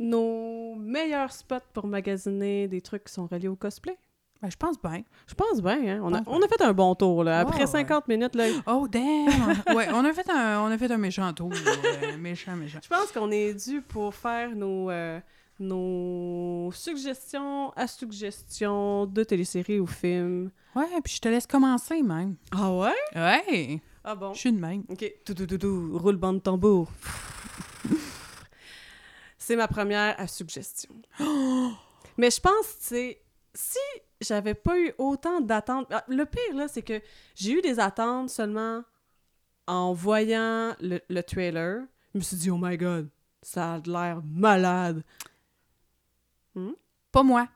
nos 0.00 0.74
meilleurs 0.76 1.32
spots 1.32 1.56
pour 1.74 1.86
magasiner 1.86 2.68
des 2.68 2.80
trucs 2.80 3.04
qui 3.04 3.12
sont 3.12 3.26
reliés 3.26 3.48
au 3.48 3.56
cosplay. 3.56 3.96
Ben, 4.42 4.50
je 4.50 4.56
pense 4.56 4.76
bien. 4.82 5.02
Je 5.28 5.34
pense 5.34 5.62
bien, 5.62 5.78
hein? 5.96 6.00
On 6.02 6.12
a, 6.12 6.20
on 6.26 6.42
a 6.42 6.48
fait 6.48 6.60
un 6.62 6.72
bon 6.72 6.94
tour, 6.96 7.22
là. 7.22 7.40
Après 7.40 7.60
Ouais, 7.60 7.66
50 7.66 8.08
minutes, 8.08 8.34
là, 8.34 8.46
Oh, 8.66 8.88
damn! 8.90 9.62
ouais, 9.76 9.86
on 9.92 10.04
a 10.04 10.12
fait 10.12 10.28
un, 10.28 10.60
on 10.62 10.66
a 10.66 10.76
fait 10.76 10.90
un 10.90 10.98
méchant 10.98 11.32
tour. 11.32 11.52
euh, 11.52 12.16
méchant, 12.18 12.56
méchant. 12.56 12.80
je 12.82 12.88
pense 12.88 13.12
qu'on 13.12 13.30
est 13.30 13.54
dû 13.54 13.80
pour 13.82 14.12
faire 14.12 14.50
nos, 14.56 14.90
euh, 14.90 15.20
nos 15.60 16.72
suggestions 16.72 17.70
à 17.76 17.86
suggestions 17.86 19.06
de 19.06 19.22
téléséries 19.22 19.78
ou 19.78 19.86
films. 19.86 20.50
Ouais, 20.74 20.88
puis 21.04 21.14
je 21.14 21.20
te 21.20 21.28
laisse 21.28 21.46
commencer, 21.46 22.02
même. 22.02 22.34
Ah 22.50 22.72
ouais? 22.72 22.90
Ouais! 23.14 23.80
Ah 24.02 24.16
bon? 24.16 24.34
Je 24.34 24.40
suis 24.40 24.52
de 24.52 24.58
même. 24.58 24.82
OK. 24.88 25.04
Tout, 25.24 25.34
tout, 25.34 25.46
tout, 25.46 25.58
tout. 25.58 25.90
Roule 25.98 26.16
bande 26.16 26.42
tambour. 26.42 26.88
C'est 29.38 29.56
ma 29.56 29.68
première 29.68 30.18
à 30.18 30.26
suggestion. 30.26 30.90
Mais 32.16 32.30
je 32.30 32.40
pense, 32.40 32.78
tu 32.80 32.86
sais, 32.86 33.22
si 33.54 33.78
j'avais 34.22 34.54
pas 34.54 34.78
eu 34.78 34.92
autant 34.98 35.40
d'attentes... 35.40 35.86
ah, 35.90 36.04
Le 36.08 36.24
pire, 36.24 36.54
là, 36.54 36.68
c'est 36.68 36.82
que 36.82 37.00
j'ai 37.34 37.52
eu 37.52 37.60
des 37.62 37.78
attentes 37.80 38.30
seulement 38.30 38.82
en 39.66 39.92
voyant 39.92 40.74
le, 40.80 41.00
le 41.08 41.22
trailer. 41.22 41.82
Je 42.14 42.18
me 42.18 42.22
suis 42.22 42.36
dit, 42.36 42.50
oh 42.50 42.58
my 42.60 42.76
God, 42.76 43.08
ça 43.42 43.74
a 43.74 43.78
l'air 43.86 44.20
malade. 44.24 45.02
Pas 47.10 47.22
moi. 47.22 47.48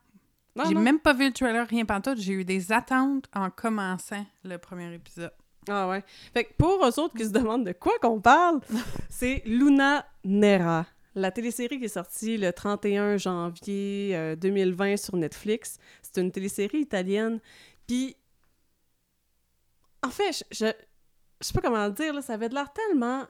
Non, 0.54 0.64
J'ai 0.66 0.74
non. 0.74 0.80
même 0.80 0.98
pas 1.00 1.12
vu 1.12 1.26
le 1.26 1.32
trailer, 1.32 1.66
rien 1.68 1.84
pantoute. 1.84 2.18
J'ai 2.18 2.32
eu 2.32 2.44
des 2.44 2.72
attentes 2.72 3.26
en 3.34 3.50
commençant 3.50 4.24
le 4.44 4.56
premier 4.56 4.92
épisode. 4.94 5.32
Ah 5.68 5.88
ouais. 5.88 6.02
Fait 6.32 6.44
que 6.44 6.52
pour 6.54 6.82
eux 6.86 7.00
autres 7.00 7.14
qui 7.14 7.24
se 7.24 7.30
demandent 7.30 7.66
de 7.66 7.72
quoi 7.72 7.92
qu'on 8.00 8.20
parle, 8.20 8.60
c'est 9.10 9.42
Luna 9.44 10.06
Nera, 10.24 10.86
la 11.16 11.30
télésérie 11.30 11.78
qui 11.78 11.86
est 11.86 11.88
sortie 11.88 12.36
le 12.36 12.52
31 12.52 13.16
janvier 13.16 14.12
euh, 14.14 14.36
2020 14.36 14.96
sur 14.96 15.16
Netflix. 15.16 15.78
C'est 16.02 16.20
une 16.20 16.30
télésérie 16.30 16.80
italienne. 16.80 17.40
Puis, 17.86 18.16
en 20.02 20.10
fait, 20.10 20.44
je, 20.50 20.66
je, 20.66 20.72
je 21.40 21.46
sais 21.46 21.52
pas 21.52 21.60
comment 21.60 21.86
le 21.86 21.92
dire, 21.92 22.22
ça 22.22 22.34
avait 22.34 22.48
de 22.48 22.54
l'air 22.54 22.72
tellement 22.72 23.26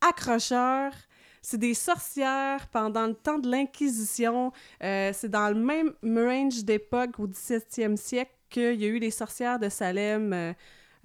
accrocheur. 0.00 0.92
C'est 1.40 1.58
des 1.58 1.74
sorcières 1.74 2.68
pendant 2.68 3.06
le 3.06 3.14
temps 3.14 3.38
de 3.38 3.50
l'Inquisition. 3.50 4.52
Euh, 4.82 5.10
c'est 5.12 5.28
dans 5.28 5.48
le 5.48 5.60
même 5.60 5.92
range 6.02 6.64
d'époque 6.64 7.18
au 7.18 7.26
17e 7.26 7.96
siècle 7.96 8.32
qu'il 8.48 8.80
y 8.80 8.84
a 8.84 8.88
eu 8.88 8.98
les 8.98 9.10
sorcières 9.10 9.58
de 9.58 9.68
Salem 9.68 10.32
euh, 10.32 10.52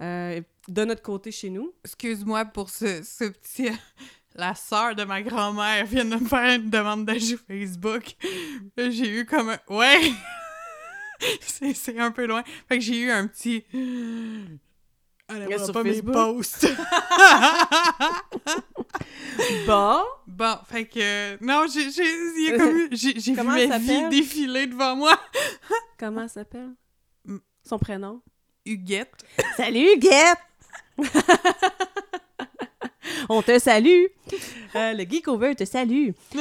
euh, 0.00 0.40
de 0.68 0.84
notre 0.84 1.02
côté 1.02 1.32
chez 1.32 1.50
nous. 1.50 1.72
Excuse-moi 1.84 2.44
pour 2.44 2.70
ce, 2.70 3.02
ce 3.02 3.24
petit... 3.24 3.70
La 4.38 4.54
sœur 4.54 4.94
de 4.94 5.02
ma 5.02 5.20
grand-mère 5.20 5.84
vient 5.84 6.04
de 6.04 6.14
me 6.14 6.24
faire 6.24 6.54
une 6.54 6.70
demande 6.70 7.04
d'ajout 7.04 7.40
Facebook. 7.48 8.14
J'ai 8.76 9.10
eu 9.10 9.26
comme 9.26 9.48
un... 9.48 9.58
Ouais! 9.68 10.12
c'est 11.40 11.98
un 11.98 12.12
peu 12.12 12.24
loin. 12.24 12.44
Fait 12.68 12.78
que 12.78 12.84
j'ai 12.84 13.00
eu 13.00 13.10
un 13.10 13.26
petit... 13.26 13.64
Elle 13.72 15.42
aimera 15.42 15.64
sur 15.64 15.74
pas 15.74 15.82
mes 15.82 15.94
Facebook? 15.94 16.14
posts. 16.14 16.68
Bon, 19.66 20.02
bon, 20.26 20.58
fait 20.68 20.86
que... 20.86 21.42
Non, 21.44 21.66
j'ai 21.68 21.88
vu 21.88 23.42
ma 23.42 23.78
vie 23.78 24.08
défiler 24.08 24.68
devant 24.68 24.94
moi. 24.96 25.18
comment 25.98 26.22
elle 26.22 26.28
s'appelle? 26.28 26.70
Mm. 27.24 27.38
Son 27.64 27.78
prénom? 27.78 28.22
Huguette. 28.64 29.24
Salut, 29.56 29.98
Guette! 29.98 30.38
On 33.30 33.42
te 33.42 33.58
salue! 33.58 34.04
Euh, 34.74 34.92
le 34.94 35.04
Geekover 35.04 35.54
te 35.54 35.64
salue! 35.64 36.10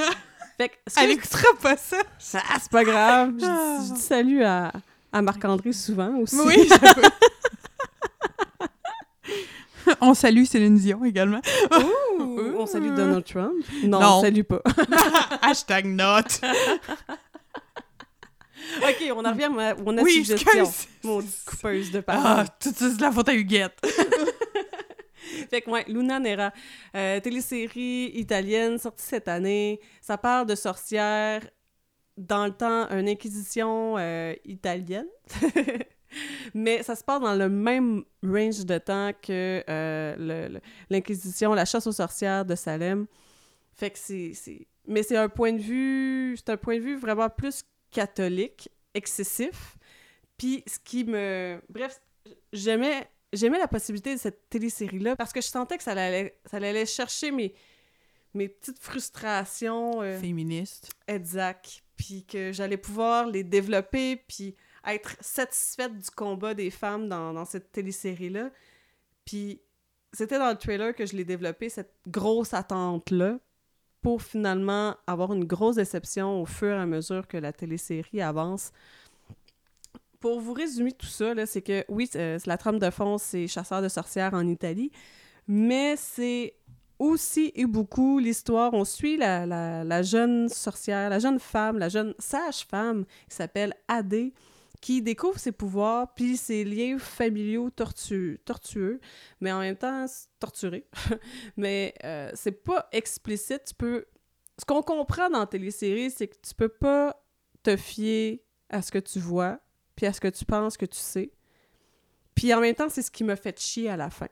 Fait 0.57 0.69
que, 0.69 0.73
Elle 0.97 1.11
excuse- 1.11 1.39
écoutera 1.41 1.53
pas 1.61 1.77
ça. 1.77 1.97
ça, 2.17 2.39
c'est 2.59 2.71
pas 2.71 2.83
grave. 2.83 3.33
Je, 3.39 3.45
Ah. 3.45 3.77
dis- 3.79 3.87
je 3.89 3.93
dis 3.93 4.01
salut 4.01 4.43
à, 4.43 4.71
à 5.13 5.21
Marc-André 5.21 5.71
souvent 5.71 6.15
aussi. 6.17 6.35
Oui. 6.43 6.67
On 10.01 10.13
salue 10.13 10.43
Céline 10.43 10.75
Dion 10.77 11.05
également. 11.05 11.39
On 12.19 12.65
salue 12.65 12.93
Donald 12.93 13.23
Trump. 13.23 13.53
Non, 13.83 14.01
Non. 14.01 14.17
on 14.17 14.21
salue 14.21 14.41
pas. 14.41 14.61
Hashtag 15.41 15.85
note. 15.85 16.41
ok, 18.81 19.11
on 19.15 19.23
en 19.23 19.31
revient 19.31 19.45
à 19.45 19.75
mon 19.75 19.97
Oui, 20.03 20.25
suggestion. 20.25 20.69
Maudite 21.03 21.45
coupeuse 21.45 21.91
de 21.91 21.99
Ah, 21.99 22.01
parole. 22.01 22.45
tout 22.59 22.73
ça, 22.75 22.89
c'est 22.89 22.97
de 22.97 23.01
la 23.01 23.11
faute 23.11 23.29
à 23.29 23.33
Huguette. 23.33 23.77
Fait 25.49 25.61
que, 25.61 25.69
ouais, 25.69 25.85
Luna 25.87 26.19
Nera, 26.19 26.51
euh, 26.95 27.19
télésérie 27.19 28.11
italienne 28.15 28.77
sortie 28.77 29.05
cette 29.05 29.27
année. 29.27 29.79
Ça 30.01 30.17
parle 30.17 30.47
de 30.47 30.55
sorcières 30.55 31.47
dans 32.17 32.45
le 32.45 32.51
temps, 32.51 32.89
une 32.89 33.07
inquisition 33.09 33.95
euh, 33.97 34.33
italienne. 34.45 35.07
Mais 36.53 36.83
ça 36.83 36.95
se 36.95 37.03
passe 37.03 37.21
dans 37.21 37.35
le 37.35 37.49
même 37.49 38.03
range 38.23 38.65
de 38.65 38.77
temps 38.77 39.11
que 39.21 39.63
euh, 39.69 40.49
l'inquisition, 40.89 41.53
la 41.53 41.65
chasse 41.65 41.85
aux 41.85 41.91
sorcières 41.91 42.45
de 42.45 42.55
Salem. 42.55 43.05
Fait 43.75 43.91
que 43.91 43.99
c'est- 43.99 44.67
Mais 44.87 45.03
c'est 45.03 45.17
un 45.17 45.29
point 45.29 45.53
de 45.53 45.59
vue... 45.61 46.35
C'est 46.37 46.49
un 46.49 46.57
point 46.57 46.77
de 46.77 46.81
vue 46.81 46.95
vraiment 46.97 47.29
plus 47.29 47.63
catholique, 47.91 48.69
excessif. 48.93 49.77
Puis 50.37 50.63
ce 50.65 50.79
qui 50.79 51.03
me... 51.03 51.61
Bref, 51.69 52.01
j'aimais 52.53 53.07
j'aimais 53.33 53.59
la 53.59 53.67
possibilité 53.67 54.15
de 54.15 54.19
cette 54.19 54.49
télésérie-là 54.49 55.15
parce 55.15 55.33
que 55.33 55.41
je 55.41 55.47
sentais 55.47 55.77
que 55.77 55.83
ça 55.83 55.91
allait, 55.91 56.39
ça 56.45 56.57
allait 56.57 56.85
chercher 56.85 57.31
mes, 57.31 57.53
mes 58.33 58.49
petites 58.49 58.79
frustrations 58.79 60.01
euh, 60.01 60.19
Féministe. 60.19 60.91
exact, 61.07 61.83
puis 61.95 62.25
que 62.25 62.51
j'allais 62.51 62.77
pouvoir 62.77 63.27
les 63.27 63.43
développer, 63.43 64.17
puis 64.27 64.55
être 64.85 65.17
satisfaite 65.19 65.97
du 65.97 66.09
combat 66.11 66.53
des 66.53 66.69
femmes 66.69 67.09
dans, 67.09 67.33
dans 67.33 67.45
cette 67.45 67.71
télésérie-là. 67.71 68.51
Puis 69.25 69.61
c'était 70.13 70.39
dans 70.39 70.49
le 70.49 70.57
trailer 70.57 70.95
que 70.95 71.05
je 71.05 71.15
l'ai 71.15 71.25
développé, 71.25 71.69
cette 71.69 71.93
grosse 72.07 72.53
attente-là, 72.53 73.39
pour 74.01 74.21
finalement 74.21 74.95
avoir 75.05 75.33
une 75.33 75.43
grosse 75.43 75.75
déception 75.75 76.41
au 76.41 76.45
fur 76.45 76.69
et 76.69 76.79
à 76.79 76.85
mesure 76.85 77.27
que 77.27 77.37
la 77.37 77.51
télésérie 77.51 78.21
avance. 78.21 78.71
Pour 80.19 80.39
vous 80.39 80.53
résumer 80.53 80.91
tout 80.91 81.05
ça, 81.05 81.33
c'est 81.45 81.61
que 81.61 81.85
oui, 81.89 82.07
c'est- 82.11 82.45
la 82.47 82.57
trame 82.57 82.79
de 82.79 82.89
fond, 82.89 83.17
c'est 83.17 83.47
Chasseurs 83.47 83.81
de 83.81 83.87
sorcières 83.89 84.33
en 84.33 84.47
Italie, 84.47 84.91
mais 85.47 85.95
c'est 85.95 86.55
aussi 86.99 87.51
et 87.55 87.65
beaucoup 87.65 88.17
l'histoire. 88.19 88.73
On 88.73 88.83
suit 88.83 89.17
la, 89.17 90.01
jeune 90.01 90.49
sorcière, 90.49 91.09
la 91.09 91.19
jeune 91.19 91.39
femme, 91.39 91.77
la 91.77 91.89
jeune 91.89 92.15
sage-femme 92.17 93.05
qui 93.29 93.35
s'appelle 93.35 93.73
Adé, 93.87 94.33
qui 94.81 95.01
découvre 95.01 95.39
ses 95.39 95.51
pouvoirs, 95.51 96.13
puis 96.15 96.37
ses 96.37 96.63
liens 96.63 96.97
familiaux 96.99 97.69
tortu- 97.69 98.37
tortueux, 98.45 98.99
mais 99.41 99.51
en 99.51 99.59
même 99.59 99.75
temps 99.75 100.05
torturés. 100.39 100.87
mais 101.57 101.93
euh, 102.03 102.31
c'est 102.33 102.63
pas 102.63 102.87
explicite. 102.91 103.63
Tu 103.67 103.73
peux... 103.75 104.05
Ce 104.59 104.65
qu'on 104.65 104.81
comprend 104.81 105.29
dans 105.29 105.39
la 105.39 105.45
télésérie, 105.47 106.09
c'est 106.09 106.27
que 106.27 106.35
tu 106.41 106.55
peux 106.55 106.69
pas 106.69 107.23
te 107.61 107.75
fier 107.77 108.43
à 108.69 108.81
ce 108.81 108.91
que 108.91 108.97
tu 108.99 109.19
vois, 109.19 109.59
puis 109.97 110.05
à 110.05 110.13
ce 110.13 110.21
que 110.21 110.29
tu 110.29 110.45
penses 110.45 110.77
que 110.77 110.85
tu 110.85 110.99
sais. 110.99 111.31
Puis 112.35 112.53
en 112.53 112.61
même 112.61 112.75
temps, 112.75 112.87
c'est 112.87 113.01
ce 113.01 113.11
qui 113.11 113.23
m'a 113.23 113.35
fait 113.35 113.59
chier 113.59 113.89
à 113.89 113.97
la 113.97 114.11
fin. 114.11 114.27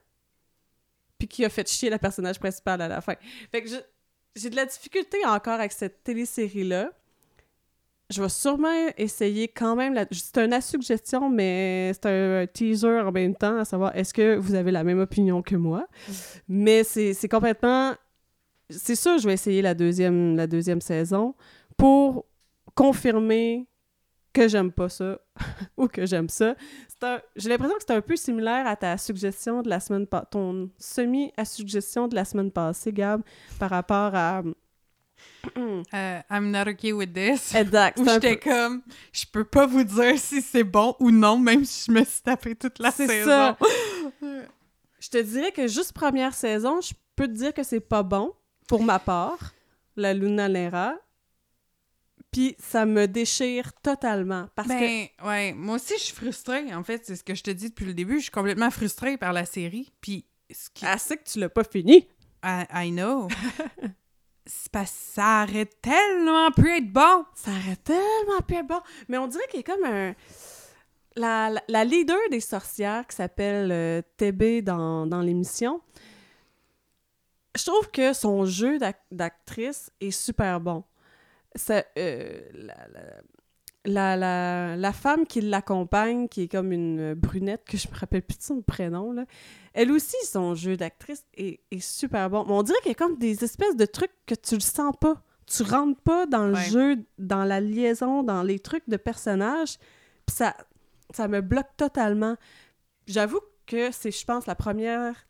Puis 1.17 1.27
qui 1.27 1.43
a 1.43 1.49
fait 1.49 1.67
chier 1.67 1.89
la 1.89 1.97
personnage 1.97 2.39
principale 2.39 2.81
à 2.81 2.87
la 2.87 3.01
fin. 3.01 3.15
Fait 3.51 3.63
que 3.63 3.69
j'ai 4.35 4.49
de 4.51 4.55
la 4.55 4.65
difficulté 4.65 5.17
encore 5.25 5.55
avec 5.55 5.71
cette 5.71 6.03
télésérie-là. 6.03 6.91
je 8.11 8.21
vais 8.21 8.29
sûrement 8.29 8.91
essayer 8.95 9.47
quand 9.47 9.75
même. 9.75 9.95
La... 9.95 10.05
C'est 10.11 10.37
une 10.37 10.61
suggestion, 10.61 11.31
mais 11.31 11.91
c'est 11.93 12.05
un 12.05 12.45
teaser 12.45 12.99
en 12.99 13.11
même 13.11 13.35
temps, 13.35 13.57
à 13.57 13.65
savoir 13.65 13.95
est-ce 13.95 14.13
que 14.13 14.35
vous 14.35 14.53
avez 14.53 14.71
la 14.71 14.83
même 14.83 14.99
opinion 14.99 15.41
que 15.41 15.55
moi? 15.55 15.87
Mm. 16.07 16.11
Mais 16.47 16.83
c'est 16.83 17.29
complètement. 17.29 17.95
C'est 18.69 18.95
sûr, 18.95 19.17
je 19.17 19.27
vais 19.27 19.33
essayer 19.33 19.63
la 19.63 19.73
deuxième, 19.73 20.35
la 20.35 20.45
deuxième 20.45 20.81
saison 20.81 21.33
pour 21.75 22.25
confirmer 22.75 23.67
que 24.35 24.49
j'aime 24.49 24.71
pas 24.71 24.89
ça 24.89 25.17
ou 25.77 25.87
que 25.87 26.05
j'aime 26.05 26.29
ça. 26.29 26.55
Un... 27.01 27.21
J'ai 27.35 27.49
l'impression 27.49 27.75
que 27.77 27.83
c'est 27.87 27.93
un 27.93 28.01
peu 28.01 28.15
similaire 28.15 28.67
à 28.67 28.75
ta 28.75 28.97
suggestion 28.97 29.61
de 29.61 29.69
la 29.69 29.79
semaine 29.79 30.05
passée, 30.05 30.27
ton 30.31 30.69
semi-suggestion 30.77 32.07
de 32.07 32.15
la 32.15 32.25
semaine 32.25 32.51
passée, 32.51 32.91
Gab, 32.91 33.21
par 33.59 33.69
rapport 33.69 34.13
à 34.13 34.43
euh, 35.57 36.21
I'm 36.29 36.51
not 36.51 36.67
okay 36.67 36.91
with 36.91 37.13
this. 37.13 37.55
Exact. 37.55 37.97
Où 37.99 38.05
j'étais 38.05 38.37
peu... 38.37 38.49
comme, 38.49 38.81
je 39.13 39.25
peux 39.31 39.45
pas 39.45 39.65
vous 39.65 39.83
dire 39.83 40.17
si 40.17 40.41
c'est 40.41 40.63
bon 40.63 40.95
ou 40.99 41.11
non, 41.11 41.37
même 41.37 41.63
si 41.63 41.85
je 41.87 41.91
me 41.91 42.03
suis 42.03 42.21
tapé 42.21 42.55
toute 42.55 42.79
la 42.79 42.91
saison. 42.91 43.25
Ça. 43.25 43.57
je 44.99 45.09
te 45.09 45.21
dirais 45.21 45.51
que 45.51 45.67
juste 45.67 45.93
première 45.93 46.33
saison, 46.33 46.81
je 46.81 46.93
peux 47.15 47.27
te 47.27 47.33
dire 47.33 47.53
que 47.53 47.63
c'est 47.63 47.79
pas 47.79 48.03
bon, 48.03 48.33
pour 48.67 48.83
ma 48.83 48.99
part, 48.99 49.53
la 49.95 50.13
Luna 50.13 50.49
Lera. 50.49 50.95
Puis 52.35 52.53
ça 52.59 52.85
me 52.85 53.07
déchire 53.07 53.71
totalement. 53.81 54.49
Parce 54.55 54.67
ben, 54.67 55.07
ouais, 55.23 55.53
moi 55.53 55.75
aussi, 55.75 55.93
je 55.97 56.03
suis 56.03 56.13
frustrée. 56.13 56.75
En 56.75 56.83
fait, 56.83 57.05
c'est 57.05 57.15
ce 57.15 57.23
que 57.23 57.33
je 57.33 57.41
te 57.41 57.49
dis 57.49 57.69
depuis 57.69 57.85
le 57.85 57.93
début. 57.93 58.17
Je 58.17 58.23
suis 58.23 58.31
complètement 58.31 58.69
frustrée 58.71 59.15
par 59.15 59.31
la 59.31 59.45
série. 59.45 59.93
Puis. 60.01 60.25
Ce 60.51 60.69
qui... 60.69 60.85
Assez 60.85 61.15
que 61.15 61.23
tu 61.23 61.39
l'as 61.39 61.47
pas 61.47 61.63
fini. 61.63 62.09
I, 62.43 62.65
I 62.73 62.91
know. 62.91 63.29
c'est 64.45 64.69
parce 64.69 64.91
que 64.91 64.97
ça 65.13 65.45
aurait 65.47 65.69
tellement 65.81 66.51
pu 66.51 66.69
être 66.75 66.91
bon. 66.91 67.23
Ça 67.35 67.51
aurait 67.51 67.77
tellement 67.77 68.41
pu 68.45 68.55
être 68.55 68.67
bon. 68.67 68.81
Mais 69.07 69.17
on 69.17 69.27
dirait 69.27 69.47
qu'il 69.49 69.61
y 69.61 69.63
a 69.63 69.73
comme 69.73 69.85
un... 69.85 70.13
La, 71.15 71.51
la, 71.69 71.85
leader 71.85 72.19
des 72.31 72.41
sorcières 72.41 73.07
qui 73.07 73.15
s'appelle 73.15 73.71
euh, 73.71 74.01
TB 74.17 74.61
dans, 74.61 75.07
dans 75.07 75.21
l'émission, 75.21 75.79
je 77.57 77.63
trouve 77.63 77.89
que 77.91 78.11
son 78.11 78.43
jeu 78.43 78.77
d'actrice 79.09 79.89
est 80.01 80.11
super 80.11 80.59
bon. 80.59 80.83
Ça, 81.55 81.83
euh, 81.97 82.41
la, 82.53 82.75
la, 83.85 84.17
la, 84.17 84.75
la, 84.75 84.93
femme 84.93 85.25
qui 85.25 85.41
l'accompagne, 85.41 86.27
qui 86.27 86.43
est 86.43 86.47
comme 86.47 86.71
une 86.71 87.13
brunette, 87.13 87.63
que 87.65 87.77
je 87.77 87.87
me 87.87 87.95
rappelle 87.95 88.23
plus 88.23 88.37
de 88.37 88.43
son 88.43 88.61
prénom, 88.61 89.13
là, 89.13 89.25
elle 89.73 89.91
aussi, 89.91 90.15
son 90.25 90.55
jeu 90.55 90.77
d'actrice 90.77 91.25
est, 91.35 91.59
est, 91.69 91.79
super 91.79 92.29
bon. 92.29 92.45
Mais 92.45 92.53
on 92.53 92.63
dirait 92.63 92.79
qu'il 92.79 92.89
y 92.89 92.95
a 92.95 92.95
comme 92.95 93.17
des 93.17 93.43
espèces 93.43 93.75
de 93.75 93.85
trucs 93.85 94.13
que 94.25 94.35
tu 94.35 94.55
le 94.55 94.61
sens 94.61 94.93
pas. 94.99 95.21
Tu 95.47 95.63
rentres 95.63 96.01
pas 96.01 96.25
dans 96.25 96.47
le 96.47 96.55
jeu, 96.55 97.05
dans 97.19 97.43
la 97.43 97.59
liaison, 97.59 98.23
dans 98.23 98.41
les 98.41 98.57
trucs 98.59 98.87
de 98.89 98.97
personnages. 98.97 99.77
Puis 100.25 100.37
ça, 100.37 100.55
ça 101.11 101.27
me 101.27 101.41
bloque 101.41 101.75
totalement. 101.77 102.35
J'avoue 103.05 103.41
que 103.67 103.91
c'est, 103.91 104.11
je 104.11 104.25
pense, 104.25 104.45
la 104.45 104.55
première, 104.55 105.27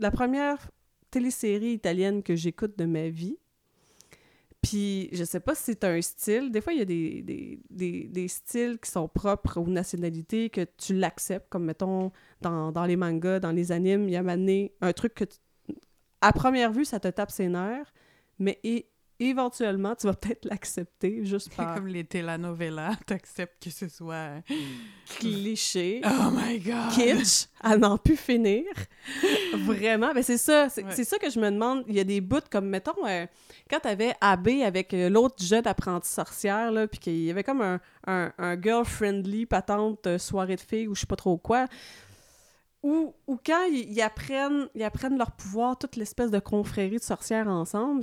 la 0.00 0.10
première 0.10 0.70
télésérie 1.10 1.72
italienne 1.72 2.22
que 2.22 2.34
j'écoute 2.34 2.76
de 2.78 2.86
ma 2.86 3.08
vie. 3.08 3.36
Puis, 4.62 5.08
je 5.12 5.24
sais 5.24 5.40
pas 5.40 5.56
si 5.56 5.64
c'est 5.64 5.84
un 5.84 6.00
style. 6.00 6.52
Des 6.52 6.60
fois, 6.60 6.72
il 6.72 6.78
y 6.78 6.82
a 6.82 6.84
des, 6.84 7.22
des, 7.22 7.60
des, 7.68 8.04
des, 8.04 8.28
styles 8.28 8.78
qui 8.78 8.90
sont 8.90 9.08
propres 9.08 9.60
aux 9.60 9.66
nationalités, 9.66 10.50
que 10.50 10.64
tu 10.78 10.94
l'acceptes, 10.94 11.48
comme 11.48 11.64
mettons 11.64 12.12
dans, 12.40 12.70
dans, 12.70 12.84
les 12.84 12.96
mangas, 12.96 13.40
dans 13.40 13.50
les 13.50 13.72
animes. 13.72 14.08
Il 14.08 14.12
y 14.12 14.16
a 14.16 14.24
un 14.80 14.92
truc 14.92 15.14
que, 15.14 15.24
à 16.20 16.32
première 16.32 16.72
vue, 16.72 16.84
ça 16.84 17.00
te 17.00 17.08
tape 17.08 17.32
ses 17.32 17.48
nerfs, 17.48 17.92
mais 18.38 18.60
éventuellement, 19.28 19.94
tu 19.94 20.06
vas 20.06 20.14
peut-être 20.14 20.44
l'accepter 20.44 21.24
juste 21.24 21.54
par... 21.54 21.74
Comme 21.74 21.86
les 21.86 22.04
telenovelas, 22.04 22.96
acceptes 23.10 23.62
que 23.62 23.70
ce 23.70 23.88
soit... 23.88 24.42
Cliché. 25.18 26.00
Oh 26.04 26.30
my 26.30 26.58
God! 26.58 26.92
Kitsch, 26.94 27.48
à 27.60 27.76
n'en 27.76 27.98
plus 27.98 28.16
finir. 28.16 28.64
Vraiment, 29.54 30.08
mais 30.08 30.14
ben, 30.14 30.22
c'est 30.22 30.38
ça, 30.38 30.68
c'est 30.68 31.04
ça 31.04 31.18
que 31.18 31.30
je 31.30 31.38
me 31.38 31.50
demande. 31.50 31.84
Il 31.88 31.94
y 31.94 32.00
a 32.00 32.04
des 32.04 32.20
bouts 32.20 32.40
comme, 32.50 32.68
mettons, 32.68 33.06
euh, 33.06 33.26
quand 33.70 33.80
t'avais 33.80 34.14
AB 34.20 34.48
avec 34.64 34.94
euh, 34.94 35.08
l'autre 35.08 35.42
jeune 35.42 35.66
apprenti 35.66 36.08
sorcière, 36.08 36.72
là, 36.72 36.86
puis 36.86 36.98
qu'il 36.98 37.24
y 37.24 37.30
avait 37.30 37.44
comme 37.44 37.60
un, 37.60 37.80
un, 38.06 38.32
un 38.38 38.60
girl-friendly 38.60 39.46
patente 39.46 40.06
euh, 40.06 40.18
soirée 40.18 40.56
de 40.56 40.60
filles 40.60 40.88
ou 40.88 40.94
je 40.94 41.00
sais 41.00 41.06
pas 41.06 41.16
trop 41.16 41.36
quoi... 41.38 41.66
Ou, 42.82 43.14
ou, 43.28 43.38
quand 43.46 43.64
ils, 43.66 44.02
apprennent, 44.02 44.68
ils 44.74 44.82
apprennent 44.82 45.16
leur 45.16 45.30
pouvoir, 45.30 45.78
toute 45.78 45.94
l'espèce 45.94 46.32
de 46.32 46.40
confrérie 46.40 46.96
de 46.96 47.02
sorcières 47.02 47.46
ensemble, 47.46 48.02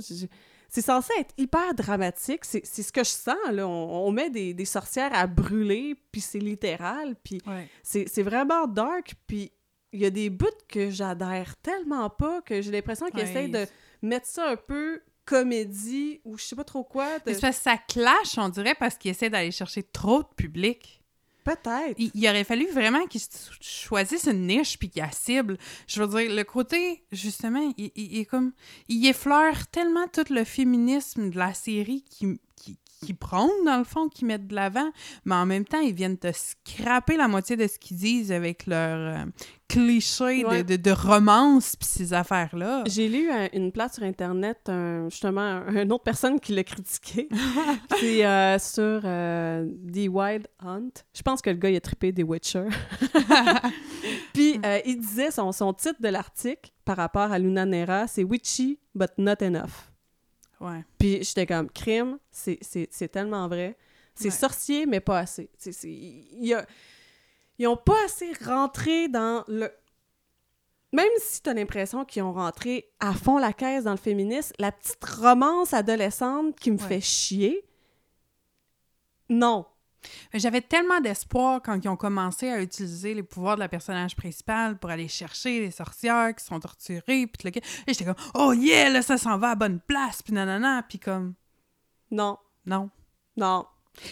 c'est 0.70 0.82
censé 0.82 1.12
être 1.18 1.34
hyper 1.36 1.74
dramatique. 1.74 2.44
C'est 2.44 2.64
ce 2.64 2.92
que 2.92 3.02
je 3.02 3.10
sens, 3.10 3.36
là. 3.52 3.66
On, 3.66 4.10
met 4.12 4.30
des, 4.30 4.54
des, 4.54 4.64
sorcières 4.64 5.12
à 5.12 5.26
brûler, 5.26 5.96
puis 6.12 6.20
c'est 6.20 6.38
littéral, 6.38 7.16
puis 7.22 7.42
c'est 7.82 8.22
vraiment 8.22 8.66
dark, 8.66 9.14
puis 9.26 9.52
il 9.92 10.00
y 10.00 10.06
a 10.06 10.10
des 10.10 10.30
bouts 10.30 10.46
que 10.68 10.90
j'adhère 10.90 11.56
tellement 11.56 12.08
pas 12.08 12.40
que 12.42 12.62
j'ai 12.62 12.70
l'impression 12.70 13.10
qu'ils 13.10 13.20
essayent 13.20 13.50
de 13.50 13.66
mettre 14.02 14.26
ça 14.26 14.48
un 14.48 14.56
peu 14.56 15.02
comédie 15.24 16.20
ou 16.24 16.38
je 16.38 16.44
sais 16.44 16.56
pas 16.56 16.64
trop 16.64 16.84
quoi. 16.84 17.06
Parce 17.24 17.38
que 17.38 17.52
ça 17.52 17.76
clash, 17.76 18.36
on 18.36 18.48
dirait, 18.48 18.74
parce 18.74 18.96
qu'ils 18.96 19.10
essaient 19.10 19.30
d'aller 19.30 19.50
chercher 19.50 19.82
trop 19.82 20.22
de 20.22 20.28
public. 20.36 20.99
Peut-être. 21.44 21.96
Il, 21.98 22.28
aurait 22.28 22.44
fallu 22.44 22.66
vraiment 22.70 23.06
qu'ils 23.06 23.22
choisissent 23.60 24.26
une 24.26 24.46
niche 24.46 24.78
puis 24.78 24.90
qu'ils 24.90 25.02
la 25.02 25.10
ciblent. 25.10 25.56
Je 25.86 26.02
veux 26.02 26.08
dire, 26.08 26.34
le 26.34 26.42
côté, 26.44 27.02
justement, 27.12 27.72
il, 27.76 28.18
est 28.18 28.24
comme. 28.24 28.52
Il 28.88 29.06
effleure 29.06 29.66
tellement 29.68 30.06
tout 30.08 30.32
le 30.32 30.44
féminisme 30.44 31.30
de 31.30 31.38
la 31.38 31.54
série 31.54 32.04
qui, 32.10 32.38
qui 33.00 33.14
prônent, 33.14 33.64
dans 33.64 33.78
le 33.78 33.84
fond, 33.84 34.08
qui 34.08 34.24
mettent 34.24 34.46
de 34.46 34.54
l'avant, 34.54 34.90
mais 35.24 35.34
en 35.34 35.46
même 35.46 35.64
temps, 35.64 35.80
ils 35.80 35.94
viennent 35.94 36.18
te 36.18 36.30
scraper 36.32 37.16
la 37.16 37.28
moitié 37.28 37.56
de 37.56 37.66
ce 37.66 37.78
qu'ils 37.78 37.96
disent 37.96 38.32
avec 38.32 38.66
leur 38.66 39.16
euh, 39.16 39.24
cliché 39.68 40.42
de, 40.44 40.76
de, 40.76 40.90
romance 40.90 41.76
pis 41.76 41.86
ces 41.86 42.12
affaires-là. 42.12 42.84
J'ai 42.86 43.08
lu 43.08 43.30
une 43.52 43.72
place 43.72 43.94
sur 43.94 44.02
Internet, 44.02 44.70
justement, 45.08 45.62
une 45.68 45.92
autre 45.92 46.04
personne 46.04 46.38
qui 46.38 46.52
l'a 46.52 46.64
critiqué. 46.64 47.28
C'est 47.98 48.26
euh, 48.26 48.58
sur 48.58 49.00
euh, 49.04 49.66
The 49.92 50.08
Wild 50.08 50.48
Hunt. 50.60 50.90
Je 51.14 51.22
pense 51.22 51.40
que 51.40 51.50
le 51.50 51.56
gars, 51.56 51.70
il 51.70 51.76
a 51.76 51.80
trippé 51.80 52.12
des 52.12 52.22
Witcher. 52.22 52.66
Puis 54.34 54.60
il 54.84 54.98
disait, 54.98 55.30
son, 55.30 55.52
son 55.52 55.72
titre 55.72 56.00
de 56.00 56.08
l'article 56.08 56.70
par 56.84 56.96
rapport 56.96 57.32
à 57.32 57.38
Luna 57.38 57.64
Nera, 57.64 58.06
c'est 58.06 58.24
«Witchy, 58.24 58.78
but 58.94 59.10
not 59.16 59.42
enough». 59.42 59.86
Ouais. 60.60 60.84
Puis 60.98 61.22
j'étais 61.24 61.46
comme, 61.46 61.70
crime, 61.70 62.18
c'est 62.30 63.08
tellement 63.10 63.48
vrai. 63.48 63.76
C'est 64.14 64.30
sorcier, 64.30 64.86
mais 64.86 65.00
pas 65.00 65.20
assez. 65.20 65.50
Ils 65.84 67.66
ont 67.66 67.76
pas 67.76 68.04
assez 68.04 68.32
rentré 68.44 69.08
dans 69.08 69.44
le... 69.48 69.70
Même 70.92 71.08
si 71.18 71.40
t'as 71.40 71.54
l'impression 71.54 72.04
qu'ils 72.04 72.22
ont 72.22 72.32
rentré 72.32 72.90
à 72.98 73.14
fond 73.14 73.38
la 73.38 73.52
caisse 73.52 73.84
dans 73.84 73.92
le 73.92 73.96
féminisme, 73.96 74.54
la 74.58 74.72
petite 74.72 75.04
romance 75.04 75.72
adolescente 75.72 76.58
qui 76.58 76.70
me 76.72 76.78
fait 76.78 77.00
chier, 77.00 77.64
non. 79.28 79.64
J'avais 80.34 80.60
tellement 80.60 81.00
d'espoir 81.00 81.60
quand 81.62 81.78
ils 81.82 81.88
ont 81.88 81.96
commencé 81.96 82.48
à 82.48 82.62
utiliser 82.62 83.14
les 83.14 83.22
pouvoirs 83.22 83.56
de 83.56 83.60
la 83.60 83.68
personnage 83.68 84.16
principale 84.16 84.78
pour 84.78 84.90
aller 84.90 85.08
chercher 85.08 85.60
les 85.60 85.70
sorcières 85.70 86.34
qui 86.34 86.44
sont 86.44 86.60
torturées, 86.60 87.26
puis 87.26 87.50
le... 87.50 87.60
J'étais 87.86 88.04
comme 88.04 88.14
«Oh 88.34 88.52
yeah, 88.52 88.88
là, 88.90 89.02
ça 89.02 89.18
s'en 89.18 89.38
va 89.38 89.50
à 89.50 89.54
bonne 89.54 89.80
place!» 89.80 90.22
Puis 90.24 90.32
nanana, 90.32 90.82
puis 90.88 90.98
comme... 90.98 91.34
Non. 92.10 92.38
Non. 92.66 92.90
Non. 93.36 93.66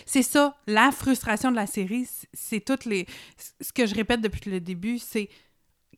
C'est 0.06 0.22
ça, 0.22 0.56
la 0.66 0.90
frustration 0.90 1.50
de 1.50 1.56
la 1.56 1.66
série, 1.66 2.08
c'est 2.32 2.60
toutes 2.60 2.84
les... 2.84 3.06
Ce 3.60 3.72
que 3.72 3.86
je 3.86 3.94
répète 3.94 4.20
depuis 4.20 4.50
le 4.50 4.60
début, 4.60 4.98
c'est 4.98 5.28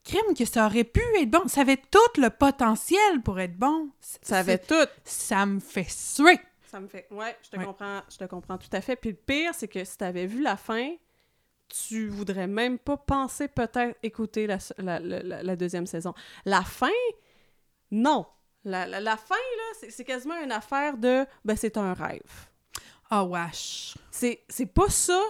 crime 0.05 0.35
que 0.37 0.45
ça 0.45 0.67
aurait 0.67 0.85
pu 0.85 1.03
être 1.21 1.31
bon. 1.31 1.47
Ça 1.47 1.63
avait 1.63 1.77
tout 1.77 2.21
le 2.21 2.31
potentiel 2.31 3.21
pour 3.23 3.41
être 3.41 3.57
bon. 3.57 3.91
Ça 4.23 4.39
avait 4.39 4.59
tout. 4.59 4.75
Ça 5.05 5.47
me 5.47 5.61
fait 5.61 5.89
suer. 5.91 6.41
Ça 6.71 6.79
me 6.79 6.87
fait. 6.87 7.09
Ouais, 7.11 7.37
je 7.43 7.51
te 7.51 7.57
comprends. 7.57 8.01
Je 8.09 8.17
te 8.17 8.25
comprends 8.25 8.57
tout 8.57 8.69
à 8.71 8.81
fait. 8.81 8.95
Puis 8.95 9.11
le 9.11 9.17
pire, 9.17 9.53
c'est 9.57 9.67
que 9.67 9.83
si 9.83 9.99
tu 9.99 10.05
avais 10.05 10.27
vu 10.27 10.41
la 10.41 10.57
fin, 10.57 10.95
tu 11.69 12.07
voudrais 12.07 12.47
même 12.47 12.79
pas 12.79 12.97
penser 12.97 13.49
peut-être 13.49 13.99
écouter 14.05 14.47
la, 14.47 14.59
la, 14.79 15.57
deuxième 15.57 15.87
saison. 15.87 16.15
La 16.45 16.63
fin, 16.63 16.89
non. 17.91 18.25
La, 18.63 19.17
fin, 19.17 19.35
là, 19.35 19.89
c'est 19.89 20.05
quasiment 20.05 20.41
une 20.41 20.53
affaire 20.53 20.97
de 20.97 21.27
ben 21.45 21.57
c'est 21.57 21.77
un 21.77 21.93
rêve. 21.93 22.49
Oh 23.11 23.23
wesh. 23.23 23.97
C'est 24.13 24.73
pas 24.73 24.91
ça, 24.91 25.21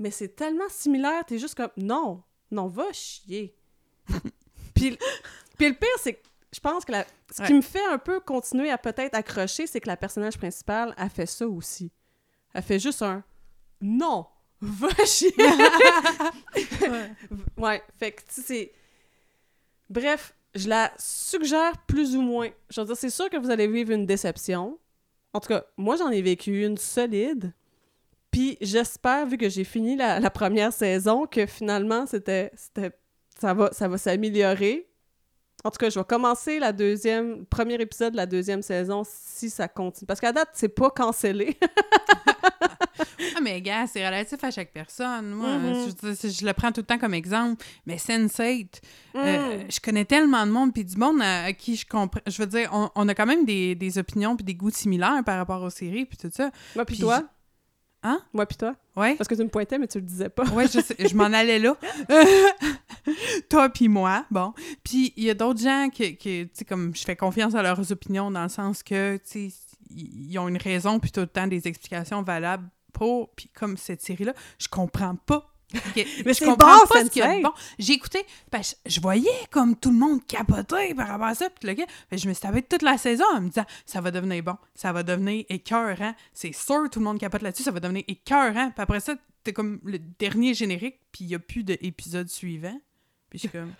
mais 0.00 0.10
c'est 0.10 0.34
tellement 0.34 0.68
similaire, 0.68 1.24
t'es 1.24 1.38
juste 1.38 1.54
comme 1.54 1.70
non, 1.76 2.24
non, 2.50 2.66
va 2.66 2.92
chier. 2.92 3.54
puis, 4.74 4.98
puis 5.56 5.68
le 5.68 5.74
pire, 5.74 5.96
c'est 5.98 6.14
que 6.14 6.26
je 6.52 6.60
pense 6.60 6.84
que 6.84 6.92
ce 7.30 7.42
qui 7.42 7.52
me 7.52 7.60
fait 7.60 7.84
un 7.90 7.98
peu 7.98 8.20
continuer 8.20 8.70
à 8.70 8.78
peut-être 8.78 9.14
accrocher, 9.14 9.66
c'est 9.66 9.80
que 9.80 9.88
la 9.88 9.96
personnage 9.96 10.38
principale 10.38 10.94
a 10.96 11.08
fait 11.08 11.26
ça 11.26 11.46
aussi. 11.46 11.92
Elle 12.54 12.62
fait 12.62 12.78
juste 12.78 13.02
un 13.02 13.22
non, 13.80 14.26
va 14.60 14.88
chier. 15.04 15.32
ouais. 17.56 17.82
fait 17.98 18.12
que 18.12 18.22
tu 18.34 18.42
sais, 18.42 18.72
bref, 19.88 20.34
je 20.54 20.68
la 20.68 20.92
suggère 20.98 21.78
plus 21.86 22.16
ou 22.16 22.22
moins. 22.22 22.48
Je 22.70 22.80
veux 22.80 22.86
dire, 22.86 22.96
c'est 22.96 23.10
sûr 23.10 23.30
que 23.30 23.36
vous 23.36 23.50
allez 23.50 23.68
vivre 23.68 23.92
une 23.92 24.06
déception. 24.06 24.78
En 25.32 25.40
tout 25.40 25.48
cas, 25.48 25.64
moi 25.76 25.96
j'en 25.96 26.10
ai 26.10 26.22
vécu 26.22 26.64
une 26.64 26.78
solide. 26.78 27.52
Puis 28.30 28.58
j'espère, 28.60 29.26
vu 29.26 29.38
que 29.38 29.48
j'ai 29.48 29.64
fini 29.64 29.96
la, 29.96 30.20
la 30.20 30.30
première 30.30 30.72
saison, 30.72 31.26
que 31.26 31.46
finalement, 31.46 32.06
c'était, 32.06 32.52
c'était, 32.56 32.92
ça 33.38 33.54
va, 33.54 33.72
ça 33.72 33.88
va 33.88 33.98
s'améliorer. 33.98 34.88
En 35.64 35.70
tout 35.70 35.78
cas, 35.78 35.90
je 35.90 35.98
vais 35.98 36.04
commencer 36.04 36.58
la 36.60 36.72
deuxième, 36.72 37.44
premier 37.46 37.74
épisode 37.74 38.12
de 38.12 38.16
la 38.16 38.26
deuxième 38.26 38.62
saison 38.62 39.02
si 39.04 39.50
ça 39.50 39.66
continue. 39.66 40.06
Parce 40.06 40.20
qu'à 40.20 40.32
date, 40.32 40.50
c'est 40.52 40.68
pas 40.68 40.90
cancellé. 40.90 41.56
Ah, 43.36 43.40
mais 43.40 43.60
gars, 43.62 43.86
c'est 43.86 44.04
relatif 44.04 44.42
à 44.42 44.50
chaque 44.50 44.72
personne. 44.72 45.30
Moi, 45.30 45.58
Mhm. 45.58 45.90
je, 46.02 46.44
le 46.46 46.52
prends 46.52 46.72
tout 46.72 46.80
le 46.80 46.86
temps 46.86 46.98
comme 46.98 47.14
exemple. 47.14 47.64
Mais 47.86 47.96
Sense8, 47.96 48.80
Mm. 49.14 49.18
euh, 49.18 49.58
je 49.68 49.78
connais 49.80 50.04
tellement 50.04 50.44
de 50.46 50.50
monde, 50.50 50.72
puis 50.72 50.84
du 50.84 50.96
monde 50.96 51.20
à, 51.22 51.44
à 51.44 51.52
qui 51.52 51.76
je 51.76 51.86
comprends. 51.86 52.20
Je 52.26 52.38
veux 52.42 52.46
dire, 52.48 52.70
on, 52.72 52.90
on 52.96 53.08
a 53.08 53.14
quand 53.14 53.26
même 53.26 53.44
des, 53.44 53.74
des 53.76 53.98
opinions 53.98 54.34
puis 54.36 54.44
des 54.44 54.54
goûts 54.54 54.70
similaires 54.70 55.22
par 55.24 55.36
rapport 55.36 55.62
aux 55.62 55.70
séries, 55.70 56.06
puis 56.06 56.16
tout 56.16 56.30
ça. 56.32 56.50
Moi 56.74 56.84
puis 56.84 56.96
Puis 56.96 57.04
toi? 57.04 57.22
Hein? 58.02 58.20
Moi 58.32 58.46
puis 58.46 58.56
toi? 58.56 58.74
Ouais. 58.96 59.16
Parce 59.16 59.26
que 59.26 59.34
tu 59.34 59.42
me 59.42 59.48
pointais, 59.48 59.78
mais 59.78 59.88
tu 59.88 59.98
le 59.98 60.04
disais 60.04 60.28
pas. 60.28 60.44
Ouais, 60.50 60.66
je, 60.66 60.80
sais, 60.80 60.96
je 60.98 61.14
m'en 61.14 61.24
allais 61.24 61.58
là. 61.58 61.76
Toi 63.50 63.68
puis 63.70 63.88
moi, 63.88 64.24
bon. 64.30 64.52
Puis 64.84 65.12
il 65.16 65.24
y 65.24 65.30
a 65.30 65.34
d'autres 65.34 65.60
gens 65.60 65.88
qui, 65.92 66.16
qui 66.16 66.48
tu 66.48 66.50
sais, 66.52 66.64
comme 66.64 66.94
je 66.94 67.02
fais 67.02 67.16
confiance 67.16 67.54
à 67.54 67.62
leurs 67.62 67.90
opinions 67.90 68.30
dans 68.30 68.42
le 68.42 68.48
sens 68.48 68.82
que, 68.82 69.16
tu 69.16 69.50
sais, 69.50 69.54
ils 69.90 70.30
ils 70.30 70.38
ont 70.38 70.48
une 70.48 70.58
raison 70.58 71.00
puis 71.00 71.10
tout 71.10 71.20
le 71.20 71.26
temps 71.26 71.46
des 71.46 71.66
explications 71.66 72.22
valables 72.22 72.68
pour. 72.92 73.30
Puis 73.34 73.48
comme 73.48 73.76
cette 73.76 74.02
série-là, 74.02 74.34
je 74.58 74.68
comprends 74.68 75.16
pas. 75.16 75.50
Que- 75.72 76.22
Mais 76.24 76.32
je 76.32 76.38
c'est 76.38 76.44
comprends 76.46 76.78
bon, 76.78 76.86
pas 76.86 77.04
ce 77.04 77.10
qu'il 77.10 77.20
y 77.20 77.24
a 77.24 77.28
de 77.28 77.32
Sensei. 77.32 77.42
bon. 77.42 77.52
J'ai 77.78 77.92
écouté, 77.92 78.24
parce 78.50 78.74
que 78.74 78.90
je 78.90 79.00
voyais 79.00 79.28
comme 79.50 79.76
tout 79.76 79.90
le 79.90 79.96
monde 79.98 80.26
capoter 80.26 80.94
par 80.94 81.08
rapport 81.08 81.26
à 81.26 81.34
ça, 81.34 81.50
puis 81.50 81.68
le 81.68 81.74
gars, 81.74 81.86
que 82.10 82.16
je 82.16 82.26
me 82.28 82.32
suis 82.32 82.40
tapé 82.42 82.62
toute 82.62 82.82
la 82.82 82.96
saison 82.98 83.24
en 83.34 83.40
me 83.42 83.48
disant 83.48 83.64
ça 83.84 84.00
va 84.00 84.10
devenir 84.10 84.42
bon, 84.42 84.56
ça 84.74 84.92
va 84.92 85.02
devenir 85.02 85.44
écœurant, 85.48 86.14
c'est 86.32 86.54
sûr 86.54 86.88
tout 86.90 87.00
le 87.00 87.04
monde 87.04 87.18
capote 87.18 87.42
là-dessus, 87.42 87.62
ça 87.64 87.70
va 87.70 87.80
devenir 87.80 88.04
écœurant. 88.08 88.70
Puis 88.70 88.82
après 88.82 89.00
ça, 89.00 89.14
t'es 89.44 89.52
comme 89.52 89.80
le 89.84 89.98
dernier 89.98 90.54
générique, 90.54 91.00
puis 91.12 91.24
il 91.24 91.30
y 91.30 91.34
a 91.34 91.38
plus 91.38 91.64
d'épisode 91.64 92.28
suivant. 92.28 92.80
Puis 93.30 93.38
je 93.38 93.40
suis 93.40 93.48
comme 93.50 93.72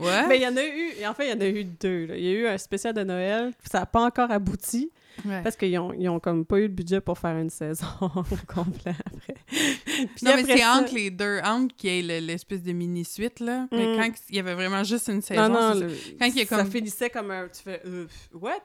ouais. 0.00 0.26
Mais 0.28 0.36
il 0.38 0.42
y 0.42 0.46
en 0.46 0.56
a 0.56 0.64
eu, 0.64 1.04
en 1.06 1.14
fait, 1.14 1.26
il 1.28 1.30
y 1.30 1.32
en 1.36 1.40
a 1.40 1.46
eu 1.48 1.64
deux. 1.64 2.06
là. 2.06 2.16
Il 2.16 2.24
y 2.24 2.28
a 2.28 2.32
eu 2.32 2.46
un 2.46 2.58
spécial 2.58 2.94
de 2.94 3.02
Noël, 3.04 3.52
ça 3.70 3.80
n'a 3.80 3.86
pas 3.86 4.00
encore 4.02 4.30
abouti, 4.30 4.90
Ouais. 5.26 5.42
parce 5.42 5.56
qu'ils 5.56 5.76
ont, 5.78 5.92
ils 5.92 6.08
ont 6.08 6.18
comme 6.20 6.44
pas 6.46 6.58
eu 6.58 6.62
le 6.62 6.68
budget 6.68 7.00
pour 7.00 7.18
faire 7.18 7.36
une 7.36 7.50
saison 7.50 7.86
complète 8.46 8.96
après. 9.04 9.34
Puis 9.46 10.24
non, 10.24 10.32
mais 10.36 10.44
c'est 10.44 10.58
ça- 10.58 10.76
entre 10.80 10.94
les 10.94 11.10
deux, 11.10 11.40
entre 11.44 11.74
qu'il 11.76 11.90
y 11.90 11.98
ait 11.98 12.20
le- 12.20 12.26
l'espèce 12.26 12.62
de 12.62 12.72
mini-suite, 12.72 13.40
là. 13.40 13.66
Mais 13.72 13.86
Mm. 13.86 13.96
quand 14.00 14.12
il 14.30 14.36
y 14.36 14.38
avait 14.38 14.54
vraiment 14.54 14.82
juste 14.84 15.08
une 15.08 15.20
saison, 15.20 15.48
Non, 15.48 15.74
le- 15.74 15.88
Quand 16.18 16.26
il 16.26 16.36
y 16.38 16.42
a 16.42 16.46
ça 16.46 16.64
finissait 16.64 17.10
comme 17.10 17.30
un... 17.30 17.48
Tu 17.48 17.62
fais... 17.62 17.82
euh, 17.86 18.06
what? 18.32 18.62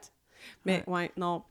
Mais 0.64 0.82
ouais, 0.86 1.10
non. 1.16 1.42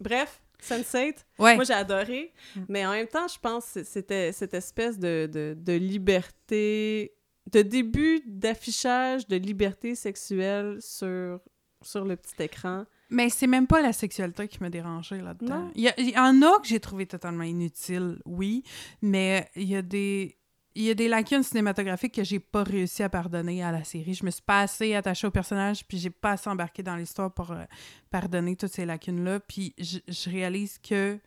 Bref, 0.00 0.40
Sense8, 0.62 1.14
Ouais. 1.38 1.56
moi 1.56 1.64
j'ai 1.64 1.74
adoré, 1.74 2.32
Mm. 2.56 2.60
mais 2.68 2.86
en 2.86 2.92
même 2.92 3.06
temps, 3.08 3.26
je 3.28 3.38
pense 3.38 3.72
que 3.74 3.82
c'était 3.84 4.32
cette 4.32 4.54
espèce 4.54 4.98
de, 4.98 5.28
de, 5.30 5.54
de 5.58 5.72
liberté, 5.74 7.12
de 7.52 7.62
début 7.62 8.20
d'affichage 8.26 9.26
de 9.28 9.36
liberté 9.36 9.94
sexuelle 9.94 10.78
sur, 10.80 11.40
sur 11.82 12.04
le 12.04 12.16
petit 12.16 12.42
écran. 12.42 12.84
Mais 13.10 13.28
c'est 13.28 13.46
même 13.48 13.66
pas 13.66 13.82
la 13.82 13.92
sexualité 13.92 14.46
qui 14.48 14.58
m'a 14.60 14.70
dérangé 14.70 15.20
là-dedans. 15.20 15.70
Il 15.74 15.82
y, 15.82 15.88
a- 15.88 15.98
il 16.00 16.10
y 16.10 16.18
en 16.18 16.40
a 16.42 16.60
que 16.60 16.66
j'ai 16.68 16.78
trouvé 16.80 17.06
totalement 17.06 17.42
inutiles, 17.44 18.18
oui, 18.24 18.62
mais 19.02 19.48
il 19.56 19.64
y 19.68 19.76
a 19.76 19.82
des 19.82 20.36
il 20.76 20.84
y 20.84 20.90
a 20.90 20.94
des 20.94 21.08
lacunes 21.08 21.42
cinématographiques 21.42 22.14
que 22.14 22.22
j'ai 22.22 22.38
pas 22.38 22.62
réussi 22.62 23.02
à 23.02 23.08
pardonner 23.08 23.60
à 23.60 23.72
la 23.72 23.82
série. 23.82 24.14
Je 24.14 24.24
me 24.24 24.30
suis 24.30 24.40
pas 24.40 24.60
assez 24.60 24.94
attachée 24.94 25.26
au 25.26 25.32
personnage, 25.32 25.84
puis 25.84 25.98
j'ai 25.98 26.10
pas 26.10 26.30
assez 26.30 26.48
embarqué 26.48 26.84
dans 26.84 26.94
l'histoire 26.94 27.34
pour 27.34 27.50
euh, 27.50 27.64
pardonner 28.08 28.54
toutes 28.54 28.72
ces 28.72 28.86
lacunes-là. 28.86 29.40
Puis 29.40 29.74
je, 29.78 29.98
je 30.06 30.30
réalise 30.30 30.78
que 30.78 31.18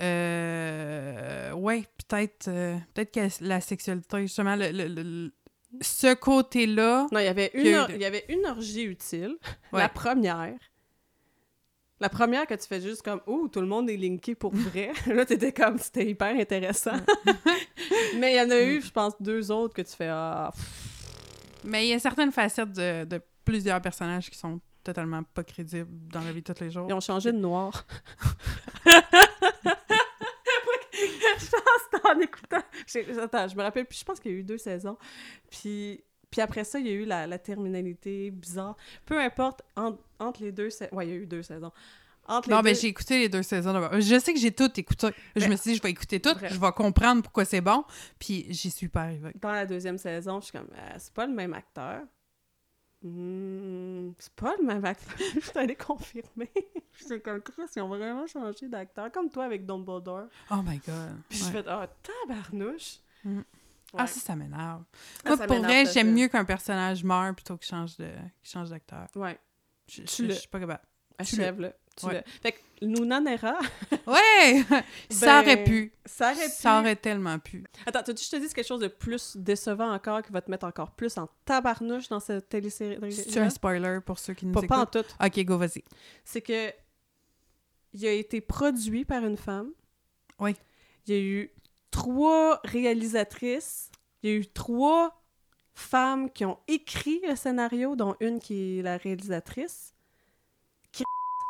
euh, 0.00 1.52
ouais, 1.52 1.84
peut-être 2.08 2.48
euh, 2.48 2.76
peut-être 2.94 3.12
que 3.12 3.44
la 3.44 3.60
sexualité, 3.60 4.22
justement, 4.22 4.56
le, 4.56 4.70
le- 4.70 4.88
le- 4.88 5.32
ce 5.80 6.14
côté-là. 6.14 7.06
Non, 7.12 7.18
il 7.20 7.24
y 7.24 7.28
avait 7.28 7.50
une, 7.54 7.66
Il 7.66 7.70
y 7.72 7.74
or- 7.76 7.90
il 7.90 8.04
avait 8.04 8.24
une 8.28 8.44
orgie 8.46 8.84
utile. 8.84 9.36
Ouais. 9.72 9.80
La 9.80 9.88
première. 9.88 10.54
La 12.00 12.08
première 12.08 12.46
que 12.48 12.54
tu 12.54 12.66
fais 12.66 12.80
juste 12.80 13.02
comme 13.02 13.20
«Oh, 13.26 13.46
tout 13.50 13.60
le 13.60 13.66
monde 13.68 13.88
est 13.88 13.96
linké 13.96 14.34
pour 14.34 14.52
vrai.» 14.52 14.90
Là, 15.06 15.24
t'étais 15.24 15.52
comme 15.52 15.78
«C'était 15.78 16.04
hyper 16.10 16.34
intéressant.» 16.34 16.96
Mais 18.18 18.32
il 18.34 18.36
y 18.36 18.40
en 18.40 18.50
a 18.50 18.60
eu, 18.60 18.82
je 18.82 18.90
pense, 18.90 19.14
deux 19.20 19.52
autres 19.52 19.72
que 19.72 19.82
tu 19.82 19.94
fais 19.94 20.08
«Ah, 20.10 20.50
pff, 20.52 21.60
Mais 21.64 21.86
il 21.86 21.90
y 21.90 21.92
a 21.94 22.00
certaines 22.00 22.32
facettes 22.32 22.72
de, 22.72 23.04
de 23.04 23.20
plusieurs 23.44 23.80
personnages 23.80 24.28
qui 24.30 24.36
sont 24.36 24.60
totalement 24.82 25.22
pas 25.22 25.44
crédibles 25.44 25.86
dans 26.12 26.22
la 26.22 26.32
vie 26.32 26.42
de 26.42 26.52
tous 26.52 26.60
les 26.60 26.72
jours. 26.72 26.86
ils 26.88 26.92
ont 26.92 26.98
changé 27.00 27.30
de 27.30 27.38
noir.» 27.38 27.86
Je 31.38 31.50
pense 31.50 32.04
en 32.04 32.18
écoutant... 32.20 33.22
Attends, 33.22 33.48
je 33.48 33.56
me 33.56 33.62
rappelle 33.62 33.86
plus. 33.86 33.98
Je 33.98 34.04
pense 34.04 34.20
qu'il 34.20 34.32
y 34.32 34.34
a 34.34 34.38
eu 34.38 34.44
deux 34.44 34.58
saisons. 34.58 34.96
Puis... 35.50 36.02
Puis 36.30 36.40
après 36.40 36.64
ça, 36.64 36.78
il 36.78 36.86
y 36.86 36.90
a 36.90 36.94
eu 36.94 37.04
la, 37.04 37.26
la 37.26 37.38
terminalité 37.38 38.30
bizarre. 38.30 38.74
Peu 39.04 39.20
importe, 39.20 39.60
en- 39.76 39.98
entre 40.18 40.42
les 40.42 40.50
deux 40.50 40.70
saisons... 40.70 40.94
Ouais, 40.96 41.06
il 41.06 41.10
y 41.10 41.12
a 41.12 41.16
eu 41.16 41.26
deux 41.26 41.42
saisons. 41.42 41.70
Entre 42.26 42.48
les 42.48 42.54
Non, 42.54 42.62
deux- 42.62 42.72
j'ai 42.72 42.86
écouté 42.88 43.18
les 43.18 43.28
deux 43.28 43.42
saisons. 43.42 43.90
Je 44.00 44.18
sais 44.18 44.32
que 44.32 44.38
j'ai 44.40 44.50
tout 44.52 44.70
écouté. 44.80 45.08
Je 45.36 45.40
Ben, 45.42 45.50
me 45.50 45.56
suis 45.56 45.72
dit, 45.72 45.76
je 45.76 45.82
vais 45.82 45.90
écouter 45.90 46.20
tout, 46.20 46.32
bref. 46.34 46.50
je 46.54 46.58
vais 46.58 46.72
comprendre 46.72 47.22
pourquoi 47.22 47.44
c'est 47.44 47.60
bon, 47.60 47.84
puis 48.18 48.46
j'y 48.48 48.70
suis 48.70 48.88
pas 48.88 49.02
arrivée. 49.02 49.32
dans 49.42 49.52
la 49.52 49.66
deuxième 49.66 49.98
saison, 49.98 50.40
je 50.40 50.44
suis 50.46 50.52
comme, 50.52 50.68
Euh, 50.72 50.94
c'est 50.98 51.12
pas 51.12 51.26
le 51.26 51.34
même 51.34 51.52
acteur. 51.52 52.00
Hmm, 53.02 54.12
c'est 54.18 54.32
pas 54.34 54.54
le 54.60 54.64
même 54.66 54.84
acteur. 54.84 55.14
je 55.34 55.40
suis 55.40 55.58
allée 55.58 55.74
confirmer. 55.76 56.50
J'étais 57.00 57.20
comme, 57.20 57.40
Chris, 57.40 57.62
ils 57.76 57.82
ont 57.82 57.88
vraiment 57.88 58.26
changé 58.26 58.68
d'acteur, 58.68 59.10
comme 59.10 59.28
toi 59.30 59.44
avec 59.44 59.66
Dumbledore. 59.66 60.26
Oh 60.50 60.62
my 60.64 60.78
God. 60.78 61.16
Puis 61.28 61.38
je 61.38 61.44
Ouais. 61.46 61.50
fais, 61.62 61.64
ah, 61.68 61.88
tabarnouche. 62.28 62.98
Mm. 63.24 63.38
Ouais. 63.38 63.44
Ah, 63.98 64.06
ça, 64.06 64.20
ça 64.20 64.36
m'énerve. 64.36 64.84
Moi, 65.26 65.36
ça 65.36 65.46
pour 65.46 65.58
vrai, 65.58 65.84
j'aime 65.86 66.14
mieux 66.14 66.28
qu'un 66.28 66.44
personnage 66.44 67.04
meure 67.04 67.34
plutôt 67.34 67.56
qu'il 67.56 67.68
change 67.68 67.96
de 67.98 68.06
qu'il 68.42 68.50
change 68.50 68.70
d'acteur. 68.70 69.06
Ouais, 69.16 69.38
Je 69.86 70.02
je- 70.02 70.26
je 70.28 70.32
suis 70.32 70.48
pas 70.48 70.60
capable. 70.60 70.80
achève-le. 71.18 71.72
Tu 71.96 72.06
Ouais. 72.06 72.14
le- 72.14 72.22
Fait 72.42 72.52
que 72.52 72.58
Luna 72.80 73.20
Nera, 73.20 73.58
Ouais! 74.06 74.64
ça 75.10 75.26
Ben, 75.26 75.42
aurait 75.42 75.64
pu. 75.64 75.92
ça 76.04 76.32
aurait 76.32 76.46
pu. 76.46 76.50
Ça 76.50 76.78
aurait 76.80 76.96
tellement 76.96 77.38
pu. 77.38 77.64
Attends, 77.86 78.02
tu 78.02 78.12
je 78.22 78.30
te 78.30 78.36
dis 78.36 78.52
quelque 78.52 78.66
chose 78.66 78.80
de 78.80 78.88
plus 78.88 79.36
décevant 79.36 79.92
encore 79.92 80.22
qui 80.22 80.32
va 80.32 80.40
te 80.40 80.50
mettre 80.50 80.66
encore 80.66 80.90
plus 80.92 81.16
en 81.18 81.28
tabarnouche 81.44 82.08
dans 82.08 82.18
cette 82.20 82.48
télésérie? 82.48 83.12
C'est 83.12 83.38
un 83.40 83.50
spoiler 83.50 83.98
pour 84.04 84.18
ceux 84.18 84.34
qui 84.34 84.46
nous 84.46 84.52
Pas, 84.52 84.62
pas 84.62 84.78
en 84.80 84.86
tout. 84.86 85.04
Ok, 85.22 85.44
go, 85.44 85.58
vas-y. 85.58 85.84
c'est 86.24 86.40
que 86.40 86.72
il 87.94 88.06
a 88.06 88.12
été 88.12 88.40
produit 88.40 89.04
par 89.04 89.24
une 89.24 89.36
femme. 89.36 89.70
Oui. 90.38 90.56
Il 91.06 91.14
y 91.14 91.18
a 91.18 91.20
eu 91.20 91.50
trois 91.90 92.60
réalisatrices. 92.64 93.90
Il 94.22 94.30
y 94.30 94.32
a 94.32 94.36
eu 94.36 94.46
trois 94.46 95.22
femmes 95.74 96.30
qui 96.30 96.44
ont 96.44 96.58
écrit 96.68 97.20
le 97.28 97.36
scénario, 97.36 97.94
dont 97.96 98.14
une 98.20 98.40
qui 98.40 98.78
est 98.78 98.82
la 98.82 98.96
réalisatrice. 98.96 99.91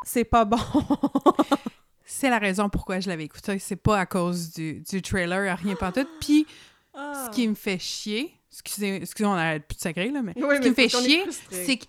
C'est 0.05 0.25
pas 0.25 0.45
bon. 0.45 0.57
C'est 2.05 2.31
la 2.31 2.39
raison 2.39 2.69
pourquoi 2.69 3.01
je 3.01 3.09
l'avais 3.09 3.25
écouté. 3.25 3.59
C'est 3.59 3.77
pas 3.77 3.99
à 4.01 4.07
cause 4.07 4.51
du, 4.53 4.81
du 4.81 5.03
trailer, 5.03 5.57
rien 5.59 5.75
pas 5.77 5.93
tout. 5.93 6.07
Puis, 6.21 6.47
Ah. 6.95 7.25
ce 7.27 7.35
qui 7.35 7.49
me 7.49 7.55
fait 7.55 7.79
chier, 7.79 8.35
excusez, 8.51 8.97
excusez 8.97 9.27
on 9.27 9.33
arrête 9.33 9.67
plus 9.67 9.77
de 9.77 9.81
sacré, 9.81 10.11
là, 10.11 10.21
mais 10.23 10.35
Oui, 10.37 10.43
ce 10.43 10.61
qui 10.61 10.63
mais 10.65 10.71
me 10.71 10.75
fait 10.75 10.89
chier, 10.89 11.25
c'est 11.51 11.79
que 11.79 11.87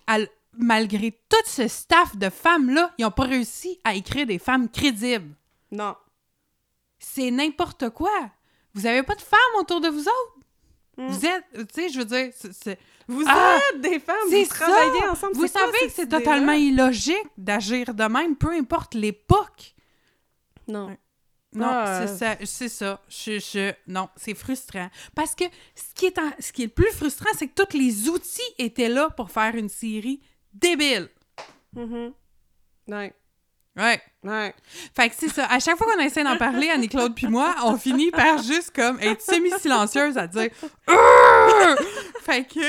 malgré 0.56 1.10
tout 1.28 1.36
ce 1.46 1.68
staff 1.68 2.16
de 2.16 2.30
femmes-là, 2.30 2.92
ils 2.98 3.02
n'ont 3.02 3.10
pas 3.10 3.24
réussi 3.24 3.78
à 3.84 3.94
écrire 3.94 4.26
des 4.26 4.38
femmes 4.38 4.68
crédibles. 4.70 5.34
Non. 5.70 5.94
C'est 6.98 7.30
n'importe 7.30 7.90
quoi. 7.90 8.30
Vous 8.72 8.86
avez 8.86 9.02
pas 9.02 9.14
de 9.14 9.20
femmes 9.20 9.38
autour 9.60 9.80
de 9.80 9.88
vous 9.88 10.00
autres? 10.08 10.38
Mm. 10.96 11.06
Vous 11.08 11.26
êtes, 11.26 11.44
tu 11.52 11.64
sais, 11.74 11.88
je 11.90 11.98
veux 11.98 12.04
dire, 12.04 12.30
c'est- 12.32 12.78
Vous 13.08 13.24
Ah! 13.26 13.58
êtes 13.74 13.80
des 13.80 13.98
femmes, 14.00 14.16
vous 14.30 14.46
travaillez 14.46 15.00
ça! 15.00 15.10
ensemble. 15.10 15.34
vous 15.34 15.40
quoi 15.40 15.48
savez 15.60 15.78
que 15.86 15.92
c'est 15.92 16.08
totalement 16.08 16.52
illogique 16.52 17.26
d'agir 17.36 17.92
de 17.94 18.04
même, 18.04 18.36
peu 18.36 18.50
importe 18.52 18.94
l'époque. 18.94 19.74
Non. 20.68 20.96
Non, 21.52 21.66
Ah, 21.70 22.06
c'est 22.06 22.16
ça, 22.16 22.36
c'est 22.44 22.68
ça. 22.68 23.00
Je, 23.08 23.38
je- 23.38 23.72
non, 23.86 24.08
c'est 24.16 24.34
frustrant. 24.34 24.88
Parce 25.14 25.34
que 25.36 25.44
ce 25.76 25.94
qui 25.94 26.06
est, 26.06 26.18
en- 26.18 26.32
ce 26.40 26.50
qui 26.52 26.62
est 26.62 26.66
le 26.66 26.72
plus 26.72 26.90
frustrant, 26.92 27.30
c'est 27.38 27.46
que 27.46 27.62
tous 27.62 27.76
les 27.76 28.08
outils 28.08 28.40
étaient 28.58 28.88
là 28.88 29.08
pour 29.10 29.30
faire 29.30 29.54
une 29.54 29.68
série 29.68 30.20
débile. 30.52 31.08
Mhm. 31.74 32.12
Ouais. 32.88 33.12
Ouais. 33.76 34.02
Ouais. 34.24 34.54
Fait 34.96 35.08
que 35.10 35.14
c'est 35.18 35.28
ça. 35.28 35.46
À 35.46 35.58
chaque 35.60 35.76
fois 35.76 35.86
qu'on 35.92 36.00
essaie 36.00 36.24
d'en 36.24 36.36
parler, 36.38 36.70
Annie-Claude 36.70 37.14
puis 37.14 37.26
moi, 37.26 37.54
on 37.64 37.76
finit 37.76 38.10
par 38.10 38.42
juste 38.42 38.74
comme 38.74 38.98
être 39.00 39.20
semi-silencieuse 39.22 40.16
à 40.18 40.26
dire! 40.26 40.48
Fait 42.22 42.44
que. 42.44 42.60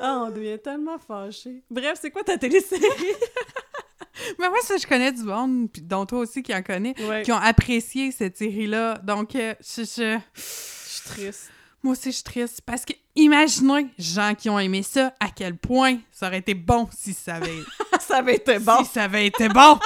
Ah, 0.00 0.24
on 0.26 0.30
devient 0.30 0.58
tellement 0.62 0.98
fâchés. 0.98 1.62
Bref, 1.70 1.98
c'est 2.00 2.10
quoi 2.10 2.24
ta 2.24 2.36
télésérie? 2.36 2.82
Mais 4.38 4.48
moi, 4.48 4.58
ça, 4.62 4.76
je 4.76 4.86
connais 4.86 5.12
du 5.12 5.22
monde, 5.22 5.70
puis 5.72 5.82
dont 5.82 6.06
toi 6.06 6.18
aussi 6.20 6.42
qui 6.42 6.54
en 6.54 6.62
connais, 6.62 6.94
ouais. 7.08 7.22
qui 7.22 7.32
ont 7.32 7.36
apprécié 7.36 8.10
cette 8.12 8.36
série-là. 8.36 8.98
Donc, 9.02 9.34
euh, 9.36 9.54
je, 9.60 9.82
je- 9.84 10.18
Je 10.34 10.40
suis 10.42 11.02
triste. 11.08 11.50
Moi 11.82 11.92
aussi, 11.92 12.10
je 12.10 12.16
suis 12.16 12.24
triste. 12.24 12.60
Parce 12.64 12.84
que, 12.84 12.92
imaginez, 13.16 13.88
gens 13.98 14.34
qui 14.34 14.48
ont 14.48 14.58
aimé 14.58 14.82
ça, 14.82 15.14
à 15.18 15.28
quel 15.30 15.56
point 15.56 15.98
ça 16.10 16.28
aurait 16.28 16.38
été 16.38 16.54
bon 16.54 16.88
si 16.96 17.12
ça 17.12 17.36
avait, 17.36 17.58
ça 18.00 18.18
avait 18.18 18.36
été 18.36 18.58
bon. 18.58 18.84
si 18.84 18.90
ça 18.92 19.04
avait 19.04 19.26
été 19.26 19.48
bon. 19.48 19.78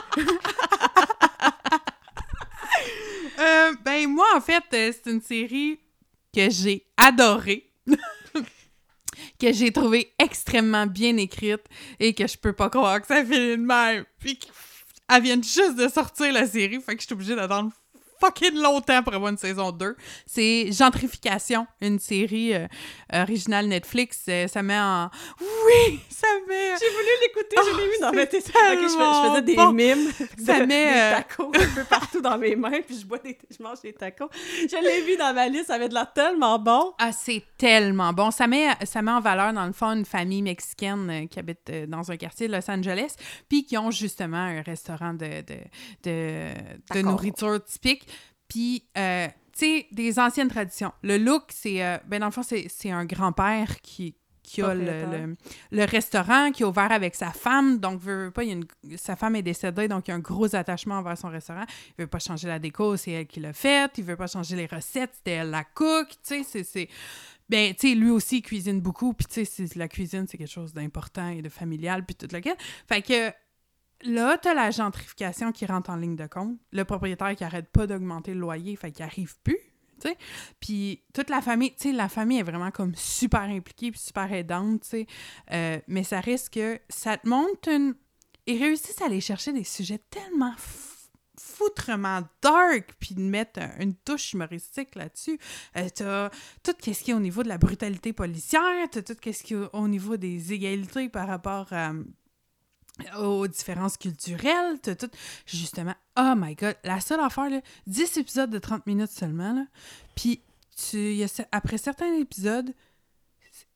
Euh, 3.38 3.74
ben, 3.84 4.08
moi, 4.08 4.26
en 4.34 4.40
fait, 4.40 4.64
euh, 4.72 4.92
c'est 4.92 5.10
une 5.10 5.20
série 5.20 5.78
que 6.34 6.48
j'ai 6.48 6.86
adorée. 6.96 7.70
que 9.38 9.52
j'ai 9.52 9.72
trouvée 9.72 10.12
extrêmement 10.18 10.86
bien 10.86 11.16
écrite 11.16 11.62
et 12.00 12.14
que 12.14 12.26
je 12.26 12.36
peux 12.38 12.52
pas 12.52 12.70
croire 12.70 13.00
que 13.00 13.06
ça 13.06 13.24
finit 13.24 13.56
de 13.56 13.56
même. 13.56 14.04
Puis 14.18 14.38
qu'elle 14.38 15.22
vient 15.22 15.36
juste 15.36 15.76
de 15.76 15.88
sortir 15.88 16.32
la 16.32 16.46
série, 16.46 16.80
fait 16.80 16.96
que 16.96 17.02
je 17.02 17.06
suis 17.06 17.14
obligée 17.14 17.36
d'attendre 17.36 17.72
fucking 18.20 18.54
longtemps 18.60 19.02
pour 19.02 19.14
avoir 19.14 19.30
une 19.30 19.38
saison 19.38 19.70
2. 19.72 19.96
C'est 20.26 20.70
Gentrification, 20.72 21.66
une 21.80 21.98
série 21.98 22.54
euh, 22.54 22.66
originale 23.12 23.66
Netflix. 23.66 24.24
Euh, 24.28 24.48
ça 24.48 24.62
met 24.62 24.78
en... 24.78 25.10
Oui! 25.40 26.00
Ça 26.10 26.26
met... 26.48 26.74
J'ai 26.80 26.90
voulu 26.90 27.08
l'écouter, 27.22 27.56
je 27.56 27.76
l'ai 27.76 27.82
Oh, 27.86 27.90
mis 27.92 28.00
dans 28.00 28.12
ma 28.12 28.22
c'est 28.22 28.40
télé. 28.40 28.42
Ok, 28.72 28.82
je, 28.82 28.88
fais- 28.88 28.88
je 28.88 29.28
faisais 29.30 29.42
des 29.42 29.54
tellement 29.54 29.70
bon. 29.70 29.72
mimes. 29.72 30.12
Ça 30.44 30.66
met, 30.66 30.66
des 30.66 30.98
euh, 30.98 31.16
tacos 31.16 31.52
un 31.54 31.74
peu 31.74 31.84
partout 31.84 32.20
dans 32.20 32.38
mes 32.38 32.56
mains, 32.56 32.80
puis 32.86 32.98
je, 32.98 33.06
bois 33.06 33.18
des, 33.18 33.36
je 33.50 33.62
mange 33.62 33.80
des 33.82 33.92
tacos. 33.92 34.28
Je 34.68 34.82
l'ai 34.82 35.02
vu 35.02 35.16
dans 35.16 35.34
ma 35.34 35.48
liste, 35.48 35.66
ça 35.66 35.74
avait 35.74 35.88
de 35.88 35.94
l'air 35.94 36.12
tellement 36.12 36.58
bon. 36.58 36.94
Ah, 36.98 37.12
c'est 37.12 37.42
tellement 37.58 38.12
bon. 38.12 38.30
Ça 38.30 38.46
met, 38.46 38.68
ça 38.84 39.02
met 39.02 39.10
en 39.10 39.20
valeur, 39.20 39.52
dans 39.52 39.66
le 39.66 39.72
fond, 39.72 39.88
une 39.92 40.04
famille 40.04 40.42
mexicaine 40.42 41.28
qui 41.28 41.38
habite 41.38 41.70
dans 41.88 42.10
un 42.10 42.16
quartier 42.16 42.48
de 42.48 42.52
Los 42.54 42.70
Angeles, 42.70 43.14
puis 43.48 43.64
qui 43.64 43.76
ont 43.78 43.90
justement 43.90 44.36
un 44.36 44.62
restaurant 44.62 45.14
de, 45.14 45.42
de, 45.42 46.52
de, 46.94 47.00
nourriture 47.02 47.62
typique. 47.64 48.06
Puis, 48.48 48.84
euh, 48.96 49.26
tu 49.52 49.58
sais, 49.58 49.86
des 49.92 50.18
anciennes 50.18 50.48
traditions. 50.48 50.92
Le 51.02 51.18
look, 51.18 51.44
c'est... 51.48 51.84
euh, 51.84 51.98
ben, 52.06 52.20
dans 52.20 52.26
le 52.26 52.32
fond, 52.32 52.42
c'est 52.42 52.90
un 52.90 53.04
grand-père 53.04 53.80
qui 53.80 54.14
qui 54.42 54.62
a 54.62 54.72
le, 54.74 54.84
le, 54.84 55.36
le 55.72 55.84
restaurant, 55.84 56.52
qui 56.52 56.62
est 56.62 56.66
ouvert 56.66 56.92
avec 56.92 57.16
sa 57.16 57.32
femme. 57.32 57.78
Donc, 57.78 58.00
veut, 58.00 58.26
veut 58.26 58.30
pas, 58.30 58.44
il 58.44 58.48
y 58.48 58.52
a 58.52 58.54
une- 58.54 58.96
sa 58.96 59.16
femme 59.16 59.34
est 59.34 59.42
décédée, 59.42 59.88
donc 59.88 60.06
il 60.06 60.12
y 60.12 60.14
a 60.14 60.16
un 60.16 60.20
gros 60.20 60.54
attachement 60.54 60.98
envers 60.98 61.18
son 61.18 61.30
restaurant. 61.30 61.64
Il 61.98 62.02
veut 62.02 62.06
pas 62.06 62.20
changer 62.20 62.46
la 62.46 62.60
déco, 62.60 62.96
c'est 62.96 63.10
elle 63.10 63.26
qui 63.26 63.40
l'a 63.40 63.52
fait. 63.52 63.90
Il 63.98 64.04
veut 64.04 64.14
pas 64.14 64.28
changer 64.28 64.54
les 64.54 64.66
recettes, 64.66 65.10
c'était 65.16 65.32
elle 65.32 65.50
la 65.50 65.64
cook. 65.64 66.10
Tu 66.24 66.44
sais, 66.44 66.62
c'est-. 66.62 66.88
Ben, 67.48 67.74
tu 67.74 67.88
sais, 67.88 67.94
lui 67.96 68.10
aussi, 68.10 68.36
il 68.36 68.42
cuisine 68.42 68.80
beaucoup. 68.80 69.14
Puis, 69.14 69.26
tu 69.26 69.44
sais, 69.44 69.64
la 69.74 69.88
cuisine, 69.88 70.26
c'est 70.28 70.38
quelque 70.38 70.46
chose 70.46 70.72
d'important 70.72 71.28
et 71.30 71.42
de 71.42 71.48
familial, 71.48 72.04
puis 72.04 72.14
tout 72.14 72.28
le 72.30 72.40
reste. 72.40 72.60
Fait 72.88 73.02
que 73.02 73.32
là, 74.04 74.38
t'as 74.38 74.54
la 74.54 74.70
gentrification 74.70 75.52
qui 75.52 75.66
rentre 75.66 75.90
en 75.90 75.96
ligne 75.96 76.16
de 76.16 76.26
compte. 76.26 76.58
Le 76.72 76.84
propriétaire 76.84 77.34
qui 77.36 77.44
arrête 77.44 77.68
pas 77.70 77.86
d'augmenter 77.86 78.34
le 78.34 78.40
loyer, 78.40 78.76
fait 78.76 78.92
qu'il 78.92 79.04
arrive 79.04 79.36
plus. 79.42 79.58
tu 80.00 80.08
sais. 80.08 80.16
Puis 80.60 81.02
toute 81.14 81.30
la 81.30 81.40
famille, 81.40 81.70
tu 81.70 81.88
sais, 81.88 81.92
la 81.92 82.08
famille 82.08 82.38
est 82.38 82.42
vraiment 82.42 82.70
comme 82.70 82.94
super 82.94 83.42
impliquée 83.42 83.90
puis 83.90 84.00
super 84.00 84.30
aidante, 84.32 84.82
tu 84.82 84.88
sais. 84.88 85.06
Euh, 85.52 85.78
mais 85.88 86.04
ça 86.04 86.20
risque 86.20 86.54
que 86.54 86.78
ça 86.88 87.16
te 87.16 87.28
montre 87.28 87.68
une... 87.68 87.94
Ils 88.46 88.62
réussissent 88.62 89.00
à 89.02 89.06
aller 89.06 89.20
chercher 89.20 89.52
des 89.52 89.64
sujets 89.64 89.98
tellement 90.10 90.54
foutrement 91.38 92.20
dark 92.42 92.94
puis 92.98 93.14
de 93.14 93.20
mettre 93.20 93.60
un- 93.60 93.78
une 93.80 93.94
touche 93.94 94.32
humoristique 94.32 94.94
là-dessus. 94.94 95.38
Euh, 95.76 95.88
t'as 95.94 96.30
tout 96.62 96.72
ce 96.82 97.02
qui 97.02 97.10
est 97.10 97.14
au 97.14 97.20
niveau 97.20 97.42
de 97.42 97.48
la 97.48 97.58
brutalité 97.58 98.12
policière, 98.12 98.88
t'as 98.90 99.02
tout 99.02 99.14
ce 99.20 99.42
qui 99.42 99.54
est 99.54 99.68
au 99.72 99.88
niveau 99.88 100.16
des 100.16 100.52
égalités 100.52 101.08
par 101.08 101.26
rapport 101.28 101.72
à 101.72 101.92
aux 103.18 103.46
différences 103.46 103.96
culturelles, 103.96 104.78
t'as 104.80 104.94
tout... 104.94 105.10
Justement, 105.46 105.94
oh 106.16 106.34
my 106.36 106.54
God, 106.54 106.76
la 106.84 107.00
seule 107.00 107.20
affaire, 107.20 107.50
là, 107.50 107.60
10 107.86 108.18
épisodes 108.18 108.50
de 108.50 108.58
30 108.58 108.86
minutes 108.86 109.10
seulement, 109.10 109.52
là, 109.52 109.66
puis 110.14 110.42
tu, 110.76 111.14
y 111.14 111.26
après 111.52 111.78
certains 111.78 112.14
épisodes, 112.14 112.72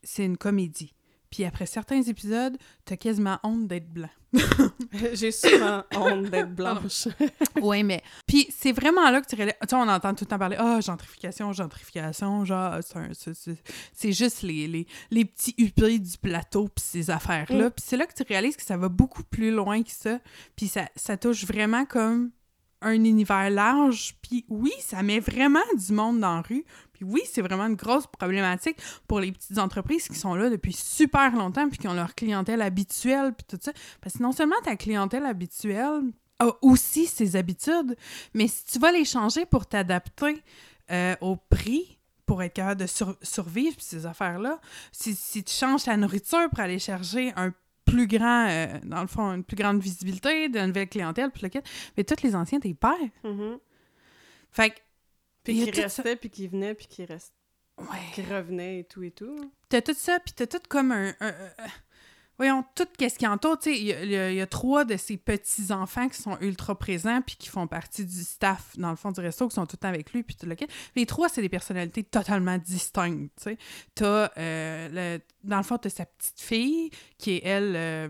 c'est 0.03 0.25
une 0.25 0.37
comédie. 0.37 0.95
Puis 1.31 1.45
après 1.45 1.67
certains 1.67 2.03
épisodes, 2.03 2.57
t'as 2.85 2.97
quasiment 2.97 3.39
honte 3.45 3.69
d'être 3.69 3.89
blanc. 3.89 4.09
J'ai 5.13 5.31
souvent 5.33 5.85
honte 5.97 6.25
d'être 6.31 6.55
blanche. 6.55 7.09
Oui, 7.63 7.83
mais. 7.83 8.03
Puis 8.27 8.47
c'est 8.51 8.73
vraiment 8.73 9.11
là 9.11 9.21
que 9.21 9.27
tu 9.29 9.35
réalises. 9.37 9.55
Tu 9.63 9.69
sais, 9.69 9.77
on 9.77 9.89
entend 9.89 10.15
tout 10.15 10.25
le 10.25 10.29
temps 10.29 10.39
parler 10.39 10.57
Ah, 10.59 10.81
gentrification, 10.81 11.53
gentrification, 11.53 12.45
genre, 12.45 12.79
c'est- 13.13 13.63
c'est 13.93 14.13
juste 14.13 14.43
les, 14.43 14.67
les, 14.67 14.87
les 15.11 15.25
petits 15.25 15.55
huppés 15.59 15.99
du 15.99 16.17
plateau, 16.19 16.69
puis 16.69 16.85
ces 16.85 17.11
affaires-là. 17.11 17.67
Mm. 17.69 17.71
Puis 17.71 17.85
c'est 17.87 17.97
là 17.97 18.07
que 18.07 18.15
tu 18.15 18.23
réalises 18.23 18.57
que 18.57 18.63
ça 18.65 18.77
va 18.77 18.89
beaucoup 18.89 19.23
plus 19.25 19.51
loin 19.51 19.83
que 19.83 19.91
ça. 19.91 20.19
Puis 20.57 20.69
ça, 20.69 20.89
ça 20.97 21.17
touche 21.17 21.45
vraiment 21.45 21.85
comme 21.85 22.31
un 22.83 23.05
univers 23.05 23.51
large. 23.51 24.17
Puis 24.23 24.45
oui, 24.49 24.73
ça 24.81 25.03
met 25.03 25.21
vraiment 25.21 25.61
du 25.77 25.93
monde 25.93 26.21
dans 26.21 26.37
la 26.37 26.43
rue. 26.43 26.65
Puis 26.93 27.05
oui, 27.05 27.21
c'est 27.31 27.43
vraiment 27.43 27.67
une 27.67 27.77
grosse 27.77 28.07
problématique 28.07 28.77
pour 29.07 29.21
les 29.21 29.33
petites 29.33 29.59
entreprises 29.59 30.09
qui 30.09 30.17
sont 30.17 30.35
là 30.35 30.51
depuis 30.51 30.73
super 30.73 31.35
longtemps, 31.35 31.69
puis 31.69 31.79
qui 31.79 31.89
ont 31.89 31.95
leur 31.95 32.15
clientèle 32.15 32.63
habituelle, 32.63 33.33
puis 33.33 33.47
tout 33.49 33.63
ça. 33.63 33.73
Parce 34.01 34.19
que 34.19 34.23
non 34.23 34.33
seulement 34.33 34.61
ta 34.65 34.77
clientèle 34.77 35.25
habituelle 35.25 36.13
a 36.39 36.51
aussi 36.63 37.07
ses 37.07 37.37
habitudes, 37.37 37.97
mais 38.35 38.49
si 38.49 38.65
tu 38.65 38.79
vas 38.79 38.93
les 38.93 39.05
changer 39.05 39.45
pour 39.45 39.67
t'adapter 39.67 40.43
euh, 40.91 41.15
au 41.21 41.37
prix, 41.37 41.99
pour 42.25 42.43
être 42.43 42.55
capable 42.55 42.81
de 42.81 42.87
sur- 42.87 43.17
survivre, 43.23 43.77
ces 43.79 44.07
affaires-là, 44.07 44.61
si, 44.93 45.15
si 45.15 45.43
tu 45.43 45.53
changes 45.53 45.85
ta 45.85 45.97
nourriture 45.97 46.49
pour 46.51 46.61
aller 46.61 46.79
chercher 46.79 47.33
un 47.37 47.53
plus 47.91 48.07
grand, 48.07 48.49
euh, 48.49 48.67
dans 48.85 49.01
le 49.03 49.07
fond, 49.09 49.33
une 49.33 49.45
plus 49.45 49.57
grande 49.57 49.81
visibilité 49.81 50.49
de 50.49 50.61
nouvelle 50.61 50.89
clientèle, 50.89 51.31
puis 51.31 51.43
le 51.43 51.61
mais 51.97 52.05
tous 52.05 52.23
les 52.23 52.35
anciens, 52.37 52.61
t'es 52.61 52.75
pères. 52.75 52.95
Mhm. 53.25 53.59
Fait 54.51 54.71
que, 54.71 54.77
Puis 55.45 55.71
qui 55.71 55.81
restait, 55.81 56.17
puis 56.17 56.31
qui 56.31 56.49
venait, 56.49 56.75
puis 56.75 56.87
qui 56.87 57.05
reste, 57.05 57.35
ouais. 57.79 57.87
qui 58.15 58.23
revenait 58.23 58.81
et 58.81 58.85
tout 58.85 59.03
et 59.03 59.11
tout. 59.11 59.53
T'as 59.69 59.81
tout 59.81 59.95
ça, 59.95 60.19
puis 60.21 60.33
t'as 60.35 60.47
tout 60.47 60.59
comme 60.69 60.93
un... 60.93 61.11
un- 61.21 61.29
un- 61.29 61.67
voyons, 62.41 62.65
tout 62.75 62.87
qu'est-ce 62.97 63.19
qui 63.19 63.27
entoure. 63.27 63.59
Tu 63.59 63.71
sais, 63.71 63.79
il 63.79 64.11
y, 64.11 64.41
a- 64.41 64.47
trois 64.47 64.87
de 64.87 64.97
ces 64.97 65.19
petits-enfants 65.19 66.09
qui 66.09 66.21
sont 66.23 66.39
ultra 66.41 66.75
présents 66.79 67.21
puis 67.21 67.37
qui 67.37 67.51
font 67.51 67.67
partie 67.67 68.07
du 68.07 68.23
staff, 68.25 68.79
dans 68.79 68.89
le 68.89 68.97
fond, 68.97 69.13
du 69.13 69.21
resto, 69.21 69.47
qui 69.47 69.55
sont 69.55 69.67
tout 69.67 69.77
le 69.77 69.81
temps 69.81 69.89
avec 69.89 70.11
lui, 70.15 70.23
puis 70.23 70.35
tout 70.37 70.47
le 70.47 70.55
kit. 70.55 70.67
Les 70.97 71.05
trois, 71.05 71.29
c'est 71.29 71.43
des 71.43 71.51
personnalités 71.51 72.03
totalement 72.03 72.57
distinctes, 72.57 73.31
tu 73.37 73.43
sais. 73.43 73.59
T'as, 73.95 74.31
euh, 74.39 74.89
le- 75.19 75.23
dans 75.45 75.59
le 75.59 75.63
fond, 75.63 75.77
t'as 75.77 75.91
sa 75.91 76.07
petite 76.07 76.41
fille, 76.41 76.91
qui 77.19 77.33
est, 77.33 77.43
elle, 77.45 77.75
euh, 77.77 78.09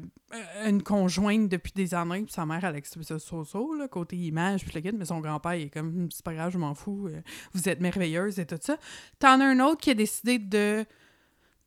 une 0.65 0.81
conjointe 0.83 1.49
depuis 1.49 1.73
des 1.75 1.93
années, 1.93 2.23
puis 2.23 2.33
sa 2.33 2.47
mère, 2.47 2.65
Alex 2.65 2.97
Soso, 3.19 3.75
là, 3.75 3.89
côté 3.89 4.17
image, 4.17 4.65
puis 4.65 4.73
le 4.75 4.81
kit, 4.81 4.97
mais 4.97 5.05
son 5.07 5.19
grand-père, 5.19 5.57
il 5.57 5.67
est 5.67 5.71
comme, 5.71 6.09
c'est 6.13 6.25
pas 6.25 6.35
grave, 6.35 6.53
je 6.53 6.59
m'en 6.59 6.75
fous, 6.75 7.09
euh, 7.09 7.21
vous 7.53 7.69
êtes 7.69 7.81
merveilleuse 7.81 8.39
et 8.39 8.47
tout 8.47 8.59
ça. 8.61 8.79
T'en 9.19 9.41
as 9.41 9.45
un 9.45 9.59
autre 9.59 9.81
qui 9.81 9.91
a 9.91 9.95
décidé 9.95 10.39
de 10.39 10.85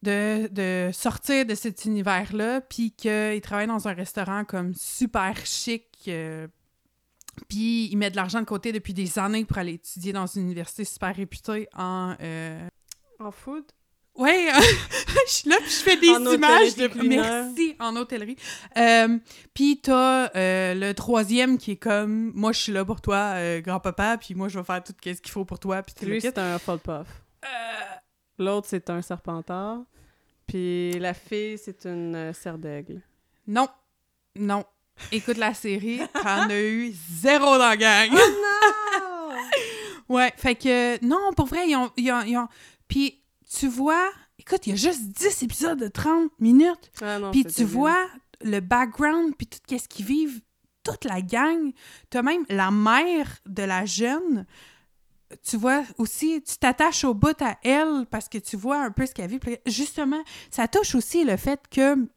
de, 0.03 0.47
de 0.51 0.91
sortir 0.93 1.45
de 1.45 1.55
cet 1.55 1.85
univers-là, 1.85 2.61
puis 2.61 2.91
qu'il 2.91 3.41
travaille 3.41 3.67
dans 3.67 3.87
un 3.87 3.93
restaurant 3.93 4.43
comme 4.45 4.73
super 4.73 5.33
chic, 5.45 5.87
euh, 6.07 6.47
puis 7.49 7.89
il 7.91 7.97
met 7.97 8.11
de 8.11 8.15
l'argent 8.15 8.39
de 8.39 8.45
côté 8.45 8.71
depuis 8.71 8.93
des 8.93 9.17
années 9.17 9.45
pour 9.45 9.57
aller 9.57 9.73
étudier 9.73 10.13
dans 10.13 10.27
une 10.27 10.43
université 10.43 10.85
super 10.85 11.15
réputée 11.15 11.67
en... 11.75 12.15
euh, 12.21 12.67
En 13.19 13.31
food? 13.31 13.63
Ouais, 14.15 14.49
je 15.27 15.31
suis 15.33 15.49
là, 15.49 15.55
puis 15.57 15.71
je 15.71 15.75
fais 15.83 15.97
des 15.97 16.09
En 16.11 16.23
images 16.31 16.75
de... 16.75 16.87
Merci, 17.07 17.75
en 17.79 17.95
hôtellerie. 17.95 18.35
Euh, 18.77 19.17
puis 19.55 19.79
t'as 19.81 20.29
euh, 20.35 20.75
le 20.75 20.93
troisième 20.93 21.57
qui 21.57 21.71
est 21.71 21.77
comme, 21.77 22.31
moi 22.35 22.51
je 22.51 22.59
suis 22.59 22.71
là 22.71 22.85
pour 22.85 23.01
toi, 23.01 23.33
euh, 23.37 23.61
grand-papa, 23.61 24.19
puis 24.19 24.35
moi 24.35 24.49
je 24.49 24.59
vais 24.59 24.63
faire 24.65 24.83
tout 24.83 24.93
ce 25.03 25.13
qu'il 25.13 25.31
faut 25.31 25.45
pour 25.45 25.57
toi, 25.57 25.81
puis 25.81 26.05
Lui, 26.05 26.21
c'est 26.21 26.37
un 26.37 26.57
Hufflepuff. 26.57 27.07
L'autre, 28.39 28.67
c'est 28.69 28.89
un 28.89 29.01
Serpentard. 29.01 29.79
Puis 30.47 30.97
la 30.99 31.13
fille, 31.13 31.57
c'est 31.57 31.85
une 31.85 32.15
euh, 32.15 32.33
serre 32.33 32.57
d'aigle. 32.57 33.01
Non. 33.47 33.67
Non. 34.35 34.65
Écoute 35.11 35.37
la 35.37 35.53
série, 35.53 36.01
t'en 36.21 36.49
as 36.49 36.61
eu 36.61 36.91
zéro 36.91 37.57
dans 37.57 37.69
la 37.69 37.77
gang. 37.77 38.11
non! 38.11 39.35
Ouais, 40.09 40.31
fait 40.37 40.55
que 40.55 41.03
non, 41.05 41.31
pour 41.35 41.45
vrai, 41.47 41.67
ils 41.67 41.75
ont. 41.75 41.91
Ils 41.97 42.11
ont, 42.11 42.21
ils 42.21 42.37
ont- 42.37 42.47
Puis 42.87 43.21
tu 43.49 43.67
vois, 43.67 44.09
écoute, 44.37 44.67
il 44.67 44.71
y 44.71 44.73
a 44.73 44.75
juste 44.75 45.01
10 45.03 45.43
épisodes 45.43 45.79
de 45.79 45.87
30 45.87 46.31
minutes. 46.39 46.91
Ah 47.01 47.19
non, 47.19 47.31
Puis 47.31 47.45
tu 47.45 47.63
vois 47.63 48.07
le 48.41 48.59
background, 48.59 49.33
puis 49.37 49.47
tout 49.47 49.59
ce 49.77 49.87
qu'ils 49.87 50.05
vivent, 50.05 50.41
toute 50.83 51.05
la 51.05 51.21
gang. 51.21 51.71
T'as 52.09 52.21
même 52.21 52.45
la 52.49 52.69
mère 52.71 53.27
de 53.45 53.63
la 53.63 53.85
jeune. 53.85 54.45
Tu 55.43 55.57
vois 55.57 55.83
aussi, 55.97 56.41
tu 56.41 56.57
t'attaches 56.57 57.03
au 57.03 57.13
bout 57.13 57.39
à 57.41 57.57
elle 57.63 58.05
parce 58.09 58.29
que 58.29 58.37
tu 58.37 58.57
vois 58.57 58.81
un 58.81 58.91
peu 58.91 59.05
ce 59.05 59.13
qu'elle 59.13 59.29
vit. 59.29 59.39
Justement, 59.65 60.21
ça 60.51 60.67
touche 60.67 60.95
aussi 60.95 61.23
le 61.23 61.37
fait 61.37 61.61
que 61.69 62.07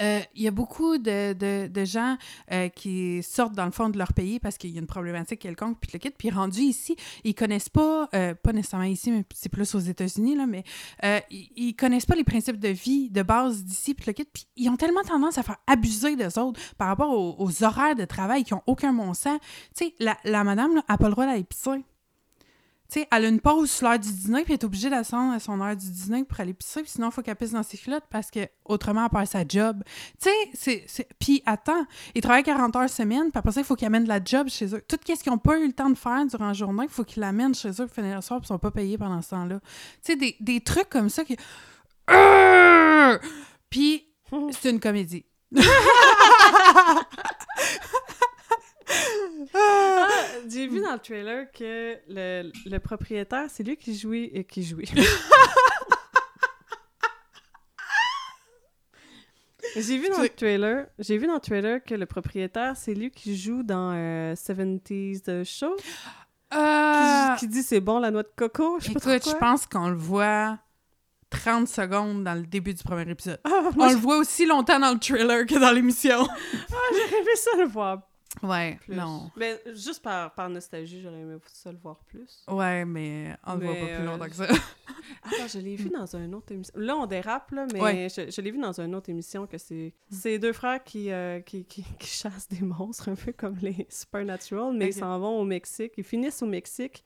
euh, 0.00 0.20
il 0.34 0.42
y 0.42 0.48
a 0.48 0.50
beaucoup 0.50 0.96
de, 0.98 1.34
de- 1.34 1.84
gens 1.84 2.16
euh, 2.52 2.68
qui 2.68 3.22
sortent 3.22 3.54
dans 3.54 3.64
le 3.64 3.70
fond 3.70 3.88
de 3.90 3.98
leur 3.98 4.12
pays 4.12 4.38
parce 4.38 4.56
qu'il 4.56 4.70
y 4.70 4.76
a 4.76 4.80
une 4.80 4.86
problématique 4.86 5.40
quelconque, 5.40 5.78
puis 5.80 5.90
le 5.92 5.98
kit, 5.98 6.10
puis 6.10 6.30
rendus 6.30 6.60
ici, 6.60 6.96
ils 7.24 7.34
connaissent 7.34 7.68
pas, 7.68 8.08
euh, 8.14 8.34
pas 8.34 8.52
nécessairement 8.52 8.86
ici, 8.86 9.10
mais 9.10 9.24
c'est 9.34 9.48
plus 9.48 9.74
aux 9.74 9.80
États-Unis, 9.80 10.36
là, 10.36 10.46
mais 10.46 10.64
ils, 11.30 11.50
ils 11.56 11.74
connaissent 11.74 12.06
pas 12.06 12.14
les 12.14 12.24
principes 12.24 12.58
de 12.58 12.68
vie 12.68 13.10
de 13.10 13.22
base 13.22 13.64
d'ici, 13.64 13.94
puis 13.94 14.04
le 14.06 14.12
kit, 14.12 14.24
puis 14.24 14.46
ils 14.56 14.68
ont 14.68 14.76
tellement 14.76 15.02
tendance 15.02 15.38
à 15.38 15.42
faire 15.42 15.58
abuser 15.66 16.16
des 16.16 16.38
autres 16.38 16.60
par 16.78 16.88
rapport 16.88 17.10
aux, 17.10 17.64
horaires 17.64 17.96
de 17.96 18.04
travail 18.04 18.44
qui 18.44 18.54
ont 18.54 18.62
aucun 18.66 18.92
bon 18.92 19.12
sens. 19.12 19.38
Tu 19.76 19.86
sais, 19.86 19.94
la, 19.98 20.16
la 20.24 20.44
madame, 20.44 20.74
n'a 20.74 20.96
pas 20.96 21.06
le 21.06 21.12
droit 21.12 21.26
d'aller 21.26 21.44
pisser. 21.44 21.82
Tu 22.90 23.00
sais, 23.00 23.08
elle 23.12 23.24
a 23.24 23.28
une 23.28 23.40
pause 23.40 23.70
sur 23.70 23.88
l'heure 23.88 23.98
du 23.98 24.12
dîner, 24.12 24.42
puis 24.42 24.52
elle 24.52 24.58
est 24.60 24.64
obligée 24.64 24.90
d'attendre 24.90 25.32
à 25.32 25.38
son 25.38 25.60
heure 25.60 25.76
du 25.76 25.90
dîner 25.90 26.24
pour 26.24 26.40
aller 26.40 26.54
pisser, 26.54 26.82
puis 26.82 26.90
sinon, 26.90 27.08
il 27.10 27.12
faut 27.12 27.22
qu'elle 27.22 27.36
pisse 27.36 27.52
dans 27.52 27.62
ses 27.62 27.78
culottes 27.78 28.06
parce 28.10 28.32
que 28.32 28.40
autrement, 28.64 29.04
elle 29.04 29.10
perd 29.10 29.26
sa 29.26 29.46
job. 29.46 29.84
Tu 30.20 30.28
sais, 30.54 30.84
c'est. 30.86 31.08
Puis 31.20 31.42
attends, 31.46 31.86
ils 32.14 32.20
travaillent 32.20 32.42
40 32.42 32.74
heures 32.74 32.90
semaine, 32.90 33.30
puis 33.30 33.38
après 33.38 33.52
ça, 33.52 33.60
il 33.60 33.64
faut 33.64 33.76
qu'ils 33.76 33.86
amènent 33.86 34.08
la 34.08 34.18
job 34.24 34.48
chez 34.48 34.74
eux. 34.74 34.82
Tout 34.88 34.96
ce 35.06 35.22
qu'ils 35.22 35.30
n'ont 35.30 35.38
pas 35.38 35.58
eu 35.58 35.66
le 35.66 35.72
temps 35.72 35.90
de 35.90 35.98
faire 35.98 36.26
durant 36.26 36.48
la 36.48 36.52
journée, 36.52 36.84
il 36.84 36.88
faut 36.88 37.04
qu'ils 37.04 37.20
l'amènent 37.20 37.54
chez 37.54 37.70
eux 37.70 37.86
pour 37.86 37.94
finir 37.94 38.16
le 38.16 38.22
soir, 38.22 38.40
puis 38.40 38.46
ils 38.46 38.48
sont 38.48 38.58
pas 38.58 38.72
payés 38.72 38.98
pendant 38.98 39.22
ce 39.22 39.30
temps-là. 39.30 39.60
Tu 40.04 40.12
sais, 40.12 40.16
des, 40.16 40.36
des 40.40 40.60
trucs 40.60 40.88
comme 40.88 41.10
ça 41.10 41.24
qui. 41.24 41.36
Puis, 43.70 44.04
c'est 44.50 44.70
une 44.70 44.80
comédie. 44.80 45.24
Ah, 49.54 50.08
J'ai 50.48 50.66
vu 50.66 50.80
dans 50.80 50.92
le 50.92 50.98
trailer 50.98 51.50
que 51.52 51.96
le, 52.08 52.50
le 52.66 52.78
propriétaire, 52.78 53.46
c'est 53.48 53.62
lui 53.62 53.76
qui 53.76 53.96
jouait 53.96 54.30
et 54.34 54.44
qui 54.44 54.62
jouait. 54.62 54.84
J'ai 59.76 59.98
vu 59.98 60.08
dans 60.08 60.20
le 60.22 60.28
trailer, 60.28 60.86
j'ai 60.98 61.16
vu 61.16 61.26
dans 61.28 61.34
le 61.34 61.40
trailer 61.40 61.82
que 61.84 61.94
le 61.94 62.04
propriétaire, 62.06 62.76
c'est 62.76 62.92
lui 62.94 63.10
qui 63.10 63.36
joue 63.36 63.62
dans 63.62 63.92
euh, 63.94 64.34
70s 64.34 65.22
The 65.22 65.44
Show, 65.44 65.76
Euh, 66.52 67.34
qui, 67.34 67.40
qui 67.40 67.48
dit 67.48 67.62
c'est 67.62 67.78
bon 67.80 68.00
la 68.00 68.10
noix 68.10 68.24
de 68.24 68.30
coco, 68.34 68.78
écoute, 68.80 69.02
je 69.04 69.36
pense 69.36 69.66
qu'on 69.66 69.88
le 69.90 69.96
voit 69.96 70.58
30 71.30 71.68
secondes 71.68 72.24
dans 72.24 72.34
le 72.34 72.42
début 72.46 72.74
du 72.74 72.82
premier 72.82 73.08
épisode. 73.08 73.38
Ah, 73.44 73.70
On 73.78 73.88
le 73.88 73.94
voit 73.94 74.16
aussi 74.16 74.44
longtemps 74.46 74.80
dans 74.80 74.92
le 74.92 74.98
trailer 74.98 75.46
que 75.46 75.56
dans 75.58 75.70
l'émission. 75.70 76.26
j'aurais 76.68 77.20
aimé 77.20 77.36
ça 77.36 77.50
le 77.58 77.66
voir 77.68 78.02
Ouais, 78.42 78.76
plus. 78.80 78.94
non. 78.96 79.30
Mais 79.36 79.60
juste 79.74 80.02
par, 80.02 80.32
par 80.34 80.48
nostalgie, 80.48 81.02
j'aurais 81.02 81.20
aimé 81.20 81.36
ça 81.52 81.70
le 81.72 81.78
voir 81.78 81.98
plus. 82.06 82.44
Ouais, 82.48 82.84
mais 82.84 83.36
on 83.46 83.54
le 83.56 83.66
voit 83.66 83.74
pas 83.74 83.80
plus 83.80 83.90
euh, 83.90 84.04
longtemps 84.04 84.28
que 84.28 84.34
ça. 84.34 84.44
Attends, 85.24 85.48
je 85.52 85.58
l'ai 85.58 85.76
vu 85.76 85.90
dans 85.90 86.16
une 86.16 86.34
autre 86.34 86.52
émission. 86.52 86.72
Là, 86.78 86.96
on 86.96 87.06
dérape, 87.06 87.50
là, 87.50 87.66
mais 87.72 87.80
Ouais. 87.80 88.08
je, 88.08 88.30
je 88.30 88.40
l'ai 88.40 88.50
vu 88.50 88.58
dans 88.58 88.80
une 88.80 88.94
autre 88.94 89.10
émission 89.10 89.46
que 89.46 89.58
c'est 89.58 89.92
c'est 90.10 90.38
deux 90.38 90.52
frères 90.52 90.82
qui, 90.82 91.10
euh, 91.12 91.40
qui, 91.40 91.64
qui, 91.64 91.84
qui 91.98 92.08
chassent 92.08 92.48
des 92.48 92.60
monstres, 92.62 93.08
un 93.10 93.14
peu 93.14 93.32
comme 93.32 93.56
les 93.60 93.86
Supernatural, 93.90 94.72
mais 94.74 94.86
ils 94.88 94.94
s'en 94.94 95.18
vont 95.18 95.38
au 95.40 95.44
Mexique. 95.44 95.92
Ils 95.96 96.04
finissent 96.04 96.42
au 96.42 96.46
Mexique, 96.46 97.04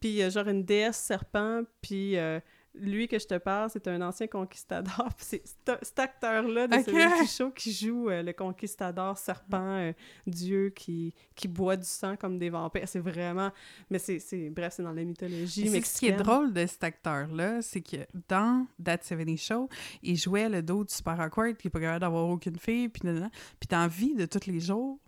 puis 0.00 0.22
a 0.22 0.30
genre 0.30 0.48
une 0.48 0.64
déesse 0.64 0.96
serpent, 0.98 1.62
puis 1.80 2.16
euh, 2.16 2.40
lui 2.78 3.08
que 3.08 3.18
je 3.18 3.26
te 3.26 3.38
parle, 3.38 3.70
c'est 3.70 3.86
un 3.88 4.00
ancien 4.02 4.26
conquistador. 4.26 5.08
Puis 5.16 5.26
c'est 5.26 5.42
cet- 5.82 5.98
acteur-là 5.98 6.66
de 6.68 6.76
Ok. 6.76 7.26
ce 7.26 7.42
show 7.42 7.50
qui 7.50 7.72
joue 7.72 8.10
euh, 8.10 8.22
le 8.22 8.32
conquistador 8.32 9.16
serpent, 9.18 9.78
euh, 9.78 9.92
dieu 10.26 10.70
qui, 10.70 11.14
qui 11.34 11.48
boit 11.48 11.76
du 11.76 11.86
sang 11.86 12.16
comme 12.16 12.38
des 12.38 12.50
vampires. 12.50 12.88
C'est 12.88 13.00
vraiment... 13.00 13.50
Mais 13.90 13.98
c'est... 13.98 14.18
c'est- 14.18 14.50
Bref, 14.50 14.74
c'est 14.76 14.82
dans 14.82 14.92
la 14.92 15.04
mythologie 15.04 15.68
Mais. 15.70 15.80
Ce 15.80 15.98
qui 15.98 16.06
est 16.08 16.12
drôle 16.12 16.52
de 16.52 16.66
cet 16.66 16.84
acteur-là, 16.84 17.62
c'est 17.62 17.80
que 17.80 17.96
dans 18.28 18.66
That 18.84 18.98
70 19.02 19.36
Show, 19.38 19.68
il 20.02 20.16
jouait 20.16 20.48
le 20.48 20.62
dos 20.62 20.84
du 20.84 20.92
super 20.94 21.18
awkward 21.20 21.56
qui 21.56 21.68
est 21.68 21.70
pas 21.70 21.80
capable 21.80 22.00
d'avoir 22.00 22.28
aucune 22.28 22.58
fille, 22.58 22.88
puis. 22.88 23.02
Puis 23.06 23.68
dans 23.68 23.78
la 23.80 23.88
vie 23.88 24.14
de 24.14 24.26
tous 24.26 24.46
les 24.46 24.60
jours, 24.60 24.98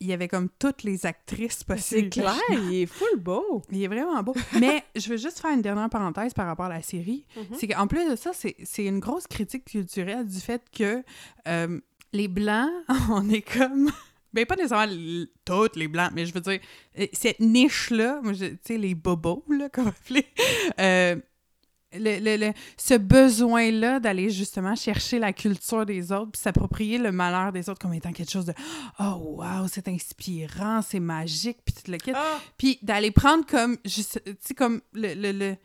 il 0.00 0.06
y 0.06 0.12
avait 0.12 0.28
comme 0.28 0.48
toutes 0.58 0.82
les 0.84 1.06
actrices 1.06 1.58
C'est 1.58 1.66
possibles. 1.66 2.10
clair, 2.10 2.36
il 2.50 2.82
est 2.82 2.86
full 2.86 3.18
beau. 3.18 3.62
Il 3.70 3.82
est 3.82 3.88
vraiment 3.88 4.22
beau. 4.22 4.34
Mais 4.60 4.84
je 4.94 5.08
veux 5.08 5.16
juste 5.16 5.40
faire 5.40 5.52
une 5.52 5.62
dernière 5.62 5.90
parenthèse 5.90 6.34
par 6.34 6.46
rapport 6.46 6.66
à 6.66 6.70
la 6.70 6.82
série. 6.82 7.24
Mhm. 7.36 7.44
C'est 7.58 7.68
qu'en 7.68 7.86
plus 7.86 8.08
de 8.08 8.16
ça, 8.16 8.30
c'est 8.32 8.56
c'est 8.64 8.84
une 8.84 9.00
grosse 9.00 9.26
critique 9.26 9.64
culturelle 9.64 10.26
du 10.26 10.40
fait 10.40 10.62
que 10.76 11.02
euh, 11.48 11.80
les 12.12 12.28
Blancs, 12.28 12.70
on 13.10 13.28
est 13.30 13.42
comme... 13.42 13.90
Ben, 14.34 14.44
pas 14.44 14.56
nécessairement 14.56 14.92
toutes 15.46 15.76
les 15.76 15.88
Blancs, 15.88 16.10
mais 16.14 16.26
je 16.26 16.34
veux 16.34 16.40
dire, 16.40 16.60
euh, 16.98 17.06
cette 17.14 17.40
niche-là, 17.40 18.20
tu 18.24 18.58
sais, 18.62 18.76
les 18.76 18.94
bobos, 18.94 19.42
là, 19.48 19.70
comme 19.70 19.88
appeler, 19.88 20.26
euh, 20.78 21.16
le, 21.92 22.18
le- 22.20 22.36
le- 22.36 22.52
ce 22.76 22.94
besoin-là 22.94 24.00
d'aller 24.00 24.30
justement 24.30 24.74
chercher 24.74 25.18
la 25.18 25.32
culture 25.32 25.86
des 25.86 26.12
autres, 26.12 26.32
puis 26.32 26.40
s'approprier 26.40 26.98
le 26.98 27.12
malheur 27.12 27.52
des 27.52 27.68
autres 27.68 27.80
comme 27.80 27.94
étant 27.94 28.12
quelque 28.12 28.30
chose 28.30 28.46
de 28.46 28.54
«Oh, 29.00 29.36
wow, 29.38 29.66
c'est 29.72 29.88
inspirant, 29.88 30.82
c'est 30.82 31.00
magique», 31.00 31.58
puis 31.64 31.74
tout 31.74 31.90
le 31.90 31.98
kit. 31.98 32.12
Ah, 32.14 32.38
Puis 32.56 32.78
d'aller 32.82 33.10
prendre 33.10 33.46
comme, 33.46 33.76
tu 33.78 34.02
sais, 34.02 34.54
comme 34.56 34.80
le... 34.92 35.14
le, 35.14 35.32
le- 35.32 35.56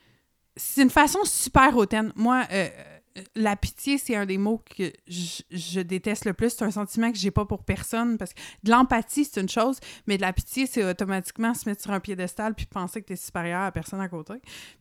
C'est 0.56 0.84
une 0.84 0.90
façon 0.92 1.20
super 1.26 1.76
hautaine. 1.76 2.14
Moi, 2.16 2.44
euh, 2.52 2.70
euh, 3.18 3.22
la 3.36 3.56
pitié, 3.56 3.98
c'est 3.98 4.16
un 4.16 4.26
des 4.26 4.38
mots 4.38 4.62
que 4.78 4.92
je, 5.08 5.42
je 5.52 5.80
déteste 5.82 6.26
le 6.26 6.34
plus. 6.34 6.52
C'est 6.52 6.64
un 6.64 6.72
sentiment 6.72 7.12
que 7.12 7.18
j'ai 7.18 7.32
pas 7.32 7.46
pour 7.46 7.64
personne 7.64 8.18
parce 8.18 8.34
que 8.34 8.40
de 8.64 8.72
l'empathie, 8.72 9.26
c'est 9.26 9.42
une 9.42 9.50
chose, 9.50 9.80
mais 10.08 10.18
de 10.18 10.22
la 10.22 10.32
pitié, 10.32 10.68
c'est 10.68 10.84
automatiquement 10.84 11.54
se 11.54 11.68
mettre 11.68 11.82
sur 11.82 11.92
un 11.92 12.00
piédestal 12.00 12.54
puis 12.56 12.66
penser 12.68 13.02
que 13.02 13.08
tu 13.08 13.14
es 13.14 13.16
supérieur 13.16 13.62
à 13.62 13.66
la 13.66 13.72
personne 13.72 14.00
à 14.00 14.08
côté. 14.08 14.34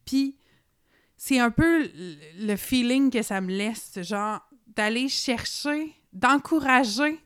Puis 0.05 0.36
c'est 1.17 1.39
un 1.39 1.51
peu 1.51 1.89
le- 2.39 2.57
feeling 2.57 3.11
que 3.11 3.23
ça 3.23 3.41
me 3.41 3.51
laisse, 3.53 3.93
genre 4.03 4.41
d'aller 4.75 5.09
chercher, 5.09 5.93
d'encourager 6.13 7.19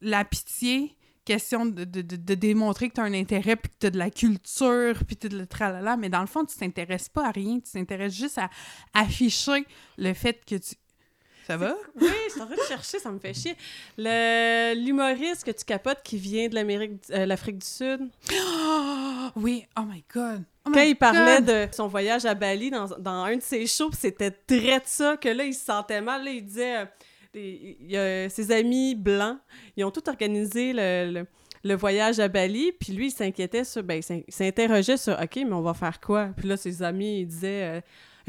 la 0.00 0.24
pitié, 0.24 0.96
question 1.24 1.66
de, 1.66 1.84
de- 1.84 2.00
de- 2.02 2.34
démontrer 2.34 2.88
que 2.88 2.94
tu 2.94 3.00
as 3.00 3.04
un 3.04 3.12
intérêt, 3.14 3.56
puis 3.56 3.70
que 3.70 3.76
tu 3.78 3.86
as 3.86 3.90
de 3.90 3.98
la 3.98 4.10
culture, 4.10 4.94
puis 5.06 5.16
tu 5.16 5.28
de 5.28 5.38
le 5.38 5.46
tralala, 5.46 5.96
mais 5.96 6.08
dans 6.08 6.20
le 6.22 6.26
fond, 6.26 6.44
tu 6.44 6.56
t'intéresses 6.56 7.08
pas 7.08 7.28
à 7.28 7.30
rien, 7.30 7.60
tu 7.60 7.70
t'intéresses 7.72 8.14
juste 8.16 8.38
à 8.38 8.50
afficher 8.94 9.66
le 9.98 10.12
fait 10.14 10.44
que 10.44 10.56
tu... 10.56 10.74
Ça 11.46 11.56
va? 11.56 11.74
oui, 12.00 12.08
je 12.28 12.32
suis 12.32 12.40
en 12.40 12.46
train 12.46 12.54
de 12.56 12.60
chercher, 12.68 12.98
ça 12.98 13.10
me 13.10 13.18
fait 13.18 13.34
chier. 13.34 13.56
Le- 13.98 14.74
L'humoriste 14.74 15.44
que 15.44 15.50
tu 15.50 15.64
capotes 15.64 16.00
qui 16.04 16.16
vient 16.16 16.48
de 16.48 16.54
l'Amérique, 16.54 16.92
euh, 17.10 17.26
l'Afrique 17.26 17.58
du 17.58 17.66
Sud. 17.66 18.08
Oh, 18.32 19.28
oui, 19.36 19.66
oh 19.78 19.82
my 19.82 20.04
God! 20.14 20.42
Oh 20.66 20.70
Quand 20.72 20.80
my 20.82 20.90
il 20.90 20.94
parlait 20.96 21.40
God! 21.42 21.46
de 21.70 21.74
son 21.74 21.88
voyage 21.88 22.24
à 22.26 22.34
Bali 22.34 22.70
dans, 22.70 22.86
dans 22.98 23.24
un 23.24 23.36
de 23.36 23.42
ses 23.42 23.66
shows, 23.66 23.90
pis 23.90 23.96
c'était 23.96 24.30
très 24.30 24.78
de 24.78 24.84
ça, 24.86 25.16
que 25.16 25.28
là, 25.28 25.44
il 25.44 25.54
se 25.54 25.64
sentait 25.64 26.00
mal. 26.00 26.24
Là, 26.24 26.30
il 26.30 26.44
disait... 26.44 26.78
euh, 26.78 26.84
les- 27.34 27.76
il 27.80 27.90
y 27.90 27.96
a 27.96 28.28
ses 28.28 28.50
amis 28.52 28.94
blancs, 28.94 29.38
ils 29.76 29.84
ont 29.84 29.90
tout 29.90 30.08
organisé 30.08 30.72
le, 30.72 31.10
le- 31.12 31.26
le 31.62 31.74
voyage 31.74 32.18
à 32.20 32.28
Bali, 32.28 32.72
puis 32.78 32.92
lui, 32.92 33.08
il 33.08 33.10
s'inquiétait 33.10 33.64
sur... 33.64 33.82
Ben, 33.82 33.96
il 33.96 34.02
s'in- 34.02 34.22
il 34.26 34.32
s'interrogeait 34.32 34.96
sur 34.96 35.12
«OK, 35.22 35.36
mais 35.36 35.52
on 35.52 35.60
va 35.62 35.74
faire 35.74 36.00
quoi?» 36.00 36.30
Puis 36.36 36.48
là, 36.48 36.56
ses 36.56 36.82
amis, 36.82 37.20
ils 37.20 37.26
disaient... 37.26 37.62
euh, 37.64 37.80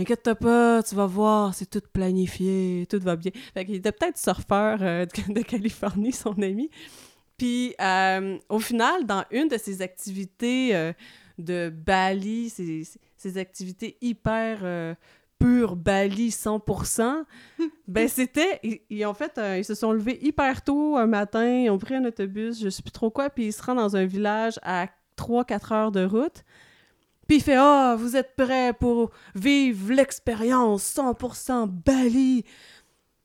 Inquiète-toi 0.01 0.33
pas, 0.33 0.81
tu 0.81 0.95
vas 0.95 1.05
voir, 1.05 1.53
c'est 1.53 1.69
tout 1.69 1.81
planifié, 1.93 2.87
tout 2.89 2.99
va 2.99 3.15
bien. 3.15 3.31
Fait 3.53 3.65
qu'il 3.65 3.75
était 3.75 3.91
peut-être 3.91 4.17
surfeur 4.17 4.79
euh, 4.81 5.05
de, 5.29 5.41
Californie, 5.43 6.11
son 6.11 6.33
ami. 6.41 6.71
Puis, 7.37 7.75
euh, 7.79 8.39
au 8.49 8.57
final, 8.57 9.05
dans 9.05 9.23
une 9.29 9.47
de 9.47 9.57
ses 9.57 9.83
activités 9.83 10.75
euh, 10.75 10.91
de 11.37 11.69
Bali, 11.69 12.49
ses, 12.49 12.81
ses 13.15 13.37
activités 13.37 13.97
hyper 14.01 14.95
pures 15.37 15.75
Bali 15.75 16.29
100%, 16.29 17.23
ben 17.87 18.07
c'était, 18.07 18.59
ils, 18.63 18.81
ils 18.89 19.05
ont 19.05 19.13
fait, 19.13 19.39
ils 19.55 19.65
se 19.65 19.75
sont 19.75 19.91
levés 19.91 20.17
hyper 20.23 20.63
tôt 20.63 20.97
un 20.97 21.05
matin, 21.05 21.47
ils 21.47 21.69
ont 21.69 21.77
pris 21.77 21.93
un 21.93 22.05
autobus, 22.05 22.59
je 22.59 22.69
sais 22.69 22.81
plus 22.81 22.91
trop 22.91 23.11
quoi, 23.11 23.29
puis 23.29 23.45
ils 23.45 23.53
se 23.53 23.61
rendent 23.61 23.77
dans 23.77 23.95
un 23.95 24.05
village 24.05 24.59
à 24.63 24.87
3-4 25.15 25.73
heures 25.73 25.91
de 25.91 26.05
route. 26.05 26.43
Puis 27.31 27.37
il 27.37 27.43
fait 27.43 27.55
Ah, 27.55 27.95
vous 27.97 28.17
êtes 28.17 28.35
prêts 28.35 28.73
pour 28.73 29.11
vivre 29.35 29.93
l'expérience 29.93 30.83
100% 30.97 31.65
Bali? 31.65 32.43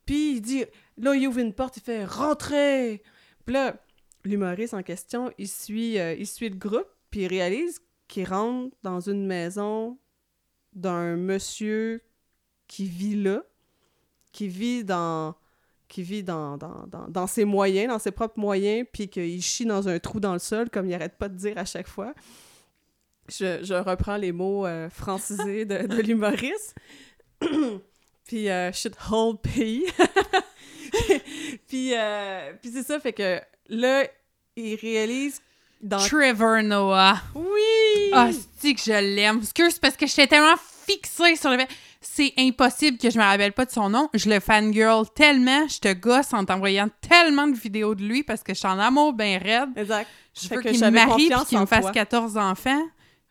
Puis 0.04 0.34
il 0.36 0.40
dit 0.40 0.64
Là, 0.96 1.16
il 1.16 1.26
ouvre 1.26 1.40
une 1.40 1.52
porte, 1.52 1.78
il 1.78 1.82
fait 1.82 2.04
Rentrez. 2.04 3.02
Puis 3.44 3.54
là, 3.54 3.74
l'humoriste 4.22 4.74
en 4.74 4.84
question, 4.84 5.32
il 5.38 5.48
suit, 5.48 5.98
euh, 5.98 6.24
suit 6.24 6.50
le 6.50 6.54
groupe, 6.54 6.86
puis 7.10 7.22
il 7.22 7.26
réalise 7.26 7.80
qu'il 8.06 8.28
rentre 8.28 8.76
dans 8.84 9.00
une 9.00 9.26
maison 9.26 9.98
d'un 10.72 11.16
monsieur 11.16 12.00
qui 12.68 12.86
vit 12.86 13.20
là, 13.20 13.42
qui 14.30 14.46
vit 14.46 14.84
dans, 14.84 15.34
dans 15.88 17.26
ses 17.26 17.44
moyens, 17.44 17.88
dans 17.88 17.98
ses 17.98 18.12
propres 18.12 18.38
moyens, 18.38 18.86
puis 18.92 19.08
qu'il 19.08 19.42
chie 19.42 19.66
dans 19.66 19.88
un 19.88 19.98
trou 19.98 20.20
dans 20.20 20.32
le 20.32 20.38
sol, 20.38 20.70
comme 20.70 20.88
il 20.88 20.94
arrête 20.94 21.18
pas 21.18 21.28
de 21.28 21.36
dire 21.36 21.58
à 21.58 21.64
chaque 21.64 21.88
fois. 21.88 22.14
Je, 23.28 23.64
je 23.64 23.74
reprends 23.74 24.16
les 24.16 24.32
mots 24.32 24.66
euh, 24.66 24.88
francisés 24.90 25.64
de, 25.64 25.86
de 25.86 26.02
l'humoriste. 26.02 26.74
puis 28.26 28.48
euh, 28.48 28.72
shithole 28.72 29.36
pays. 29.38 29.84
puis 31.68 31.92
euh, 31.94 32.52
puis 32.60 32.70
c'est 32.72 32.82
ça, 32.82 33.00
fait 33.00 33.12
que 33.12 33.40
là, 33.68 34.04
il 34.56 34.76
réalise 34.76 35.40
dans... 35.82 35.98
Trevor 35.98 36.62
Noah. 36.62 37.16
Oui! 37.34 38.10
Ah, 38.12 38.30
c'est 38.58 38.74
que 38.74 38.80
je 38.80 38.92
l'aime. 38.92 39.40
Excuse, 39.42 39.78
parce 39.78 39.96
que 39.96 40.06
j'étais 40.06 40.26
tellement 40.26 40.56
fixée 40.86 41.36
sur 41.36 41.50
le 41.50 41.58
fait. 41.58 41.68
C'est 42.00 42.32
impossible 42.38 42.98
que 42.98 43.10
je 43.10 43.18
me 43.18 43.24
rappelle 43.24 43.52
pas 43.52 43.64
de 43.64 43.70
son 43.70 43.90
nom. 43.90 44.08
Je 44.14 44.30
le 44.30 44.40
fangirl 44.40 45.04
tellement, 45.14 45.66
je 45.68 45.80
te 45.80 45.92
gosse 45.92 46.32
en 46.32 46.44
t'envoyant 46.44 46.88
tellement 47.06 47.48
de 47.48 47.56
vidéos 47.56 47.94
de 47.94 48.04
lui 48.04 48.22
parce 48.22 48.42
que 48.42 48.54
je 48.54 48.60
suis 48.60 48.68
en 48.68 48.78
amour 48.78 49.12
bien 49.12 49.38
raide. 49.38 49.70
Exact. 49.76 50.08
Je 50.40 50.46
Fait 50.46 50.56
veux 50.56 50.62
qu'il 50.62 50.80
me 50.80 50.90
marie 50.90 51.14
puis 51.14 51.28
confiance 51.28 51.48
qu'il 51.48 51.58
me 51.58 51.66
fasse 51.66 51.80
toi. 51.82 51.92
14 51.92 52.36
enfants. 52.36 52.82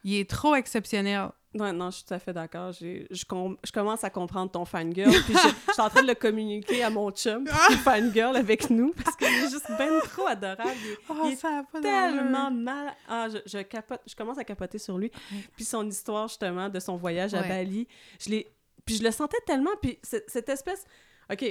Il 0.06 0.14
est 0.20 0.30
trop 0.30 0.54
exceptionnel. 0.56 1.30
Non, 1.56 1.74
non, 1.74 1.90
je 1.90 1.96
suis 1.96 2.06
tout 2.06 2.14
à 2.14 2.20
fait 2.20 2.32
d'accord. 2.34 2.74
Je, 2.74 3.26
com- 3.26 3.58
je 3.66 3.72
commence 3.72 4.04
à 4.04 4.10
comprendre 4.12 4.52
ton 4.52 4.66
fangirl, 4.66 5.10
puis 5.10 5.34
je, 5.34 5.48
je 5.68 5.72
suis 5.74 5.82
en 5.82 5.90
train 5.90 6.04
de 6.04 6.08
le 6.08 6.14
communiquer 6.14 6.84
à 6.84 6.90
mon 6.92 7.10
chum, 7.12 7.46
qui 7.68 7.74
est 7.74 7.78
fangirl 7.78 8.36
avec 8.36 8.70
nous, 8.70 8.94
parce 9.04 9.16
qu'il 9.16 9.26
est 9.28 9.50
juste 9.50 9.66
ben 9.80 10.00
trop 10.04 10.28
adorable. 10.28 10.70
Il 10.84 10.92
est- 10.92 10.98
Oh, 11.10 11.14
il 11.26 11.32
est 11.32 11.36
ça 11.38 11.60
a 11.60 11.64
pas 11.64 11.82
tellement 11.82 12.52
mal. 12.52 12.94
Ah, 13.08 13.28
je, 13.30 13.38
je 13.46 13.64
capote, 13.64 14.02
je 14.06 14.14
commence 14.16 14.38
à 14.38 14.44
capoter 14.44 14.78
sur 14.78 14.98
lui. 14.98 15.10
Puis 15.56 15.64
son 15.66 15.88
histoire, 15.88 16.28
justement, 16.28 16.70
de 16.70 16.80
son 16.80 16.98
voyage 16.98 17.34
à 17.34 17.42
Ouais. 17.42 17.48
Bali, 17.50 17.88
je 18.20 18.30
l'ai... 18.30 18.52
Puis 18.86 18.98
je 18.98 19.04
le 19.04 19.10
sentais 19.12 19.40
tellement, 19.48 19.72
puis 19.82 19.98
cette, 20.04 20.50
espèce... 20.50 20.86
OK, 21.32 21.44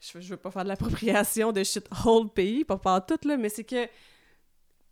je, 0.00 0.18
veux 0.18 0.36
pas 0.36 0.50
faire 0.50 0.64
de 0.64 0.68
l'appropriation 0.68 1.52
de 1.52 1.62
shit 1.62 1.86
whole 2.04 2.28
pays, 2.30 2.64
pas 2.64 2.78
faire 2.78 3.04
tout, 3.06 3.28
là, 3.28 3.36
mais 3.36 3.50
c'est 3.50 3.64
que... 3.64 3.86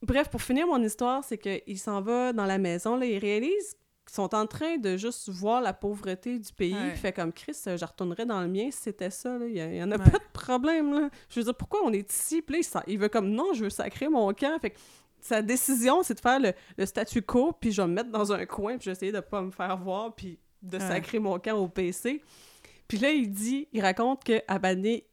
Bref, 0.04 0.28
pour 0.28 0.42
finir 0.42 0.66
mon 0.66 0.82
histoire, 0.82 1.24
c'est 1.24 1.38
qu'il 1.38 1.78
s'en 1.78 2.00
va 2.00 2.32
dans 2.32 2.46
la 2.46 2.58
maison, 2.58 2.96
là, 2.96 3.06
il 3.06 3.18
réalise 3.18 3.74
qu'ils 4.06 4.14
sont 4.16 4.34
en 4.34 4.46
train 4.46 4.76
de 4.76 4.96
juste 4.98 5.30
voir 5.30 5.62
la 5.62 5.72
pauvreté 5.72 6.38
du 6.38 6.52
pays, 6.52 6.74
Ouais. 6.74 6.90
puis 6.90 6.98
fait 6.98 7.12
comme 7.12 7.32
Chris, 7.32 7.56
euh, 7.66 7.76
je 7.78 7.84
retournerais 7.86 8.26
dans 8.26 8.40
le 8.42 8.48
mien 8.48 8.68
si 8.70 8.82
c'était 8.82 9.08
ça, 9.10 9.38
là. 9.38 9.46
il 9.46 9.56
y, 9.56 9.76
y 9.78 9.82
en 9.82 9.90
a 9.90 9.96
Ouais. 9.96 10.04
pas 10.10 10.18
de 10.18 10.32
problème, 10.34 10.92
là. 10.92 11.08
Je 11.30 11.40
veux 11.40 11.44
dire, 11.44 11.54
pourquoi 11.54 11.80
on 11.84 11.92
est 11.92 12.12
ici? 12.12 12.42
Puis 12.42 12.60
là, 12.60 12.82
il, 12.86 12.98
veut 12.98 13.08
comme, 13.08 13.30
non, 13.30 13.54
je 13.54 13.64
veux 13.64 13.70
sacrer 13.70 14.08
mon 14.08 14.32
camp, 14.34 14.58
fait 14.60 14.70
que 14.70 14.78
sa 15.20 15.40
décision, 15.40 16.02
c'est 16.02 16.14
de 16.14 16.20
faire 16.20 16.38
le, 16.38 16.52
le 16.76 16.84
statu 16.84 17.22
quo, 17.22 17.52
puis 17.58 17.72
je 17.72 17.80
vais 17.80 17.88
me 17.88 17.94
mettre 17.94 18.10
dans 18.10 18.30
un 18.32 18.44
coin, 18.44 18.76
puis 18.76 18.84
je 18.84 18.90
vais 18.90 18.92
essayer 18.96 19.12
de 19.12 19.20
pas 19.20 19.40
me 19.40 19.50
faire 19.50 19.78
voir, 19.78 20.14
puis 20.14 20.38
de 20.60 20.76
Ouais. 20.76 20.86
sacrer 20.86 21.18
mon 21.18 21.38
camp 21.38 21.56
au 21.56 21.68
PC. 21.68 22.22
Puis 22.88 22.98
là, 22.98 23.10
il 23.10 23.30
dit, 23.30 23.68
il 23.72 23.80
raconte 23.80 24.22
que 24.22 24.42
à 24.48 24.58
Bané, 24.58 25.06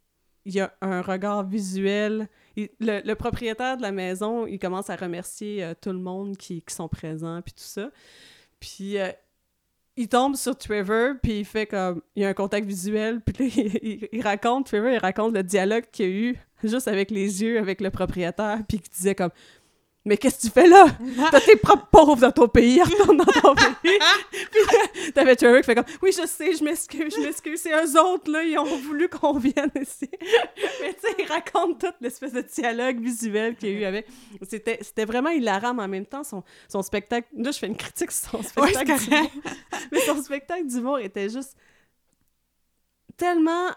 il 0.43 0.53
y 0.53 0.59
a 0.59 0.73
un 0.81 1.01
regard 1.01 1.43
visuel. 1.47 2.27
Le, 2.55 3.13
propriétaire 3.13 3.77
de 3.77 3.81
la 3.81 3.91
maison, 3.91 4.45
il 4.45 4.59
commence 4.59 4.89
à 4.89 4.95
remercier 4.95 5.63
euh, 5.63 5.73
tout 5.79 5.91
le 5.91 5.99
monde 5.99 6.37
qui, 6.37 6.61
qui 6.61 6.73
sont 6.73 6.87
présents, 6.87 7.41
puis 7.41 7.53
tout 7.53 7.63
ça. 7.63 7.89
Puis 8.59 8.97
euh, 8.97 9.11
il 9.97 10.07
tombe 10.07 10.35
sur 10.35 10.57
Trevor, 10.57 11.15
puis 11.21 11.39
il 11.39 11.45
fait 11.45 11.65
comme... 11.65 12.01
Il 12.15 12.23
y 12.23 12.25
a 12.25 12.29
un 12.29 12.33
contact 12.33 12.67
visuel, 12.67 13.21
puis 13.21 14.09
il, 14.11 14.21
raconte, 14.21 14.67
Trevor, 14.67 14.91
il 14.91 14.97
raconte 14.97 15.33
le 15.33 15.43
dialogue 15.43 15.85
qu'il 15.91 16.05
y 16.05 16.09
a 16.09 16.11
eu, 16.11 16.37
juste 16.63 16.87
avec 16.87 17.11
les 17.11 17.41
yeux, 17.41 17.59
avec 17.59 17.81
le 17.81 17.89
propriétaire, 17.89 18.59
puis 18.67 18.81
il 18.83 18.89
disait 18.89 19.15
comme... 19.15 19.31
Mais 20.03 20.17
qu'est-ce 20.17 20.37
que 20.37 20.41
tu 20.47 20.49
fais 20.49 20.67
là? 20.67 20.85
T'as 21.31 21.41
tes 21.41 21.55
propres 21.57 21.85
pauvres 21.91 22.21
dans 22.21 22.31
ton 22.31 22.47
pays, 22.47 22.81
retourne 22.81 23.17
dans 23.17 23.25
ton 23.25 23.53
pays. 23.53 23.71
Puis 24.31 25.11
t'avais 25.13 25.35
Trevor 25.35 25.59
qui 25.59 25.65
fait 25.65 25.75
comme 25.75 25.85
Oui, 26.01 26.11
je 26.11 26.25
sais, 26.25 26.55
je 26.55 26.63
m'excuse, 26.63 27.13
je 27.15 27.21
m'excuse. 27.21 27.61
C'est 27.61 27.71
eux 27.71 27.99
autres, 27.99 28.31
là, 28.31 28.43
ils 28.43 28.57
ont 28.57 28.77
voulu 28.77 29.07
qu'on 29.09 29.37
vienne 29.37 29.71
ici. 29.79 30.09
Mais 30.81 30.93
tu 30.93 31.01
sais, 31.01 31.15
il 31.19 31.25
raconte 31.27 31.81
toute 31.81 31.95
l'espèce 32.01 32.33
de 32.33 32.41
dialogue 32.41 32.99
visuel 32.99 33.55
qu'il 33.55 33.69
y 33.69 33.75
a 33.75 33.79
eu 33.79 33.83
avec. 33.83 34.07
C'était 34.49 34.79
c'était 34.81 35.05
vraiment 35.05 35.29
hilarant, 35.29 35.73
mais 35.73 35.83
en 35.83 35.87
même 35.87 36.05
temps, 36.05 36.23
son, 36.23 36.43
son 36.67 36.81
spectacle. 36.81 37.27
Là, 37.37 37.51
je 37.51 37.59
fais 37.59 37.67
une 37.67 37.77
critique 37.77 38.11
sur 38.11 38.31
son 38.31 38.41
spectacle. 38.41 38.93
mais 39.91 39.99
son 39.99 40.21
spectacle 40.23 40.65
d'humour 40.65 40.99
était 40.99 41.29
juste 41.29 41.55
tellement. 43.17 43.67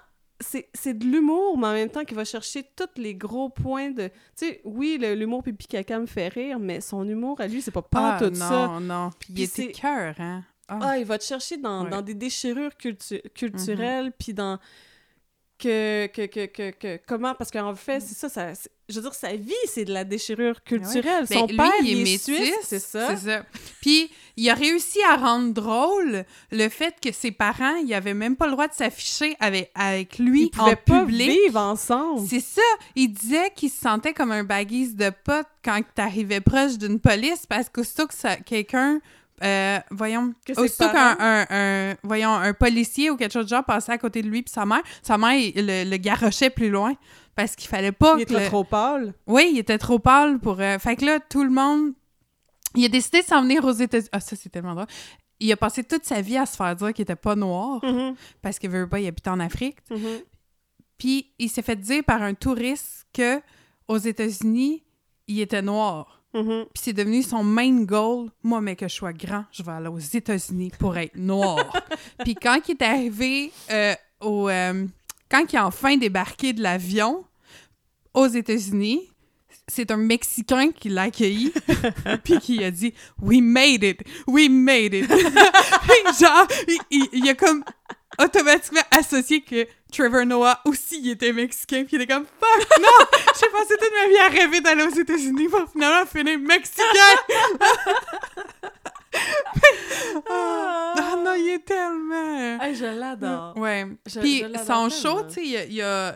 C'est 0.40 0.68
c'est 0.74 0.94
de 0.98 1.04
l'humour, 1.04 1.56
mais 1.56 1.66
en 1.68 1.72
même 1.72 1.88
temps 1.90 2.04
qu'il 2.04 2.16
va 2.16 2.24
chercher 2.24 2.64
tous 2.76 3.00
les 3.00 3.14
gros 3.14 3.48
points 3.50 3.90
de. 3.90 4.08
Tu 4.08 4.12
sais, 4.46 4.60
oui, 4.64 4.98
le- 5.00 5.14
l'humour 5.14 5.42
pipi 5.42 5.66
caca 5.66 5.98
me 6.00 6.06
fait 6.06 6.28
rire, 6.28 6.58
mais 6.58 6.80
son 6.80 7.08
humour 7.08 7.40
à 7.40 7.46
lui, 7.46 7.62
c'est 7.62 7.70
pas 7.70 7.82
pas 7.82 8.16
Ah, 8.16 8.18
tout 8.18 8.30
non, 8.30 8.34
ça. 8.48 8.78
non. 8.80 9.10
Puis 9.18 9.28
il 9.30 9.34
Puis 9.34 9.42
était 9.44 9.62
c'est- 9.74 9.80
cœur, 9.80 10.14
hein? 10.18 10.42
Ah. 10.66 10.78
Ah, 10.82 10.98
il 10.98 11.04
va 11.04 11.18
te 11.18 11.24
chercher 11.24 11.56
dans, 11.58 11.84
Ouais. 11.84 11.90
dans 11.90 12.02
des 12.02 12.14
déchirures 12.14 12.72
cultu- 12.76 13.22
culturelles, 13.34 14.12
puis 14.18 14.34
dans. 14.34 14.58
Que, 15.58 16.06
que, 16.08 16.26
que, 16.26 16.46
que, 16.46 16.70
que- 16.72 17.00
Comment? 17.06 17.34
Parce 17.34 17.50
qu'en 17.50 17.74
fait, 17.76 18.00
c'est 18.00 18.14
ça, 18.14 18.28
ça 18.28 18.52
je 18.88 18.96
veux 18.96 19.02
dire, 19.02 19.14
sa 19.14 19.34
vie, 19.34 19.52
c'est 19.66 19.84
de 19.86 19.92
la 19.92 20.04
déchirure 20.04 20.62
culturelle. 20.62 21.24
Ben, 21.30 21.38
Son 21.38 21.46
père, 21.46 21.72
il 21.82 21.88
est 21.88 22.00
est 22.00 22.04
métis, 22.04 22.52
c'est 22.64 22.78
ça. 22.80 23.16
Puis, 23.80 24.10
il 24.36 24.50
a 24.50 24.54
réussi 24.54 24.98
à 25.10 25.16
rendre 25.16 25.54
drôle 25.54 26.24
le 26.50 26.68
fait 26.68 26.94
que 27.00 27.10
ses 27.12 27.30
parents, 27.30 27.76
ils 27.76 27.94
avaient 27.94 28.12
même 28.14 28.36
pas 28.36 28.46
le 28.46 28.52
droit 28.52 28.68
de 28.68 28.74
s'afficher 28.74 29.36
avec, 29.40 29.70
avec 29.74 30.18
lui 30.18 30.50
Ils 30.52 30.60
en 30.60 30.74
pas 30.76 31.00
public. 31.04 31.30
vivre 31.30 31.58
ensemble. 31.60 32.26
C'est 32.28 32.40
ça. 32.40 32.60
Il 32.94 33.08
disait 33.08 33.50
qu'il 33.56 33.70
se 33.70 33.80
sentait 33.80 34.12
comme 34.12 34.32
un 34.32 34.44
baguise 34.44 34.96
de 34.96 35.10
potes 35.24 35.46
quand 35.64 35.80
t'arrivais 35.94 36.40
proche 36.42 36.76
d'une 36.76 37.00
police 37.00 37.46
parce 37.46 37.68
que 37.70 37.82
ça, 37.82 38.36
quelqu'un... 38.36 39.00
euh, 39.42 39.78
voyons, 39.90 40.32
aussitôt 40.56 40.88
qu'un 40.90 41.16
un, 41.18 41.46
un- 41.50 41.94
voyons, 42.02 42.30
un 42.34 42.52
policier 42.54 43.10
ou 43.10 43.16
quelque 43.16 43.32
chose 43.32 43.44
de 43.46 43.50
genre 43.50 43.64
passait 43.64 43.92
à 43.92 43.98
côté 43.98 44.22
de 44.22 44.28
lui 44.28 44.42
puis 44.42 44.52
sa 44.52 44.64
mère, 44.64 44.82
sa 45.02 45.18
mère 45.18 45.34
il 45.34 45.52
le, 45.66 45.90
le 45.90 45.96
garochait 45.96 46.50
plus 46.50 46.70
loin 46.70 46.94
parce 47.34 47.56
qu'il 47.56 47.68
fallait 47.68 47.90
pas 47.92 48.14
Il 48.16 48.22
était 48.22 48.38
le- 48.40 48.46
trop 48.46 48.62
pâle. 48.64 49.12
oui, 49.26 49.50
il 49.52 49.58
était 49.58 49.78
trop 49.78 49.98
pâle 49.98 50.38
pour. 50.38 50.60
euh, 50.60 50.78
Fait 50.78 50.96
que 50.96 51.04
là, 51.04 51.18
tout 51.20 51.42
le 51.44 51.50
monde. 51.50 51.92
Il 52.76 52.84
a 52.84 52.88
décidé 52.88 53.20
de 53.22 53.26
s'en 53.26 53.42
venir 53.42 53.64
aux 53.64 53.72
États-Unis. 53.72 54.08
Ah, 54.12 54.18
ça, 54.20 54.34
c'est 54.36 54.48
tellement 54.48 54.74
drôle. 54.74 54.86
Il 55.40 55.50
a 55.52 55.56
passé 55.56 55.84
toute 55.84 56.04
sa 56.04 56.20
vie 56.20 56.36
à 56.36 56.46
se 56.46 56.56
faire 56.56 56.74
dire 56.74 56.92
qu'il 56.92 57.02
était 57.02 57.14
pas 57.16 57.34
noir 57.36 57.80
Mhm, 57.84 58.14
parce 58.42 58.58
qu'il 58.58 58.70
veut 58.70 58.88
pas, 58.88 58.98
il 59.00 59.06
habite 59.06 59.26
en 59.28 59.38
Afrique. 59.40 59.78
mhm. 59.90 60.20
Puis 60.98 61.32
il 61.38 61.48
s'est 61.50 61.62
fait 61.62 61.76
dire 61.76 62.02
par 62.04 62.22
un 62.22 62.34
touriste 62.34 63.06
que 63.12 63.40
aux 63.88 63.98
États-Unis, 63.98 64.82
il 65.26 65.40
était 65.40 65.62
noir. 65.62 66.22
Mhm. 66.34 66.64
Puis 66.74 66.82
c'est 66.82 66.92
devenu 66.92 67.22
son 67.22 67.44
main 67.44 67.84
goal. 67.84 68.28
Moi, 68.42 68.60
mais 68.60 68.74
que 68.76 68.88
je 68.88 68.94
sois 68.94 69.12
grand, 69.12 69.44
je 69.52 69.62
vais 69.62 69.72
aller 69.72 69.88
aux 69.88 69.98
États-Unis 69.98 70.72
pour 70.78 70.96
être 70.98 71.16
noir. 71.16 71.72
Puis 72.24 72.34
quand 72.34 72.60
il 72.68 72.72
est 72.72 72.82
arrivé 72.82 73.52
euh, 73.70 73.94
au. 74.20 74.48
euh, 74.48 74.86
quand 75.30 75.44
il 75.52 75.56
a 75.56 75.66
enfin 75.66 75.96
débarqué 75.96 76.52
de 76.52 76.62
l'avion 76.62 77.24
aux 78.14 78.26
États-Unis, 78.26 79.00
c'est 79.66 79.90
un 79.90 79.96
Mexicain 79.96 80.70
qui 80.72 80.88
l'a 80.90 81.02
accueilli, 81.02 81.52
puis 82.24 82.38
qui 82.38 82.62
a 82.62 82.70
dit 82.70 82.92
We 83.20 83.40
made 83.40 83.82
it! 83.82 84.00
We 84.26 84.48
made 84.50 84.92
it! 84.94 85.08
Genre, 86.20 86.46
il, 86.68 86.78
il- 86.90 87.08
il 87.14 87.28
a 87.30 87.34
comme 87.34 87.64
automatiquement 88.22 88.82
associé 88.90 89.40
que 89.40 89.66
Trevor 89.96 90.26
Noah 90.26 90.60
aussi 90.64 91.00
il 91.00 91.10
était 91.10 91.32
mexicain, 91.32 91.84
puis 91.86 91.96
il 91.96 92.02
était 92.02 92.12
comme 92.12 92.24
Fuck, 92.24 92.78
non! 92.80 93.06
J'ai 93.40 93.48
passé 93.50 93.74
toute 93.78 93.90
ma 93.92 94.08
vie 94.08 94.18
à 94.18 94.28
rêver 94.28 94.60
d'aller 94.60 94.82
aux 94.84 94.90
États-Unis 94.98 95.48
pour 95.48 95.70
finalement 95.70 96.06
finir 96.06 96.38
mexicain! 96.38 96.84
ah, 100.30 100.94
ah 100.96 101.16
non, 101.24 101.34
il 101.34 101.48
est 101.54 101.64
tellement. 101.64 102.60
Hey, 102.62 102.74
je 102.74 102.84
l'adore. 102.84 103.56
Ouais. 103.56 103.86
Je- 104.06 104.20
Puis 104.20 104.42
je 104.42 104.58
son 104.64 104.88
show, 104.90 105.22
tu 105.28 105.34
sais, 105.34 105.42
il, 105.68 105.72
y 105.74 105.82
a- 105.82 106.14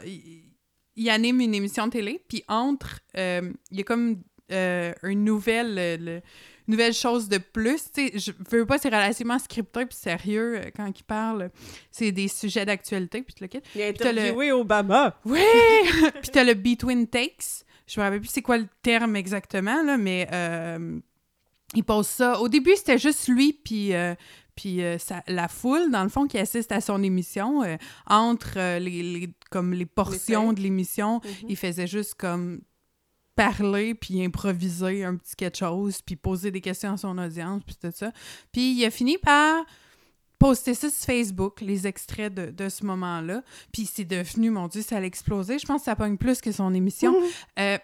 il, 0.97 1.11
anime 1.11 1.41
une 1.41 1.55
émission 1.55 1.87
de 1.87 1.93
télé, 1.93 2.23
puis 2.29 2.45
entre, 2.49 3.01
euh, 3.17 3.53
il 3.71 3.79
y 3.79 3.81
a 3.81 3.85
comme 3.85 4.23
euh, 4.51 4.93
une 5.05 5.25
nouvelle, 5.25 5.75
le- 6.05 6.21
nouvelle 6.69 6.93
chose 6.95 7.29
de 7.29 7.39
plus. 7.39 7.91
Tu 7.93 8.09
sais, 8.09 8.19
je 8.19 8.33
veux 8.51 8.65
pas, 8.67 8.79
c'est 8.79 8.89
relativement 8.89 9.39
scripté 9.39 9.87
puis 9.87 9.97
sérieux 9.97 10.57
euh, 10.59 10.71
quand 10.77 10.87
il 10.89 11.03
parle. 11.05 11.51
C'est 11.91 12.13
des 12.13 12.29
sujets 12.29 12.65
d'actualité, 12.67 13.23
puis 13.23 13.35
le 13.41 13.47
kit. 13.49 13.61
Il 13.75 13.83
a 13.83 13.93
t'as 13.93 14.13
le- 14.13 14.19
interviewé 14.21 14.53
Obama. 14.53 15.19
Oui! 15.25 15.41
puis 16.21 16.31
t'as 16.33 16.45
le 16.45 16.55
Between 16.55 17.07
Takes. 17.07 17.65
Je 17.87 17.99
me 17.99 18.05
rappelle 18.05 18.21
plus 18.21 18.29
c'est 18.29 18.43
quoi 18.43 18.59
le 18.59 18.69
terme 18.83 19.17
exactement, 19.17 19.83
là, 19.83 19.97
mais 19.97 20.29
euh, 20.33 20.99
il 21.75 21.85
pose 21.85 22.07
ça. 22.07 22.39
Au 22.41 22.49
début, 22.49 22.77
c'était 22.77 22.99
juste 22.99 23.29
lui, 23.29 23.53
puis. 23.53 23.95
euh, 23.95 24.15
puis 24.55 24.83
euh, 24.83 24.97
la 25.29 25.47
foule, 25.47 25.89
dans 25.93 26.03
le 26.03 26.09
fond, 26.09 26.27
qui 26.27 26.37
assiste 26.37 26.73
à 26.73 26.81
son 26.81 27.01
émission, 27.05 27.63
euh, 27.63 27.77
entre 28.09 28.55
euh, 28.59 28.81
les, 28.81 29.05
les- 29.05 29.31
comme 29.53 29.73
les 29.73 29.87
portions 29.87 30.49
Les 30.51 30.57
de 30.57 30.61
l'émission, 30.63 31.21
il 31.49 31.57
faisait 31.57 31.87
juste 31.87 32.15
comme 32.15 32.61
parler, 33.39 33.95
puis 33.95 34.25
improviser 34.25 35.05
un 35.05 35.15
petit 35.15 35.37
quelque 35.37 35.59
chose, 35.59 36.03
puis 36.03 36.17
poser 36.17 36.51
des 36.51 36.61
questions 36.61 36.95
à 36.95 36.97
son 36.97 37.17
audience, 37.19 37.63
puis 37.65 37.77
tout 37.81 37.93
ça. 37.95 38.11
Puis 38.51 38.73
il 38.73 38.85
a 38.85 38.91
fini 38.91 39.17
par 39.17 39.65
poster 40.41 40.75
ça 40.75 40.91
sur 40.91 41.05
Facebook, 41.05 41.61
les 41.61 41.87
extraits 41.87 42.35
de, 42.35 42.51
de 42.51 42.69
ce 42.69 42.85
moment-là. 42.85 43.43
Puis 43.73 43.87
c'est 43.87 44.05
devenu, 44.05 44.51
mon 44.51 44.67
Dieu, 44.67 44.83
ça 44.83 44.97
a 44.97 45.03
explosé. 45.03 45.61
Je 45.61 45.67
pense 45.67 45.83
que 45.83 45.85
ça 45.85 45.95
pogne 45.95 46.17
plus 46.17 46.41
que 46.41 46.51
son 46.51 46.75
émission. 46.75 47.13
Mhm. 47.13 47.27
Euh, 47.61 47.79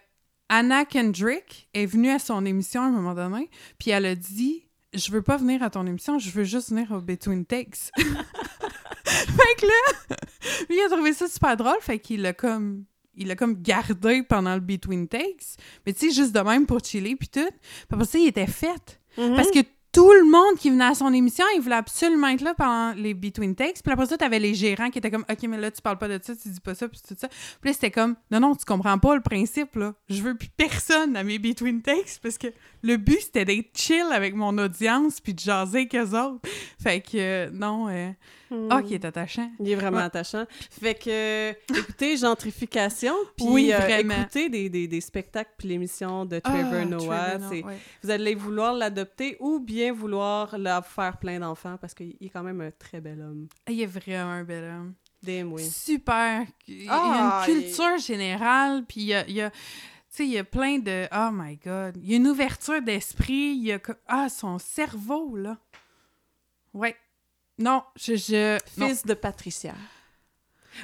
Anna 0.49 0.85
Kendrick 0.85 1.69
est 1.73 1.87
venue 1.87 2.11
à 2.11 2.19
son 2.19 2.45
émission 2.45 2.83
à 2.83 2.87
un 2.87 2.91
moment 2.91 3.15
donné, 3.15 3.49
puis 3.79 3.93
elle 3.93 4.07
a 4.07 4.17
dit 4.17 4.65
Je 4.93 5.13
veux 5.13 5.23
pas 5.23 5.37
venir 5.37 5.63
à 5.63 5.71
ton 5.71 5.87
émission, 5.87 6.19
je 6.19 6.31
veux 6.31 6.45
juste 6.45 6.71
venir 6.71 6.91
au 6.91 7.01
Between 7.01 7.47
Takes. 7.47 7.91
fait 7.97 9.55
que 9.57 9.67
là, 9.67 10.17
lui, 10.69 10.77
il 10.79 10.85
a 10.85 10.89
trouvé 10.91 11.13
ça 11.13 11.29
super 11.29 11.57
drôle, 11.57 11.79
fait 11.81 12.01
qu'il 12.01 12.23
l'a 12.23 12.33
comme. 12.33 12.85
Il 13.17 13.29
l'a 13.29 13.37
comme 13.37 13.61
gardé 13.63 14.23
pendant 14.23 14.55
le 14.55 14.61
Between 14.61 15.09
Takes. 15.09 15.57
Mais 15.87 15.93
tu 15.93 16.09
sais, 16.09 16.15
juste 16.15 16.35
de 16.35 16.41
même 16.41 16.67
pour 16.67 16.81
chiller, 16.85 17.17
puis 17.17 17.29
tout. 17.29 17.41
Puis 17.41 17.89
après 17.91 18.05
ça, 18.07 18.19
il 18.19 18.29
était 18.29 18.47
fait. 18.47 19.01
Mhm. 19.17 19.37
Parce 19.37 19.51
que 19.51 19.61
tout 19.95 20.13
le 20.13 20.29
monde 20.29 20.59
qui 20.59 20.71
venait 20.71 20.87
à 20.87 20.95
son 20.95 21.13
émission, 21.13 21.45
il 21.55 21.61
voulait 21.61 21.77
absolument 21.77 22.27
être 22.27 22.41
là 22.41 22.53
pendant 22.55 22.95
les 23.01 23.15
Between 23.15 23.55
Takes. 23.55 23.81
Puis 23.81 23.93
après 23.93 24.07
ça, 24.07 24.17
t'avais 24.17 24.41
les 24.41 24.53
gérants 24.53 24.91
qui 24.91 24.99
étaient 24.99 25.11
comme, 25.11 25.25
OK, 25.31 25.43
mais 25.45 25.57
là, 25.57 25.71
tu 25.71 25.81
parles 25.81 25.99
pas 25.99 26.09
de 26.09 26.19
ça, 26.21 26.35
tu 26.35 26.49
dis 26.49 26.61
pas 26.61 26.75
ça, 26.75 26.89
puis 26.89 27.01
tout 27.07 27.15
ça. 27.17 27.29
Puis 27.29 27.71
là, 27.71 27.73
c'était 27.73 27.93
comme, 27.93 28.17
non, 28.33 28.41
non, 28.41 28.57
tu 28.57 28.65
comprends 28.65 28.99
pas 28.99 29.15
le 29.15 29.21
principe, 29.21 29.77
là. 29.77 29.95
Je 30.09 30.21
veux 30.21 30.35
plus 30.35 30.49
personne 30.49 31.17
à 31.17 31.23
mes 31.23 31.39
Between 31.39 31.81
Takes 31.81 32.19
parce 32.21 32.39
que 32.39 32.49
le 32.83 32.97
but, 32.97 33.21
c'était 33.21 33.45
d'être 33.45 33.79
chill 33.79 34.07
avec 34.13 34.35
mon 34.35 34.59
audience 34.59 35.21
puis 35.21 35.33
de 35.33 35.39
jaser 35.39 35.87
qu'eux 35.87 36.19
autres. 36.19 36.41
Fait 36.83 37.01
que, 37.01 37.17
euh, 37.17 37.51
non, 37.53 37.89
euh, 37.89 38.11
Ah, 38.71 38.83
qui 38.83 38.95
est 38.95 39.05
attachant. 39.05 39.51
Il 39.61 39.71
est 39.71 39.75
vraiment 39.75 39.99
Ouais. 39.99 40.03
attachant. 40.05 40.45
Fait 40.71 40.95
que, 40.95 41.51
écoutez, 41.79 42.17
gentrification, 42.17 43.15
puis 43.37 43.47
Oui, 43.49 43.73
euh, 43.73 43.99
écoutez 43.99 44.49
des, 44.49 44.69
des, 44.69 44.89
des 44.89 45.01
spectacles 45.01 45.53
puis 45.57 45.69
l'émission 45.69 46.25
de 46.25 46.39
Trevor 46.39 46.73
Ah, 46.81 46.85
Noah. 46.85 46.99
Trevor 47.31 47.39
Noah, 47.41 47.49
ouais. 47.69 47.79
Vous 48.03 48.11
allez 48.11 48.35
vouloir 48.35 48.73
l'adopter 48.75 49.37
ou 49.41 49.61
bien 49.61 49.93
vouloir 49.93 50.57
la 50.59 50.83
faire 50.83 51.17
plein 51.19 51.39
d'enfants 51.41 51.77
parce 51.81 51.95
qu'il 51.95 52.17
est 52.21 52.29
quand 52.31 52.43
même 52.43 52.61
un 52.61 52.71
très 52.71 53.01
bel 53.01 53.21
homme. 53.21 53.47
Il 53.69 53.81
est 53.81 53.87
vraiment 53.87 54.33
un 54.33 54.45
bel 54.45 54.65
homme. 54.65 54.95
Damn, 55.23 55.53
oui. 55.53 55.65
Super. 55.65 56.45
Il 56.69 56.85
y 56.85 56.89
a 56.91 57.45
une 57.49 57.55
culture 57.63 57.97
générale, 57.99 58.85
puis 58.87 59.01
il 59.01 59.07
y 59.07 59.15
a... 59.15 59.27
il 59.27 59.35
y 59.35 59.41
a- 59.41 59.51
tu 59.51 60.19
sais, 60.19 60.27
il 60.27 60.33
y 60.33 60.39
a 60.39 60.45
plein 60.45 60.79
de... 60.79 61.09
Oh 61.13 61.31
my 61.33 61.57
God. 61.57 61.97
Il 62.01 62.09
y 62.09 62.15
a 62.15 62.19
une 62.19 62.29
ouverture 62.29 62.81
d'esprit. 62.83 63.55
Il 63.57 63.65
y 63.65 63.73
a... 63.73 63.81
Ah, 64.07 64.29
son 64.29 64.61
cerveau, 64.61 65.35
là. 65.37 65.57
Ouais. 66.73 66.95
Non, 67.59 67.83
je... 67.97 68.17
je... 68.17 68.59
non. 68.79 68.89
Fils 68.89 69.05
de 69.07 69.15
Patricia. 69.15 69.75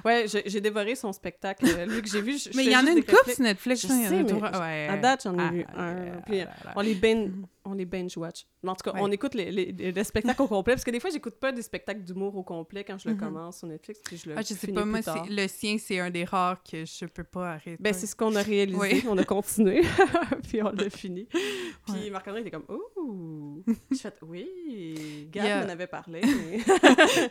Ouais, 0.05 0.27
j'ai 0.47 0.61
dévoré 0.61 0.95
son 0.95 1.13
spectacle. 1.13 1.67
euh, 1.67 1.85
Lui 1.85 2.01
que 2.01 2.09
j'ai 2.09 2.21
vu, 2.23 2.39
je- 2.39 2.51
je 2.53 2.57
Mais 2.57 2.65
il 2.65 2.71
y 2.71 2.77
en 2.77 2.87
a 2.87 2.91
une 2.91 3.03
clips. 3.03 3.35
sur 3.35 3.41
Netflix. 3.41 3.81
Je 3.83 3.87
a 3.89 4.09
sais, 4.09 4.23
deux- 4.23 4.35
mais 4.35 4.59
ouais. 4.61 4.89
à 4.89 4.97
date, 4.97 5.23
j'en 5.25 5.35
ai 5.37 5.43
Ah, 5.43 5.51
vu 5.51 5.65
ah, 5.69 5.83
un. 5.83 5.97
ah, 5.97 6.23
Puis, 6.27 6.41
ah, 6.43 6.49
ah, 6.67 6.73
On 6.77 6.81
les 6.81 6.95
binge, 6.95 7.31
on 7.65 7.75
les 7.75 7.85
binge 7.85 8.17
watch. 8.17 8.47
Mais 8.63 8.71
En 8.71 8.75
tout 8.75 8.83
cas, 8.91 8.93
Ouais. 8.95 9.01
on 9.03 9.11
écoute 9.11 9.35
les, 9.35 9.51
les, 9.51 9.73
les 9.93 10.05
spectacles 10.05 10.43
au 10.43 10.49
complet 10.49 10.75
parce 10.75 10.85
que 10.85 10.91
des 10.91 11.01
fois, 11.01 11.11
j'écoute 11.11 11.35
pas 11.41 11.53
des 11.53 11.63
spectacles 11.63 12.03
d'humour 12.03 12.37
au 12.37 12.43
complet 12.43 12.85
quand 12.85 12.99
je 12.99 13.09
le 13.09 13.15
Mhm. 13.15 13.21
commence 13.21 13.59
sur 13.59 13.69
Netflix 13.69 14.01
puis 14.05 14.17
je 14.17 14.29
le 14.31 14.37
Ah, 14.39 14.43
je 14.43 14.55
sais 14.55 14.69
pas, 14.69 14.85
moi, 14.85 15.01
le 15.29 15.47
sien, 15.49 15.77
c'est 15.79 15.99
un 16.01 16.11
des 16.11 16.25
rares 16.25 16.63
que 16.63 16.85
je 16.85 17.05
peux 17.07 17.25
pas 17.25 17.51
arrêter. 17.53 17.77
Ben, 17.81 17.93
c'est 17.93 18.07
ce 18.07 18.17
qu'on 18.17 18.35
a 18.37 18.43
réalisé. 18.43 18.79
Oui. 18.79 19.05
On 19.09 19.17
a 19.19 19.25
continué, 19.25 19.83
puis 20.49 20.63
on 20.63 20.71
l'a 20.71 20.91
fini. 20.91 21.27
Puis 21.27 21.93
Ouais. 21.95 22.11
Marc-André 22.11 22.41
était 22.43 22.51
comme 22.51 22.65
«Ouh!» 22.97 23.63
J'ai 23.91 23.99
fait 23.99 24.15
«Oui!» 24.23 25.29
Gab 25.33 25.45
Il 25.45 25.49
y 25.49 25.51
a- 25.51 25.65
m'en 25.65 25.71
avait 25.71 25.87
parlé. 25.87 26.21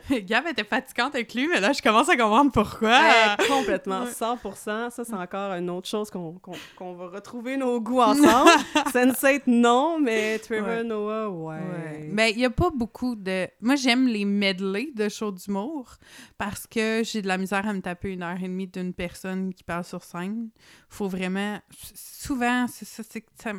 mais- 0.09 0.21
Gab 0.23 0.47
était 0.47 0.63
fatigante 0.63 1.15
avec 1.15 1.33
lui, 1.33 1.47
mais 1.47 1.59
là, 1.59 1.71
je 1.73 1.81
commence 1.81 2.09
à 2.09 2.15
comprendre 2.15 2.51
pourquoi. 2.51 2.89
Ouais, 2.89 3.47
complètement, 3.47 4.03
Ouais. 4.03 4.11
100%. 4.11 4.89
Ça, 4.89 5.03
c'est 5.03 5.13
encore 5.13 5.53
une 5.53 5.69
autre 5.69 5.87
chose 5.87 6.09
qu'on 6.09 6.33
qu'on- 6.39 6.51
qu'on 6.77 6.93
va 6.93 7.07
retrouver 7.07 7.57
nos 7.57 7.79
goûts 7.81 8.01
ensemble. 8.01 8.49
Sense8, 8.93 9.43
non, 9.47 9.99
mais 9.99 10.18
Trevor 10.43 10.67
Ouais. 10.67 10.83
Noah, 10.83 11.29
ouais. 11.29 11.55
Ouais. 11.55 12.09
Ben, 12.11 12.31
il 12.31 12.37
n'y 12.37 12.45
a 12.45 12.49
pas 12.49 12.69
beaucoup 12.69 13.15
de. 13.15 13.47
Moi, 13.61 13.75
j'aime 13.75 14.07
les 14.07 14.25
medley 14.25 14.89
de 14.95 15.09
shows 15.09 15.31
d'humour 15.31 15.95
parce 16.37 16.67
que 16.67 17.01
j'ai 17.03 17.21
de 17.21 17.27
la 17.27 17.37
misère 17.37 17.67
à 17.67 17.73
me 17.73 17.81
taper 17.81 18.13
une 18.13 18.23
heure 18.23 18.37
et 18.37 18.47
demie 18.47 18.67
d'une 18.67 18.93
personne 18.93 19.53
qui 19.53 19.63
parle 19.63 19.83
sur 19.83 20.03
scène. 20.03 20.49
Faut 20.89 21.07
vraiment. 21.07 21.59
Souvent, 21.93 22.67
c'est 22.67 22.85
ça. 22.85 23.03
c'est 23.03 23.23
ça 23.35 23.53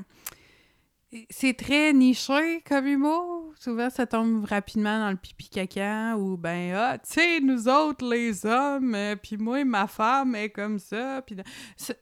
très 1.54 1.92
niché 1.92 2.62
comme 2.66 2.86
humour. 2.86 3.52
Souvent, 3.58 3.90
ça 3.90 4.06
tombe 4.06 4.44
rapidement 4.44 4.98
dans 4.98 5.10
le 5.10 5.16
pipi 5.16 5.48
caca 5.48 6.16
ou 6.16 6.36
ben, 6.36 6.74
ah, 6.76 6.98
tu 6.98 7.14
sais, 7.14 7.40
nous 7.40 7.68
autres, 7.68 8.08
les 8.08 8.46
hommes, 8.46 8.94
euh, 8.94 9.16
puis 9.16 9.36
moi, 9.36 9.64
ma 9.64 9.86
femme 9.86 10.34
est 10.34 10.50
comme 10.50 10.78
ça. 10.78 11.22
Puis 11.26 11.36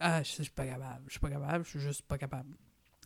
ah, 0.00 0.22
je 0.22 0.28
je 0.38 0.42
suis 0.42 0.52
pas 0.52 0.66
capable. 0.66 1.04
Je 1.06 1.12
suis 1.12 1.20
pas 1.20 1.30
capable. 1.30 1.64
Je 1.64 1.70
suis 1.70 1.80
juste 1.80 2.02
pas 2.02 2.18
capable. 2.18 2.54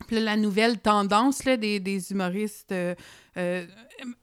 Puis 0.07 0.21
la 0.21 0.37
nouvelle 0.37 0.79
tendance 0.81 1.45
là, 1.45 1.57
des, 1.57 1.81
des 1.81 2.13
humoristes, 2.13 2.73
euh, 2.73 2.95
euh, 3.37 3.67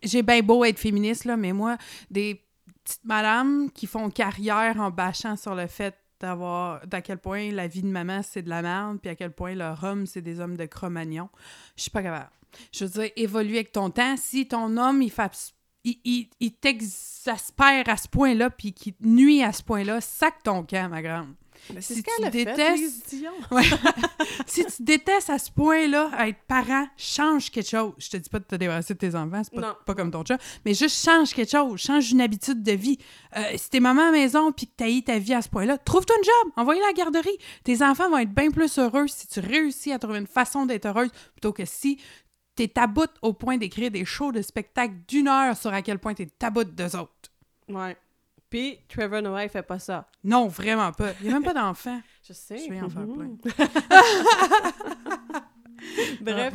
j'ai 0.03 0.22
bien 0.22 0.41
beau 0.41 0.64
être 0.64 0.80
féministe, 0.80 1.26
là, 1.26 1.38
mais 1.38 1.53
moi, 1.53 1.77
des 2.10 2.43
petites 2.84 3.06
madames 3.06 3.69
qui 3.72 3.88
font 3.88 4.10
carrière 4.10 4.80
en 4.80 4.91
bâchant 4.91 5.35
sur 5.35 5.56
le 5.56 5.68
fait 5.68 5.95
d'avoir 6.19 6.85
d'à 6.85 7.01
quel 7.01 7.18
point 7.18 7.51
la 7.51 7.68
vie 7.68 7.81
de 7.81 7.88
maman 7.88 8.22
c'est 8.23 8.41
de 8.41 8.49
la 8.49 8.61
merde, 8.61 8.99
puis 8.99 9.10
à 9.10 9.15
quel 9.15 9.31
point 9.31 9.56
leur 9.56 9.84
homme 9.84 10.06
c'est 10.06 10.22
des 10.22 10.39
hommes 10.39 10.57
de 10.57 10.65
Cro-Magnon. 10.65 11.30
Je 11.77 11.84
suis 11.84 11.91
pas 11.91 12.03
capable. 12.03 12.30
Je 12.73 12.85
veux 12.85 12.91
dire, 13.01 13.11
évolue 13.15 13.56
avec 13.56 13.72
ton 13.72 13.89
temps. 13.89 14.15
Si 14.18 14.47
ton 14.47 14.76
homme, 14.76 15.01
il 15.01 15.11
fait 15.11 15.53
il, 15.84 15.99
il, 16.03 16.30
il 16.39 16.53
t'exaspère 16.53 17.88
à 17.88 17.95
ce 17.95 18.07
point-là, 18.07 18.49
puis 18.49 18.73
qu'il 18.73 18.93
te 18.93 19.06
nuit 19.06 19.43
à 19.43 19.53
ce 19.53 19.64
point-là, 19.64 20.01
sac 20.01 20.43
ton 20.43 20.64
camp, 20.64 20.89
ma 20.89 21.01
grande. 21.01 21.34
Mais 21.73 21.81
si 21.81 22.02
tu 22.03 22.23
a 22.23 22.30
détestes-. 22.30 23.15
Ouais. 23.52 23.64
si 24.48 24.65
tu 24.65 24.84
détestes 24.84 25.30
à 25.30 25.40
ce 25.40 25.52
point-là 25.52 26.11
être 26.27 26.40
parent, 26.48 26.88
change 26.98 27.52
quelque 27.52 27.69
chose. 27.69 27.94
Je 27.98 28.10
te 28.10 28.18
dis 28.18 28.30
pas 28.30 28.40
de 28.40 28.44
te 28.45 28.56
débarrasser 28.56 28.94
de 28.94 28.99
tes 28.99 29.15
enfants, 29.15 29.41
c'est 29.44 29.60
pas, 29.60 29.80
pas 29.86 29.95
comme 29.95 30.11
ton 30.11 30.23
chat, 30.26 30.38
mais 30.65 30.73
juste 30.73 31.03
change 31.03 31.34
quelque 31.34 31.52
chose, 31.52 31.80
change 31.80 32.11
une 32.11 32.22
habitude 32.22 32.64
de 32.64 32.72
vie. 32.72 32.98
Euh, 33.38 33.44
si 33.56 33.69
t'es 33.69 33.80
maman 33.80 34.03
à 34.03 34.06
la 34.06 34.11
maison 34.11 34.52
puis 34.52 34.68
que 34.68 34.73
t'haïs 34.77 35.03
ta 35.03 35.19
vie 35.19 35.34
à 35.34 35.41
ce 35.41 35.49
point-là, 35.49 35.77
trouve-toi 35.77 36.15
une 36.18 36.23
job, 36.23 36.53
envoie-la 36.56 36.84
à 36.84 36.88
la 36.88 36.94
garderie. 36.94 37.38
Tes 37.64 37.84
enfants 37.84 38.10
vont 38.10 38.18
être 38.18 38.34
bien 38.34 38.52
plus 38.52 38.77
heureux 38.77 39.07
si 39.07 39.27
tu 39.27 39.40
réussis 39.40 39.91
à 39.91 39.99
trouver 39.99 40.19
une 40.19 40.27
façon 40.27 40.65
d'être 40.65 40.86
heureuse 40.86 41.10
plutôt 41.34 41.53
que 41.53 41.65
si 41.65 41.99
t'es 42.56 42.68
taboute 42.68 43.14
au 43.22 43.34
point 43.34 43.57
d'écrire 43.57 43.91
des 43.91 44.06
shows 44.06 44.31
de 44.31 44.41
spectacle 44.41 44.95
d'une 45.07 45.27
heure 45.27 45.56
sur 45.56 45.73
à 45.73 45.81
quel 45.81 45.99
point 45.99 46.14
t'es 46.14 46.26
taboute 46.26 46.76
d'eux 46.76 46.95
autres. 46.95 47.31
Ouais. 47.69 47.95
Puis 48.49 48.80
Trevor 48.88 49.21
Noah, 49.21 49.43
il 49.43 49.49
fait 49.49 49.63
pas 49.63 49.80
ça. 49.80 50.07
Non, 50.23 50.47
vraiment 50.47 50.91
pas. 50.91 51.11
Il 51.21 51.27
y 51.27 51.30
a 51.30 51.34
même 51.34 51.43
pas 51.43 51.53
d'enfants. 51.53 52.01
Je 52.27 52.34
sais. 52.34 52.57
Je 52.57 52.69
vais 52.69 52.81
en 52.81 52.89
faire 52.89 53.05
plein. 53.05 53.38
Bref, 56.21 56.53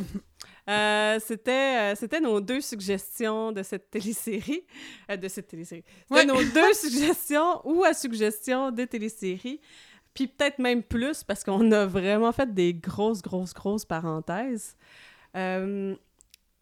euh, 0.69 1.19
c'était 1.25 1.91
euh, 1.91 1.95
c'était 1.95 2.19
nos 2.19 2.39
deux 2.41 2.61
suggestions 2.61 3.51
de 3.51 3.63
cette 3.63 3.89
télésérie. 3.89 4.63
euh, 5.09 5.17
de 5.17 5.27
cette 5.27 5.47
télésérie. 5.47 5.83
C'était 6.07 6.13
Ouais. 6.13 6.25
nos 6.25 6.43
deux 6.53 6.73
suggestions 6.73 7.61
ou 7.67 7.83
à 7.83 7.93
suggestions 7.93 8.71
de 8.71 8.85
téléséries. 8.85 9.59
Puis 10.13 10.27
peut-être 10.27 10.59
même 10.59 10.83
plus 10.83 11.23
parce 11.23 11.43
qu'on 11.43 11.71
a 11.71 11.85
vraiment 11.85 12.31
fait 12.31 12.53
des 12.53 12.73
grosses, 12.73 13.21
grosses, 13.21 13.53
grosses 13.53 13.85
parenthèses. 13.85 14.75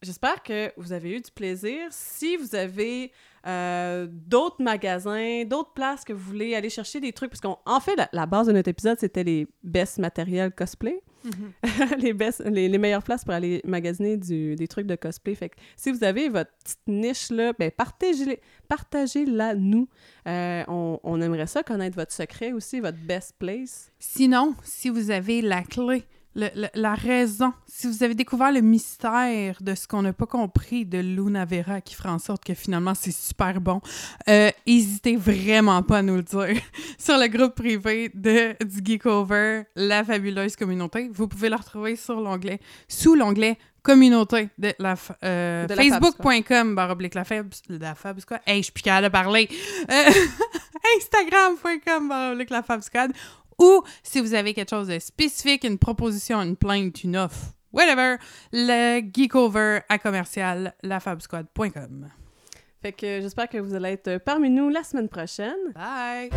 J'espère 0.01 0.41
que 0.43 0.73
vous 0.75 0.91
avez 0.91 1.17
eu 1.17 1.21
du 1.21 1.31
plaisir. 1.31 1.87
Si 1.91 2.35
vous 2.35 2.55
avez 2.55 3.11
euh, 3.45 4.07
d'autres 4.09 4.61
magasins, 4.61 5.43
d'autres 5.45 5.73
places 5.73 6.03
que 6.03 6.13
vous 6.13 6.23
voulez 6.23 6.55
aller 6.55 6.69
chercher 6.69 6.99
des 6.99 7.13
trucs, 7.13 7.29
parce 7.29 7.41
qu'en 7.41 7.79
fait, 7.79 7.95
la, 7.95 8.09
la 8.13 8.25
base 8.25 8.47
de 8.47 8.53
notre 8.53 8.69
épisode, 8.69 8.97
c'était 8.99 9.23
les 9.23 9.47
best 9.63 9.97
matériels 9.99 10.51
cosplay. 10.51 11.01
les, 11.99 12.13
best, 12.13 12.43
les, 12.45 12.67
les 12.67 12.77
meilleures 12.77 13.03
places 13.03 13.23
pour 13.23 13.33
aller 13.33 13.61
magasiner 13.63 14.17
du, 14.17 14.55
des 14.55 14.67
trucs 14.67 14.87
de 14.87 14.95
cosplay. 14.95 15.35
Fait 15.35 15.49
que 15.49 15.55
si 15.77 15.91
vous 15.91 16.03
avez 16.03 16.29
votre 16.29 16.51
petite 16.63 16.81
niche 16.87 17.31
là, 17.31 17.53
ben 17.57 17.71
partagez, 17.71 18.41
partagez-la 18.67 19.55
nous. 19.55 19.87
Euh, 20.27 20.63
on, 20.67 20.99
on 21.03 21.21
aimerait 21.21 21.47
ça 21.47 21.63
connaître 21.63 21.95
votre 21.95 22.11
secret 22.11 22.51
aussi, 22.51 22.81
votre 22.81 22.97
best 22.97 23.35
place. 23.39 23.91
Sinon, 23.99 24.55
si 24.63 24.89
vous 24.89 25.11
avez 25.11 25.41
la 25.41 25.63
clé, 25.63 26.03
le- 26.35 26.49
le- 26.55 26.67
la 26.73 26.95
raison, 26.95 27.53
si 27.67 27.87
vous 27.87 28.03
avez 28.03 28.15
découvert 28.15 28.51
le 28.51 28.61
mystère 28.61 29.57
de 29.61 29.75
ce 29.75 29.87
qu'on 29.87 30.01
n'a 30.01 30.13
pas 30.13 30.25
compris 30.25 30.85
de 30.85 30.97
Luna 30.99 31.45
Vera 31.45 31.81
qui 31.81 31.95
fera 31.95 32.11
en 32.13 32.19
sorte 32.19 32.43
que 32.43 32.53
finalement 32.53 32.93
c'est 32.95 33.11
super 33.11 33.61
bon, 33.61 33.81
euh, 34.29 34.49
hésitez 34.65 35.15
vraiment 35.15 35.81
pas 35.83 35.99
à 35.99 36.01
nous 36.01 36.15
le 36.15 36.23
dire 36.23 36.59
sur 36.97 37.17
le 37.17 37.27
groupe 37.27 37.55
privé 37.55 38.09
de 38.13 38.55
du 38.65 38.81
Geekover, 38.83 39.63
la 39.75 40.03
fabuleuse 40.03 40.55
communauté. 40.55 41.09
Vous 41.13 41.27
pouvez 41.27 41.49
le 41.49 41.55
retrouver 41.55 41.95
sur 41.95 42.19
l'onglet, 42.19 42.59
sous 42.87 43.15
l'onglet 43.15 43.57
communauté 43.83 44.47
de 44.57 44.73
la 44.79 44.95
euh, 45.25 45.67
la 45.67 45.75
facebook.com 45.75 46.73
barre 46.73 46.91
oblique 46.91 47.15
la 47.15 47.25
fab 47.25 47.49
la 47.67 47.95
fab 47.95 48.17
squad. 48.19 48.39
Hey 48.47 48.59
je 48.59 48.63
suis 48.63 48.71
plus 48.71 48.81
capable 48.81 49.07
de 49.07 49.11
parler. 49.11 49.49
Euh, 49.91 50.09
instagram.com 50.97 52.07
barre 52.09 52.33
oblique 52.33 52.49
la 52.49 52.63
fab 52.63 52.81
squad 52.81 53.11
ou 53.59 53.83
si 54.03 54.21
vous 54.21 54.33
avez 54.33 54.53
quelque 54.53 54.69
chose 54.69 54.87
de 54.87 54.99
spécifique, 54.99 55.63
une 55.63 55.77
proposition, 55.77 56.41
une 56.41 56.55
plainte, 56.55 57.03
une 57.03 57.17
offre, 57.17 57.53
whatever, 57.71 58.17
le 58.51 59.01
geekover 59.13 59.79
à 59.89 59.97
commercial 59.97 60.73
lafabsquad.com. 60.83 62.09
Fait 62.81 62.91
que 62.91 63.21
j'espère 63.21 63.47
que 63.47 63.57
vous 63.57 63.73
allez 63.73 63.91
être 63.91 64.17
parmi 64.17 64.49
nous 64.49 64.69
la 64.69 64.83
semaine 64.83 65.07
prochaine. 65.07 65.55
Bye! 65.73 66.29